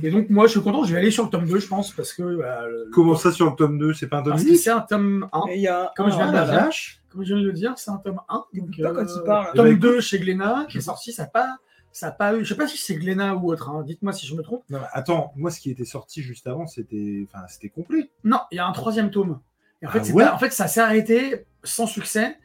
Et 0.03 0.11
donc, 0.11 0.31
moi, 0.31 0.47
je 0.47 0.53
suis 0.53 0.61
content, 0.61 0.85
je 0.85 0.93
vais 0.93 0.99
aller 1.01 1.11
sur 1.11 1.25
le 1.25 1.31
tome 1.31 1.47
2, 1.47 1.59
je 1.59 1.67
pense, 1.67 1.93
parce 1.93 2.13
que. 2.13 2.37
bah, 2.37 2.67
le- 2.69 2.91
Comment 2.93 3.15
ça 3.17 3.33
sur 3.33 3.47
le 3.51 3.57
tome 3.57 3.79
2 3.79 3.95
C'est 3.95 4.09
pas 4.09 4.19
un 4.19 4.23
tome 4.23 4.33
parce 4.33 4.45
que 4.45 4.49
10 4.51 4.59
c'est 4.59 4.71
un 4.71 4.81
tome 4.81 5.29
1. 5.33 5.43
Et 5.51 5.57
il 5.57 5.63
y 5.63 5.69
a 5.69 5.93
Comme 5.97 6.11
je 6.11 6.17
viens 6.17 6.31
de 6.31 6.37
un- 6.37 6.45
le 6.45 6.51
dire. 6.51 6.61
vache 6.65 7.01
Comme 7.11 7.25
je 7.25 7.35
viens 7.35 7.43
de 7.43 7.47
le 7.47 7.53
dire, 7.53 7.73
c'est 7.77 7.91
un 7.91 7.97
tome 7.97 8.21
1. 8.29 8.45
Donc, 8.55 8.81
pas 8.81 8.93
quand 8.93 9.07
il 9.07 9.23
parle. 9.25 9.53
Tome 9.55 9.67
Eh 9.69 9.71
ben, 9.73 9.79
2 9.81 10.01
chez 10.01 10.19
Glénat, 10.19 10.67
qui 10.69 10.79
est 10.79 10.83
sorti, 10.83 11.13
ça 11.13 11.23
n'a 11.25 11.29
pas, 11.31 11.57
ça 11.91 12.09
a 12.09 12.13
pas 12.13 12.35
eu. 12.37 12.45
Je 12.45 12.51
sais 12.51 12.57
pas 12.57 12.69
si 12.69 12.77
c'est 12.79 12.95
Glénat 12.97 13.35
ou 13.35 13.51
autre, 13.51 13.71
hein, 13.71 13.83
dites-moi 13.85 14.13
si 14.13 14.27
je 14.27 14.35
me 14.37 14.43
trompe. 14.43 14.63
Non, 14.71 14.79
mais 14.81 14.87
attends, 14.93 15.33
moi 15.35 15.51
ce 15.51 15.59
qui 15.61 15.71
était 15.71 15.87
sorti 15.87 16.23
juste 16.23 16.47
avant, 16.47 16.67
c'était 16.67 17.27
enfin, 17.33 17.45
c'était 17.49 17.71
complet. 17.71 18.11
Non, 18.25 18.39
il 18.53 18.57
y 18.57 18.59
a 18.59 18.67
un 18.67 18.73
troisième 18.73 19.11
tome. 19.11 19.41
Et 19.83 19.87
en, 19.87 19.91
Ah 19.91 19.93
fait, 19.93 20.05
c'est 20.05 20.13
ouais 20.13 20.25
pas- 20.25 20.35
en 20.35 20.39
fait, 20.39 20.51
ça 20.51 20.67
s'est 20.69 20.81
arrêté 20.81 21.47
sans 21.65 21.87
succès. 21.87 22.37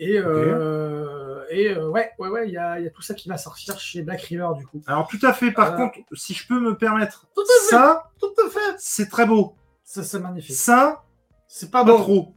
Et, 0.00 0.18
euh, 0.18 1.44
et 1.50 1.68
euh, 1.68 1.88
ouais, 1.88 2.10
ouais, 2.18 2.28
ouais, 2.28 2.48
il 2.48 2.52
y 2.52 2.56
a, 2.58 2.78
il 2.80 2.84
y 2.84 2.86
a 2.86 2.90
tout 2.90 3.00
ça 3.02 3.14
qui 3.14 3.28
va 3.28 3.38
sortir 3.38 3.78
chez 3.78 4.02
Black 4.02 4.22
River 4.22 4.48
du 4.58 4.66
coup. 4.66 4.82
Alors 4.86 5.06
tout 5.06 5.20
à 5.22 5.32
fait, 5.32 5.52
par 5.52 5.72
Euh, 5.74 5.76
contre, 5.76 5.98
si 6.14 6.34
je 6.34 6.46
peux 6.48 6.58
me 6.60 6.76
permettre, 6.76 7.26
Tout 7.34 7.42
à 7.42 7.44
fait. 7.64 7.70
ça, 7.70 8.10
Tout 8.20 8.34
à 8.44 8.50
fait. 8.50 8.74
c'est 8.78 9.08
très 9.08 9.24
beau. 9.24 9.54
Ça, 9.84 10.02
c'est 10.02 10.18
magnifique. 10.18 10.56
Ça, 10.56 11.04
C'est 11.46 11.70
pas 11.70 11.84
pas 11.84 11.92
beau. 11.92 11.98
trop. 11.98 12.34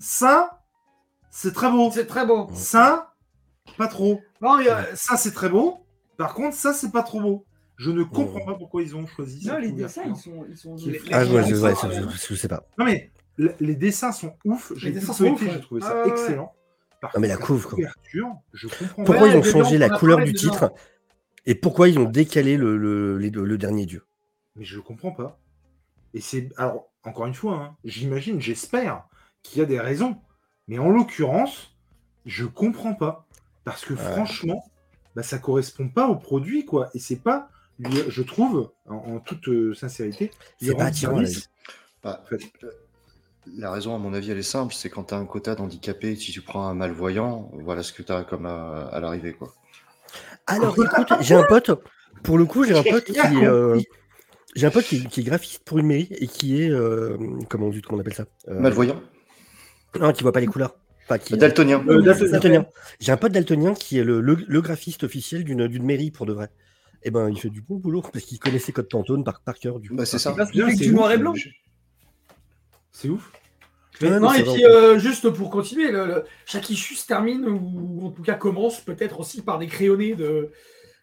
Ça, 0.00 0.62
c'est 1.30 1.52
très 1.54 1.70
beau. 1.70 1.90
C'est 1.92 2.06
très 2.06 2.26
beau. 2.26 2.48
Ça, 2.54 3.14
pas 3.78 3.86
trop. 3.88 4.20
Non, 4.40 4.58
il 4.58 4.66
y 4.66 4.68
a- 4.68 4.94
Ça, 4.96 5.16
c'est 5.16 5.32
très 5.32 5.48
beau. 5.48 5.86
Par 6.16 6.34
contre, 6.34 6.56
ça, 6.56 6.72
c'est 6.72 6.90
pas 6.90 7.02
trop 7.02 7.20
beau. 7.20 7.44
Je 7.76 7.90
ne 7.90 8.02
comprends 8.02 8.40
Oh. 8.42 8.46
pas 8.46 8.54
pourquoi 8.54 8.82
ils 8.82 8.96
ont 8.96 9.06
choisi 9.06 9.46
Non, 9.46 9.58
les 9.58 9.70
dessins, 9.70 10.02
ils 10.06 10.16
sont. 10.16 10.44
Ils 10.48 10.56
sont 10.56 10.74
Qui 10.76 10.88
est 10.88 10.92
les- 10.92 11.12
Ah, 11.12 11.22
les- 11.24 11.30
ouais, 11.30 11.36
ouais, 11.42 11.48
dessins, 11.70 11.90
je, 12.28 12.34
sais 12.34 12.48
pas. 12.48 12.64
Non, 12.78 12.84
mais 12.86 13.10
les 13.38 13.74
dessins 13.74 14.12
sont 14.12 14.36
ouf. 14.44 14.72
J'ai 14.76 14.88
Les 14.88 14.94
vu 14.94 15.00
dessins 15.00 15.12
le 15.12 15.16
sont 15.30 15.36
feuilleté, 15.36 15.44
ouf, 15.44 15.50
j'ai 15.50 15.56
ouais. 15.56 15.62
trouvé 15.62 15.80
ça 15.82 16.02
Ah, 16.04 16.08
excellent. 16.08 16.52
Par 17.00 17.12
Non, 17.14 17.20
mais 17.20 17.28
la 17.28 17.36
quoi. 17.36 17.46
couverture, 17.46 18.28
je 18.52 18.68
comprends 18.68 19.04
Pourquoi 19.04 19.28
ils 19.28 19.36
ont 19.36 19.42
changé 19.42 19.78
la 19.78 19.90
couleur 19.90 20.20
du 20.24 20.32
titre 20.32 20.72
et 21.44 21.54
pourquoi 21.54 21.88
ils 21.88 21.98
ont 21.98 22.04
décalé 22.04 22.56
le, 22.56 23.56
dernier 23.58 23.86
dieu? 23.86 24.04
Mais 24.56 24.64
je 24.64 24.80
comprends 24.80 25.12
pas. 25.12 25.38
Et 26.14 26.20
c'est. 26.20 26.48
Alors, 26.56 26.90
encore 27.04 27.26
une 27.26 27.34
fois, 27.34 27.54
hein, 27.56 27.76
j'imagine, 27.84 28.40
j'espère 28.40 29.04
qu'il 29.42 29.58
y 29.58 29.62
a 29.62 29.66
des 29.66 29.78
raisons. 29.80 30.16
Mais 30.66 30.78
en 30.78 30.88
l'occurrence, 30.88 31.76
je 32.24 32.46
comprends 32.46 32.94
pas. 32.94 33.26
Parce 33.64 33.84
que 33.84 33.94
franchement, 33.94 34.64
bah, 35.14 35.22
ça 35.22 35.38
correspond 35.38 35.88
pas 35.88 36.08
au 36.08 36.16
produit, 36.16 36.64
quoi. 36.64 36.88
Et 36.94 36.98
c'est 36.98 37.22
pas. 37.22 37.50
Je 37.78 38.22
trouve, 38.22 38.72
en, 38.88 38.94
en 38.94 39.20
toute 39.20 39.48
euh, 39.48 39.74
sincérité, 39.74 40.30
C'est 40.60 40.74
pas 40.74 40.86
attirant. 40.86 41.22
Bah, 42.02 42.22
En 42.22 42.26
fait. 42.26 42.40
Euh, 43.46 43.50
la 43.58 43.70
raison, 43.70 43.94
à 43.94 43.98
mon 43.98 44.12
avis, 44.14 44.30
elle 44.30 44.38
est 44.38 44.42
simple 44.42 44.74
c'est 44.74 44.90
quand 44.90 45.04
tu 45.04 45.14
as 45.14 45.18
un 45.18 45.24
quota 45.26 45.54
d'handicapés, 45.54 46.16
si 46.16 46.32
tu 46.32 46.40
prends 46.42 46.66
un 46.68 46.74
malvoyant, 46.74 47.50
voilà 47.54 47.82
ce 47.82 47.92
que 47.92 48.02
tu 48.02 48.12
as 48.12 48.24
comme 48.24 48.46
à, 48.46 48.88
à 48.92 49.00
l'arrivée. 49.00 49.32
quoi. 49.32 49.54
Alors 50.46 50.74
écoute, 50.74 51.12
j'ai 51.20 51.34
un 51.34 51.42
pote, 51.44 51.70
pour 52.22 52.38
le 52.38 52.44
coup, 52.44 52.64
j'ai 52.64 52.76
un 52.76 52.82
pote 52.82 53.04
qui 53.04 53.18
est, 53.18 53.44
euh, 53.46 53.80
j'ai 54.54 54.66
un 54.66 54.70
pote 54.70 54.84
qui, 54.84 55.06
qui 55.06 55.20
est 55.20 55.24
graphiste 55.24 55.64
pour 55.64 55.78
une 55.78 55.86
mairie 55.86 56.08
et 56.10 56.26
qui 56.26 56.62
est, 56.62 56.70
euh, 56.70 57.16
comment 57.48 57.66
on 57.66 57.70
dit, 57.70 57.82
comment 57.82 57.98
on 57.98 58.00
appelle 58.00 58.14
ça 58.14 58.26
Euh, 58.48 58.60
Malvoyant 58.60 59.00
Non, 60.00 60.12
qui 60.12 60.22
voit 60.22 60.32
pas 60.32 60.40
les 60.40 60.46
couleurs. 60.46 60.76
Enfin, 61.04 61.18
qui, 61.18 61.36
Daltonien. 61.36 61.84
Euh, 61.88 62.02
daltonien. 62.02 62.30
daltonien. 62.32 62.66
J'ai 63.00 63.12
un 63.12 63.16
pote 63.16 63.32
daltonien 63.32 63.74
qui 63.74 63.98
est 63.98 64.04
le, 64.04 64.20
le- 64.20 64.44
le 64.46 64.60
graphiste 64.60 65.04
officiel 65.04 65.44
d'une 65.44 65.68
d'une 65.68 65.84
mairie 65.84 66.10
pour 66.10 66.26
de 66.26 66.32
vrai. 66.32 66.48
Et 67.04 67.10
ben, 67.12 67.28
il 67.28 67.38
fait 67.38 67.50
du 67.50 67.60
bon 67.60 67.76
boulot 67.76 68.02
parce 68.02 68.24
qu'il 68.24 68.40
connaissait 68.40 68.72
Code 68.72 68.88
Pantone 68.88 69.22
par, 69.22 69.40
par 69.40 69.54
cœur. 69.58 69.78
Du 69.78 69.90
coup. 69.90 69.94
Bah, 69.94 70.04
c'est 70.04 70.18
ça. 70.18 70.32
Parce 70.32 70.50
que 70.50 70.68
c'est 70.70 70.76
du 70.76 70.92
noir 70.92 71.12
et 71.12 71.18
blanc. 71.18 71.34
C'est 72.98 73.10
ouf. 73.10 73.30
Mais 74.00 74.08
Ouais, 74.08 74.14
non, 74.20 74.26
non, 74.28 74.32
et 74.32 74.42
puis 74.42 74.64
euh, 74.64 74.98
juste 74.98 75.28
pour 75.30 75.50
continuer, 75.50 75.90
le, 75.90 76.06
le- 76.06 76.24
chaque 76.46 76.70
issue 76.70 76.94
se 76.94 77.06
termine, 77.06 77.46
ou 77.46 78.06
en 78.06 78.10
tout 78.10 78.22
cas 78.22 78.32
commence 78.34 78.80
peut-être 78.80 79.20
aussi 79.20 79.42
par 79.42 79.58
des 79.58 79.66
crayonnés 79.66 80.14
de, 80.14 80.50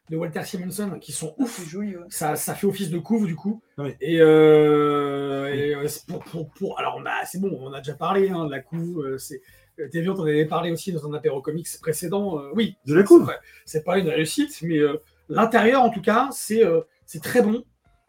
de 0.09 0.17
Walter 0.17 0.43
Simonson 0.43 0.97
qui 0.99 1.11
sont 1.11 1.35
ouf. 1.37 1.59
C'est 1.59 1.69
joli, 1.69 1.95
ouais. 1.95 2.03
Ça, 2.09 2.35
ça 2.35 2.55
fait 2.55 2.65
office 2.65 2.89
de 2.89 2.97
couve 2.97 3.27
du 3.27 3.35
coup. 3.35 3.61
Ah 3.77 3.83
oui. 3.83 3.91
Et, 4.01 4.19
euh, 4.21 5.53
et, 5.53 5.75
euh, 5.75 5.87
c'est 5.87 6.07
pour, 6.07 6.23
pour, 6.23 6.49
pour- 6.49 6.79
alors 6.79 6.95
on 6.99 7.05
a, 7.05 7.25
c'est 7.25 7.39
bon, 7.39 7.55
on 7.61 7.73
a 7.73 7.77
déjà 7.79 7.93
parlé 7.93 8.29
hein, 8.29 8.45
de 8.45 8.51
la 8.51 8.59
couve. 8.59 9.17
C'est, 9.19 9.41
Deviant, 9.77 10.15
on 10.15 10.21
en 10.21 10.23
avait 10.25 10.45
parlé 10.45 10.71
aussi 10.71 10.91
dans 10.91 11.07
un 11.07 11.13
apéro 11.13 11.41
comics 11.41 11.67
précédent. 11.81 12.39
euh, 12.39 12.49
oui, 12.55 12.75
De 12.87 12.95
la 12.95 13.01
c'est 13.01 13.07
couve. 13.07 13.23
vrai. 13.23 13.37
C'est 13.65 13.83
pas 13.83 13.99
une 13.99 14.09
réussite, 14.09 14.61
mais 14.63 14.77
euh, 14.79 14.97
l'intérieur 15.29 15.83
en 15.83 15.89
tout 15.91 16.01
cas, 16.01 16.29
c'est, 16.31 16.63
euh, 16.65 16.81
c'est 17.05 17.21
très 17.23 17.41
bon. 17.43 17.63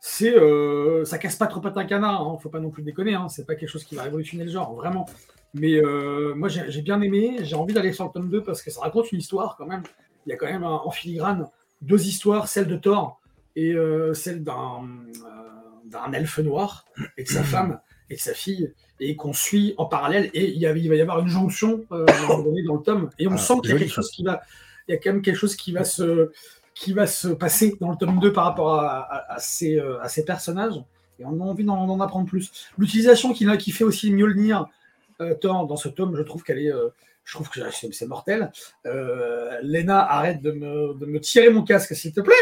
C'est, 0.06 0.36
euh, 0.36 1.02
ça 1.06 1.16
casse 1.16 1.36
pas 1.36 1.46
trop 1.46 1.60
patin 1.60 1.86
canard. 1.86 2.20
Hein, 2.28 2.36
faut 2.38 2.50
pas 2.50 2.60
non 2.60 2.68
plus 2.68 2.82
déconner. 2.82 3.14
Hein, 3.14 3.28
c'est 3.30 3.46
pas 3.46 3.54
quelque 3.54 3.70
chose 3.70 3.84
qui 3.84 3.94
va 3.94 4.02
révolutionner 4.02 4.44
le 4.44 4.50
genre, 4.50 4.74
vraiment. 4.74 5.06
Mais 5.54 5.76
euh, 5.82 6.34
moi, 6.34 6.48
j'ai 6.50 6.82
bien 6.82 7.00
aimé. 7.00 7.38
J'ai 7.40 7.56
envie 7.56 7.72
d'aller 7.72 7.94
sur 7.94 8.04
le 8.04 8.10
tome 8.10 8.28
2 8.28 8.42
parce 8.42 8.60
que 8.62 8.70
ça 8.70 8.82
raconte 8.82 9.12
une 9.12 9.20
histoire 9.20 9.56
quand 9.56 9.64
même. 9.66 9.82
Il 10.26 10.30
y 10.30 10.32
a 10.34 10.36
quand 10.36 10.44
même 10.44 10.62
un- 10.62 10.82
en 10.84 10.90
filigrane 10.90 11.48
deux 11.80 12.06
histoires, 12.06 12.48
celle 12.48 12.66
de 12.66 12.76
Thor 12.76 13.18
et 13.56 13.72
euh, 13.72 14.12
celle 14.12 14.44
d'un 14.44 14.82
euh, 15.24 15.28
d'un 15.86 16.12
elfe 16.12 16.38
noir 16.40 16.84
et 17.16 17.22
de 17.24 17.28
sa 17.28 17.42
femme 17.42 17.80
et 18.10 18.16
de 18.16 18.20
sa 18.20 18.34
fille 18.34 18.74
et 19.00 19.16
qu'on 19.16 19.32
suit 19.32 19.72
en 19.78 19.86
parallèle. 19.86 20.28
Et 20.34 20.50
il, 20.50 20.58
y 20.58 20.66
a- 20.66 20.76
il 20.76 20.88
va 20.90 20.96
y 20.96 21.00
avoir 21.00 21.20
une 21.20 21.28
jonction 21.28 21.86
dans 21.88 21.96
le 22.06 22.82
tome. 22.82 23.08
Et 23.18 23.26
on 23.26 23.32
Ah, 23.32 23.38
sent 23.38 23.54
qu'il 23.62 23.70
y 23.70 23.72
a 23.72 23.76
joli, 23.76 23.84
quelque 23.86 23.94
chose 23.94 24.10
qui 24.10 24.22
va, 24.22 24.42
il 24.86 24.92
y 24.92 24.94
a 24.94 24.98
quand 25.00 25.12
même 25.14 25.22
quelque 25.22 25.38
chose 25.38 25.56
qui 25.56 25.72
va 25.72 25.84
se 25.84 26.30
qui 26.74 26.92
va 26.92 27.06
se 27.06 27.28
passer 27.28 27.76
dans 27.80 27.90
le 27.90 27.96
tome 27.96 28.18
2 28.18 28.32
par 28.32 28.44
rapport 28.44 28.74
à, 28.74 28.98
à- 29.00 29.34
à 29.34 29.38
ces, 29.38 29.78
euh, 29.78 30.00
à 30.00 30.08
ces 30.08 30.24
personnages. 30.24 30.74
Et 31.20 31.24
on 31.24 31.40
a 31.40 31.44
envie 31.44 31.64
d'en 31.64 32.00
apprendre 32.00 32.26
plus. 32.26 32.50
L'utilisation 32.76 33.32
qui, 33.32 33.46
qui 33.58 33.70
fait 33.70 33.84
aussi 33.84 34.10
Mjolnir 34.12 34.66
euh, 35.20 35.34
Thor 35.34 35.66
dans 35.68 35.76
ce 35.76 35.88
tome, 35.88 36.16
je 36.16 36.22
trouve 36.22 36.42
qu'elle 36.42 36.58
est. 36.58 36.72
euh, 36.72 36.88
je 37.24 37.34
trouve 37.36 37.48
que 37.48 37.60
c'est 37.70 38.06
mortel. 38.06 38.52
Euh, 38.84 39.58
Lena, 39.62 40.00
arrête 40.00 40.42
de 40.42 40.50
me, 40.52 40.92
de 40.94 41.06
me 41.06 41.20
tirer 41.20 41.48
mon 41.50 41.62
casque, 41.62 41.94
s'il 41.94 42.12
te 42.12 42.20
plaît. 42.20 42.34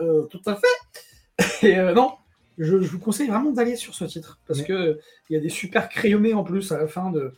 Euh, 0.00 0.22
tout 0.26 0.40
à 0.46 0.54
fait. 0.56 1.62
Et 1.68 1.76
non, 1.94 2.12
je, 2.58 2.80
je 2.82 2.88
vous 2.90 2.98
conseille 3.00 3.28
vraiment 3.28 3.50
d'aller 3.50 3.74
sur 3.76 3.94
ce 3.94 4.04
titre 4.04 4.38
parce 4.46 4.60
Ouais. 4.60 4.66
que 4.66 5.00
il 5.28 5.34
y 5.34 5.36
a 5.36 5.40
des 5.40 5.48
super 5.48 5.88
crayonnés 5.88 6.34
en 6.34 6.44
plus 6.44 6.70
à 6.70 6.78
la 6.78 6.86
fin 6.86 7.10
de, 7.10 7.32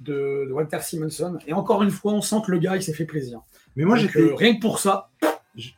de, 0.00 0.46
de 0.48 0.52
Walter 0.52 0.78
Simonson. 0.80 1.38
Et 1.46 1.52
encore 1.52 1.82
une 1.82 1.90
fois, 1.90 2.12
on 2.12 2.22
sent 2.22 2.36
que 2.46 2.52
le 2.52 2.58
gars, 2.58 2.76
il 2.76 2.82
s'est 2.82 2.94
fait 2.94 3.04
plaisir. 3.04 3.40
Mais 3.76 3.84
moi, 3.84 3.96
j'étais, 3.96 4.32
rien 4.34 4.54
que 4.54 4.60
pour 4.60 4.78
ça, 4.78 5.10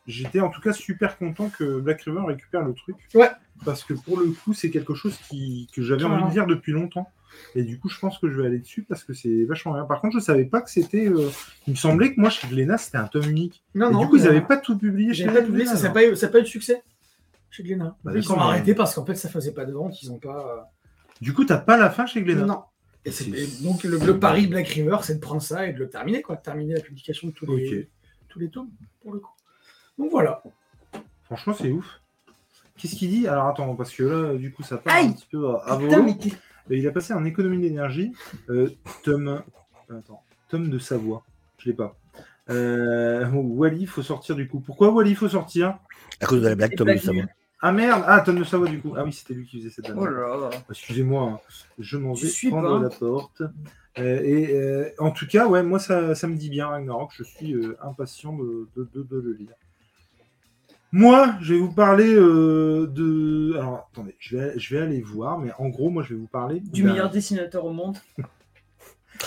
j'étais 0.07 0.41
en 0.41 0.49
tout 0.51 0.61
cas 0.61 0.73
super 0.73 1.19
content 1.19 1.49
que 1.51 1.81
Black 1.81 2.03
River 2.03 2.21
récupère 2.27 2.63
le 2.65 2.73
truc. 2.75 2.97
Ouais. 3.15 3.31
Parce 3.65 3.85
que 3.85 3.95
pour 3.95 4.19
le 4.19 4.27
coup, 4.27 4.53
c'est 4.55 4.71
quelque 4.71 4.95
chose 4.95 5.17
qui, 5.29 5.69
que 5.75 5.83
j'avais 5.83 6.05
envie 6.05 6.25
de 6.25 6.31
dire 6.31 6.47
depuis 6.47 6.73
longtemps. 6.73 7.11
Et 7.55 7.63
du 7.65 7.79
coup, 7.79 7.89
je 7.91 7.99
pense 7.99 8.19
que 8.19 8.31
je 8.31 8.41
vais 8.41 8.47
aller 8.47 8.59
dessus 8.61 8.83
parce 8.83 9.05
que 9.05 9.13
c'est 9.13 9.45
vachement 9.45 9.75
bien. 9.75 9.85
Par 9.85 10.01
contre, 10.01 10.15
je 10.19 10.25
savais 10.25 10.47
pas 10.47 10.63
que 10.63 10.71
c'était. 10.71 11.07
euh, 11.09 11.29
Il 11.67 11.73
me 11.73 11.77
semblait 11.77 12.15
que 12.15 12.21
moi, 12.21 12.31
chez 12.31 12.47
Glénat, 12.49 12.79
c'était 12.79 12.97
un 12.97 13.07
tome 13.09 13.29
unique. 13.29 13.63
non, 13.75 13.91
Et 13.91 13.93
non. 13.93 14.01
du 14.01 14.09
coup, 14.09 14.17
ils 14.17 14.23
n'avaient 14.25 14.39
euh, 14.39 14.41
pas 14.43 14.57
tout 14.57 14.79
publié 14.79 15.13
chez 15.13 15.27
pas 15.27 15.43
publié, 15.43 15.67
ça 15.67 15.81
n'a 15.81 15.91
pas, 15.91 16.05
eu- 16.07 16.15
pas 16.17 16.41
de 16.41 16.45
succès 16.47 16.83
chez 17.51 17.63
Glénat. 17.63 17.97
Bah, 18.05 18.13
ils 18.15 18.33
ont 18.33 18.39
arrêté 18.39 18.75
parce 18.75 18.95
qu'en 18.95 19.05
fait, 19.05 19.15
ça 19.17 19.29
faisait 19.29 19.53
pas 19.53 19.67
de 19.67 19.73
vente. 19.73 20.03
Ils 20.03 20.11
ont 20.11 20.19
pas. 20.19 20.73
Du 21.21 21.35
coup, 21.35 21.45
t'as 21.45 21.59
pas 21.59 21.77
la 21.77 21.91
fin 21.91 22.07
chez 22.07 22.21
euh, 22.21 22.25
Glénat. 22.25 22.47
Non. 22.47 22.63
Et 23.05 23.13
donc, 23.63 23.85
le, 23.85 23.99
le 23.99 24.19
pari 24.19 24.47
Black 24.49 24.67
River, 24.69 24.97
c'est 25.03 25.15
de 25.17 25.21
prendre 25.21 25.41
ça 25.43 25.67
et 25.69 25.73
de 25.73 25.79
le 25.79 25.89
terminer, 25.89 26.23
quoi. 26.23 26.37
de 26.37 26.43
terminer 26.43 26.75
la 26.75 26.81
publication 26.81 27.29
de 27.29 27.33
tous 27.33 27.47
les, 27.47 27.89
tous 28.29 28.39
les 28.39 28.49
tomes, 28.51 28.71
pour 29.03 29.13
le 29.13 29.21
coup. 29.21 29.31
Donc 29.99 30.11
voilà. 30.11 30.43
Franchement, 31.25 31.55
c'est 31.55 31.71
ouf. 31.71 32.01
Qu'est-ce 32.77 32.95
qu'il 32.97 33.11
dit? 33.11 33.27
Alors 33.27 33.47
attends, 33.49 33.75
parce 33.75 33.93
que 33.95 34.03
là, 34.03 34.35
du 34.35 34.53
coup, 34.53 34.63
ça 34.63 34.77
part 34.77 34.95
Aïe 34.95 35.07
un 35.07 35.13
petit 35.13 35.27
peu 35.31 35.49
à, 35.49 35.63
à 35.67 35.77
Putain, 35.79 35.97
volo. 35.97 36.03
mais 36.05 36.17
qu'est- 36.19 36.37
Et 36.71 36.79
il 36.79 36.87
a 36.87 36.91
passé 36.91 37.15
en 37.15 37.25
économie 37.25 37.59
d'énergie. 37.61 38.13
Euh, 38.51 38.69
Tom. 39.03 39.43
Attends. 39.89 40.23
Tom 40.49 40.69
de 40.69 40.79
Savoie. 40.79 41.25
Je 41.59 41.71
l'ai 41.71 41.75
pas. 41.77 41.97
Euh, 42.51 43.29
Wally, 43.33 43.87
faut 43.87 44.03
sortir 44.03 44.37
du 44.37 44.47
coup. 44.49 44.61
Pourquoi 44.61 44.91
Wally, 44.91 45.15
faut 45.15 45.29
sortir? 45.29 45.79
À 46.21 46.27
cause 46.27 46.43
de 46.43 46.49
la 46.49 46.55
blague, 46.55 46.75
Tom 46.77 46.89
de 46.89 46.97
Savoie. 46.99 47.23
Ah 47.63 47.73
merde 47.73 48.05
Ah, 48.07 48.21
Tom 48.21 48.39
de 48.39 48.45
Savoie 48.45 48.69
du 48.69 48.81
coup. 48.81 48.95
Ah 48.97 49.05
oui, 49.05 49.13
c'était 49.13 49.35
lui 49.35 49.47
qui 49.47 49.59
faisait 49.59 49.71
cette 49.71 49.91
Oh 49.91 50.01
blague. 50.01 50.13
là 50.15 50.37
là. 50.37 50.51
Excusez-moi, 50.71 51.23
hein. 51.33 51.41
je 51.79 51.97
m'en 51.97 52.15
Je 52.15 52.25
vais 52.27 52.29
suis 52.29 52.51
prendre 52.51 52.79
pas. 52.79 52.83
la 52.85 52.91
porte. 52.91 53.43
Euh, 53.99 54.21
et 54.23 54.55
euh, 54.55 54.91
en 54.99 55.11
tout 55.11 55.27
cas, 55.27 55.47
ouais, 55.49 55.63
moi 55.63 55.79
ça, 55.79 56.15
ça 56.15 56.27
me 56.29 56.37
dit 56.37 56.51
bien 56.51 56.69
Ragnarok. 56.69 57.11
Je 57.17 57.23
suis 57.25 57.55
euh, 57.55 57.77
impatient 57.83 58.35
de, 58.37 58.69
de- 58.77 58.89
de- 58.95 59.03
de 59.05 59.19
le 59.19 59.33
lire. 59.33 59.55
Moi, 60.93 61.35
je 61.41 61.55
vais 61.55 61.61
vous 61.61 61.73
parler 61.73 62.15
euh, 62.15 62.87
de. 62.87 63.55
Alors, 63.59 63.89
attendez, 63.93 64.15
je 64.19 64.37
vais, 64.37 64.59
je 64.59 64.75
vais 64.75 64.83
aller 64.83 65.01
voir, 65.03 65.39
mais 65.39 65.51
en 65.59 65.69
gros, 65.69 65.91
moi, 65.91 66.03
je 66.03 66.15
vais 66.15 66.21
vous 66.21 66.27
parler 66.29 66.61
Du 66.61 66.83
d'un- 66.83 66.91
meilleur 66.93 67.11
dessinateur 67.11 67.65
au 67.65 67.73
monde. 67.73 67.99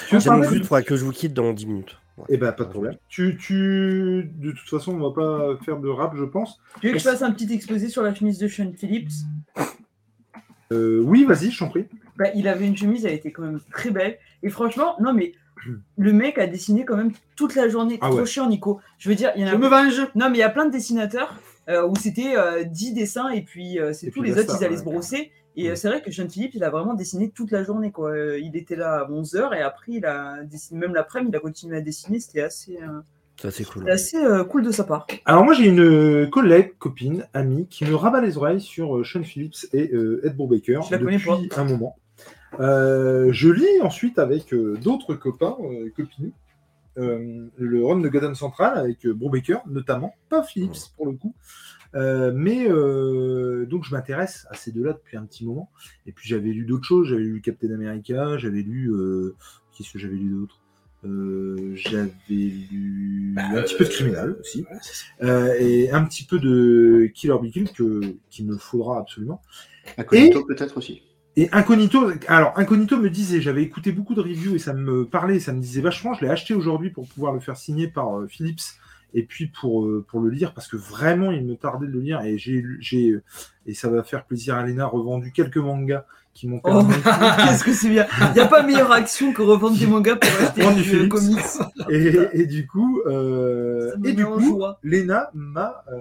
Tu 0.07 0.16
veux 0.18 0.24
parler 0.24 0.47
coûte, 0.47 0.62
faudra 0.66 0.84
que 0.84 0.95
je 0.95 1.03
vous 1.03 1.12
quitte 1.12 1.34
dans 1.34 1.51
10 1.51 1.66
minutes. 1.66 1.97
Ouais. 2.18 2.26
Eh 2.30 2.38
ben, 2.38 2.51
pas 2.51 2.64
de 2.66 2.70
problème. 2.70 2.95
Tu, 3.07 3.38
tu, 3.38 4.30
de 4.38 4.51
toute 4.51 4.70
façon, 4.70 4.93
on 4.93 5.10
va 5.10 5.16
pas 5.16 5.57
faire 5.66 5.80
de 5.80 5.88
rap, 5.89 6.16
je 6.16 6.26
pense. 6.26 6.60
Tu 6.80 6.88
veux 6.88 6.93
que 6.93 6.99
je 6.99 7.03
fasse 7.03 7.24
un 7.24 7.32
petit 7.32 7.51
exposé 7.51 7.89
sur 7.89 8.03
la 8.03 8.14
chemise 8.14 8.38
de 8.38 8.47
Sean 8.47 8.72
Phillips? 8.72 9.10
Euh, 10.72 11.01
oui, 11.03 11.26
vas-y, 11.26 11.49
je 11.49 11.57
t'en 11.57 11.70
prie. 11.70 11.86
bah, 12.18 12.26
Il 12.36 12.47
avait 12.47 12.68
une 12.68 12.78
chemise, 12.78 13.03
elle 13.05 13.14
était 13.16 13.32
quand 13.32 13.41
même 13.41 13.60
très 13.72 13.89
belle. 13.89 14.20
Et 14.43 14.49
franchement, 14.49 14.95
non 14.99 15.12
mais 15.14 15.34
le 15.97 16.14
mec 16.14 16.38
a 16.38 16.45
dessiné 16.47 16.86
quand 16.86 16.95
même 16.95 17.12
toute 17.36 17.55
la 17.55 17.68
journée. 17.68 17.97
Ah 18.01 18.10
Trop 18.10 18.20
ouais. 18.20 18.26
chiant, 18.28 18.47
Nico. 18.47 18.80
Je 18.99 19.10
veux 19.10 19.16
dire, 19.16 19.32
il 19.36 19.41
y 19.41 19.45
en 19.45 19.49
Je 19.49 19.55
a 19.55 19.57
me 19.57 19.68
venge 19.68 20.07
Non, 20.16 20.30
mais 20.30 20.38
il 20.38 20.41
y 20.41 20.43
a 20.43 20.49
plein 20.49 20.66
de 20.68 20.72
dessinateurs 20.72 21.34
où 21.88 21.95
c'était 21.95 22.36
euh, 22.36 22.63
10 22.63 22.93
dessins 22.93 23.30
et 23.30 23.41
puis 23.43 23.80
euh, 23.80 23.93
c'est 23.93 24.09
puis 24.11 24.22
Les 24.22 24.32
autres, 24.38 24.55
ils 24.59 24.63
allaient 24.65 24.74
ouais. 24.76 24.80
se 24.80 24.84
brosser. 24.84 25.32
Et 25.55 25.65
euh, 25.65 25.70
Ouais. 25.72 25.76
c'est 25.76 25.88
vrai 25.89 26.01
que 26.01 26.11
Sean 26.11 26.30
Philippe, 26.30 26.51
il 26.55 26.63
a 26.63 26.70
vraiment 26.70 26.93
dessiné 26.93 27.30
toute 27.32 27.51
la 27.51 27.63
journée. 27.63 27.91
Quoi. 27.91 28.11
Euh, 28.11 28.39
Il 28.39 28.55
était 28.55 28.76
là 28.76 29.01
à 29.01 29.09
11h 29.09 29.55
et 29.57 29.61
après, 29.61 29.93
il 29.93 30.05
a 30.05 30.43
dessiné, 30.43 30.80
même 30.80 30.93
l'après-midi, 30.93 31.32
il 31.34 31.36
a 31.36 31.39
continué 31.39 31.78
à 31.78 31.82
dessiner. 31.82 32.20
C'était 32.20 32.41
assez, 32.41 32.78
euh, 32.82 33.01
Ça, 33.41 33.51
c'est 33.51 33.65
cool. 33.65 33.82
c'était 33.82 33.91
assez 33.91 34.17
euh, 34.17 34.43
cool 34.45 34.63
de 34.63 34.72
sa 34.72 34.84
part. 34.84 35.05
Alors 35.26 35.43
moi 35.43 35.53
j'ai 35.53 35.67
une 35.67 36.30
collègue, 36.30 36.74
copine, 36.78 37.26
amie 37.34 37.67
qui 37.67 37.84
me 37.86 37.95
rabat 37.95 38.22
les 38.22 38.38
oreilles 38.38 38.61
sur 38.61 38.97
euh, 38.97 39.03
Sean 39.03 39.24
Phillips 39.24 39.67
et 39.74 39.91
euh, 39.93 40.22
Ed 40.26 40.36
Brubaker 40.36 40.82
Je 40.84 40.91
la 40.91 40.97
connais 40.97 41.17
depuis 41.17 41.49
un 41.57 41.63
moment. 41.65 41.95
Euh, 42.59 43.30
je 43.32 43.49
lis 43.49 43.82
ensuite 43.82 44.17
avec 44.20 44.53
euh, 44.53 44.78
d'autres 44.82 45.13
copains, 45.13 45.55
euh, 45.61 45.89
copines, 45.95 46.28
euh, 46.28 46.32
le 46.95 47.85
run 47.85 47.99
de 47.99 48.09
Gotham 48.09 48.35
Central 48.35 48.77
avec 48.77 49.05
euh, 49.05 49.13
Brubaker 49.13 49.59
notamment, 49.67 50.13
pas 50.29 50.43
Phillips 50.43 50.91
pour 50.95 51.05
le 51.05 51.13
coup. 51.13 51.33
Euh, 51.95 52.31
mais 52.35 52.69
euh, 52.69 53.65
donc 53.65 53.83
je 53.83 53.91
m'intéresse 53.95 54.45
à 54.51 54.55
ces 54.55 54.71
deux-là 54.71 54.93
depuis 54.93 55.17
un 55.17 55.25
petit 55.25 55.45
moment. 55.45 55.71
Et 56.05 56.11
puis 56.11 56.27
j'avais 56.27 56.49
lu 56.49 56.65
d'autres 56.65 56.85
choses, 56.85 57.07
j'avais 57.07 57.23
lu 57.23 57.41
Captain 57.41 57.71
America, 57.71 58.37
j'avais 58.37 58.61
lu 58.61 58.91
euh, 58.91 59.35
qu'est-ce 59.71 59.93
que 59.93 59.99
j'avais 59.99 60.15
lu 60.17 60.29
d'autre? 60.29 60.59
Euh, 61.05 61.73
J'avais 61.75 62.09
lu 62.29 63.33
un 63.37 63.61
petit 63.61 63.75
peu 63.77 63.85
de 63.85 63.89
Criminal 63.89 64.35
aussi. 64.37 64.65
Euh, 65.23 65.55
et 65.57 65.89
un 65.91 66.03
petit 66.03 66.25
peu 66.25 66.39
de 66.39 67.09
Killer 67.13 67.37
Be 67.41 67.49
Killed 67.49 67.71
que 67.71 68.01
qu'il 68.29 68.45
me 68.45 68.57
faudra 68.57 68.99
absolument. 68.99 69.41
Incognito 69.97 70.43
peut-être 70.43 70.75
aussi. 70.77 71.01
Et 71.39 71.47
Incognito, 71.53 72.11
alors 72.27 72.51
Incognito 72.57 72.97
me 72.97 73.09
disait, 73.09 73.39
j'avais 73.39 73.63
écouté 73.63 73.93
beaucoup 73.93 74.13
de 74.13 74.19
reviews 74.19 74.55
et 74.55 74.59
ça 74.59 74.73
me 74.73 75.05
parlait, 75.05 75.39
ça 75.39 75.53
me 75.53 75.61
disait 75.61 75.79
vachement. 75.79 76.13
Je 76.13 76.25
l'ai 76.25 76.29
acheté 76.29 76.53
aujourd'hui 76.53 76.89
pour 76.89 77.07
pouvoir 77.07 77.31
le 77.31 77.39
faire 77.39 77.55
signer 77.55 77.87
par 77.87 78.19
euh, 78.19 78.27
Philips 78.27 78.59
et 79.13 79.23
puis 79.23 79.47
pour, 79.47 79.85
euh, 79.85 80.05
pour 80.05 80.19
le 80.19 80.29
lire 80.31 80.53
parce 80.53 80.67
que 80.67 80.75
vraiment 80.75 81.31
il 81.31 81.45
me 81.45 81.55
tardait 81.55 81.87
de 81.87 81.93
le 81.93 82.01
lire 82.01 82.21
et 82.21 82.37
j'ai 82.37 82.63
j'ai 82.81 83.15
et 83.65 83.73
ça 83.73 83.89
va 83.89 84.03
faire 84.03 84.25
plaisir 84.25 84.55
à 84.55 84.65
Léna 84.65 84.85
revendu 84.85 85.31
quelques 85.31 85.57
mangas 85.57 86.03
qui 86.33 86.47
m'ont 86.47 86.59
Oh, 86.63 86.83
permis 86.83 86.93
qu'est-ce 87.47 87.63
que 87.63 87.73
c'est 87.73 87.89
bien 87.89 88.05
Il 88.27 88.33
n'y 88.33 88.39
a 88.41 88.47
pas 88.47 88.61
meilleure 88.61 88.91
action 88.91 89.31
que 89.31 89.41
revendre 89.41 89.77
des 89.79 89.87
mangas 89.87 90.17
pour 90.17 90.29
acheter 90.67 90.83
Philips. 90.83 91.09
comics. 91.09 91.39
et, 91.89 92.17
et 92.33 92.45
du 92.45 92.67
coup 92.67 93.01
euh, 93.07 93.93
et 94.03 94.13
du 94.13 94.25
coup. 94.25 94.61
Léna 94.83 95.31
m'a 95.33 95.83
euh, 95.91 95.97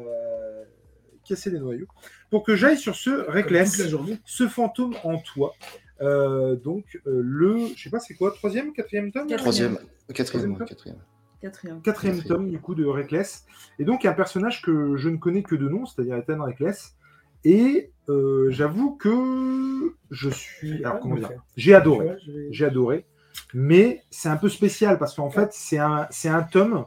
cassé 1.29 1.51
les 1.51 1.59
noyaux 1.59 1.87
pour 2.31 2.43
que 2.43 2.57
j'aille 2.57 2.79
sur 2.79 2.97
ce 2.97 3.11
Reckless. 3.31 3.73
toute 3.73 3.85
la 3.85 3.89
journée. 3.89 4.19
Ce 4.25 4.49
fantôme 4.49 4.95
en 5.05 5.19
toi. 5.19 5.55
Euh, 6.01 6.55
donc 6.57 7.01
euh, 7.07 7.21
le, 7.25 7.59
je 7.77 7.83
sais 7.83 7.91
pas 7.91 7.99
c'est 7.99 8.15
quoi, 8.15 8.33
troisième, 8.33 8.73
quatrième 8.73 9.11
tome 9.11 9.27
Quatrième. 9.27 9.39
Troisième, 9.39 9.79
quatrième, 10.15 10.59
quatrième. 10.59 10.97
Quatrième. 11.41 11.83
Quatrième 11.83 11.83
Quatrième. 11.83 12.23
tome 12.23 12.51
du 12.51 12.59
coup 12.61 12.75
de 12.75 12.85
Reckless. 12.85 13.45
Et 13.79 13.85
donc 13.85 14.05
un 14.05 14.13
personnage 14.13 14.63
que 14.63 14.97
je 14.97 15.09
ne 15.09 15.17
connais 15.17 15.43
que 15.43 15.55
de 15.55 15.69
nom, 15.69 15.87
c'est-à-dire 15.87 16.17
Ethan 16.17 16.43
Reckless. 16.43 16.95
Et 17.45 17.93
euh, 18.09 18.51
j'avoue 18.51 18.97
que 18.97 19.95
je 20.11 20.29
suis, 20.29 20.85
alors 20.85 21.01
comment 21.01 21.17
dire, 21.17 21.31
j'ai 21.57 21.75
adoré, 21.75 22.17
j'ai 22.51 22.65
adoré. 22.65 23.07
Mais 23.55 24.03
c'est 24.11 24.29
un 24.29 24.37
peu 24.37 24.49
spécial 24.49 24.99
parce 24.99 25.15
qu'en 25.15 25.31
fait 25.31 25.51
c'est 25.53 25.79
un, 25.79 26.07
c'est 26.11 26.29
un 26.29 26.43
tome 26.43 26.85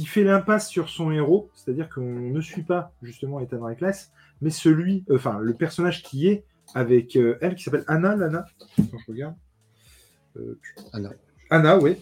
qui 0.00 0.06
fait 0.06 0.24
l'impasse 0.24 0.66
sur 0.70 0.88
son 0.88 1.10
héros, 1.10 1.50
c'est-à-dire 1.54 1.90
qu'on 1.90 2.00
ne 2.00 2.40
suit 2.40 2.62
pas 2.62 2.94
justement 3.02 3.38
Ethan 3.38 3.60
Reckless, 3.60 4.12
mais 4.40 4.48
celui, 4.48 5.04
euh, 5.10 5.16
enfin 5.16 5.38
le 5.38 5.52
personnage 5.52 6.02
qui 6.02 6.26
est 6.26 6.46
avec 6.74 7.16
euh, 7.16 7.36
elle 7.42 7.54
qui 7.54 7.64
s'appelle 7.64 7.84
Anna, 7.86 8.16
Lana. 8.16 8.46
Attends, 8.78 8.96
je 8.98 9.12
regarde. 9.12 9.34
Euh, 10.38 10.58
Anna. 10.94 11.10
Anna, 11.50 11.78
oui. 11.78 11.98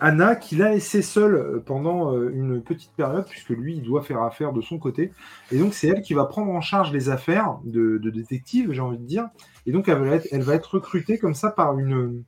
Anna, 0.00 0.34
qui 0.34 0.56
l'a 0.56 0.70
laissé 0.70 1.02
seule 1.02 1.60
pendant 1.66 2.16
une 2.16 2.62
petite 2.62 2.92
période, 2.92 3.26
puisque 3.28 3.50
lui, 3.50 3.76
il 3.78 3.82
doit 3.82 4.00
faire 4.00 4.22
affaire 4.22 4.52
de 4.52 4.60
son 4.60 4.78
côté. 4.78 5.12
Et 5.50 5.58
donc, 5.58 5.74
c'est 5.74 5.88
elle 5.88 6.02
qui 6.02 6.14
va 6.14 6.24
prendre 6.24 6.52
en 6.52 6.60
charge 6.60 6.92
les 6.92 7.08
affaires 7.08 7.58
de, 7.64 7.98
de 7.98 8.10
détective, 8.10 8.72
j'ai 8.72 8.80
envie 8.80 8.98
de 8.98 9.04
dire. 9.04 9.28
Et 9.66 9.72
donc, 9.72 9.88
elle 9.88 9.98
va 9.98 10.14
être, 10.14 10.28
elle 10.30 10.42
va 10.42 10.54
être 10.54 10.76
recrutée 10.76 11.18
comme 11.18 11.34
ça 11.34 11.50
par 11.50 11.80
une, 11.80 12.22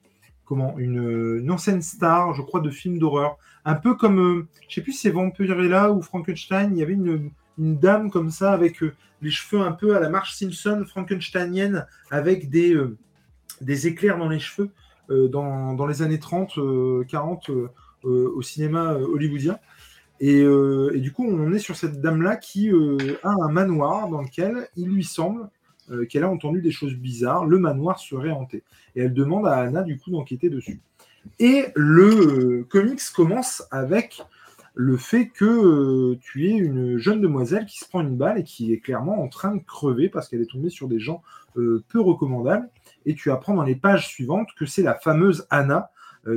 une, 0.79 1.39
une 1.41 1.51
ancienne 1.51 1.83
star, 1.83 2.35
je 2.35 2.43
crois, 2.43 2.61
de 2.61 2.71
films 2.71 2.99
d'horreur. 2.99 3.37
Un 3.65 3.75
peu 3.75 3.95
comme, 3.95 4.21
euh, 4.21 4.47
je 4.69 4.75
sais 4.75 4.81
plus 4.81 4.93
si 4.93 5.03
c'est 5.03 5.11
Vampirella 5.11 5.93
ou 5.93 6.03
Frankenstein, 6.03 6.71
il 6.73 6.79
y 6.79 6.83
avait 6.83 6.95
une, 6.95 7.31
dame 7.59 8.11
comme 8.11 8.31
ça, 8.31 8.53
avec 8.53 8.83
euh, 8.83 8.95
les 9.21 9.31
cheveux 9.31 9.61
un 9.61 9.73
peu 9.73 9.95
à 9.95 10.01
la 10.01 10.09
Marge 10.09 10.35
Simpson 10.35 10.85
frankensteinienne, 10.87 11.87
avec 12.11 12.51
des, 12.51 12.75
euh, 12.75 12.97
des 13.61 13.87
éclairs 13.87 14.19
dans 14.19 14.29
les 14.29 14.41
cheveux 14.41 14.71
dans, 15.29 15.75
dans 15.75 15.87
les 15.87 16.03
années 16.03 16.19
30, 16.19 16.59
euh, 16.59 17.05
40 17.09 17.51
euh, 17.51 17.69
euh, 18.05 18.33
au 18.35 18.43
cinéma 18.43 18.95
hollywoodien. 18.95 19.59
Et, 20.21 20.45
du 21.01 21.11
coup, 21.13 21.27
on 21.27 21.53
est 21.53 21.59
sur 21.59 21.75
cette 21.75 22.01
dame-là 22.01 22.37
qui 22.37 22.71
a 22.71 23.29
un 23.29 23.49
manoir 23.49 24.09
dans 24.09 24.23
lequel 24.23 24.69
il 24.77 24.89
lui 24.89 25.03
semble 25.03 25.49
euh, 25.93 26.07
qu'elle 26.07 26.24
a 26.24 26.30
entendu 26.30 26.61
des 26.61 26.70
choses 26.70 26.95
bizarres. 26.95 27.47
Le 27.47 27.59
manoir 27.59 27.99
serait 27.99 28.30
hanté. 28.30 28.62
Et 28.97 29.03
elle 29.03 29.14
demande 29.14 29.47
à 29.47 29.57
Anna, 29.57 29.82
du 29.82 29.99
coup, 29.99 30.11
d'enquêter 30.11 30.49
dessus. 30.49 30.80
Et 31.38 31.66
le 31.74 32.61
euh, 32.61 32.66
comics 32.68 33.01
commence 33.14 33.64
avec 33.70 34.22
le 34.74 34.97
fait 34.97 35.28
que 35.28 35.45
euh, 35.45 36.18
tu 36.20 36.49
es 36.49 36.53
une 36.53 36.97
jeune 36.97 37.20
demoiselle 37.20 37.66
qui 37.66 37.78
se 37.78 37.88
prend 37.88 38.01
une 38.01 38.16
balle 38.16 38.38
et 38.38 38.43
qui 38.43 38.72
est 38.72 38.78
clairement 38.78 39.22
en 39.22 39.28
train 39.28 39.55
de 39.55 39.62
crever 39.62 40.09
parce 40.09 40.28
qu'elle 40.28 40.40
est 40.40 40.51
tombée 40.51 40.70
sur 40.70 40.88
des 40.88 40.99
gens 40.99 41.22
peu 41.55 42.01
recommandables. 42.01 42.70
Et 43.05 43.14
tu 43.14 43.30
apprends 43.30 43.53
dans 43.53 43.62
les 43.62 43.74
pages 43.74 44.09
suivantes 44.09 44.49
que 44.57 44.64
c'est 44.64 44.82
la 44.82 44.95
fameuse 44.95 45.47
Anna 45.51 45.90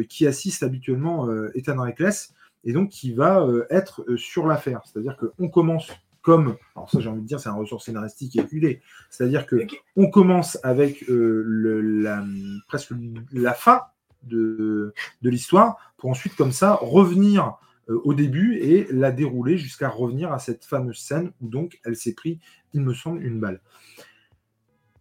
qui 0.09 0.27
assiste 0.27 0.61
habituellement 0.61 1.29
Ethan 1.53 1.81
Reckless 1.81 2.33
et 2.65 2.73
donc 2.73 2.89
qui 2.89 3.13
va 3.13 3.47
être 3.69 4.03
sur 4.17 4.45
l'affaire. 4.45 4.81
C'est-à-dire 4.83 5.15
qu'on 5.15 5.47
commence 5.47 5.89
comme, 6.25 6.57
alors 6.75 6.89
ça 6.89 6.99
j'ai 6.99 7.07
envie 7.07 7.21
de 7.21 7.27
dire 7.27 7.39
c'est 7.39 7.49
un 7.49 7.53
ressort 7.53 7.83
scénaristique 7.83 8.35
éculé, 8.35 8.81
c'est-à-dire 9.11 9.45
que 9.45 9.57
on 9.95 10.09
commence 10.09 10.57
avec 10.63 11.07
euh, 11.07 11.43
le- 11.45 11.81
la, 11.81 12.25
presque 12.67 12.91
la 13.31 13.53
fin 13.53 13.81
de, 14.23 14.91
de 15.21 15.29
l'histoire 15.29 15.77
pour 15.97 16.09
ensuite 16.09 16.35
comme 16.35 16.51
ça 16.51 16.79
revenir 16.81 17.57
euh, 17.89 18.01
au 18.03 18.15
début 18.15 18.57
et 18.57 18.87
la 18.91 19.11
dérouler 19.11 19.55
jusqu'à 19.59 19.87
revenir 19.87 20.33
à 20.33 20.39
cette 20.39 20.65
fameuse 20.65 20.97
scène 20.97 21.31
où 21.41 21.47
donc 21.47 21.79
elle 21.85 21.95
s'est 21.95 22.15
pris, 22.15 22.39
il 22.73 22.81
me 22.81 22.95
semble, 22.95 23.23
une 23.23 23.39
balle. 23.39 23.61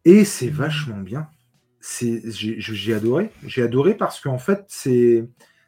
Et 0.04 0.26
c'est 0.26 0.50
vachement 0.50 0.98
bien. 1.00 1.28
c'est 1.80 2.20
j'ai 2.30 2.60
j'ai 2.60 2.92
adoré. 2.94 3.30
J'ai 3.46 3.62
adoré 3.62 3.94
parce 3.94 4.20
qu'en 4.20 4.38
fait, 4.38 4.64
c'est 4.68 5.24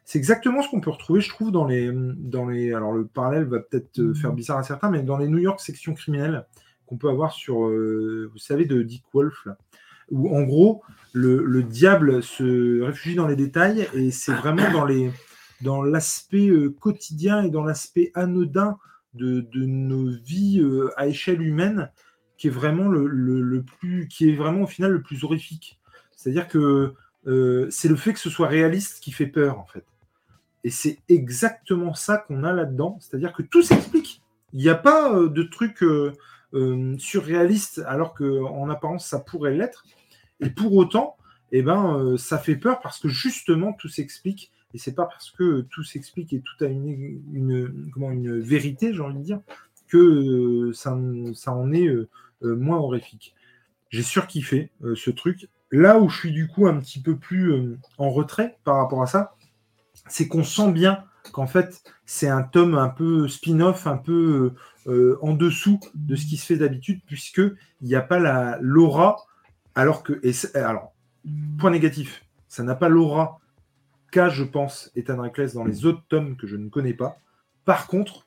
c'est 0.09 0.17
exactement 0.19 0.61
ce 0.61 0.69
qu'on 0.69 0.79
peut 0.79 0.89
retrouver, 0.89 1.19
je 1.19 1.27
trouve, 1.27 1.51
dans 1.51 1.65
les 1.65 1.91
dans 1.93 2.47
les. 2.47 2.71
Alors 2.73 2.93
le 2.93 3.05
parallèle 3.05 3.43
va 3.43 3.59
peut-être 3.59 3.99
euh, 3.99 4.13
faire 4.13 4.31
bizarre 4.31 4.57
à 4.57 4.63
certains, 4.63 4.89
mais 4.89 5.03
dans 5.03 5.17
les 5.17 5.27
New 5.27 5.37
York 5.39 5.59
sections 5.59 5.93
criminelles 5.93 6.45
qu'on 6.85 6.95
peut 6.97 7.09
avoir 7.09 7.33
sur, 7.33 7.65
euh, 7.67 8.29
vous 8.31 8.37
savez, 8.37 8.63
de 8.63 8.81
Dick 8.83 9.03
Wolf, 9.13 9.43
là, 9.45 9.57
où 10.09 10.33
en 10.33 10.43
gros 10.43 10.81
le, 11.11 11.43
le 11.43 11.61
diable 11.61 12.23
se 12.23 12.81
réfugie 12.81 13.15
dans 13.15 13.27
les 13.27 13.35
détails 13.35 13.89
et 13.93 14.09
c'est 14.11 14.31
vraiment 14.33 14.71
dans 14.71 14.85
les 14.85 15.11
dans 15.61 15.81
l'aspect 15.83 16.47
euh, 16.47 16.69
quotidien 16.69 17.43
et 17.43 17.49
dans 17.49 17.65
l'aspect 17.65 18.11
anodin 18.13 18.77
de, 19.13 19.41
de 19.41 19.65
nos 19.65 20.09
vies 20.23 20.61
euh, 20.61 20.89
à 20.95 21.07
échelle 21.07 21.41
humaine 21.41 21.91
qui 22.37 22.47
est 22.47 22.51
vraiment 22.51 22.87
le, 22.87 23.07
le- 23.07 23.41
le 23.41 23.63
plus 23.63 24.07
qui 24.07 24.29
est 24.29 24.35
vraiment 24.35 24.61
au 24.61 24.67
final 24.67 24.91
le 24.91 25.01
plus 25.01 25.25
horrifique. 25.25 25.81
C'est-à-dire 26.15 26.47
que 26.47 26.93
euh, 27.25 27.67
c'est 27.71 27.89
le 27.89 27.97
fait 27.97 28.13
que 28.13 28.19
ce 28.19 28.29
soit 28.29 28.47
réaliste 28.47 29.01
qui 29.03 29.11
fait 29.11 29.27
peur 29.27 29.59
en 29.59 29.65
fait. 29.65 29.83
Et 30.67 30.69
c'est 30.69 30.99
exactement 31.07 31.93
ça 31.93 32.17
qu'on 32.17 32.43
a 32.43 32.51
là-dedans. 32.51 32.97
C'est-à-dire 32.99 33.31
que 33.31 33.41
tout 33.41 33.61
s'explique. 33.61 34.21
Il 34.51 34.59
n'y 34.59 34.67
a 34.67 34.75
pas 34.75 35.13
euh, 35.13 35.29
de 35.29 35.43
truc 35.43 35.81
euh, 35.81 36.11
euh, 36.53 36.93
surréaliste 36.97 37.81
alors 37.87 38.13
qu'en 38.13 38.69
apparence 38.69 39.07
ça 39.07 39.19
pourrait 39.19 39.55
l'être. 39.55 39.85
Et 40.41 40.49
pour 40.49 40.75
autant, 40.75 41.15
eh 41.53 41.61
ben, 41.61 42.17
ça 42.17 42.37
fait 42.37 42.57
peur 42.57 42.81
parce 42.81 42.99
que 42.99 43.07
justement 43.07 43.71
tout 43.71 43.87
s'explique. 43.87 44.51
Et 44.73 44.77
c'est 44.77 44.93
pas 44.93 45.05
parce 45.05 45.31
que 45.31 45.61
tout 45.71 45.83
s'explique 45.83 46.33
et 46.33 46.41
tout 46.41 46.61
a 46.65 46.67
une, 46.67 47.21
une, 47.31 47.89
comment, 47.93 48.11
une 48.11 48.37
vérité, 48.37 48.93
j'ai 48.93 48.99
envie 48.99 49.19
de 49.19 49.23
dire, 49.23 49.39
que 49.87 50.73
ça, 50.73 50.99
ça 51.33 51.53
en 51.53 51.71
est 51.71 51.89
moins 52.41 52.77
horrifique. 52.77 53.35
J'ai 53.89 54.03
surkiffé 54.03 54.69
ce 54.95 55.11
truc. 55.11 55.47
Là 55.71 55.97
où 55.97 56.09
je 56.09 56.19
suis 56.19 56.31
du 56.33 56.49
coup 56.49 56.67
un 56.67 56.77
petit 56.77 57.01
peu 57.01 57.15
plus 57.15 57.77
en 57.97 58.09
retrait 58.09 58.57
par 58.65 58.75
rapport 58.75 59.01
à 59.01 59.07
ça, 59.07 59.37
c'est 60.07 60.27
qu'on 60.27 60.43
sent 60.43 60.71
bien 60.71 61.03
qu'en 61.31 61.47
fait 61.47 61.81
c'est 62.05 62.29
un 62.29 62.43
tome 62.43 62.75
un 62.75 62.89
peu 62.89 63.27
spin-off, 63.27 63.87
un 63.87 63.97
peu 63.97 64.53
euh, 64.87 64.91
euh, 64.91 65.19
en 65.21 65.33
dessous 65.33 65.79
de 65.93 66.15
ce 66.15 66.25
qui 66.25 66.37
se 66.37 66.45
fait 66.45 66.57
d'habitude, 66.57 67.01
puisque 67.05 67.41
il 67.81 67.87
n'y 67.87 67.95
a 67.95 68.01
pas 68.01 68.19
la 68.19 68.57
l'aura, 68.61 69.17
alors 69.75 70.03
que 70.03 70.21
alors 70.57 70.93
point 71.59 71.71
négatif, 71.71 72.25
ça 72.47 72.63
n'a 72.63 72.75
pas 72.75 72.89
l'aura 72.89 73.39
qu'a 74.11 74.29
je 74.29 74.43
pense 74.43 74.91
Ethan 74.95 75.21
Reckless 75.21 75.53
dans 75.53 75.65
les 75.65 75.85
autres 75.85 76.03
tomes 76.07 76.37
que 76.37 76.47
je 76.47 76.55
ne 76.55 76.69
connais 76.69 76.93
pas. 76.93 77.17
Par 77.65 77.87
contre, 77.87 78.25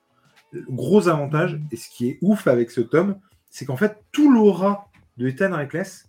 gros 0.69 1.09
avantage 1.09 1.59
et 1.71 1.77
ce 1.77 1.89
qui 1.89 2.09
est 2.09 2.19
ouf 2.21 2.47
avec 2.47 2.71
ce 2.71 2.81
tome, 2.81 3.19
c'est 3.51 3.65
qu'en 3.65 3.77
fait 3.77 4.05
tout 4.13 4.31
l'aura 4.31 4.89
de 5.17 5.27
Ethan 5.27 5.57
Reckless 5.57 6.09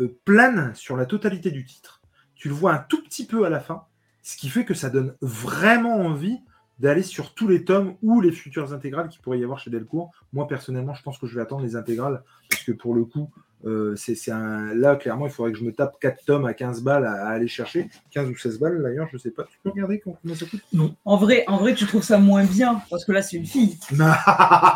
euh, 0.00 0.18
plane 0.24 0.74
sur 0.74 0.96
la 0.96 1.06
totalité 1.06 1.50
du 1.50 1.64
titre. 1.64 2.02
Tu 2.34 2.48
le 2.48 2.54
vois 2.54 2.74
un 2.74 2.78
tout 2.78 3.02
petit 3.02 3.26
peu 3.26 3.44
à 3.44 3.48
la 3.48 3.60
fin, 3.60 3.84
ce 4.26 4.36
qui 4.36 4.48
fait 4.48 4.64
que 4.64 4.74
ça 4.74 4.90
donne 4.90 5.14
vraiment 5.20 5.98
envie 5.98 6.40
d'aller 6.80 7.04
sur 7.04 7.32
tous 7.32 7.46
les 7.46 7.64
tomes 7.64 7.94
ou 8.02 8.20
les 8.20 8.32
futures 8.32 8.72
intégrales 8.72 9.08
qu'il 9.08 9.22
pourrait 9.22 9.38
y 9.38 9.44
avoir 9.44 9.60
chez 9.60 9.70
Delcourt. 9.70 10.10
Moi, 10.32 10.48
personnellement, 10.48 10.94
je 10.94 11.02
pense 11.04 11.16
que 11.16 11.28
je 11.28 11.36
vais 11.36 11.42
attendre 11.42 11.62
les 11.62 11.76
intégrales, 11.76 12.24
parce 12.50 12.64
que 12.64 12.72
pour 12.72 12.92
le 12.92 13.04
coup, 13.04 13.30
euh, 13.66 13.94
c'est 13.94 14.32
un... 14.32 14.74
là, 14.74 14.96
clairement, 14.96 15.26
il 15.26 15.32
faudrait 15.32 15.52
que 15.52 15.58
je 15.58 15.64
me 15.64 15.72
tape 15.72 16.00
4 16.00 16.24
tomes 16.24 16.44
à 16.44 16.54
15 16.54 16.82
balles 16.82 17.06
à, 17.06 17.28
à 17.28 17.28
aller 17.28 17.46
chercher. 17.46 17.88
15 18.10 18.28
ou 18.28 18.36
16 18.36 18.58
balles, 18.58 18.82
d'ailleurs, 18.82 19.08
je 19.12 19.16
sais 19.16 19.30
pas. 19.30 19.44
Tu 19.44 19.58
peux 19.62 19.70
regarder 19.70 20.00
combien 20.00 20.34
ça 20.34 20.44
coûte? 20.44 20.60
En 21.04 21.16
vrai, 21.16 21.44
en 21.46 21.58
vrai, 21.58 21.74
tu 21.74 21.86
trouves 21.86 22.02
ça 22.02 22.18
moins 22.18 22.44
bien 22.44 22.82
parce 22.90 23.04
que 23.04 23.12
là, 23.12 23.22
c'est 23.22 23.36
une 23.36 23.46
fille. 23.46 23.78
Non, 23.92 24.10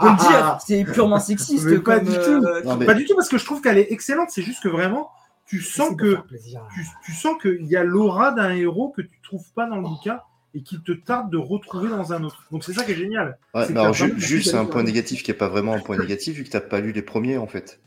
Faut 0.00 0.06
le 0.10 0.28
dire, 0.28 0.58
c'est 0.64 0.84
purement 0.84 1.18
sexiste. 1.18 1.82
Pas 1.82 1.98
du 1.98 2.12
euh, 2.12 2.60
tout. 2.62 2.68
Non, 2.68 2.76
mais- 2.76 2.86
Pas 2.86 2.94
du 2.94 3.04
tout, 3.04 3.16
parce 3.16 3.28
que 3.28 3.36
je 3.36 3.44
trouve 3.44 3.60
qu'elle 3.60 3.78
est 3.78 3.90
excellente. 3.90 4.28
C'est 4.30 4.42
juste 4.42 4.62
que 4.62 4.68
vraiment, 4.68 5.10
tu 5.50 5.60
sens 5.60 5.96
que 5.96 6.16
tu, 6.28 6.84
tu 7.04 7.12
sens 7.12 7.36
qu'il 7.42 7.66
y 7.66 7.76
a 7.76 7.84
l'aura 7.84 8.30
d'un 8.32 8.50
héros 8.54 8.90
que 8.90 9.02
tu 9.02 9.20
trouves 9.22 9.52
pas 9.52 9.66
dans 9.68 9.76
le 9.76 9.82
bouquin 9.82 10.20
et 10.54 10.62
qu'il 10.62 10.80
te 10.82 10.92
tarde 10.92 11.30
de 11.30 11.36
retrouver 11.36 11.88
dans 11.88 12.12
un 12.12 12.24
autre. 12.24 12.44
Donc 12.50 12.64
c'est 12.64 12.72
ça 12.72 12.84
qui 12.84 12.92
est 12.92 12.96
génial. 12.96 13.36
Ouais, 13.54 13.64
alors, 13.70 13.86
t'as 13.86 13.92
Jules, 13.92 14.18
Jules, 14.18 14.44
c'est 14.44 14.54
un 14.56 14.64
t'as- 14.64 14.70
point 14.72 14.82
négatif 14.84 15.22
qui 15.22 15.30
n'est 15.30 15.36
pas 15.36 15.48
vraiment 15.48 15.74
un 15.74 15.80
point 15.80 15.96
négatif 15.98 16.36
vu 16.36 16.44
que 16.44 16.50
tu 16.50 16.56
n'as 16.56 16.60
pas 16.60 16.80
lu 16.80 16.92
les 16.92 17.02
premiers 17.02 17.36
en 17.36 17.46
fait. 17.46 17.80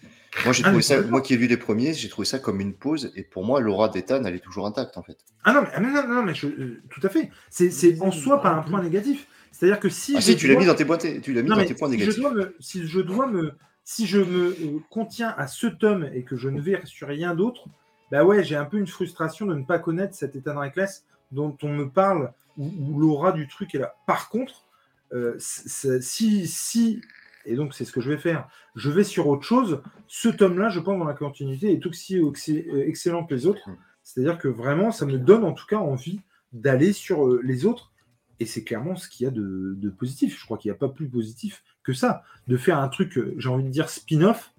Moi, 0.45 0.51
j'ai 0.53 0.63
Ah, 0.65 0.69
trouvé 0.69 0.81
ça, 0.81 1.01
moi 1.03 1.21
qui 1.21 1.35
ai 1.35 1.37
lu 1.37 1.47
les 1.47 1.57
premiers, 1.57 1.93
j'ai 1.93 2.09
trouvé 2.09 2.25
ça 2.25 2.39
comme 2.39 2.59
une 2.59 2.73
pause 2.73 3.11
et 3.15 3.23
pour 3.23 3.45
moi, 3.45 3.59
l'aura 3.61 3.87
d'Ethan, 3.89 4.23
elle 4.25 4.35
est 4.35 4.39
toujours 4.39 4.65
intacte 4.65 4.97
en 4.97 5.03
fait. 5.03 5.17
Ah 5.43 5.53
non, 5.53 5.61
mais, 5.61 5.67
ah 5.73 5.79
non, 5.79 5.89
non, 5.89 6.07
non, 6.15 6.23
mais 6.23 6.33
je- 6.33 6.47
euh, 6.47 6.81
tout 6.89 7.01
à 7.03 7.09
fait. 7.09 7.29
C'est 7.49 8.01
en 8.01 8.11
soi 8.11 8.41
pas 8.41 8.49
un 8.49 8.63
point 8.63 8.81
négatif. 8.81 9.27
C'est-à-dire 9.51 9.79
que 9.79 9.89
si 9.89 10.15
Ah 10.17 10.21
si, 10.21 10.35
tu 10.35 10.47
l'as 10.47 10.53
dois- 10.55 10.61
mis 10.63 10.67
dans 10.67 10.73
tes 10.75 10.85
points, 10.85 10.97
tu 10.97 11.33
l'as 11.33 11.43
mis 11.43 11.49
Non, 11.49 11.55
dans 11.55 11.61
mais 11.61 11.67
tes 11.67 11.75
points 11.75 11.87
si 11.89 11.95
je 11.95 11.99
négatifs. 11.99 12.21
dois 12.23 12.33
me, 12.33 12.55
si 12.59 12.87
je 12.87 12.99
dois 13.01 13.27
me, 13.27 13.51
si 13.83 14.07
je 14.07 14.19
me 14.19 14.49
euh, 14.49 14.79
contiens 14.89 15.33
à 15.37 15.47
ce 15.47 15.67
tome 15.67 16.09
et 16.13 16.23
que 16.23 16.35
je 16.35 16.49
ne 16.49 16.61
vais 16.61 16.81
sur 16.85 17.07
rien 17.07 17.35
d'autre, 17.35 17.67
bah 18.11 18.23
ouais, 18.23 18.43
j'ai 18.43 18.55
un 18.55 18.65
peu 18.65 18.77
une 18.77 18.87
frustration 18.87 19.45
de 19.45 19.55
ne 19.55 19.63
pas 19.63 19.79
connaître 19.79 20.15
cet 20.15 20.35
Ethan 20.35 20.59
Reckless 20.59 21.05
dont 21.31 21.57
on 21.63 21.69
me 21.69 21.89
parle 21.89 22.31
où, 22.57 22.99
l'aura 22.99 23.31
du 23.31 23.47
truc 23.47 23.73
est 23.75 23.79
là. 23.79 23.95
Par 24.05 24.29
contre, 24.29 24.65
euh, 25.13 25.35
si, 25.39 26.47
si, 26.47 27.01
et 27.45 27.55
donc 27.55 27.73
c'est 27.73 27.85
ce 27.85 27.91
que 27.91 28.01
je 28.01 28.11
vais 28.11 28.17
faire, 28.17 28.47
je 28.75 28.91
vais 28.91 29.03
sur 29.03 29.27
autre 29.27 29.43
chose. 29.43 29.81
Ce 30.07 30.29
tome-là, 30.29 30.69
je 30.69 30.79
pense 30.79 30.97
dans 30.97 31.05
la 31.05 31.13
continuité 31.13 31.71
est 31.71 31.85
aussi 31.85 32.19
euh, 32.19 32.87
excellent 32.87 33.25
que 33.25 33.33
les 33.33 33.47
autres. 33.47 33.67
C'est-à-dire 34.03 34.37
que 34.37 34.47
vraiment, 34.47 34.91
ça 34.91 35.05
me 35.05 35.17
donne 35.17 35.43
en 35.43 35.53
tout 35.53 35.65
cas 35.65 35.77
envie 35.77 36.19
d'aller 36.51 36.93
sur 36.93 37.27
les 37.41 37.65
autres. 37.65 37.92
Et 38.39 38.45
c'est 38.45 38.63
clairement 38.63 38.95
ce 38.95 39.07
qu'il 39.07 39.25
y 39.25 39.27
a 39.27 39.31
de, 39.31 39.75
de 39.77 39.89
positif. 39.89 40.37
Je 40.39 40.45
crois 40.45 40.57
qu'il 40.57 40.69
n'y 40.71 40.75
a 40.75 40.79
pas 40.79 40.89
plus 40.89 41.07
positif 41.07 41.63
que 41.83 41.93
ça. 41.93 42.23
De 42.47 42.57
faire 42.57 42.79
un 42.79 42.87
truc, 42.89 43.17
euh, 43.17 43.35
j'ai 43.37 43.49
envie 43.49 43.63
de 43.63 43.69
dire, 43.69 43.89
spin-off 43.89 44.51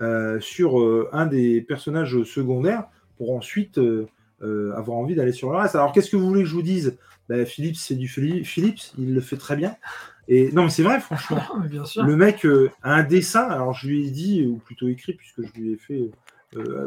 euh, 0.00 0.40
sur 0.40 0.80
euh, 0.80 1.08
un 1.12 1.26
des 1.26 1.60
personnages 1.60 2.22
secondaires 2.24 2.84
pour 3.18 3.34
ensuite 3.36 3.78
euh, 3.78 4.06
avoir 4.74 4.96
envie 4.98 5.14
d'aller 5.14 5.32
sur 5.32 5.50
le 5.50 5.58
reste. 5.58 5.74
Alors, 5.74 5.92
qu'est-ce 5.92 6.10
que 6.10 6.16
vous 6.16 6.26
voulez 6.26 6.42
que 6.42 6.48
je 6.48 6.54
vous 6.54 6.62
dise? 6.62 6.98
Ben, 7.28 7.46
Philips, 7.46 7.76
c'est 7.76 7.94
du 7.94 8.08
Phili- 8.08 8.44
Philips, 8.44 8.80
il 8.98 9.14
le 9.14 9.20
fait 9.20 9.36
très 9.36 9.56
bien. 9.56 9.76
Et 10.26 10.50
non, 10.52 10.64
mais 10.64 10.70
c'est 10.70 10.82
vrai, 10.82 11.00
franchement. 11.00 11.42
Bien 11.70 11.84
sûr. 11.84 12.04
Le 12.04 12.16
mec 12.16 12.46
a 12.82 12.94
un 12.94 13.02
dessin, 13.02 13.42
alors 13.48 13.74
je 13.74 13.88
lui 13.88 14.06
ai 14.06 14.10
dit, 14.10 14.46
ou 14.46 14.56
plutôt 14.56 14.88
écrit, 14.88 15.12
puisque 15.14 15.42
je 15.42 15.60
lui 15.60 15.72
ai 15.72 15.76
fait 15.76 16.10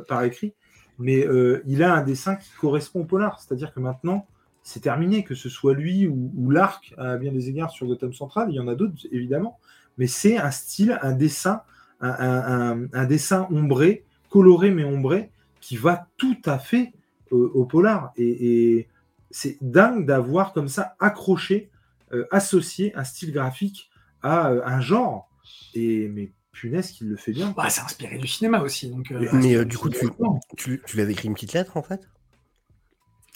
par 0.07 0.23
écrit, 0.23 0.53
mais 0.99 1.25
il 1.65 1.83
a 1.83 1.93
un 1.93 2.03
dessin 2.03 2.35
qui 2.35 2.49
correspond 2.59 3.01
au 3.01 3.05
polar. 3.05 3.39
C'est-à-dire 3.39 3.73
que 3.73 3.79
maintenant, 3.79 4.27
c'est 4.63 4.79
terminé, 4.79 5.23
que 5.23 5.35
ce 5.35 5.49
soit 5.49 5.73
lui 5.73 6.07
ou, 6.07 6.31
ou 6.35 6.49
l'arc, 6.49 6.93
à 6.97 7.17
bien 7.17 7.31
des 7.31 7.49
égards 7.49 7.69
sur 7.71 7.85
Gotham 7.85 8.13
Central, 8.13 8.47
il 8.49 8.55
y 8.55 8.59
en 8.59 8.67
a 8.67 8.75
d'autres, 8.75 8.95
évidemment, 9.11 9.59
mais 9.97 10.07
c'est 10.07 10.37
un 10.37 10.51
style, 10.51 10.97
un 11.01 11.11
dessin, 11.11 11.61
un, 12.01 12.09
un- 12.09 12.71
un- 12.83 12.87
un 12.93 13.05
dessin 13.05 13.47
ombré, 13.51 14.05
coloré 14.29 14.71
mais 14.71 14.83
ombré, 14.83 15.29
qui 15.61 15.77
va 15.77 16.07
tout 16.17 16.37
à 16.45 16.59
fait 16.59 16.93
euh, 17.31 17.51
au 17.53 17.65
polar. 17.65 18.11
Et, 18.17 18.77
et 18.77 18.87
c'est 19.31 19.57
dingue 19.61 20.05
d'avoir 20.05 20.53
comme 20.53 20.67
ça 20.67 20.95
accroché, 20.99 21.69
euh, 22.11 22.25
associé 22.31 22.95
un 22.95 23.03
style 23.03 23.31
graphique 23.31 23.89
à 24.21 24.49
euh, 24.49 24.61
un 24.65 24.81
genre. 24.81 25.29
Et 25.75 26.07
mais 26.07 26.31
punaise 26.51 26.91
qu'il 26.91 27.09
le 27.09 27.15
fait 27.17 27.31
bien. 27.31 27.53
Bah, 27.57 27.69
c'est 27.69 27.81
inspiré 27.81 28.17
du 28.17 28.27
cinéma 28.27 28.61
aussi. 28.61 28.89
Donc, 28.89 29.11
euh, 29.11 29.27
Mais 29.33 29.55
euh, 29.55 29.65
du 29.65 29.77
coup, 29.77 29.89
tu, 29.89 30.07
tu, 30.55 30.81
tu 30.85 30.95
lui 30.95 31.01
avais 31.01 31.13
écrit 31.13 31.27
une 31.27 31.33
petite 31.33 31.53
lettre 31.53 31.77
en 31.77 31.83
fait? 31.83 32.07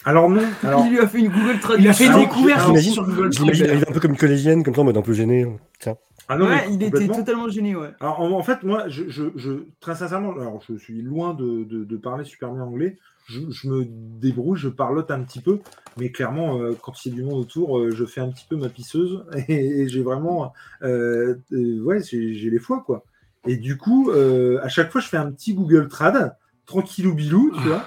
Alors 0.06 0.30
non, 0.30 0.42
alors 0.64 0.86
Il 0.86 0.92
lui 0.92 1.00
a 1.00 1.08
fait 1.08 1.20
une 1.20 1.30
Google 1.30 1.52
il 1.56 1.60
Traduction. 1.60 1.90
a 1.92 1.94
fait 1.94 2.06
une 2.06 2.10
Alors, 2.12 2.22
découverte 2.22 2.70
aussi 2.70 2.92
sur 2.92 3.06
Google 3.06 3.30
arriver 3.46 3.86
un 3.88 3.92
peu 3.94 4.00
comme 4.00 4.12
une 4.12 4.18
collégienne, 4.18 4.64
comme 4.64 4.76
ça, 4.76 4.82
en 4.82 4.86
mode 4.86 4.98
un 4.98 5.02
peu 5.02 5.14
gêné. 5.14 5.48
Tiens. 5.80 5.98
ah 6.30 6.38
non, 6.38 6.46
Ouais, 6.48 6.66
il 6.72 6.82
était 6.84 7.08
totalement 7.08 7.50
gêné, 7.50 7.76
ouais. 7.76 7.90
Alors, 8.00 8.22
en, 8.22 8.32
en 8.32 8.44
fait, 8.44 8.64
moi, 8.64 8.88
je, 8.88 9.10
je, 9.10 9.24
je- 9.36 9.64
très 9.80 9.96
sincèrement, 9.96 10.32
alors 10.34 10.62
je 10.70 10.78
suis 10.78 11.02
loin 11.02 11.34
de, 11.34 11.64
de- 11.64 11.84
de 11.84 11.98
parler 11.98 12.24
super 12.24 12.52
bien 12.52 12.64
anglais. 12.64 12.98
Je, 13.28 13.42
je 13.50 13.68
me 13.68 13.84
débrouille, 13.86 14.58
je 14.58 14.70
parlote 14.70 15.12
un 15.12 15.22
petit 15.22 15.42
peu, 15.42 15.60
mais 15.98 16.12
clairement, 16.12 16.62
euh, 16.62 16.72
quand 16.82 16.94
il 17.06 17.10
y 17.10 17.12
a 17.12 17.16
du 17.16 17.24
monde 17.24 17.40
autour, 17.42 17.78
euh, 17.78 17.92
je 17.92 18.06
fais 18.06 18.22
un 18.22 18.30
petit 18.30 18.46
peu 18.50 18.56
ma 18.56 18.70
pisseuse 18.70 19.26
et, 19.50 19.82
et 19.82 19.90
j'ai 19.90 20.02
vraiment, 20.02 20.54
euh, 20.84 21.36
euh, 21.52 21.82
ouais, 21.84 22.02
j'ai 22.02 22.20
les 22.50 22.60
fois 22.60 22.84
quoi. 22.86 23.04
Et 23.46 23.58
du 23.58 23.76
coup, 23.78 24.12
euh, 24.12 24.60
à 24.64 24.70
chaque 24.70 24.92
fois, 24.94 25.02
je 25.02 25.08
fais 25.10 25.18
un 25.18 25.30
petit 25.32 25.54
Google 25.54 25.90
Trad, 25.90 26.38
tranquillou 26.66 27.14
bilou, 27.16 27.52
tu 27.62 27.68
vois, 27.68 27.84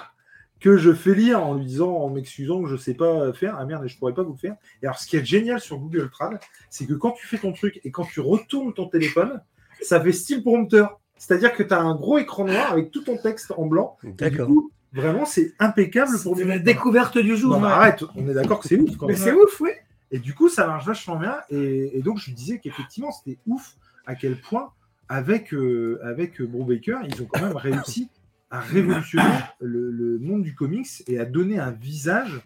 que 0.61 0.77
je 0.77 0.93
fais 0.93 1.15
lire 1.15 1.43
en 1.43 1.55
lui 1.55 1.65
disant, 1.65 1.91
en 1.91 2.09
m'excusant 2.09 2.61
que 2.61 2.69
je 2.69 2.77
sais 2.77 2.93
pas 2.93 3.33
faire. 3.33 3.57
Ah 3.59 3.65
merde, 3.65 3.85
je 3.87 3.97
pourrais 3.97 4.13
pas 4.13 4.23
vous 4.23 4.33
le 4.33 4.37
faire. 4.37 4.55
Et 4.81 4.85
alors, 4.85 4.99
ce 4.99 5.07
qui 5.07 5.17
est 5.17 5.25
génial 5.25 5.59
sur 5.59 5.77
Google 5.79 6.09
Trad, 6.11 6.39
c'est 6.69 6.85
que 6.85 6.93
quand 6.93 7.11
tu 7.11 7.27
fais 7.27 7.39
ton 7.39 7.51
truc 7.51 7.81
et 7.83 7.91
quand 7.91 8.05
tu 8.05 8.19
retournes 8.19 8.73
ton 8.73 8.87
téléphone, 8.87 9.41
ça 9.81 9.99
fait 9.99 10.11
style 10.11 10.43
prompteur. 10.43 10.99
C'est-à-dire 11.17 11.53
que 11.53 11.63
tu 11.63 11.73
as 11.73 11.79
un 11.79 11.95
gros 11.95 12.19
écran 12.19 12.45
noir 12.45 12.71
avec 12.71 12.91
tout 12.91 13.01
ton 13.01 13.17
texte 13.17 13.53
en 13.57 13.65
blanc. 13.65 13.97
Et 14.03 14.07
du 14.07 14.13
D'accord. 14.13 14.47
coup, 14.47 14.71
vraiment, 14.93 15.25
c'est 15.25 15.53
impeccable 15.59 16.11
pour 16.21 16.35
lui 16.35 16.45
la 16.45 16.59
découverte 16.59 17.17
du 17.17 17.35
jour. 17.35 17.51
Non, 17.51 17.59
mais 17.59 17.67
ouais. 17.67 17.73
arrête, 17.73 18.03
on 18.15 18.29
est 18.29 18.33
d'accord 18.33 18.59
que 18.59 18.67
c'est 18.67 18.79
ouf 18.79 18.95
quand 18.97 19.07
Mais 19.07 19.15
c'est 19.15 19.33
ouf, 19.33 19.59
oui. 19.61 19.71
Et 20.11 20.19
du 20.19 20.35
coup, 20.35 20.47
ça 20.47 20.67
marche 20.67 20.85
vachement 20.85 21.15
bien. 21.15 21.37
Et, 21.49 21.97
et 21.97 22.01
donc, 22.03 22.19
je 22.19 22.31
disais 22.31 22.59
qu'effectivement, 22.59 23.11
c'était 23.11 23.39
ouf 23.47 23.75
à 24.05 24.13
quel 24.13 24.39
point, 24.39 24.71
avec, 25.09 25.53
euh, 25.53 25.99
avec 26.03 26.41
Brubaker, 26.41 26.99
ils 27.07 27.21
ont 27.21 27.25
quand 27.25 27.41
même 27.41 27.55
réussi 27.55 28.09
à 28.51 28.59
révolutionner 28.59 29.23
le, 29.59 30.19
monde 30.19 30.43
du 30.43 30.53
comics 30.53 31.03
et 31.07 31.17
à 31.19 31.25
donner 31.25 31.57
un 31.57 31.71
visage, 31.71 32.41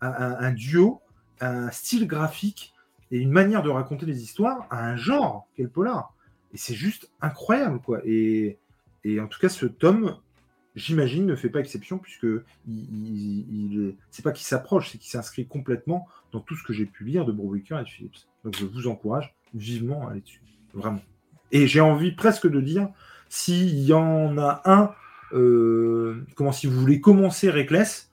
un- 0.00 0.52
duo, 0.52 1.00
un 1.40 1.70
style 1.70 2.06
graphique 2.06 2.72
et 3.10 3.18
une 3.18 3.30
manière 3.30 3.62
de 3.62 3.68
raconter 3.70 4.06
les 4.06 4.22
histoires 4.22 4.66
à 4.70 4.88
un 4.88 4.96
genre 4.96 5.46
qu'est 5.54 5.62
le 5.62 5.68
polar. 5.68 6.14
Et 6.54 6.56
c'est 6.56 6.74
juste 6.74 7.10
incroyable, 7.20 7.78
quoi. 7.80 8.00
Et, 8.04 8.58
en 9.20 9.26
tout 9.26 9.38
cas, 9.38 9.48
ce 9.48 9.66
tome 9.66 10.16
j'imagine, 10.74 11.26
ne 11.26 11.36
fait 11.36 11.50
pas 11.50 11.60
exception, 11.60 11.98
puisque 11.98 12.26
il, 12.66 12.74
il- 12.96 13.94
c'est 14.10 14.22
pas 14.22 14.32
qu'il 14.32 14.46
s'approche, 14.46 14.90
c'est 14.90 14.96
qu'il 14.98 15.10
s'inscrit 15.10 15.46
complètement 15.46 16.08
dans 16.32 16.40
tout 16.40 16.56
ce 16.56 16.62
que 16.62 16.72
j'ai 16.72 16.86
pu 16.86 17.04
lire 17.04 17.26
de 17.26 17.32
Brubaker 17.32 17.78
et 17.78 17.84
de 17.84 17.88
Phillips. 17.88 18.26
Donc 18.42 18.56
je 18.56 18.64
vous 18.64 18.86
encourage 18.86 19.34
vivement 19.54 20.08
à 20.08 20.12
aller 20.12 20.22
dessus. 20.22 20.40
Vraiment. 20.72 21.02
Et 21.50 21.66
j'ai 21.66 21.80
envie 21.82 22.12
presque 22.12 22.48
de 22.48 22.60
dire, 22.62 22.88
s'il 23.28 23.78
y 23.80 23.92
en 23.92 24.38
a 24.38 24.62
un, 24.64 24.94
comment 26.34 26.52
si 26.52 26.66
vous 26.66 26.78
voulez 26.78 27.00
commencer 27.00 27.50
Reckless, 27.50 28.10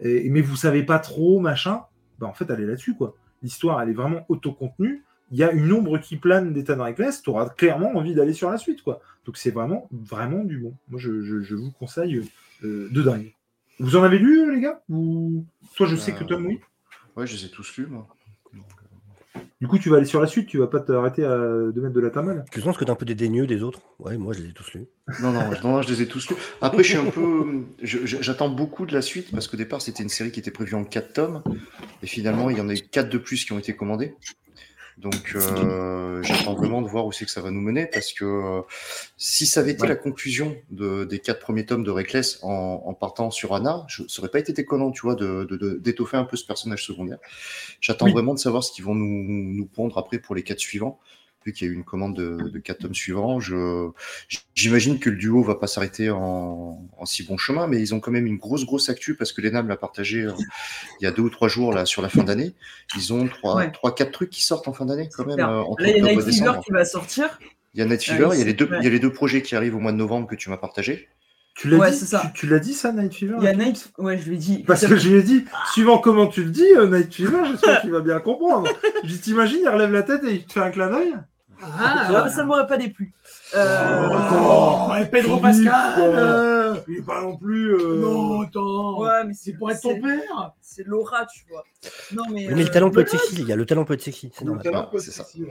et, 0.00 0.30
mais 0.30 0.40
vous 0.40 0.56
savez 0.56 0.82
pas 0.82 0.98
trop, 0.98 1.40
machin, 1.40 1.82
bah 2.18 2.26
en 2.26 2.32
fait, 2.32 2.50
allez 2.50 2.66
là-dessus, 2.66 2.94
quoi. 2.94 3.14
L'histoire, 3.42 3.80
elle 3.82 3.90
est 3.90 3.94
vraiment 3.94 4.24
autocontenue. 4.28 5.02
Il 5.32 5.38
y 5.38 5.44
a 5.44 5.52
une 5.52 5.72
ombre 5.72 5.98
qui 5.98 6.16
plane 6.16 6.52
d'Ethan 6.52 6.82
Reckless, 6.82 7.22
tu 7.22 7.30
auras 7.30 7.48
clairement 7.48 7.92
envie 7.94 8.14
d'aller 8.14 8.32
sur 8.32 8.50
la 8.50 8.58
suite, 8.58 8.82
quoi. 8.82 9.00
Donc 9.24 9.36
c'est 9.36 9.50
vraiment, 9.52 9.88
vraiment 9.92 10.42
du 10.44 10.58
bon. 10.58 10.74
Moi, 10.88 11.00
je, 11.00 11.20
je- 11.22 11.40
je 11.40 11.54
vous 11.54 11.70
conseille 11.72 12.22
euh, 12.64 12.88
de 12.90 13.02
dingue. 13.02 13.32
Vous 13.78 13.96
en 13.96 14.02
avez 14.02 14.18
lu, 14.18 14.40
euh, 14.40 14.54
les 14.54 14.60
gars? 14.60 14.82
Ou 14.90 15.44
toi, 15.76 15.86
je 15.86 15.96
sais 15.96 16.12
que 16.12 16.24
Euh, 16.24 16.26
Tom, 16.26 16.46
oui? 16.46 16.60
Ouais, 17.16 17.26
je 17.26 17.34
les 17.36 17.44
ai 17.46 17.48
tous 17.50 17.76
lus, 17.76 17.86
moi. 17.86 18.06
Du 19.60 19.68
coup, 19.68 19.78
tu 19.78 19.90
vas 19.90 19.98
aller 19.98 20.06
sur 20.06 20.22
la 20.22 20.26
suite, 20.26 20.46
tu 20.46 20.56
vas 20.56 20.68
pas 20.68 20.80
t'arrêter 20.80 21.22
à 21.22 21.36
de 21.36 21.80
mettre 21.80 21.92
de 21.92 22.00
la 22.00 22.08
tamale. 22.08 22.46
Tu 22.50 22.62
sens 22.62 22.78
que 22.78 22.84
t'es 22.84 22.90
un 22.90 22.94
peu 22.94 23.04
dédaigneux 23.04 23.46
des 23.46 23.62
autres? 23.62 23.80
Ouais, 23.98 24.16
moi 24.16 24.32
je 24.32 24.40
les 24.40 24.48
ai 24.48 24.52
tous 24.52 24.72
lus. 24.72 24.86
Non, 25.20 25.32
non, 25.32 25.50
non, 25.50 25.56
non, 25.62 25.82
je 25.82 25.88
les 25.92 26.00
ai 26.00 26.06
tous 26.06 26.30
lus. 26.30 26.36
Après, 26.62 26.82
je 26.82 26.88
suis 26.88 26.96
un 26.96 27.10
peu. 27.10 27.64
J'attends 27.82 28.48
beaucoup 28.48 28.86
de 28.86 28.94
la 28.94 29.02
suite 29.02 29.30
parce 29.30 29.48
qu'au 29.48 29.58
départ, 29.58 29.82
c'était 29.82 30.02
une 30.02 30.08
série 30.08 30.32
qui 30.32 30.40
était 30.40 30.50
prévue 30.50 30.76
en 30.76 30.84
4 30.84 31.12
tomes. 31.12 31.42
Et 32.02 32.06
finalement, 32.06 32.48
il 32.48 32.56
y 32.56 32.60
en 32.62 32.70
a 32.70 32.72
eu 32.72 32.80
4 32.80 33.10
de 33.10 33.18
plus 33.18 33.44
qui 33.44 33.52
ont 33.52 33.58
été 33.58 33.76
commandés. 33.76 34.14
Donc, 35.00 35.32
euh, 35.34 36.22
j'attends 36.22 36.54
vraiment 36.54 36.82
de 36.82 36.86
voir 36.88 37.06
où 37.06 37.12
c'est 37.12 37.24
que 37.24 37.30
ça 37.30 37.40
va 37.40 37.50
nous 37.50 37.62
mener 37.62 37.86
parce 37.86 38.12
que 38.12 38.24
euh, 38.26 38.60
si 39.16 39.46
ça 39.46 39.60
avait 39.60 39.70
été 39.72 39.82
Ouais. 39.82 39.88
la 39.88 39.96
conclusion 39.96 40.56
de, 40.70 41.04
des 41.04 41.18
4 41.20 41.40
premiers 41.40 41.64
tomes 41.64 41.84
de 41.84 41.90
Reckless 41.90 42.38
en, 42.42 42.82
en 42.84 42.92
partant 42.92 43.30
sur 43.30 43.54
Anna, 43.54 43.84
je, 43.88 44.02
ça 44.08 44.20
aurait 44.20 44.30
pas 44.30 44.38
été 44.40 44.52
déconnant, 44.52 44.90
tu 44.90 45.00
vois, 45.00 45.14
de- 45.14 45.44
de- 45.48 45.56
de- 45.56 45.78
d'étoffer 45.78 46.18
un 46.18 46.24
peu 46.24 46.36
ce 46.36 46.44
personnage 46.44 46.84
secondaire. 46.84 47.18
J'attends 47.80 48.04
Oui. 48.06 48.12
vraiment 48.12 48.34
de 48.34 48.38
savoir 48.38 48.62
ce 48.62 48.72
qu'ils 48.72 48.84
vont 48.84 48.94
nous, 48.94 49.24
nous 49.26 49.66
pondre 49.66 49.96
après 49.96 50.18
pour 50.18 50.34
les 50.34 50.42
4 50.42 50.58
suivants. 50.58 51.00
Vu 51.46 51.52
qu'il 51.54 51.66
y 51.66 51.70
a 51.70 51.72
eu 51.72 51.76
une 51.76 51.84
commande 51.84 52.14
de, 52.16 52.58
4 52.58 52.78
tomes 52.80 52.94
suivants, 52.94 53.38
J'imagine 54.54 54.98
que 54.98 55.08
le 55.08 55.16
duo 55.16 55.42
va 55.42 55.54
pas 55.54 55.66
s'arrêter 55.66 56.10
en, 56.10 56.86
en 56.98 57.06
si 57.06 57.22
bon 57.22 57.38
chemin, 57.38 57.66
mais 57.66 57.80
ils 57.80 57.94
ont 57.94 58.00
quand 58.00 58.10
même 58.10 58.26
une 58.26 58.36
grosse 58.36 58.66
grosse 58.66 58.90
actu 58.90 59.14
parce 59.14 59.32
que 59.32 59.40
Lena 59.40 59.62
me 59.62 59.68
l'a 59.68 59.78
partagé 59.78 60.22
euh, 60.24 60.32
il 61.00 61.04
y 61.04 61.06
a 61.06 61.12
deux 61.12 61.22
ou 61.22 61.30
trois 61.30 61.48
jours 61.48 61.72
là 61.72 61.86
sur 61.86 62.02
la 62.02 62.10
fin 62.10 62.24
d'année. 62.24 62.52
Ils 62.96 63.12
ont 63.14 63.26
trois, 63.26 63.56
Ouais. 63.56 63.70
trois 63.72 63.94
quatre 63.94 64.12
trucs 64.12 64.28
qui 64.30 64.44
sortent 64.44 64.68
en 64.68 64.74
fin 64.74 64.84
d'année 64.84 65.08
quand 65.14 65.24
même. 65.26 65.40
Euh, 65.40 65.62
Là, 65.78 65.88
il 65.90 65.96
y 65.96 66.00
a 66.08 66.12
Night 66.14 66.20
Fever 66.30 66.52
qui 66.64 66.72
va 66.72 66.84
sortir. 66.84 67.38
Il 67.72 67.80
y 67.80 67.82
a 67.82 67.86
Night 67.86 68.02
Ah, 68.08 68.12
Fever, 68.12 68.24
oui, 68.26 68.36
il 68.36 68.38
y 68.40 68.42
a 68.42 68.44
les 68.46 68.52
deux, 68.52 68.66
ouais. 68.66 68.78
il 68.80 68.84
y 68.84 68.86
a 68.86 68.90
les 68.90 68.98
deux 68.98 69.12
projets 69.12 69.40
qui 69.40 69.56
arrivent 69.56 69.76
au 69.76 69.80
mois 69.80 69.92
de 69.92 69.96
novembre 69.96 70.26
que 70.26 70.34
tu 70.34 70.50
m'as 70.50 70.58
partagé. 70.58 71.08
Tu 71.54 71.68
l'as 71.68 71.76
Ouais, 71.78 71.90
dit, 71.90 71.96
ça. 71.98 72.20
Tu, 72.20 72.32
tu 72.40 72.46
l'as 72.46 72.58
dit 72.58 72.72
ça, 72.72 72.92
Night 72.92 73.12
Fever 73.14 73.34
Il 73.38 73.44
y 73.44 73.48
a 73.48 73.52
Night. 73.54 73.92
Ouais, 73.98 74.16
je 74.18 74.28
lui 74.28 74.36
ai 74.36 74.38
dit. 74.38 74.58
Parce 74.66 74.86
que 74.86 74.96
je 74.96 75.08
lui 75.10 75.18
ai 75.18 75.22
dit, 75.22 75.44
suivant 75.72 75.98
comment 75.98 76.26
tu 76.26 76.42
le 76.44 76.50
dis, 76.50 76.64
euh, 76.76 76.86
Night 76.86 77.14
Fever, 77.14 77.38
j'espère 77.50 77.80
qu'il 77.82 77.90
va 77.90 78.00
bien 78.00 78.18
comprendre. 78.20 78.68
Je 79.04 79.08
dis, 79.08 79.20
t'imagines, 79.20 79.60
il 79.62 79.68
relève 79.68 79.92
la 79.92 80.02
tête 80.02 80.22
et 80.24 80.32
il 80.34 80.44
te 80.46 80.52
fait 80.54 80.60
un 80.60 80.70
clin 80.70 80.88
d'œil 80.88 81.14
Ah, 81.62 82.28
ça 82.30 82.44
m'aurait 82.44 82.66
pas 82.66 82.76
déplu. 82.78 83.12
Euh, 83.54 84.08
Oh, 84.32 84.90
et 84.98 85.04
Pedro 85.06 85.38
Philippe, 85.38 85.42
Pascal 85.42 85.94
quoi. 85.96 86.04
euh, 86.04 86.76
Il 86.88 86.96
est 86.98 87.02
pas 87.02 87.20
non 87.22 87.36
plus. 87.36 87.74
euh, 87.74 88.00
Non, 88.00 88.40
attends 88.42 89.00
Ouais, 89.00 89.24
mais 89.26 89.34
C'est 89.34 89.52
pour 89.54 89.70
être 89.70 89.80
ton 89.82 90.00
père 90.00 90.52
C'est 90.62 90.86
Laura, 90.86 91.26
tu 91.26 91.44
vois. 91.50 91.64
Non, 92.12 92.22
mais. 92.32 92.46
Mais 92.48 92.54
le 92.62 92.68
euh, 92.68 92.72
talent 92.72 92.90
peut 92.90 93.00
être 93.00 93.10
sexy, 93.10 93.36
il 93.40 93.48
y 93.48 93.52
a 93.52 93.56
le 93.56 93.66
talent 93.66 93.84
peut 93.84 93.94
être 93.94 94.02
sexy, 94.02 94.30
c'est 94.34 94.44
le 94.44 94.56
talent 94.58 94.86
peut 94.90 94.98
c'est 94.98 95.08
être 95.10 95.26
sexy. 95.26 95.44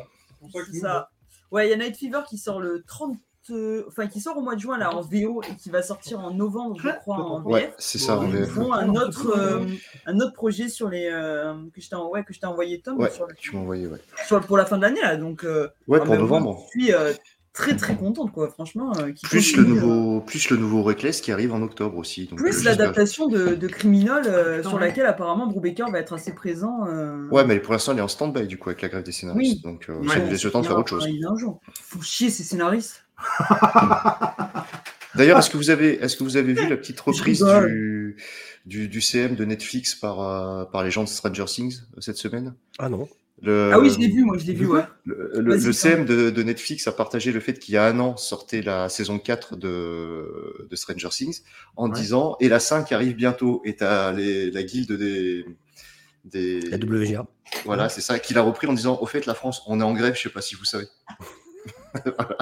C'est 0.71 0.79
ça. 0.79 1.09
Ouais, 1.51 1.67
il 1.67 1.71
y 1.71 1.73
a 1.73 1.77
Night 1.77 1.97
Fever 1.97 2.21
qui 2.27 2.37
sort 2.37 2.59
le 2.61 2.83
30. 2.87 3.17
Euh, 3.51 3.83
Enfin, 3.87 4.07
qui 4.07 4.19
sort 4.19 4.37
au 4.37 4.41
mois 4.41 4.55
de 4.55 4.59
juin 4.59 4.77
là 4.77 4.93
en 4.95 5.01
VO 5.01 5.41
et 5.43 5.55
qui 5.55 5.69
va 5.69 5.81
sortir 5.81 6.19
en 6.19 6.31
novembre, 6.31 6.77
je 6.81 6.89
crois, 6.99 7.17
en 7.17 7.39
VF. 7.39 7.45
Ouais, 7.45 7.73
c'est 7.77 7.97
ça. 7.97 8.19
Ils 8.31 8.45
font 8.45 8.73
un 8.73 8.89
autre, 8.95 9.31
euh, 9.37 9.65
un 10.05 10.19
autre 10.19 10.33
projet 10.33 10.69
sur 10.69 10.89
les 10.89 11.09
euh, 11.11 11.53
que 11.73 11.81
je 11.81 11.89
t'ai 11.89 11.95
ouais, 11.95 12.23
que 12.23 12.33
je 12.33 12.39
t'ai 12.39 12.45
envoyé 12.47 12.81
Tom 12.81 12.97
Ouais, 12.99 13.09
sur, 13.09 13.25
le- 13.27 13.35
tu 13.35 13.55
m'as 13.55 13.61
envoyé, 13.61 13.87
ouais. 13.87 13.99
sur- 14.27 14.39
pour 14.41 14.57
la 14.57 14.65
fin 14.65 14.77
de 14.77 14.81
l'année 14.83 15.01
là 15.01 15.15
donc 15.17 15.43
euh, 15.43 15.67
Ouais, 15.87 15.99
ah, 16.01 16.05
pour 16.05 16.15
novembre. 16.15 16.63
je 16.73 16.79
suis 16.81 16.93
euh, 16.93 17.13
très 17.51 17.75
très 17.75 17.95
contente 17.95 18.31
quoi 18.31 18.47
franchement 18.49 18.93
euh, 18.99 19.11
qu'il 19.11 19.27
Plus 19.27 19.55
le 19.57 19.63
continue, 19.63 19.79
euh, 19.79 19.81
nouveau, 19.85 20.21
plus 20.21 20.49
le 20.49 20.57
nouveau 20.57 20.83
Reckless 20.83 21.19
qui 21.19 21.31
arrive 21.31 21.53
en 21.53 21.61
octobre 21.61 21.97
aussi. 21.97 22.27
Donc, 22.27 22.39
plus 22.39 22.63
l'adaptation 22.63 23.27
de, 23.27 23.55
de 23.55 23.67
Criminal 23.67 24.23
euh, 24.27 24.57
Putain, 24.57 24.69
sur 24.69 24.77
ouais. 24.77 24.85
laquelle 24.85 25.05
apparemment 25.07 25.47
Brubaker 25.47 25.89
va 25.91 25.99
être 25.99 26.13
assez 26.13 26.33
présent 26.33 26.85
euh, 26.87 27.27
Ouais, 27.31 27.43
mais 27.45 27.59
pour 27.59 27.73
l'instant, 27.73 27.91
elle 27.93 27.97
est 27.99 28.01
en 28.01 28.07
stand-by 28.07 28.47
du 28.47 28.57
coup 28.57 28.69
avec 28.69 28.81
la 28.81 28.87
grève 28.89 29.03
des 29.03 29.11
scénaristes. 29.11 29.61
Oui. 29.65 29.71
Donc, 29.71 29.87
euh, 29.89 29.95
Ouais. 29.95 30.07
ça 30.07 30.19
nous 30.19 30.29
laisse 30.29 30.43
le 30.43 30.51
temps 30.51 30.61
de 30.61 30.67
faire 30.67 30.77
il 30.77 30.79
autre 30.79 30.89
chose. 30.89 31.05
il 31.09 31.17
vient 31.17 31.31
un 31.31 31.37
jour. 31.37 31.59
Faut 31.81 32.01
chier 32.01 32.29
ces 32.29 32.43
scénaristes. 32.43 33.03
D'ailleurs, 35.15 35.39
est-ce 35.39 35.49
que 35.49 35.57
vous 35.57 35.69
avez, 35.69 35.95
est-ce 36.01 36.15
que 36.15 36.23
vous 36.23 36.37
avez 36.37 36.53
vu 36.53 36.67
la 36.69 36.77
petite 36.77 36.99
reprise 36.99 37.43
du, 37.43 38.15
du, 38.65 38.87
du 38.87 39.01
CM 39.01 39.35
de 39.35 39.43
Netflix 39.43 39.95
par, 39.95 40.21
euh, 40.21 40.65
par 40.65 40.83
les 40.83 40.91
gens 40.91 41.03
de 41.03 41.09
Stranger 41.09 41.45
Things 41.45 41.79
euh, 41.97 42.01
cette 42.01 42.17
semaine? 42.17 42.53
Ah 42.77 42.89
non 42.89 43.09
Le- 43.41 43.71
Ah 43.73 43.79
oui, 43.79 43.89
je 43.89 43.97
l'ai 43.99 44.07
vu, 44.07 44.23
moi 44.23 44.37
je 44.37 44.45
l'ai 44.45 44.53
vu, 44.53 44.67
ouais. 44.67 44.83
Le, 45.05 45.31
le- 45.35 45.55
Vas-y, 45.55 45.65
le 45.65 45.73
CM 45.73 46.05
de, 46.05 46.29
de 46.29 46.43
Netflix 46.43 46.87
a 46.87 46.91
partagé 46.91 47.31
le 47.31 47.39
fait 47.39 47.57
qu'il 47.57 47.73
y 47.73 47.77
a 47.77 47.85
un 47.87 47.99
an 47.99 48.17
sortait 48.17 48.61
la 48.61 48.87
saison 48.87 49.17
4 49.17 49.55
de, 49.57 50.67
de 50.69 50.75
Stranger 50.75 51.09
Things 51.09 51.41
en 51.75 51.89
Ouais. 51.89 51.95
disant 51.99 52.37
et 52.39 52.47
la 52.47 52.59
5 52.59 52.91
arrive 52.91 53.15
bientôt 53.15 53.61
et 53.65 53.75
t'as 53.75 54.11
les, 54.11 54.51
la 54.51 54.61
guilde 54.63 54.91
des, 54.93 55.43
des 56.23 56.61
La 56.61 56.77
WGA. 56.77 57.25
voilà 57.65 57.89
c'est 57.89 58.01
ça 58.01 58.19
qu'il 58.19 58.37
a 58.37 58.41
repris 58.43 58.67
en 58.67 58.73
disant 58.73 58.99
au 59.01 59.05
fait 59.07 59.25
la 59.25 59.33
France 59.33 59.63
on 59.67 59.79
est 59.79 59.83
en 59.83 59.93
grève 59.93 60.15
je 60.15 60.21
sais 60.21 60.29
pas 60.29 60.41
si 60.41 60.53
vous 60.55 60.65
savez 60.65 60.85
Voilà. 62.05 62.37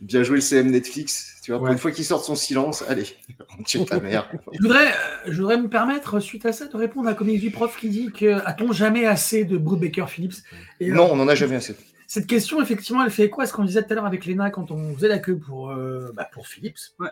Bien 0.00 0.22
joué 0.22 0.36
le 0.36 0.40
CM 0.40 0.70
Netflix. 0.70 1.36
Tu 1.42 1.50
vois 1.50 1.58
pour 1.58 1.68
une 1.68 1.78
fois 1.78 1.90
qu'il 1.90 2.04
sort 2.04 2.24
son 2.24 2.34
silence 2.36 2.84
allez 2.88 3.04
on 3.58 3.62
tire 3.62 3.84
ta 3.84 3.98
mère. 4.00 4.30
Je 4.52 4.60
voudrais, 4.62 4.86
euh, 4.88 4.92
je 5.26 5.36
voudrais 5.40 5.56
me 5.58 5.68
permettre, 5.68 6.20
suite 6.20 6.46
à 6.46 6.52
ça, 6.52 6.66
de 6.66 6.76
répondre 6.76 7.08
à 7.08 7.14
Comics 7.14 7.40
du 7.40 7.50
Prof 7.50 7.76
qui 7.78 7.88
dit 7.88 8.12
que 8.12 8.34
a-t-on 8.46 8.72
jamais 8.72 9.06
assez 9.06 9.44
de 9.44 9.56
Brubaker 9.58 10.08
Phillips? 10.08 10.36
Et 10.80 10.88
non 10.88 11.04
alors, 11.04 11.12
on 11.12 11.20
en 11.20 11.28
a 11.28 11.34
jamais 11.34 11.56
assez. 11.56 11.74
Cette 12.06 12.26
question, 12.26 12.60
effectivement, 12.60 13.02
elle 13.04 13.10
fait 13.10 13.24
écho 13.24 13.40
à 13.40 13.46
ce 13.46 13.52
qu'on 13.52 13.64
disait 13.64 13.82
tout 13.82 13.92
à 13.92 13.94
l'heure 13.94 14.06
avec 14.06 14.26
Léna 14.26 14.50
quand 14.50 14.70
on 14.70 14.94
faisait 14.94 15.08
la 15.08 15.18
queue 15.18 15.36
pour, 15.38 15.70
euh, 15.70 16.12
bah, 16.14 16.28
pour 16.32 16.46
Philips. 16.46 16.78
Ouais. 17.00 17.08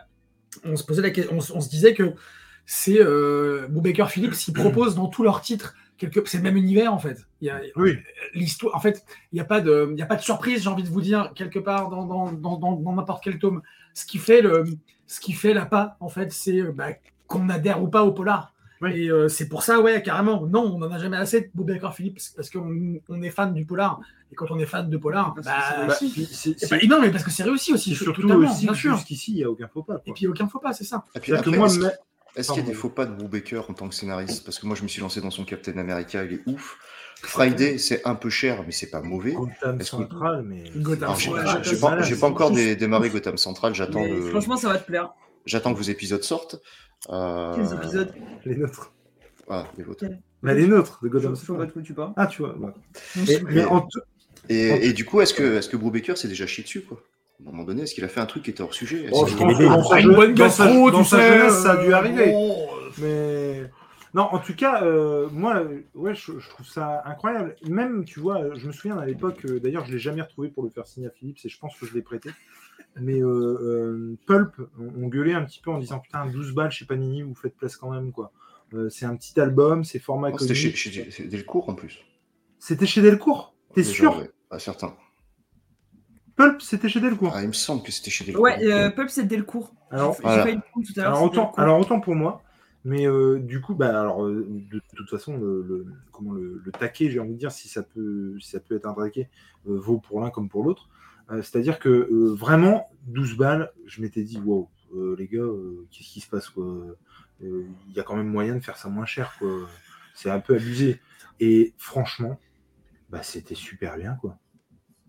On 0.63 0.75
se 0.75 0.83
posait 0.83 1.01
la 1.01 1.09
que- 1.09 1.27
on, 1.31 1.37
on 1.37 1.61
se 1.61 1.69
disait 1.69 1.93
que 1.93 2.13
c'est 2.65 2.99
euh, 3.01 3.65
Brubaker 3.67 4.09
Phillips 4.09 4.33
qui 4.35 4.51
propose 4.51 4.95
dans 4.95 5.07
tous 5.07 5.23
leurs 5.23 5.41
titres 5.41 5.75
quelque, 6.09 6.27
c'est 6.29 6.37
le 6.37 6.43
même 6.43 6.57
univers 6.57 6.93
en 6.93 6.99
fait. 6.99 7.25
Il 7.41 7.47
y 7.47 7.49
a, 7.49 7.61
Oui. 7.75 7.97
l'histoire, 8.33 8.75
en 8.75 8.79
fait, 8.79 9.05
il 9.31 9.35
n'y 9.35 9.41
a 9.41 9.45
pas 9.45 9.61
de, 9.61 9.89
il 9.91 9.97
y 9.97 10.01
a 10.01 10.05
pas 10.05 10.15
de 10.15 10.21
surprise, 10.21 10.63
j'ai 10.63 10.69
envie 10.69 10.83
de 10.83 10.89
vous 10.89 11.01
dire 11.01 11.31
quelque 11.35 11.59
part 11.59 11.89
dans 11.89 12.05
dans 12.05 12.31
dans 12.31 12.57
dans- 12.57 12.75
dans 12.75 12.93
n'importe 12.93 13.23
quel 13.23 13.39
tome. 13.39 13.61
Ce 13.93 14.05
qui 14.05 14.17
fait 14.17 14.41
le, 14.41 14.65
ce 15.07 15.19
qui 15.19 15.33
fait 15.33 15.53
la 15.53 15.65
pas, 15.65 15.97
en 15.99 16.09
fait, 16.09 16.31
c'est 16.31 16.59
euh, 16.61 16.71
bah, 16.71 16.89
qu'on 17.27 17.49
adhère 17.49 17.81
ou 17.83 17.87
pas 17.87 18.03
au 18.03 18.11
polar. 18.11 18.53
Oui. 18.81 18.91
Et 19.03 19.11
euh, 19.11 19.27
c'est 19.27 19.47
pour 19.47 19.61
ça, 19.61 19.79
ouais, 19.79 20.01
carrément. 20.01 20.47
Non, 20.47 20.63
on 20.75 20.79
n'en 20.79 20.91
a 20.91 20.97
jamais 20.97 21.17
assez 21.17 21.41
de 21.41 21.49
Brubaker 21.53 21.93
Phillips 21.93 22.19
parce 22.35 22.49
qu'on 22.49 22.95
on 23.09 23.21
est 23.21 23.29
fan 23.29 23.53
du 23.53 23.63
polar. 23.65 23.99
Et 24.31 24.35
quand 24.35 24.49
on 24.49 24.57
est 24.59 24.65
fan 24.65 24.89
de 24.89 24.97
polar, 24.97 25.35
bah, 25.35 25.41
c'est 25.43 25.87
Bah, 25.87 25.93
c'est- 26.57 26.87
non, 26.87 26.99
mais 27.01 27.11
parce 27.11 27.23
que 27.23 27.29
c'est 27.29 27.43
réussi 27.43 27.73
aussi, 27.73 27.93
surtout 27.93 28.27
aussi 28.31 28.65
bien 28.65 28.73
sûr. 28.73 28.95
jusqu'ici, 28.95 29.33
il 29.33 29.35
n'y 29.35 29.43
a 29.43 29.49
aucun 29.51 29.67
faux 29.67 29.83
pas. 29.83 30.01
Et 30.05 30.13
puis 30.13 30.25
aucun 30.25 30.47
faux 30.47 30.59
pas, 30.59 30.73
c'est 30.73 30.83
ça. 30.85 31.05
Et 31.15 31.19
puis 31.19 31.31
C'est-à-dire 31.31 31.43
que 31.51 31.59
après, 31.59 31.79
moi, 31.79 31.91
est-ce- 32.35 32.51
qu'il 32.53 32.61
y 32.61 32.65
a 32.65 32.67
des 32.67 32.73
faux 32.73 32.89
pas 32.89 33.05
de 33.05 33.13
Brubaker 33.15 33.69
en 33.69 33.73
tant 33.73 33.87
que 33.89 33.95
scénariste? 33.95 34.43
Parce 34.45 34.59
que 34.59 34.65
moi, 34.65 34.75
je 34.75 34.83
me 34.83 34.87
suis 34.87 35.01
lancé 35.01 35.21
dans 35.21 35.31
son 35.31 35.45
Captain 35.45 35.77
America, 35.77 36.23
il 36.23 36.33
est 36.33 36.41
ouf. 36.45 36.77
Friday, 37.23 37.77
c'est 37.77 38.05
un 38.07 38.15
peu 38.15 38.29
cher, 38.31 38.63
mais 38.65 38.71
c'est 38.71 38.89
pas 38.89 39.01
mauvais. 39.01 39.33
Gotham 39.33 39.79
Central, 39.81 40.43
mais. 40.43 40.63
Gotham 40.77 41.03
Alors, 41.03 41.63
j'ai 41.63 41.75
pas, 41.77 41.97
pas 42.19 42.27
encore 42.27 42.51
dé- 42.51 42.75
démarré 42.75 43.09
Gotham 43.09 43.37
Central, 43.37 43.75
j'attends 43.75 44.03
le- 44.05 44.21
Franchement, 44.31 44.57
ça 44.57 44.69
va 44.69 44.77
te 44.79 44.85
plaire. 44.85 45.13
j'attends 45.45 45.73
que 45.73 45.77
vos 45.77 45.83
épisodes 45.83 46.23
sortent. 46.23 46.59
Euh, 47.09 47.53
Quels 47.55 47.73
épisodes? 47.77 48.13
Les 48.45 48.55
nôtres. 48.55 48.91
Ah, 49.49 49.65
les 49.77 49.83
vôtres. 49.83 50.05
Mais 50.43 50.55
les 50.55 50.65
nôtres 50.67 50.99
de 51.03 51.07
Je 51.07 51.11
Gotham 51.11 51.35
je 51.35 51.45
vois 51.45 51.57
pas 51.57 51.63
Central. 51.63 51.67
de 51.67 51.71
quoi 51.73 51.81
tu 51.83 51.93
parles. 51.93 52.13
Ah, 52.15 52.27
tu 52.27 52.41
vois. 52.41 52.57
ouais. 52.57 52.71
Et- 53.27 53.41
mais 53.43 53.65
en 53.65 53.81
tout- 53.81 53.99
Et, 54.49 54.87
et 54.87 54.93
du 54.93 55.05
coup, 55.05 55.21
est-ce 55.21 55.33
que, 55.35 55.67
que 55.69 55.77
Brubaker 55.77 56.17
s'est 56.17 56.27
déjà 56.27 56.47
chié 56.47 56.63
dessus, 56.63 56.81
quoi? 56.81 56.99
À 57.45 57.49
un 57.49 57.51
moment 57.51 57.63
donné, 57.63 57.83
est-ce 57.83 57.95
qu'il 57.95 58.03
a 58.03 58.07
fait 58.07 58.19
un 58.19 58.25
truc 58.25 58.43
qui 58.43 58.51
était 58.51 58.61
hors 58.61 58.73
sujet? 58.73 59.09
Oh, 59.11 59.25
je 59.25 59.35
pense 59.35 59.57
que 59.57 59.63
dans 59.63 59.83
sa 59.83 59.99
je- 59.99 60.07
une 60.07 60.15
bonne 60.15 60.35
dans 60.35 60.49
sa- 60.49 60.67
gastro, 60.67 60.91
dans 60.91 61.03
tu 61.03 61.09
sa 61.09 61.17
sais. 61.21 61.27
jeunesse, 61.27 61.53
ça 61.63 61.71
a 61.71 61.77
dû 61.83 61.93
arriver. 61.93 62.31
bon, 62.31 62.67
Mais 62.99 63.63
non, 64.13 64.23
en 64.23 64.39
tout 64.39 64.53
cas, 64.55 64.83
euh, 64.83 65.27
moi, 65.31 65.63
ouais, 65.95 66.13
je, 66.13 66.37
je 66.39 66.49
trouve 66.49 66.67
ça 66.67 67.01
incroyable. 67.05 67.55
Même, 67.67 68.05
tu 68.05 68.19
vois, 68.19 68.53
je 68.53 68.67
me 68.67 68.71
souviens 68.71 68.97
à 68.99 69.05
l'époque, 69.05 69.45
euh, 69.45 69.59
d'ailleurs, 69.59 69.85
je 69.85 69.91
l'ai 69.91 69.99
jamais 69.99 70.21
retrouvé 70.21 70.49
pour 70.49 70.63
le 70.63 70.69
faire 70.69 70.85
signer 70.85 71.07
à 71.07 71.11
Philips 71.11 71.39
et 71.43 71.49
je 71.49 71.57
pense 71.57 71.75
que 71.79 71.85
je 71.87 71.93
l'ai 71.93 72.01
prêté. 72.01 72.29
Mais 72.99 73.21
euh, 73.21 73.25
euh, 73.27 74.17
Pulp, 74.27 74.53
on, 74.79 75.03
on 75.03 75.07
gueulait 75.07 75.33
un 75.33 75.43
petit 75.45 75.61
peu 75.61 75.71
en 75.71 75.79
disant 75.79 75.99
putain, 75.99 76.25
12 76.27 76.53
balles 76.53 76.71
chez 76.71 76.85
Panini, 76.85 77.23
vous 77.23 77.35
faites 77.35 77.55
place 77.55 77.75
quand 77.75 77.89
même, 77.91 78.11
quoi. 78.11 78.31
Euh, 78.73 78.89
c'est 78.89 79.05
un 79.05 79.15
petit 79.15 79.39
album, 79.39 79.83
c'est 79.83 79.99
format 79.99 80.29
Oh, 80.33 80.37
C'était 80.37 80.53
chez, 80.53 81.27
Delcourt 81.27 81.69
en 81.69 81.75
plus. 81.75 81.99
C'était 82.59 82.85
chez 82.85 83.01
Delcourt? 83.01 83.55
T'es 83.73 83.83
sûr? 83.83 84.17
ouais. 84.17 84.29
Ah, 84.49 84.59
certain. 84.59 84.95
Pulp, 86.41 86.61
c'était 86.61 86.89
chez 86.89 86.99
Delcourt. 86.99 87.33
Ah, 87.35 87.41
il 87.43 87.47
me 87.47 87.53
semble 87.53 87.83
que 87.83 87.91
c'était 87.91 88.09
chez 88.11 88.25
Delcourt. 88.25 88.43
Ouais, 88.43 88.63
euh, 88.65 88.89
Pulp, 88.89 89.09
c'est 89.09 89.25
Delcourt. 89.25 89.73
Alors, 89.89 90.15
voilà. 90.21 90.43
tout 90.73 90.99
à. 90.99 91.01
Alors 91.05 91.23
autant, 91.23 91.43
Delcourt. 91.43 91.59
alors 91.59 91.79
autant 91.79 91.99
pour 91.99 92.15
moi, 92.15 92.43
mais 92.83 93.07
euh, 93.07 93.39
du 93.39 93.61
coup, 93.61 93.75
bah 93.75 93.99
alors 93.99 94.25
euh, 94.25 94.45
de, 94.49 94.77
de 94.77 94.81
toute 94.95 95.09
façon, 95.09 95.37
le, 95.37 95.61
le- 95.61 95.85
comment 96.11 96.31
le, 96.33 96.61
le 96.63 96.71
taquet, 96.71 97.09
j'ai 97.09 97.19
envie 97.19 97.33
de 97.33 97.37
dire, 97.37 97.51
si 97.51 97.67
ça 97.69 97.83
peut, 97.83 98.35
si 98.39 98.49
ça 98.49 98.59
peut 98.59 98.75
être 98.75 98.85
un 98.87 98.93
taquet, 98.93 99.29
euh, 99.67 99.77
vaut 99.77 99.99
pour 99.99 100.21
l'un 100.21 100.29
comme 100.29 100.49
pour 100.49 100.63
l'autre. 100.63 100.89
Euh, 101.29 101.41
C'est-à-dire 101.41 101.79
que 101.79 101.89
euh, 101.89 102.33
vraiment 102.33 102.89
12 103.07 103.37
balles, 103.37 103.71
je 103.85 104.01
m'étais 104.01 104.23
dit 104.23 104.39
wow, 104.43 104.69
euh, 104.95 105.15
les 105.19 105.27
gars, 105.27 105.39
euh, 105.39 105.85
qu'est-ce 105.91 106.09
qui 106.09 106.19
se 106.21 106.29
passe 106.29 106.49
quoi? 106.49 106.65
Euh, 107.43 107.65
Il 107.89 107.93
y 107.95 107.99
a 107.99 108.03
quand 108.03 108.15
même 108.15 108.27
moyen 108.27 108.55
de 108.55 108.59
faire 108.61 108.77
ça 108.77 108.89
moins 108.89 109.05
cher, 109.05 109.35
quoi. 109.39 109.49
C'est 110.15 110.29
un 110.29 110.39
peu 110.39 110.55
abusé. 110.55 110.99
Et 111.39 111.73
franchement, 111.77 112.39
bah, 113.09 113.23
c'était 113.23 113.55
super 113.55 113.97
bien, 113.97 114.15
quoi. 114.21 114.37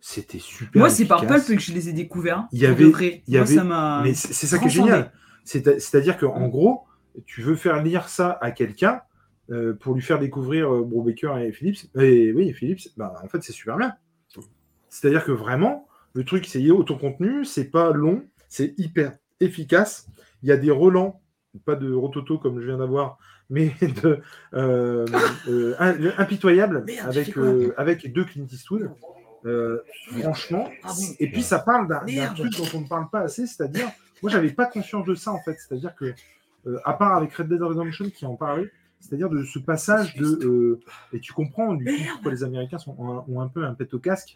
C'était 0.05 0.41
super. 0.41 0.81
Moi, 0.81 0.91
c'est 0.91 1.05
par. 1.05 1.25
Pulp 1.25 1.47
que 1.47 1.59
je 1.61 1.73
les 1.73 1.89
ai 1.89 1.93
découverts. 1.93 2.49
Il 2.51 2.59
y 2.59 2.67
avait- 2.67 2.85
de 2.85 2.91
vrai. 2.91 3.23
il 3.29 3.35
y 3.35 3.37
Moi, 3.37 3.47
avait- 3.47 3.55
ça 3.55 3.63
m'a. 3.63 4.01
Mais 4.03 4.15
c'est 4.15 4.49
ça 4.49 4.59
qui 4.59 4.67
est 4.67 4.69
génial. 4.69 5.13
C'est- 5.45 5.79
C'est-à-dire 5.79 6.19
qu'en 6.19 6.49
gros, 6.49 6.83
tu 7.25 7.41
veux 7.41 7.55
faire 7.55 7.81
lire 7.85 8.09
ça 8.09 8.37
à 8.41 8.51
quelqu'un 8.51 9.01
euh, 9.51 9.75
pour 9.75 9.95
lui 9.95 10.03
faire 10.03 10.19
découvrir 10.19 10.73
euh, 10.75 11.39
et 11.39 11.53
Philips. 11.53 11.89
Et 11.97 12.33
oui, 12.33 12.53
Philips, 12.53 12.89
bah, 12.97 13.15
en 13.23 13.29
fait, 13.29 13.43
c'est 13.45 13.53
super 13.53 13.77
bien. 13.77 13.95
C'est-à-dire 14.89 15.25
que 15.25 15.31
vraiment, 15.33 15.87
le 16.15 16.25
truc, 16.25 16.47
c'est 16.47 16.69
autocontenu, 16.71 17.45
c'est 17.45 17.71
pas 17.71 17.93
long, 17.93 18.25
c'est 18.49 18.75
hyper 18.79 19.13
efficace. 19.41 20.09
Il 20.43 20.49
y 20.49 20.53
a 20.53 20.57
des 20.57 20.71
relents, 20.73 21.21
pas 21.65 21.77
de 21.77 21.93
rototo 21.93 22.39
comme 22.39 22.61
je 22.61 22.67
viens 22.67 22.79
d'avoir, 22.79 23.19
mais 23.51 23.73
de 24.03 24.21
euh, 24.55 25.07
euh, 25.49 25.75
impitoyable 26.19 26.85
Merde, 26.87 27.09
avec, 27.09 27.37
avec 27.77 28.13
deux 28.13 28.25
Clint 28.25 28.47
Eastwood. 28.51 28.91
Euh, 29.45 29.79
franchement, 30.21 30.69
Ah 30.85 30.89
bon 30.97 31.15
et 31.19 31.31
puis 31.31 31.43
ça 31.43 31.59
parle 31.59 31.89
d'un 31.89 32.05
truc 32.35 32.57
dont 32.57 32.69
on 32.75 32.81
ne 32.83 32.87
parle 32.89 33.09
pas 33.11 33.21
assez, 33.21 33.47
c'est-à-dire, 33.47 33.91
moi 34.23 34.31
j'avais 34.31 34.51
pas 34.53 34.67
conscience 34.67 35.05
de 35.05 35.15
ça 35.17 35.33
en 35.33 35.41
fait, 35.43 35.57
c'est-à-dire 35.59 35.95
que, 35.97 36.15
euh, 36.69 36.79
à 36.85 36.93
part 36.93 37.17
avec 37.17 37.33
Red 37.35 37.49
Dead 37.49 37.61
Redemption 37.63 38.09
qui 38.11 38.25
en 38.25 38.37
parlait, 38.37 38.71
c'est-à-dire 39.01 39.29
de 39.29 39.43
ce 39.43 39.59
passage 39.59 40.15
de, 40.15 40.27
euh, 40.47 40.81
et 41.13 41.19
tu 41.19 41.33
comprends 41.33 41.75
du 41.75 41.85
coup 41.85 41.91
pourquoi 42.13 42.31
les 42.31 42.45
Américains 42.45 42.79
sont, 42.79 42.95
ont, 43.01 43.25
ont 43.27 43.41
un 43.41 43.49
peu 43.49 43.65
un 43.65 43.75
pet 43.75 43.93
au 43.95 43.99
casque, 43.99 44.33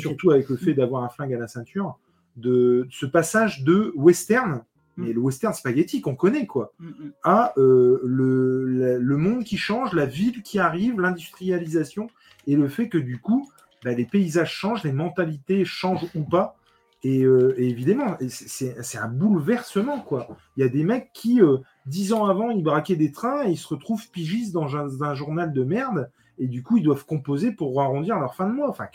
surtout 0.00 0.30
avec 0.32 0.50
le 0.50 0.56
fait 0.56 0.74
d'avoir 0.74 1.02
un 1.02 1.08
flingue 1.08 1.32
à 1.32 1.38
la 1.38 1.48
ceinture, 1.48 1.98
de 2.36 2.86
ce 2.90 3.06
passage 3.06 3.64
de 3.64 3.90
western, 3.96 4.62
mais 4.98 5.14
le 5.14 5.20
western 5.20 5.54
spaghetti 5.54 6.02
qu'on 6.02 6.14
connaît 6.14 6.46
quoi, 6.46 6.74
Mm, 6.78 6.88
mm. 6.88 7.12
à 7.22 7.54
euh, 7.56 8.00
le, 8.04 8.66
la- 8.66 8.98
le 8.98 9.16
monde 9.16 9.44
qui 9.44 9.56
change, 9.56 9.94
la 9.94 10.04
ville 10.04 10.42
qui 10.42 10.58
arrive, 10.58 11.00
l'industrialisation, 11.00 12.10
et 12.46 12.56
le 12.56 12.68
fait 12.68 12.88
que 12.90 12.98
du 12.98 13.18
coup, 13.18 13.48
bah, 13.84 13.92
les 13.92 14.04
paysages 14.04 14.52
changent, 14.52 14.84
les 14.84 14.92
mentalités 14.92 15.64
changent 15.64 16.06
ou 16.14 16.22
pas. 16.22 16.56
Et, 17.02 17.22
euh, 17.24 17.54
et 17.56 17.68
évidemment, 17.68 18.18
c'est- 18.28 18.98
un 18.98 19.08
bouleversement, 19.08 20.00
quoi. 20.00 20.28
Il 20.56 20.60
y 20.60 20.66
a 20.66 20.68
des 20.68 20.84
mecs 20.84 21.10
qui, 21.14 21.40
euh, 21.40 21.56
dix 21.86 22.12
ans 22.12 22.26
avant, 22.26 22.50
ils 22.50 22.62
braquaient 22.62 22.96
des 22.96 23.10
trains 23.10 23.46
et 23.46 23.52
ils 23.52 23.56
se 23.56 23.68
retrouvent 23.68 24.10
pigistes 24.10 24.52
dans 24.52 24.76
un, 24.76 25.00
un 25.00 25.14
journal 25.14 25.52
de 25.52 25.64
merde, 25.64 26.10
et 26.38 26.46
du 26.46 26.62
coup, 26.62 26.76
ils 26.76 26.82
doivent 26.82 27.06
composer 27.06 27.52
pour 27.52 27.80
arrondir 27.80 28.18
leur 28.18 28.34
fin 28.34 28.46
de 28.46 28.52
mois. 28.52 28.68
Enfin, 28.68 28.86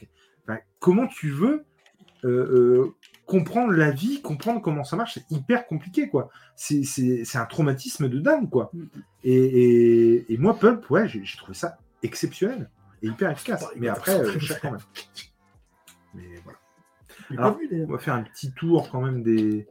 comment 0.79 1.07
tu 1.07 1.29
veux 1.29 1.65
euh, 2.23 2.95
comprendre 3.27 3.71
la 3.73 3.91
vie, 3.91 4.21
comprendre 4.21 4.61
comment 4.61 4.83
ça 4.83 4.95
marche? 4.95 5.15
C'est 5.15 5.31
hyper 5.31 5.67
compliqué, 5.67 6.07
quoi. 6.07 6.29
C'est- 6.55 7.35
un 7.35 7.45
traumatisme 7.45 8.07
de 8.09 8.19
dingue, 8.19 8.49
quoi. 8.49 8.71
Mm. 8.73 8.83
Et, 9.23 9.33
et- 9.33 10.33
et 10.33 10.37
moi, 10.37 10.57
Pulp, 10.57 10.89
ouais, 10.91 11.07
j'ai 11.07 11.23
trouvé 11.37 11.53
ça 11.55 11.77
exceptionnel 12.03 12.69
hyper 13.07 13.31
efficace. 13.31 13.65
Mais 13.77 13.87
après, 13.87 14.19
euh, 14.19 14.39
cher 14.39 14.59
quand 14.61 14.71
même. 14.71 14.81
Mais 16.13 16.23
voilà. 16.43 16.57
Alors. 17.43 17.57
On 17.87 17.91
va 17.93 17.99
faire 17.99 18.13
un 18.15 18.23
petit 18.23 18.51
tour 18.51 18.89
quand 18.91 19.01
même 19.01 19.23
des. 19.23 19.67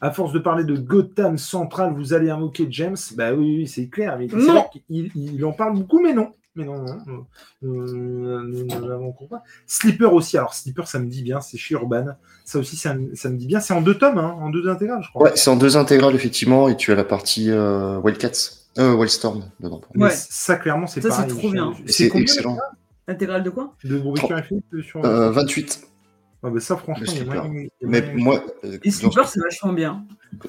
À 0.00 0.10
force 0.10 0.32
de 0.32 0.38
parler 0.38 0.64
de 0.64 0.76
Gotham 0.76 1.38
Central, 1.38 1.94
vous 1.94 2.12
allez 2.12 2.28
invoquer 2.28 2.66
James. 2.70 2.96
Bah 3.16 3.32
oui, 3.32 3.56
oui, 3.58 3.66
c'est 3.66 3.88
clair. 3.88 4.18
Mais 4.18 4.26
Non. 4.26 4.66
il, 4.90 5.10
il 5.14 5.42
en 5.44 5.52
parle 5.52 5.74
beaucoup, 5.74 6.00
mais 6.02 6.12
non. 6.12 6.32
Mais 6.54 6.64
non, 6.64 6.84
non. 6.84 7.26
euh, 7.62 7.66
euh, 7.66 8.42
nous 8.46 8.64
ne 8.64 9.28
pas. 9.28 9.42
Sleeper 9.66 10.12
aussi. 10.12 10.36
Alors, 10.38 10.54
Sleeper, 10.54 10.86
ça 10.88 10.98
me 10.98 11.06
dit 11.06 11.22
bien. 11.22 11.40
C'est 11.40 11.56
chez 11.58 11.74
Urban. 11.74 12.06
Ça 12.44 12.58
aussi, 12.58 12.76
ça, 12.76 12.94
me- 12.94 13.14
ça 13.14 13.28
me 13.30 13.36
dit 13.36 13.46
bien. 13.46 13.60
C'est 13.60 13.74
en 13.74 13.80
deux 13.82 13.96
tomes, 13.96 14.18
hein, 14.18 14.36
en 14.40 14.48
deux 14.50 14.68
intégrales, 14.68 15.02
je 15.02 15.08
crois. 15.10 15.24
Ouais, 15.24 15.32
c'est 15.36 15.50
en 15.50 15.56
deux 15.56 15.76
intégrales, 15.76 16.14
effectivement, 16.14 16.68
et 16.68 16.76
tu 16.76 16.92
as 16.92 16.94
la 16.94 17.04
partie 17.04 17.50
euh, 17.50 17.98
Wildcats, 17.98 18.65
euh, 18.78 18.94
Wildstorm 18.94 19.44
dedans. 19.60 19.80
Mais 19.94 20.04
Ouais. 20.04 20.10
ça, 20.14 20.56
clairement, 20.56 20.86
c'est 20.86 21.00
Ça, 21.00 21.10
c'est 21.10 21.16
pareil. 21.22 21.38
trop 21.38 21.50
bien. 21.50 21.72
C'est 21.86 22.14
excellent. 22.14 22.56
Intégrale 23.08 23.42
de 23.42 23.50
quoi? 23.50 23.74
De 23.84 23.98
Brubaker 23.98 24.42
Philippe 24.44 24.64
sur. 24.82 25.04
Euh, 25.04 25.30
28. 25.30 25.82
Ah 26.42 26.50
bah 26.50 26.60
ça, 26.60 26.76
franchement, 26.76 27.06
il 27.08 27.18
y 27.18 27.20
a 27.22 27.24
moyen- 27.24 27.66
Mais 27.82 28.12
moi, 28.14 28.44
euh, 28.64 28.78
Et 28.84 28.90
Sleeper, 28.90 29.26
ce, 29.26 29.34
c'est 29.34 29.40
vachement 29.40 29.72
bien. 29.72 30.04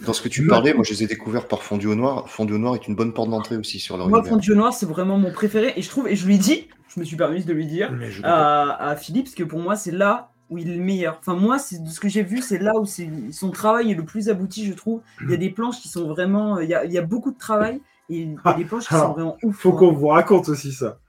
dans 0.05 0.13
ce 0.13 0.21
que 0.21 0.27
tu 0.27 0.45
parlais, 0.45 0.73
moi, 0.73 0.83
je 0.83 0.91
les 0.91 1.03
ai 1.03 1.07
découverts 1.07 1.47
par 1.47 1.63
Fondu 1.63 1.87
au 1.87 1.95
Noir. 1.95 2.29
Fondu 2.29 2.53
au 2.53 2.57
Noir 2.57 2.75
est 2.75 2.87
une 2.87 2.95
bonne 2.95 3.13
porte 3.13 3.29
d'entrée 3.29 3.57
aussi 3.57 3.79
sur 3.79 3.97
leur 3.97 4.07
Moi, 4.09 4.19
univers. 4.19 4.33
Fondu 4.33 4.51
au 4.51 4.55
Noir, 4.55 4.73
c'est 4.73 4.85
vraiment 4.85 5.17
mon 5.17 5.31
préféré. 5.31 5.73
Et 5.75 5.81
je 5.81 5.89
trouve, 5.89 6.07
et 6.07 6.15
je 6.15 6.27
lui 6.27 6.37
dis, 6.37 6.67
je 6.93 6.99
me 6.99 7.05
suis 7.05 7.15
permise 7.15 7.45
de 7.45 7.53
lui 7.53 7.65
dire 7.65 7.91
à, 8.23 8.89
à 8.89 8.95
Philippe, 8.95 9.25
parce 9.25 9.35
que 9.35 9.43
pour 9.43 9.59
moi, 9.59 9.75
c'est 9.75 9.91
là 9.91 10.29
où 10.49 10.57
il 10.57 10.69
est 10.69 10.75
le 10.77 10.83
meilleur. 10.83 11.17
Enfin, 11.19 11.35
moi, 11.35 11.57
c'est 11.57 11.83
de 11.83 11.89
ce 11.89 11.99
que 11.99 12.09
j'ai 12.09 12.21
vu, 12.23 12.41
c'est 12.41 12.59
là 12.59 12.73
où 12.79 12.85
c'est 12.85 13.09
son 13.31 13.49
travail 13.49 13.91
est 13.91 13.95
le 13.95 14.03
plus 14.05 14.29
abouti, 14.29 14.65
je 14.65 14.73
trouve. 14.73 15.01
Il 15.23 15.31
y 15.31 15.33
a 15.33 15.37
des 15.37 15.49
planches 15.49 15.79
qui 15.79 15.87
sont 15.89 16.07
vraiment. 16.07 16.59
Il 16.59 16.69
y 16.69 16.73
a, 16.75 16.85
il 16.85 16.91
y 16.91 16.97
a 16.97 17.01
beaucoup 17.01 17.31
de 17.31 17.37
travail 17.37 17.79
il 18.09 18.34
y 18.34 18.38
a 18.43 18.53
des 18.53 18.65
planches 18.65 18.88
qui 18.88 18.93
Alors, 18.93 19.07
sont 19.07 19.13
vraiment 19.13 19.38
ouf. 19.43 19.55
Faut 19.57 19.71
quoi. 19.71 19.79
qu'on 19.79 19.91
vous 19.93 20.07
raconte 20.07 20.49
aussi 20.49 20.71
ça. 20.71 20.99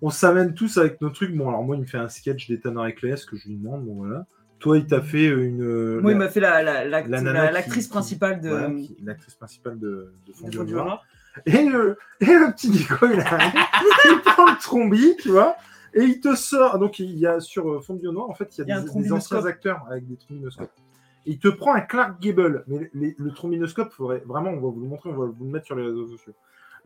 On 0.00 0.10
s'amène 0.10 0.54
tous 0.54 0.78
avec 0.78 1.00
nos 1.00 1.10
trucs. 1.10 1.34
Bon, 1.36 1.48
alors 1.48 1.62
moi, 1.62 1.76
il 1.76 1.82
me 1.82 1.86
fait 1.86 1.98
un 1.98 2.08
sketch 2.08 2.48
d'Ethan 2.48 2.74
Reckless 2.80 3.24
que 3.24 3.36
je 3.36 3.48
lui 3.48 3.56
demande. 3.56 3.84
Bon, 3.84 3.94
voilà. 3.94 4.26
Toi, 4.58 4.78
il 4.78 4.86
t'a 4.86 5.00
fait 5.00 5.26
une. 5.26 6.00
Moi, 6.00 6.12
il 6.12 6.18
m'a 6.18 6.28
fait 6.28 6.40
la- 6.40 6.62
la- 6.62 6.84
la 6.84 7.02
la- 7.02 7.18
qui- 7.18 7.24
l'actrice 7.54 7.88
principale 7.88 8.40
de. 8.40 8.48
voilà, 8.48 8.70
l'actrice 9.02 9.34
principale 9.34 9.78
de, 9.78 10.12
de 10.26 10.32
de 10.32 10.32
Fondu 10.32 10.56
au 10.56 10.60
Fondu 10.60 10.72
au 10.72 10.76
Noir. 10.76 10.86
Noir. 10.86 11.04
Et 11.46 11.64
le, 11.64 11.96
et 12.20 12.26
le 12.26 12.52
petit 12.52 12.68
Nico, 12.68 12.94
il, 13.10 13.18
arrive, 13.18 13.52
il 14.04 14.20
prend 14.22 14.44
le 14.50 14.58
trombi, 14.60 15.16
tu 15.20 15.30
vois, 15.30 15.56
et 15.94 16.02
il 16.02 16.20
te 16.20 16.34
sort. 16.34 16.78
Donc, 16.78 16.98
il 16.98 17.16
y 17.18 17.26
a 17.26 17.40
sur 17.40 17.70
euh, 17.70 17.80
Fondu 17.80 18.06
au 18.08 18.12
Noir, 18.12 18.28
en 18.28 18.34
fait, 18.34 18.56
il 18.58 18.64
y 18.64 18.68
y 18.68 18.72
a 18.72 18.80
des, 18.80 19.02
des 19.02 19.12
anciens 19.12 19.44
acteurs 19.46 19.84
avec 19.90 20.06
des 20.06 20.16
trombinoscopes. 20.16 20.70
Il 21.26 21.38
te 21.38 21.48
prend 21.48 21.74
un 21.74 21.80
Clark 21.80 22.20
Gable, 22.20 22.64
mais 22.66 22.90
les- 22.94 23.14
le 23.18 23.32
trombinoscope, 23.32 23.92
faudrait 23.92 24.22
vraiment, 24.26 24.50
on 24.50 24.54
va 24.60 24.68
vous 24.68 24.80
le 24.80 24.88
montrer, 24.88 25.10
on 25.10 25.16
va 25.16 25.26
vous 25.26 25.44
le 25.44 25.50
mettre 25.50 25.66
sur 25.66 25.76
les 25.76 25.84
réseaux 25.84 26.06
sociaux. 26.08 26.34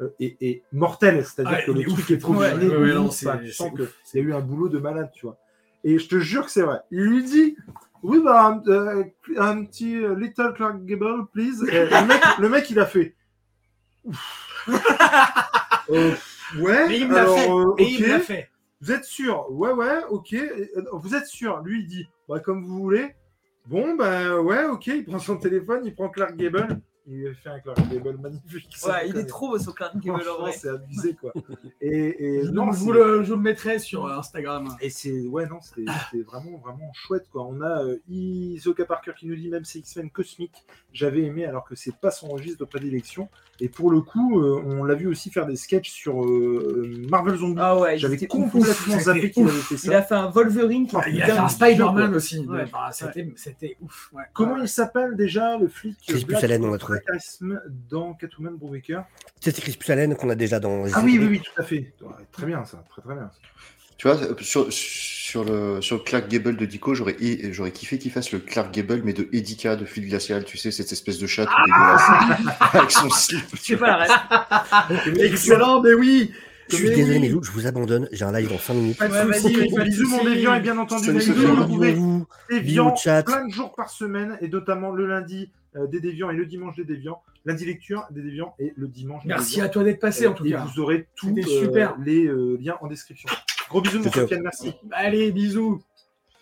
Euh, 0.03 0.09
et, 0.21 0.37
et 0.43 0.63
mortel, 0.73 1.25
c'est-à-dire 1.25 1.59
Ah, 1.61 1.63
que 1.63 1.71
le 1.73 1.81
truc 1.85 2.05
ouf, 2.05 2.11
est 2.11 2.19
trop 2.19 2.35
ouais, 2.35 2.53
ouais, 2.55 2.77
ouais, 2.77 2.95
non, 2.95 3.11
c'est- 3.11 3.39
tu 3.39 3.53
sens 3.53 3.69
c'est 3.71 3.77
que 3.77 3.83
ouf. 3.85 3.97
il 4.15 4.17
y 4.21 4.21
a 4.21 4.27
eu 4.27 4.35
un 4.35 4.41
boulot 4.41 4.69
de 4.69 4.79
malade, 4.79 5.11
tu 5.15 5.25
vois. 5.25 5.39
Et 5.85 5.99
je 5.99 6.07
te 6.09 6.19
jure 6.19 6.45
que 6.47 6.51
c'est 6.51 6.63
vrai. 6.63 6.81
Il 6.91 7.03
lui 7.05 7.23
dit 7.25 7.57
Oui, 8.03 8.21
bah, 8.23 8.63
euh, 8.69 9.05
un 9.39 9.65
petit 9.65 9.97
euh, 9.97 10.15
Little 10.15 10.53
Clark 10.55 10.85
Gable, 10.85 11.27
please. 11.33 11.65
Et 11.73 11.87
le, 11.87 12.07
mec, 12.07 12.21
le 12.39 12.49
mec, 12.51 12.71
il 12.71 12.79
a 12.79 12.87
fait 12.87 13.15
Ouf. 14.05 14.67
Euh, 15.89 16.13
Ouais, 16.59 16.93
Et 16.93 16.99
il 16.99 17.09
me 17.09 17.15
l'a 17.15 17.27
fait. 17.27 17.49
euh, 17.49 17.75
Et 17.79 17.85
il 17.85 18.03
me 18.03 18.09
l'a 18.09 18.17
ok. 18.17 18.23
fait. 18.23 18.49
Vous 18.81 18.93
êtes 18.93 19.05
sûr? 19.05 19.51
Ouais, 19.51 19.73
ouais, 19.73 20.03
ok. 20.11 20.35
Euh, 20.35 20.67
Vous 20.93 21.15
êtes 21.15 21.27
sûr? 21.27 21.61
Lui, 21.63 21.81
il 21.81 21.87
dit 21.87 22.07
bah, 22.29 22.41
Comme 22.41 22.65
vous 22.65 22.79
voulez. 22.79 23.15
Bon, 23.67 23.97
bah, 23.97 24.41
ouais, 24.41 24.65
ok. 24.65 24.87
Il 24.87 25.05
prend 25.05 25.19
son 25.19 25.37
téléphone, 25.37 25.83
il 25.85 25.95
prend 25.95 26.09
Clark 26.09 26.37
Gable. 26.37 26.81
Il 27.09 27.35
fait 27.43 27.51
un 27.51 27.61
Clark 27.61 27.79
Gable 27.89 28.19
magnifique. 28.21 28.77
Ouais, 28.87 29.09
il 29.09 29.17
est 29.17 29.27
trop 29.27 29.49
beau, 29.51 29.59
ce 29.59 29.71
Clark 29.71 29.97
Gable, 29.99 30.21
Franchement, 30.23 30.51
c'est 30.53 30.69
abusé, 30.69 31.15
quoi. 31.15 31.33
Et, 31.81 32.25
et 32.41 32.45
Je, 32.45 32.51
non, 32.51 32.73
je 32.73 32.79
vous 32.79 32.91
le, 32.93 33.23
je 33.23 33.31
vous 33.31 33.37
le 33.37 33.43
mettrai 33.43 33.79
sur 33.79 34.07
euh, 34.07 34.19
Instagram. 34.19 34.69
et 34.81 34.91
c'est 34.91 35.21
ouais 35.29 35.47
non 35.47 35.61
c'était 35.61 35.85
vraiment 36.23 36.59
vraiment 36.59 36.91
chouette 36.95 37.27
quoi. 37.31 37.47
On 37.47 37.61
a 37.61 37.85
euh, 37.85 37.99
Isoka 38.09 38.85
Parker 38.85 39.13
qui 39.17 39.27
nous 39.27 39.37
dit 39.37 39.49
même 39.49 39.65
c'est 39.65 39.79
X-Men 39.79 40.11
cosmique. 40.11 40.65
J'avais 40.93 41.23
aimé 41.23 41.45
alors 41.45 41.65
que 41.65 41.75
c'est 41.77 41.95
pas 41.97 42.11
son 42.11 42.29
registre 42.29 42.59
de 42.59 42.65
prédilection. 42.65 43.29
Et 43.61 43.69
pour 43.69 43.91
le 43.91 44.01
coup 44.01 44.41
euh, 44.41 44.61
on 44.65 44.83
l'a 44.85 44.95
vu 44.95 45.07
aussi 45.07 45.31
faire 45.31 45.47
des 45.47 45.57
sketchs 45.57 45.91
sur 45.91 46.25
euh, 46.25 46.91
Marvel 47.09 47.37
Zombie. 47.37 47.61
Ah 47.61 47.79
ouais, 47.79 47.99
J'avais 47.99 48.27
complètement 48.27 48.99
zappé 48.99 49.31
qu'il 49.31 49.45
avait 49.45 49.53
fait 49.53 49.75
Il 49.75 49.79
ça. 49.79 49.99
a 49.99 50.03
fait 50.03 50.15
un 50.15 50.29
Wolverine 50.31 50.87
qui 50.89 50.97
Ah, 50.97 51.09
Il 51.09 51.23
a 51.23 51.27
fait 51.27 51.33
un 51.33 51.49
Spider-Man 51.49 52.15
aussi. 52.15 52.41
Ouais. 52.47 52.63
Enfin, 52.65 52.91
c'était, 52.91 53.77
ouf. 53.81 54.11
ouais. 54.13 54.25
Comment 54.33 54.55
Ouais. 54.57 54.63
il 54.63 54.69
s'appelle 54.69 55.17
déjà 55.17 55.57
le 55.59 55.69
flic 55.69 55.97
Chris 56.07 56.25
Black 56.25 56.41
Pussalen, 56.41 56.65
on 56.65 56.71
l'a 56.73 56.79
trouvé. 56.79 56.96
Charisme 57.01 57.61
dans 57.89 58.15
Catwoman 58.15 58.57
Brubaker 58.57 59.03
C'est 59.41 59.59
Chris 59.61 59.77
Pussalen 59.79 60.15
qu'on 60.15 60.31
a 60.31 60.35
déjà 60.35 60.61
dans. 60.61 60.85
Ah 60.93 61.03
oui 61.05 61.19
oui 61.19 61.27
oui 61.31 61.41
tout 61.41 61.61
à 61.61 61.65
fait. 61.65 61.93
Ouais, 62.01 62.13
très 62.33 62.47
bien 62.47 62.65
ça 62.65 62.85
très 62.89 63.03
très 63.03 63.15
bien. 63.15 63.31
ça. 63.33 63.39
Tu 63.99 64.09
vois, 64.09 64.19
sur, 64.41 64.71
sur, 64.71 65.45
le, 65.45 65.81
sur 65.81 66.05
Clark 66.05 66.29
Gable 66.29 66.57
de 66.57 66.67
Dico, 66.67 66.95
j'aurais 66.95 67.17
j'aurais 67.51 67.71
kiffé 67.71 67.99
qu'il 67.99 68.11
fasse 68.11 68.31
le 68.31 68.41
Clark 68.41 68.71
Gable, 68.75 69.01
mais 69.03 69.15
de 69.15 69.27
Edika, 69.33 69.75
de 69.75 69.87
Fil 69.87 70.07
Glacial, 70.07 70.45
tu 70.45 70.59
sais, 70.59 70.71
cette 70.71 70.93
espèce 70.93 71.19
de 71.19 71.27
chat 71.27 71.47
dégueulasse, 71.47 72.03
avec 72.75 72.91
son 72.91 73.09
slip. 73.09 73.47
Je 73.55 73.63
sais 73.63 73.77
pas 73.79 73.87
la 73.87 73.97
reste. 73.97 75.19
Excellent, 75.23 75.81
mais 75.81 75.95
oui. 75.95 76.31
Je 76.69 76.77
suis 76.77 76.91
désolé, 76.91 77.21
mais 77.21 77.29
Lou, 77.29 77.43
je 77.43 77.51
vous 77.53 77.67
abandonne. 77.67 78.09
J'ai 78.13 78.25
un 78.25 78.33
live 78.33 78.51
dans 78.51 78.59
5 78.59 78.75
minutes. 78.75 79.01
Ouais, 79.01 79.09
vas-y, 79.09 79.85
Bisous 79.85 80.09
mon 80.11 80.25
déviant 80.25 80.55
et 80.55 80.61
bien 80.61 80.77
entendu. 80.77 81.13
Déviant, 81.13 82.27
Bisous, 82.91 82.97
chat. 83.03 83.23
plein 83.23 83.47
de 83.47 83.53
jours 83.53 83.73
par 83.75 83.89
semaine, 83.89 84.37
et 84.43 84.49
notamment 84.49 84.91
le 84.91 85.07
lundi 85.07 85.51
des 85.87 86.01
déviants 86.01 86.31
et 86.31 86.35
le 86.37 86.47
dimanche 86.47 86.77
des 86.77 86.85
déviants. 86.85 87.21
Lundi 87.45 87.65
lecture 87.67 88.05
des 88.11 88.23
déviants 88.23 88.55
et 88.59 88.73
le 88.77 88.89
dimanche 88.89 89.23
des 89.23 89.29
Merci 89.29 89.57
déviants. 89.57 89.65
à 89.67 89.69
toi 89.69 89.85
d'être 89.85 90.01
passé 90.01 90.27
en 90.27 90.33
tout 90.33 90.47
et 90.47 90.51
cas. 90.51 90.65
vous 90.65 90.81
aurez 90.81 91.07
tous 91.17 91.35
super. 91.43 91.97
les 91.99 92.27
euh, 92.27 92.57
liens 92.61 92.77
en 92.81 92.87
description. 92.89 93.29
Gros 93.69 93.81
bisous, 93.81 93.99
mon. 93.99 94.11
Sofiane, 94.11 94.43
merci. 94.43 94.73
Allez, 94.93 95.31
bisous. 95.33 95.81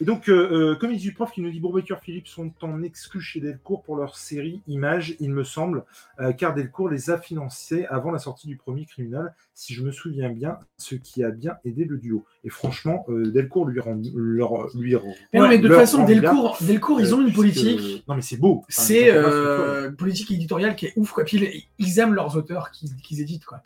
Et 0.01 0.05
donc, 0.05 0.29
euh, 0.29 0.73
euh, 0.73 0.75
comme 0.75 0.91
il 0.91 0.99
dit 0.99 1.05
du 1.05 1.13
prof 1.13 1.31
qui 1.31 1.41
nous 1.41 1.51
dit 1.51 1.61
Bourbaker 1.61 2.01
Philippe 2.03 2.27
sont 2.27 2.53
en 2.63 2.83
exclus 2.83 3.21
chez 3.21 3.41
Delcourt 3.41 3.83
pour 3.85 3.97
leur 3.97 4.17
série 4.17 4.61
Images, 4.67 5.15
il 5.21 5.31
me 5.31 5.45
semble, 5.45 5.85
euh, 6.19 6.33
car 6.33 6.53
Delcourt 6.53 6.89
les 6.89 7.11
a 7.11 7.19
financés 7.19 7.87
avant 7.87 8.11
la 8.11 8.19
sortie 8.19 8.49
du 8.49 8.57
premier 8.57 8.87
criminal, 8.87 9.35
si 9.55 9.73
je 9.73 9.83
me 9.85 9.93
souviens 9.93 10.31
bien, 10.31 10.59
ce 10.79 10.97
qui 10.97 11.23
a 11.23 11.31
bien 11.31 11.57
aidé 11.65 11.85
le 11.85 11.97
duo. 11.97 12.25
Et 12.43 12.51
franchement, 12.51 13.05
euh, 13.09 13.31
Delcourt 13.31 13.67
lui 13.67 13.79
rend. 13.79 14.01
Leur, 14.15 14.77
lui 14.77 14.97
rend- 14.97 15.15
Mais 15.33 15.39
non, 15.39 15.49
mais 15.49 15.59
de 15.59 15.69
toute 15.69 15.77
façon, 15.77 16.05
bien, 16.05 16.21
Delcourt, 16.21 16.59
Delcourt, 16.61 17.01
ils 17.01 17.15
ont 17.15 17.25
une 17.25 17.33
politique. 17.33 18.05
Non, 18.09 18.17
mais 18.17 18.23
c'est 18.23 18.37
beau. 18.37 18.65
Enfin, 18.69 18.83
C'est 18.83 19.11
une 19.11 19.97
politique 19.97 20.31
éditoriale 20.33 20.75
qui 20.75 20.87
est 20.87 20.93
ouf, 20.97 21.13
quoi. 21.13 21.25
Puis 21.25 21.69
ils, 21.79 21.99
aiment 22.01 22.15
leurs 22.15 22.37
auteurs 22.37 22.73
qu'ils 22.73 22.95
qu'ils 22.97 23.21
éditent, 23.21 23.45
quoi. 23.45 23.63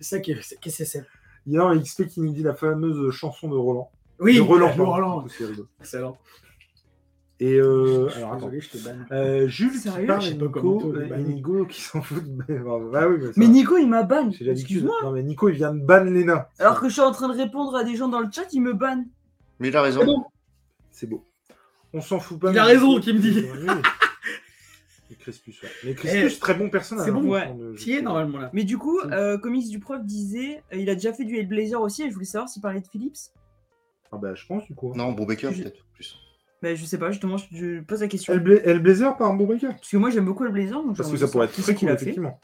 C'est 0.00 0.16
ça 0.16 0.20
qui 0.20 0.32
est, 0.32 0.60
que 0.60 0.70
c'est. 0.70 1.06
Il 1.46 1.52
y 1.52 1.58
a 1.58 1.62
un 1.62 1.78
XP 1.78 2.08
qui 2.08 2.20
nous 2.20 2.32
dit 2.32 2.42
la 2.42 2.54
fameuse 2.54 3.12
chanson 3.12 3.48
de 3.48 3.54
Roland. 3.54 3.90
Oui, 4.18 4.34
le 4.34 4.44
pardon. 4.46 4.84
Roland. 4.90 5.26
Excellent. 5.80 6.18
Et 7.38 7.56
euh, 7.60 8.08
alors, 8.16 8.32
attends. 8.32 8.46
désolé, 8.48 8.60
je 8.62 8.70
te 8.70 8.78
banne. 8.82 9.06
Euh, 9.12 9.46
Jules 9.46 9.70
qui 9.72 9.78
Sérieux? 9.78 10.06
parle 10.06 10.22
Je 10.22 10.26
et 10.28 10.30
sais 10.32 10.38
pas 10.38 10.46
Nico, 10.46 10.94
euh, 10.94 11.16
et. 11.18 11.22
Nico 11.22 11.66
qui 11.66 11.82
s'en 11.82 12.00
fout. 12.00 12.24
de- 12.24 12.90
Bah 12.90 13.06
oui, 13.08 13.16
mais, 13.20 13.26
ça, 13.26 13.32
Mais 13.36 13.46
Nico, 13.48 13.76
il 13.76 13.88
m'a 13.88 14.04
ban. 14.04 14.30
c'est 14.32 14.44
l'habitude. 14.44 14.50
Excuse-moi. 14.78 14.96
Non, 15.02 15.10
mais 15.12 15.22
Nico, 15.22 15.50
il 15.50 15.56
vient 15.56 15.74
de 15.74 15.84
ban 15.84 16.04
Lena. 16.04 16.48
Alors 16.58 16.80
que 16.80 16.88
je 16.88 16.94
suis 16.94 17.02
en 17.02 17.12
train 17.12 17.28
de 17.28 17.36
répondre 17.36 17.76
à 17.76 17.84
des 17.84 17.94
gens 17.94 18.08
dans 18.08 18.20
le 18.20 18.28
chat, 18.32 18.46
il 18.52 18.62
me 18.62 18.72
banne. 18.72 19.06
Mais 19.60 19.68
il 19.68 19.76
a 19.76 19.82
raison. 19.82 20.24
C'est 20.90 21.06
beau. 21.06 21.26
On 21.92 22.00
s'en 22.00 22.20
fout 22.20 22.38
pas. 22.40 22.52
Il 22.52 22.58
a 22.58 22.64
raison, 22.64 22.98
qui 23.00 23.12
me 23.12 23.18
dit. 23.18 23.44
Et 25.10 25.14
Crispus, 25.14 25.54
ouais. 25.62 25.68
Mais 25.84 25.94
Crispus, 25.94 26.40
très 26.40 26.54
bon 26.54 26.68
personnage. 26.68 27.04
c'est 27.04 27.10
hein, 27.12 27.14
bon, 27.14 27.28
ouais. 27.30 27.54
Qui 27.78 27.92
est 27.92 28.02
normalement 28.02 28.38
là? 28.38 28.50
Mais 28.52 28.64
du 28.64 28.76
coup, 28.76 28.98
euh, 28.98 29.38
il 29.44 29.68
du 29.70 29.78
prof 29.78 30.02
disait, 30.02 30.62
euh, 30.72 30.76
il 30.76 30.90
a 30.90 30.94
déjà 30.94 31.12
fait 31.12 31.24
du 31.24 31.36
Hellblazer 31.36 31.80
aussi 31.80 32.02
et 32.02 32.08
je 32.08 32.14
voulais 32.14 32.24
savoir 32.26 32.48
s'il 32.48 32.60
parlait 32.62 32.80
de 32.80 32.86
Philips. 32.88 33.30
Ah 34.16 34.18
bah, 34.20 34.34
je 34.34 34.44
pense, 34.46 34.64
du 34.66 34.74
coup. 34.74 34.92
Non, 34.94 35.12
Brubaker 35.12 35.52
Je- 35.52 35.62
peut-être 35.62 35.84
plus. 35.94 36.16
Mais 36.62 36.74
je 36.74 36.84
sais 36.86 36.98
pas, 36.98 37.10
justement, 37.10 37.36
je, 37.36 37.44
je 37.52 37.80
pose 37.80 38.00
la 38.00 38.08
question. 38.08 38.32
Hellbla- 38.34 38.62
Hellblazer 38.64 39.16
par 39.16 39.30
un 39.30 39.34
beau 39.34 39.46
breaker. 39.46 39.68
Parce 39.68 39.90
que 39.90 39.96
moi 39.98 40.08
j'aime 40.10 40.24
beaucoup 40.24 40.44
Hellblazer. 40.46 40.82
donc 40.82 40.96
Parce 40.96 41.10
que 41.10 41.16
ça 41.18 41.28
pourrait 41.28 41.46
être 41.46 41.52
très 41.52 41.62
c'est 41.62 41.74
cool, 41.74 41.90
effectivement. 41.90 42.40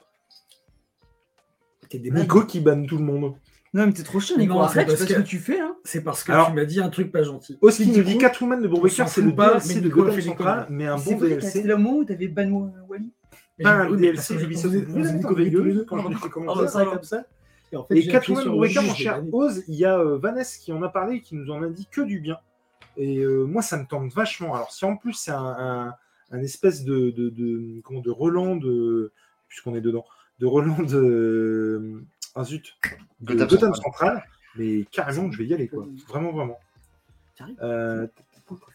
T'es 1.88 1.98
des. 1.98 2.10
Nico 2.10 2.44
qui 2.44 2.60
banne 2.60 2.86
tout 2.86 2.98
le 2.98 3.04
monde. 3.04 3.34
Non, 3.74 3.86
mais 3.86 3.92
t'es 3.94 4.02
trop 4.02 4.20
chiant, 4.20 4.36
Non, 4.36 4.42
Nico. 4.42 4.54
c'est 4.54 4.60
Arrête, 4.60 4.86
parce 4.86 4.98
c'est 4.98 5.04
parce 5.06 5.18
que- 5.18 5.22
que 5.24 5.28
tu 5.28 5.38
fais, 5.38 5.60
hein. 5.60 5.74
C'est 5.84 6.02
parce 6.04 6.24
que 6.24 6.32
Alors- 6.32 6.48
tu 6.48 6.52
m'as 6.54 6.64
dit 6.66 6.80
un 6.80 6.90
truc 6.90 7.10
pas 7.10 7.22
gentil. 7.22 7.56
Oski 7.62 7.84
Et 7.84 7.86
nous 7.96 8.02
dit 8.02 8.18
Catwoman 8.18 8.60
de 8.60 8.68
Brubaker, 8.68 8.94
s'en 8.94 9.06
c'est 9.06 9.22
fout 9.22 9.30
le 9.30 9.34
pas, 9.36 9.50
DLC 9.52 9.74
mais 9.76 9.80
de 9.80 9.86
Nico 9.86 10.00
a 10.00 10.02
Gotham 10.04 10.14
fait 10.14 10.20
des 10.22 10.28
Central, 10.28 10.66
mais 10.68 10.86
un 10.86 10.98
C'est 10.98 11.14
bon 11.14 11.18
que 11.20 11.24
DLC. 11.24 11.48
c'était 11.50 11.68
le 11.68 11.76
moment 11.78 11.96
où 11.98 12.04
t'avais 12.04 12.28
ban 12.28 12.50
Wally. 12.88 13.10
Pas 13.62 13.70
un 13.70 13.90
DLC 13.96 14.34
Ubisoft. 14.42 14.74
Nico 14.88 15.34
Vegas, 15.34 15.84
quand 15.86 15.96
je 15.98 16.02
parlais 16.44 16.68
ça 16.68 16.84
comme 16.84 17.02
ça. 17.02 17.24
Et 17.72 17.76
en 17.76 17.84
fait, 17.84 17.96
Et 17.96 18.06
Catwoman 18.06 18.44
Brubaker, 18.44 18.82
mon 18.82 18.94
cher. 18.94 19.22
Oz, 19.32 19.64
il 19.66 19.74
y 19.74 19.84
a 19.84 19.98
euh, 19.98 20.18
Vanessa 20.18 20.58
qui 20.60 20.72
en 20.72 20.82
a 20.82 20.88
parlé 20.88 21.16
et 21.16 21.20
qui 21.20 21.34
nous 21.34 21.50
en 21.50 21.62
a 21.62 21.68
dit 21.68 21.86
que 21.90 22.02
du 22.02 22.20
bien. 22.20 22.38
Et 22.98 23.18
euh, 23.18 23.44
moi, 23.44 23.62
ça 23.62 23.78
me 23.78 23.86
tente 23.86 24.12
vachement. 24.12 24.54
Alors, 24.54 24.70
si 24.72 24.84
en 24.84 24.96
plus 24.96 25.14
c'est 25.14 25.30
un, 25.30 25.38
un- 25.58 25.94
un 26.30 26.40
espèce 26.40 26.84
de, 26.84 27.10
de, 27.10 27.30
de, 27.30 27.80
comment, 27.82 28.00
de 28.00 28.10
Roland 28.10 28.56
de. 28.56 29.12
Puisqu'on 29.48 29.74
est 29.74 29.80
dedans. 29.80 30.04
De 30.38 30.46
Roland 30.46 30.82
de. 30.82 32.02
Ah 32.34 32.44
zut. 32.44 32.74
De 33.20 33.34
Gotham 33.34 33.74
Central. 33.74 34.24
Mais 34.56 34.84
carrément, 34.90 35.30
je 35.32 35.38
vais 35.38 35.46
y 35.46 35.54
aller, 35.54 35.68
quoi. 35.68 35.86
Vraiment, 36.08 36.32
vraiment. 36.32 36.58
T'arrives 37.36 37.56
Euh, 37.62 38.06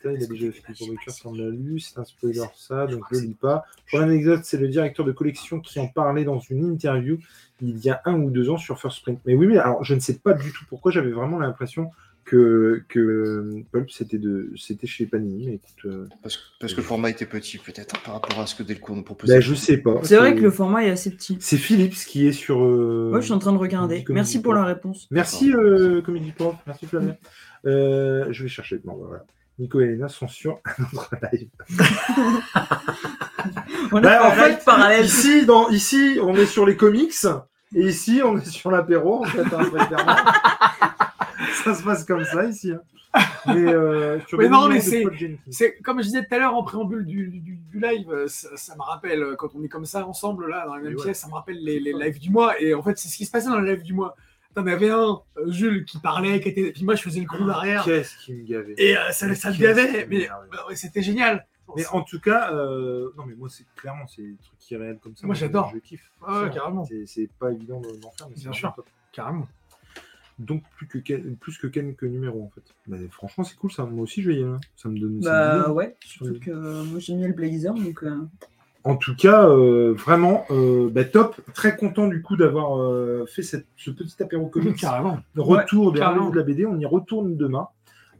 Là, 0.03 0.13
il 0.13 0.23
a 0.23 0.27
déjà 0.27 0.51
fait 0.51 0.61
pour 0.61 0.87
Brubaker, 0.87 1.11
si 1.11 1.27
on 1.27 1.33
l'a 1.33 1.49
lu. 1.49 1.79
C'est 1.79 1.97
un 1.99 2.05
spoiler, 2.05 2.41
ça, 2.55 2.87
donc 2.87 3.03
je 3.11 3.17
le 3.19 3.25
lis 3.27 3.33
pas. 3.39 3.65
Pour 3.89 3.99
l'anecdote, 3.99 4.41
c'est 4.43 4.57
le 4.57 4.67
directeur 4.67 5.05
de 5.05 5.11
collection 5.11 5.59
qui 5.59 5.79
en 5.79 5.87
parlait 5.87 6.23
dans 6.23 6.39
une 6.39 6.63
interview 6.65 7.17
il 7.61 7.77
y 7.79 7.89
a 7.89 8.01
un 8.05 8.19
ou 8.21 8.29
deux 8.29 8.49
ans 8.51 8.57
sur 8.57 8.79
First 8.79 9.01
Print. 9.01 9.19
Mais 9.25 9.33
oui, 9.33 9.47
mais 9.47 9.57
alors 9.57 9.83
je 9.83 9.95
ne 9.95 9.99
sais 9.99 10.19
pas 10.19 10.33
du 10.33 10.51
tout 10.51 10.63
pourquoi 10.69 10.91
j'avais 10.91 11.11
vraiment 11.11 11.39
l'impression 11.39 11.89
que, 12.23 12.83
que 12.89 13.63
Pulp 13.71 13.89
c'était 13.89 14.17
de 14.17 14.51
c'était 14.57 14.85
chez 14.85 15.05
Panini. 15.05 15.47
Mais 15.47 15.53
écoute, 15.55 15.85
euh, 15.85 16.07
Parce, 16.21 16.37
parce 16.59 16.73
que 16.73 16.81
le 16.81 16.83
format 16.85 17.09
était 17.09 17.25
petit, 17.25 17.57
peut-être, 17.57 17.95
hein, 17.95 17.99
par 18.03 18.13
rapport 18.15 18.39
à 18.39 18.45
ce 18.45 18.53
que 18.53 18.63
Delcourt 18.63 18.95
nous 18.97 19.01
proposait. 19.03 19.35
ben, 19.35 19.41
je 19.41 19.55
sais 19.55 19.77
pas. 19.77 20.01
C'est 20.03 20.17
vrai 20.17 20.35
que 20.35 20.41
le 20.41 20.51
format 20.51 20.83
est 20.85 20.89
assez 20.89 21.09
petit. 21.09 21.37
c'est 21.39 21.57
Philips 21.57 21.95
qui 22.05 22.27
est 22.27 22.33
sur. 22.33 22.61
euh, 22.61 23.07
Moi, 23.09 23.21
je 23.21 23.25
suis 23.25 23.33
en 23.33 23.39
train 23.39 23.53
de 23.53 23.57
regarder. 23.57 24.03
Merci 24.09 24.41
pour 24.41 24.53
la 24.53 24.65
réponse. 24.65 25.07
Merci, 25.09 25.53
euh, 25.53 26.01
Comédie 26.01 26.31
Prof. 26.31 26.55
Merci, 26.67 26.85
Flavien. 26.85 27.15
Euh, 27.65 28.27
je 28.31 28.43
vais 28.43 28.49
chercher. 28.49 28.79
Bon, 28.83 28.93
bah, 28.97 29.05
voilà. 29.07 29.25
Nico 29.59 29.81
et 29.81 29.85
Elena 29.85 30.07
sont 30.07 30.27
sur 30.27 30.59
un 30.65 30.83
autre 30.93 31.15
live. 31.33 31.49
On 33.91 33.97
a 33.97 34.01
Bah, 34.01 34.27
en 34.27 34.31
fait, 34.31 34.63
parallèle. 34.65 35.05
Ici, 35.05 35.45
dans, 35.45 35.69
ici, 35.69 36.19
on 36.21 36.35
est 36.35 36.45
sur 36.45 36.65
les 36.65 36.75
comics. 36.75 37.13
Et 37.75 37.87
ici, 37.87 38.21
on 38.23 38.37
est 38.37 38.45
sur 38.45 38.71
l'apéro. 38.71 39.23
En 39.23 39.27
fait, 39.27 39.41
hein, 39.41 39.61
ça 41.63 41.75
se 41.75 41.83
passe 41.83 42.03
comme 42.03 42.23
ça 42.25 42.45
ici. 42.45 42.71
hein. 42.71 42.81
Mais, 43.47 43.73
euh, 43.73 44.19
Mais 44.37 44.49
non, 44.49 44.67
mais 44.67 44.81
c'est- 44.81 45.81
comme 45.83 45.99
je 45.99 46.03
disais 46.07 46.21
tout 46.27 46.35
à 46.35 46.39
l'heure 46.39 46.55
en 46.55 46.63
préambule 46.63 47.05
du, 47.05 47.27
du- 47.29 47.55
du 47.55 47.79
live, 47.79 48.11
euh, 48.11 48.27
ça, 48.27 48.49
ça 48.55 48.75
me 48.75 48.81
rappelle 48.81 49.23
euh, 49.23 49.35
quand 49.35 49.55
on 49.55 49.63
est 49.63 49.69
comme 49.69 49.85
ça 49.85 50.05
ensemble 50.05 50.47
là 50.49 50.65
dans 50.67 50.75
la 50.75 50.81
même 50.83 50.95
pièce, 50.95 51.19
ça 51.21 51.27
me 51.27 51.33
rappelle 51.33 51.57
les, 51.63 51.79
les 51.79 51.93
lives 51.93 52.19
du 52.19 52.29
mois. 52.29 52.59
Et 52.61 52.73
en 52.75 52.83
fait, 52.83 52.97
c'est 52.97 53.07
ce 53.07 53.17
qui 53.17 53.25
se 53.25 53.31
passait 53.31 53.47
dans 53.49 53.59
le 53.59 53.65
live 53.73 53.81
du 53.81 53.93
mois. 53.93 54.15
T'en 54.57 54.65
avais 54.65 54.89
un, 54.89 55.21
euh, 55.37 55.51
Jules, 55.51 55.85
qui 55.85 55.99
parlait, 55.99 56.39
qui 56.41 56.49
était, 56.49 56.61
et 56.61 56.71
puis 56.71 56.83
moi 56.83 56.95
je 56.95 57.03
faisais 57.03 57.19
le 57.19 57.27
coup 57.27 57.45
derrière. 57.45 57.83
Qu'est-ce 57.85 58.17
qui 58.17 58.33
me 58.33 58.43
gavait. 58.43 58.73
Et 58.79 58.97
euh, 58.97 59.11
ça, 59.11 59.33
ça 59.35 59.51
le 59.51 59.57
gavait, 59.57 60.03
qui 60.05 60.09
mais 60.09 60.27
bah 60.51 60.65
ouais, 60.67 60.75
c'était 60.75 61.03
génial. 61.03 61.45
Mais 61.75 61.85
en 61.91 62.01
tout 62.01 62.19
cas, 62.19 62.51
euh, 62.53 63.11
non, 63.17 63.25
mais 63.27 63.35
moi, 63.35 63.49
c'est 63.51 63.65
clairement, 63.75 64.07
c'est 64.07 64.23
des 64.23 64.35
trucs 64.43 64.71
irréels 64.71 64.97
comme 65.03 65.15
ça. 65.15 65.27
Moi, 65.27 65.35
j'adore. 65.35 65.69
Je 65.75 65.79
kiffe. 65.79 66.09
Ah 66.25 66.41
ouais, 66.43 66.49
carrément. 66.49 66.85
C'est 66.85 67.05
c'est 67.05 67.29
pas 67.37 67.51
évident 67.51 67.79
de- 67.81 68.01
d'en 68.01 68.09
faire, 68.09 68.29
mais 68.29 68.35
c'est 68.35 68.43
Bien 68.45 68.53
sûr. 68.53 68.73
top. 68.75 68.87
Carrément. 69.11 69.47
Donc, 70.39 70.63
plus 70.75 70.87
que, 70.87 70.97
quel- 70.97 71.35
plus 71.35 71.57
que 71.59 71.67
quelques 71.67 72.03
numéros, 72.03 72.41
en 72.43 72.49
fait. 72.49 72.63
Mais 72.87 73.07
franchement, 73.09 73.43
c'est 73.43 73.57
cool 73.57 73.71
ça. 73.71 73.83
Moi 73.85 74.03
aussi, 74.05 74.23
je 74.23 74.29
vais 74.31 74.37
y 74.37 74.43
aller. 74.43 74.51
hein. 74.53 74.59
Ça 74.75 74.89
me 74.89 74.97
donne. 74.97 75.19
Bah 75.19 75.69
ouais, 75.71 75.95
surtout 76.03 76.39
que 76.39 76.49
euh, 76.49 76.83
moi 76.85 76.97
j'ai 76.99 77.13
mis 77.13 77.27
le 77.27 77.33
blazer 77.33 77.75
donc. 77.75 78.01
euh, 78.03 78.17
En 78.87 78.95
tout 78.95 79.15
cas, 79.15 79.49
euh, 79.49 79.93
vraiment, 79.97 80.45
euh, 80.49 80.89
bah, 80.89 81.03
top. 81.03 81.35
Très 81.53 81.75
content 81.75 82.07
du 82.07 82.21
coup 82.21 82.37
d'avoir 82.37 82.79
euh, 82.79 83.25
fait 83.27 83.43
cette- 83.43 83.67
ce 83.75 83.91
petit 83.91 84.23
apéro 84.23 84.47
comics. 84.47 84.77
Carrément. 84.77 85.19
Retour 85.35 85.93
carrément. 85.93 86.21
rendez-vous 86.21 86.31
de 86.31 86.37
la 86.37 86.43
BD. 86.43 86.65
On 86.65 86.79
y 86.79 86.85
retourne 86.85 87.35
demain. 87.35 87.67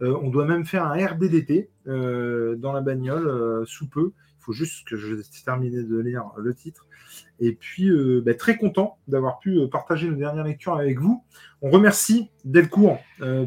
On 0.02 0.30
doit 0.30 0.46
même 0.46 0.66
faire 0.66 0.86
un 0.86 0.94
RDDT 0.94 1.70
dans 1.86 2.72
la 2.74 2.82
bagnole 2.82 3.66
sous 3.66 3.88
peu. 3.88 4.12
Il 4.40 4.44
faut 4.44 4.52
juste 4.52 4.88
que 4.88 4.96
je 4.96 5.16
termine 5.44 5.88
de 5.88 6.00
lire 6.00 6.26
le 6.38 6.54
titre. 6.54 6.86
Et 7.40 7.54
puis, 7.54 7.90
bah, 8.24 8.36
très 8.36 8.58
content 8.58 8.98
d'avoir 9.08 9.40
pu 9.40 9.60
partager 9.72 10.08
nos 10.08 10.16
dernières 10.16 10.44
lectures 10.44 10.76
avec 10.76 11.00
vous. 11.00 11.24
On 11.64 11.72
remercie 11.72 12.30
Delcourt 12.46 13.00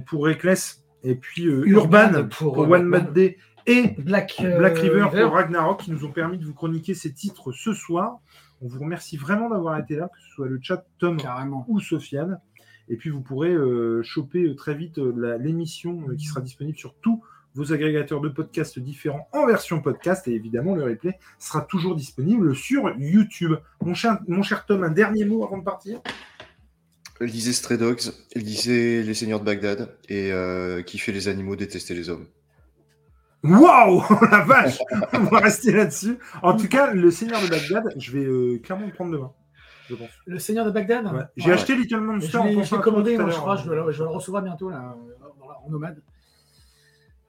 pour 0.06 0.24
Reckless 0.24 0.82
et 1.04 1.14
puis 1.14 1.44
Urban 1.44 2.12
Urban 2.14 2.28
pour, 2.28 2.54
pour, 2.54 2.68
One. 2.68 2.82
Mad 2.84 3.12
Day 3.12 3.36
et 3.66 3.94
Black, 3.98 4.36
Black 4.40 4.76
euh, 4.78 4.80
River 4.80 5.04
River. 5.04 5.22
pour 5.24 5.32
Ragnarok 5.32 5.82
qui 5.82 5.90
nous 5.90 6.04
ont 6.04 6.12
permis 6.12 6.38
de 6.38 6.44
vous 6.44 6.54
chroniquer 6.54 6.94
ces 6.94 7.12
titres 7.12 7.52
ce 7.52 7.72
soir. 7.74 8.18
On 8.62 8.68
vous 8.68 8.80
remercie 8.80 9.16
vraiment 9.16 9.48
d'avoir 9.48 9.78
été 9.78 9.96
là, 9.96 10.08
que 10.08 10.20
ce 10.20 10.28
soit 10.34 10.48
le 10.48 10.58
chat 10.62 10.84
Tom 10.98 11.16
Carrément. 11.16 11.64
ou 11.68 11.80
Sofiane. 11.80 12.40
Et 12.88 12.96
puis 12.96 13.08
vous 13.10 13.20
pourrez 13.20 13.50
euh, 13.52 14.02
choper 14.02 14.44
euh, 14.44 14.54
très 14.56 14.74
vite 14.74 14.98
euh, 14.98 15.38
l'émission 15.40 16.04
euh, 16.08 16.16
qui 16.16 16.26
sera 16.26 16.40
disponible 16.40 16.76
sur 16.76 16.94
tous 16.96 17.22
vos 17.54 17.72
agrégateurs 17.72 18.20
de 18.20 18.28
podcasts 18.28 18.78
différents 18.78 19.28
en 19.32 19.46
version 19.46 19.80
podcast. 19.80 20.26
Et 20.28 20.32
évidemment, 20.32 20.74
le 20.74 20.84
replay 20.84 21.18
sera 21.38 21.62
toujours 21.62 21.94
disponible 21.96 22.54
sur 22.54 22.90
YouTube. 22.98 23.54
Mon 23.82 23.94
cher, 23.94 24.18
mon 24.28 24.42
cher 24.42 24.66
Tom, 24.66 24.82
un 24.84 24.90
dernier 24.90 25.24
mot 25.24 25.44
avant 25.44 25.58
de 25.58 25.64
partir? 25.64 26.00
Elle 27.20 27.28
lisait 27.28 27.52
Stray 27.52 27.76
Dogs, 27.76 28.12
elle 28.34 28.42
lisait 28.42 29.02
Les 29.02 29.14
Seigneurs 29.14 29.40
de 29.40 29.44
Bagdad 29.44 29.94
et 30.08 30.32
euh, 30.32 30.80
qui 30.82 30.96
fait 30.98 31.12
les 31.12 31.28
animaux 31.28 31.54
détester 31.54 31.94
les 31.94 32.08
hommes. 32.08 32.26
Waouh 33.42 34.02
La 34.30 34.40
vache 34.42 34.78
On 35.14 35.18
va 35.24 35.38
rester 35.40 35.72
là-dessus. 35.72 36.18
En 36.42 36.56
tout 36.56 36.68
cas, 36.68 36.92
le 36.92 37.10
Seigneur 37.10 37.40
de 37.40 37.48
Bagdad, 37.48 37.94
je 37.96 38.12
vais 38.12 38.24
euh, 38.24 38.58
clairement 38.58 38.86
le 38.86 38.92
prendre 38.92 39.12
demain. 39.12 39.32
Je 39.88 39.94
pense. 39.94 40.08
Le 40.26 40.38
Seigneur 40.38 40.66
de 40.66 40.70
Bagdad 40.70 41.06
Ouais. 41.06 41.22
J'ai 41.36 41.48
Ouais. 41.48 41.54
acheté 41.54 41.74
Little 41.74 41.96
Je 41.96 42.00
Monster 42.00 42.36
en 42.38 42.62
je 42.62 42.74
l'ai 42.76 42.80
commandé, 42.82 43.16
moi 43.18 43.30
je 43.30 43.36
crois, 43.36 43.56
je 43.56 43.68
vais, 43.68 43.76
le- 43.76 43.90
je 43.92 43.98
vais 43.98 44.08
le 44.08 44.14
recevoir 44.14 44.42
bientôt 44.42 44.70
là, 44.70 44.94
en- 44.94 45.66
en 45.66 45.70
nomade. 45.70 46.00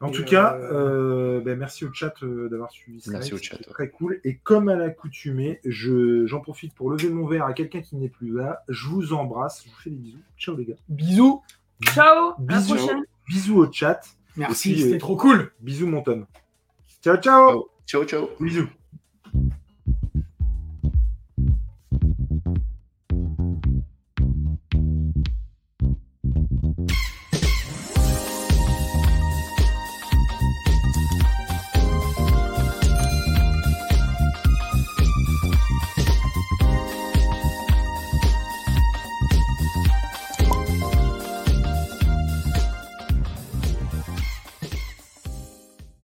En 0.03 0.07
Et 0.07 0.11
tout 0.11 0.23
cas, 0.25 0.55
euh, 0.55 1.38
euh, 1.38 1.41
ben, 1.41 1.57
merci 1.59 1.85
au 1.85 1.93
chat 1.93 2.13
euh, 2.23 2.49
d'avoir 2.49 2.71
suivi 2.71 2.99
ça. 3.01 3.11
Merci 3.11 3.33
au 3.35 3.38
chat. 3.38 3.57
Très 3.69 3.89
cool. 3.89 4.19
Et 4.23 4.35
comme 4.38 4.67
à 4.67 4.75
l'accoutumée, 4.75 5.59
je, 5.63 6.25
j'en 6.25 6.39
profite 6.39 6.73
pour 6.73 6.89
lever 6.89 7.09
mon 7.09 7.27
verre 7.27 7.45
à 7.45 7.53
quelqu'un 7.53 7.81
qui 7.81 7.95
n'est 7.97 8.09
plus 8.09 8.33
là. 8.35 8.63
Je 8.67 8.88
vous 8.88 9.13
embrasse. 9.13 9.63
Je 9.63 9.69
vous 9.69 9.75
fais 9.77 9.89
des 9.91 9.97
bisous. 9.97 10.19
Ciao 10.39 10.55
les 10.55 10.65
gars. 10.65 10.75
Bisous. 10.89 11.43
Ciao, 11.93 12.29
à 12.31 12.35
la 12.39 12.57
Bisous. 12.57 12.75
prochaine. 12.75 13.03
Bisous 13.27 13.57
au 13.59 13.71
chat. 13.71 14.01
Merci, 14.35 14.79
c'était 14.79 14.95
euh, 14.95 14.99
trop 14.99 15.15
cool. 15.17 15.51
Bisous, 15.59 15.87
mon 15.87 16.01
Tom. 16.01 16.25
Ciao, 17.03 17.17
ciao. 17.17 17.69
Ciao, 17.85 18.05
ciao. 18.05 18.29
Bisous. 18.39 18.67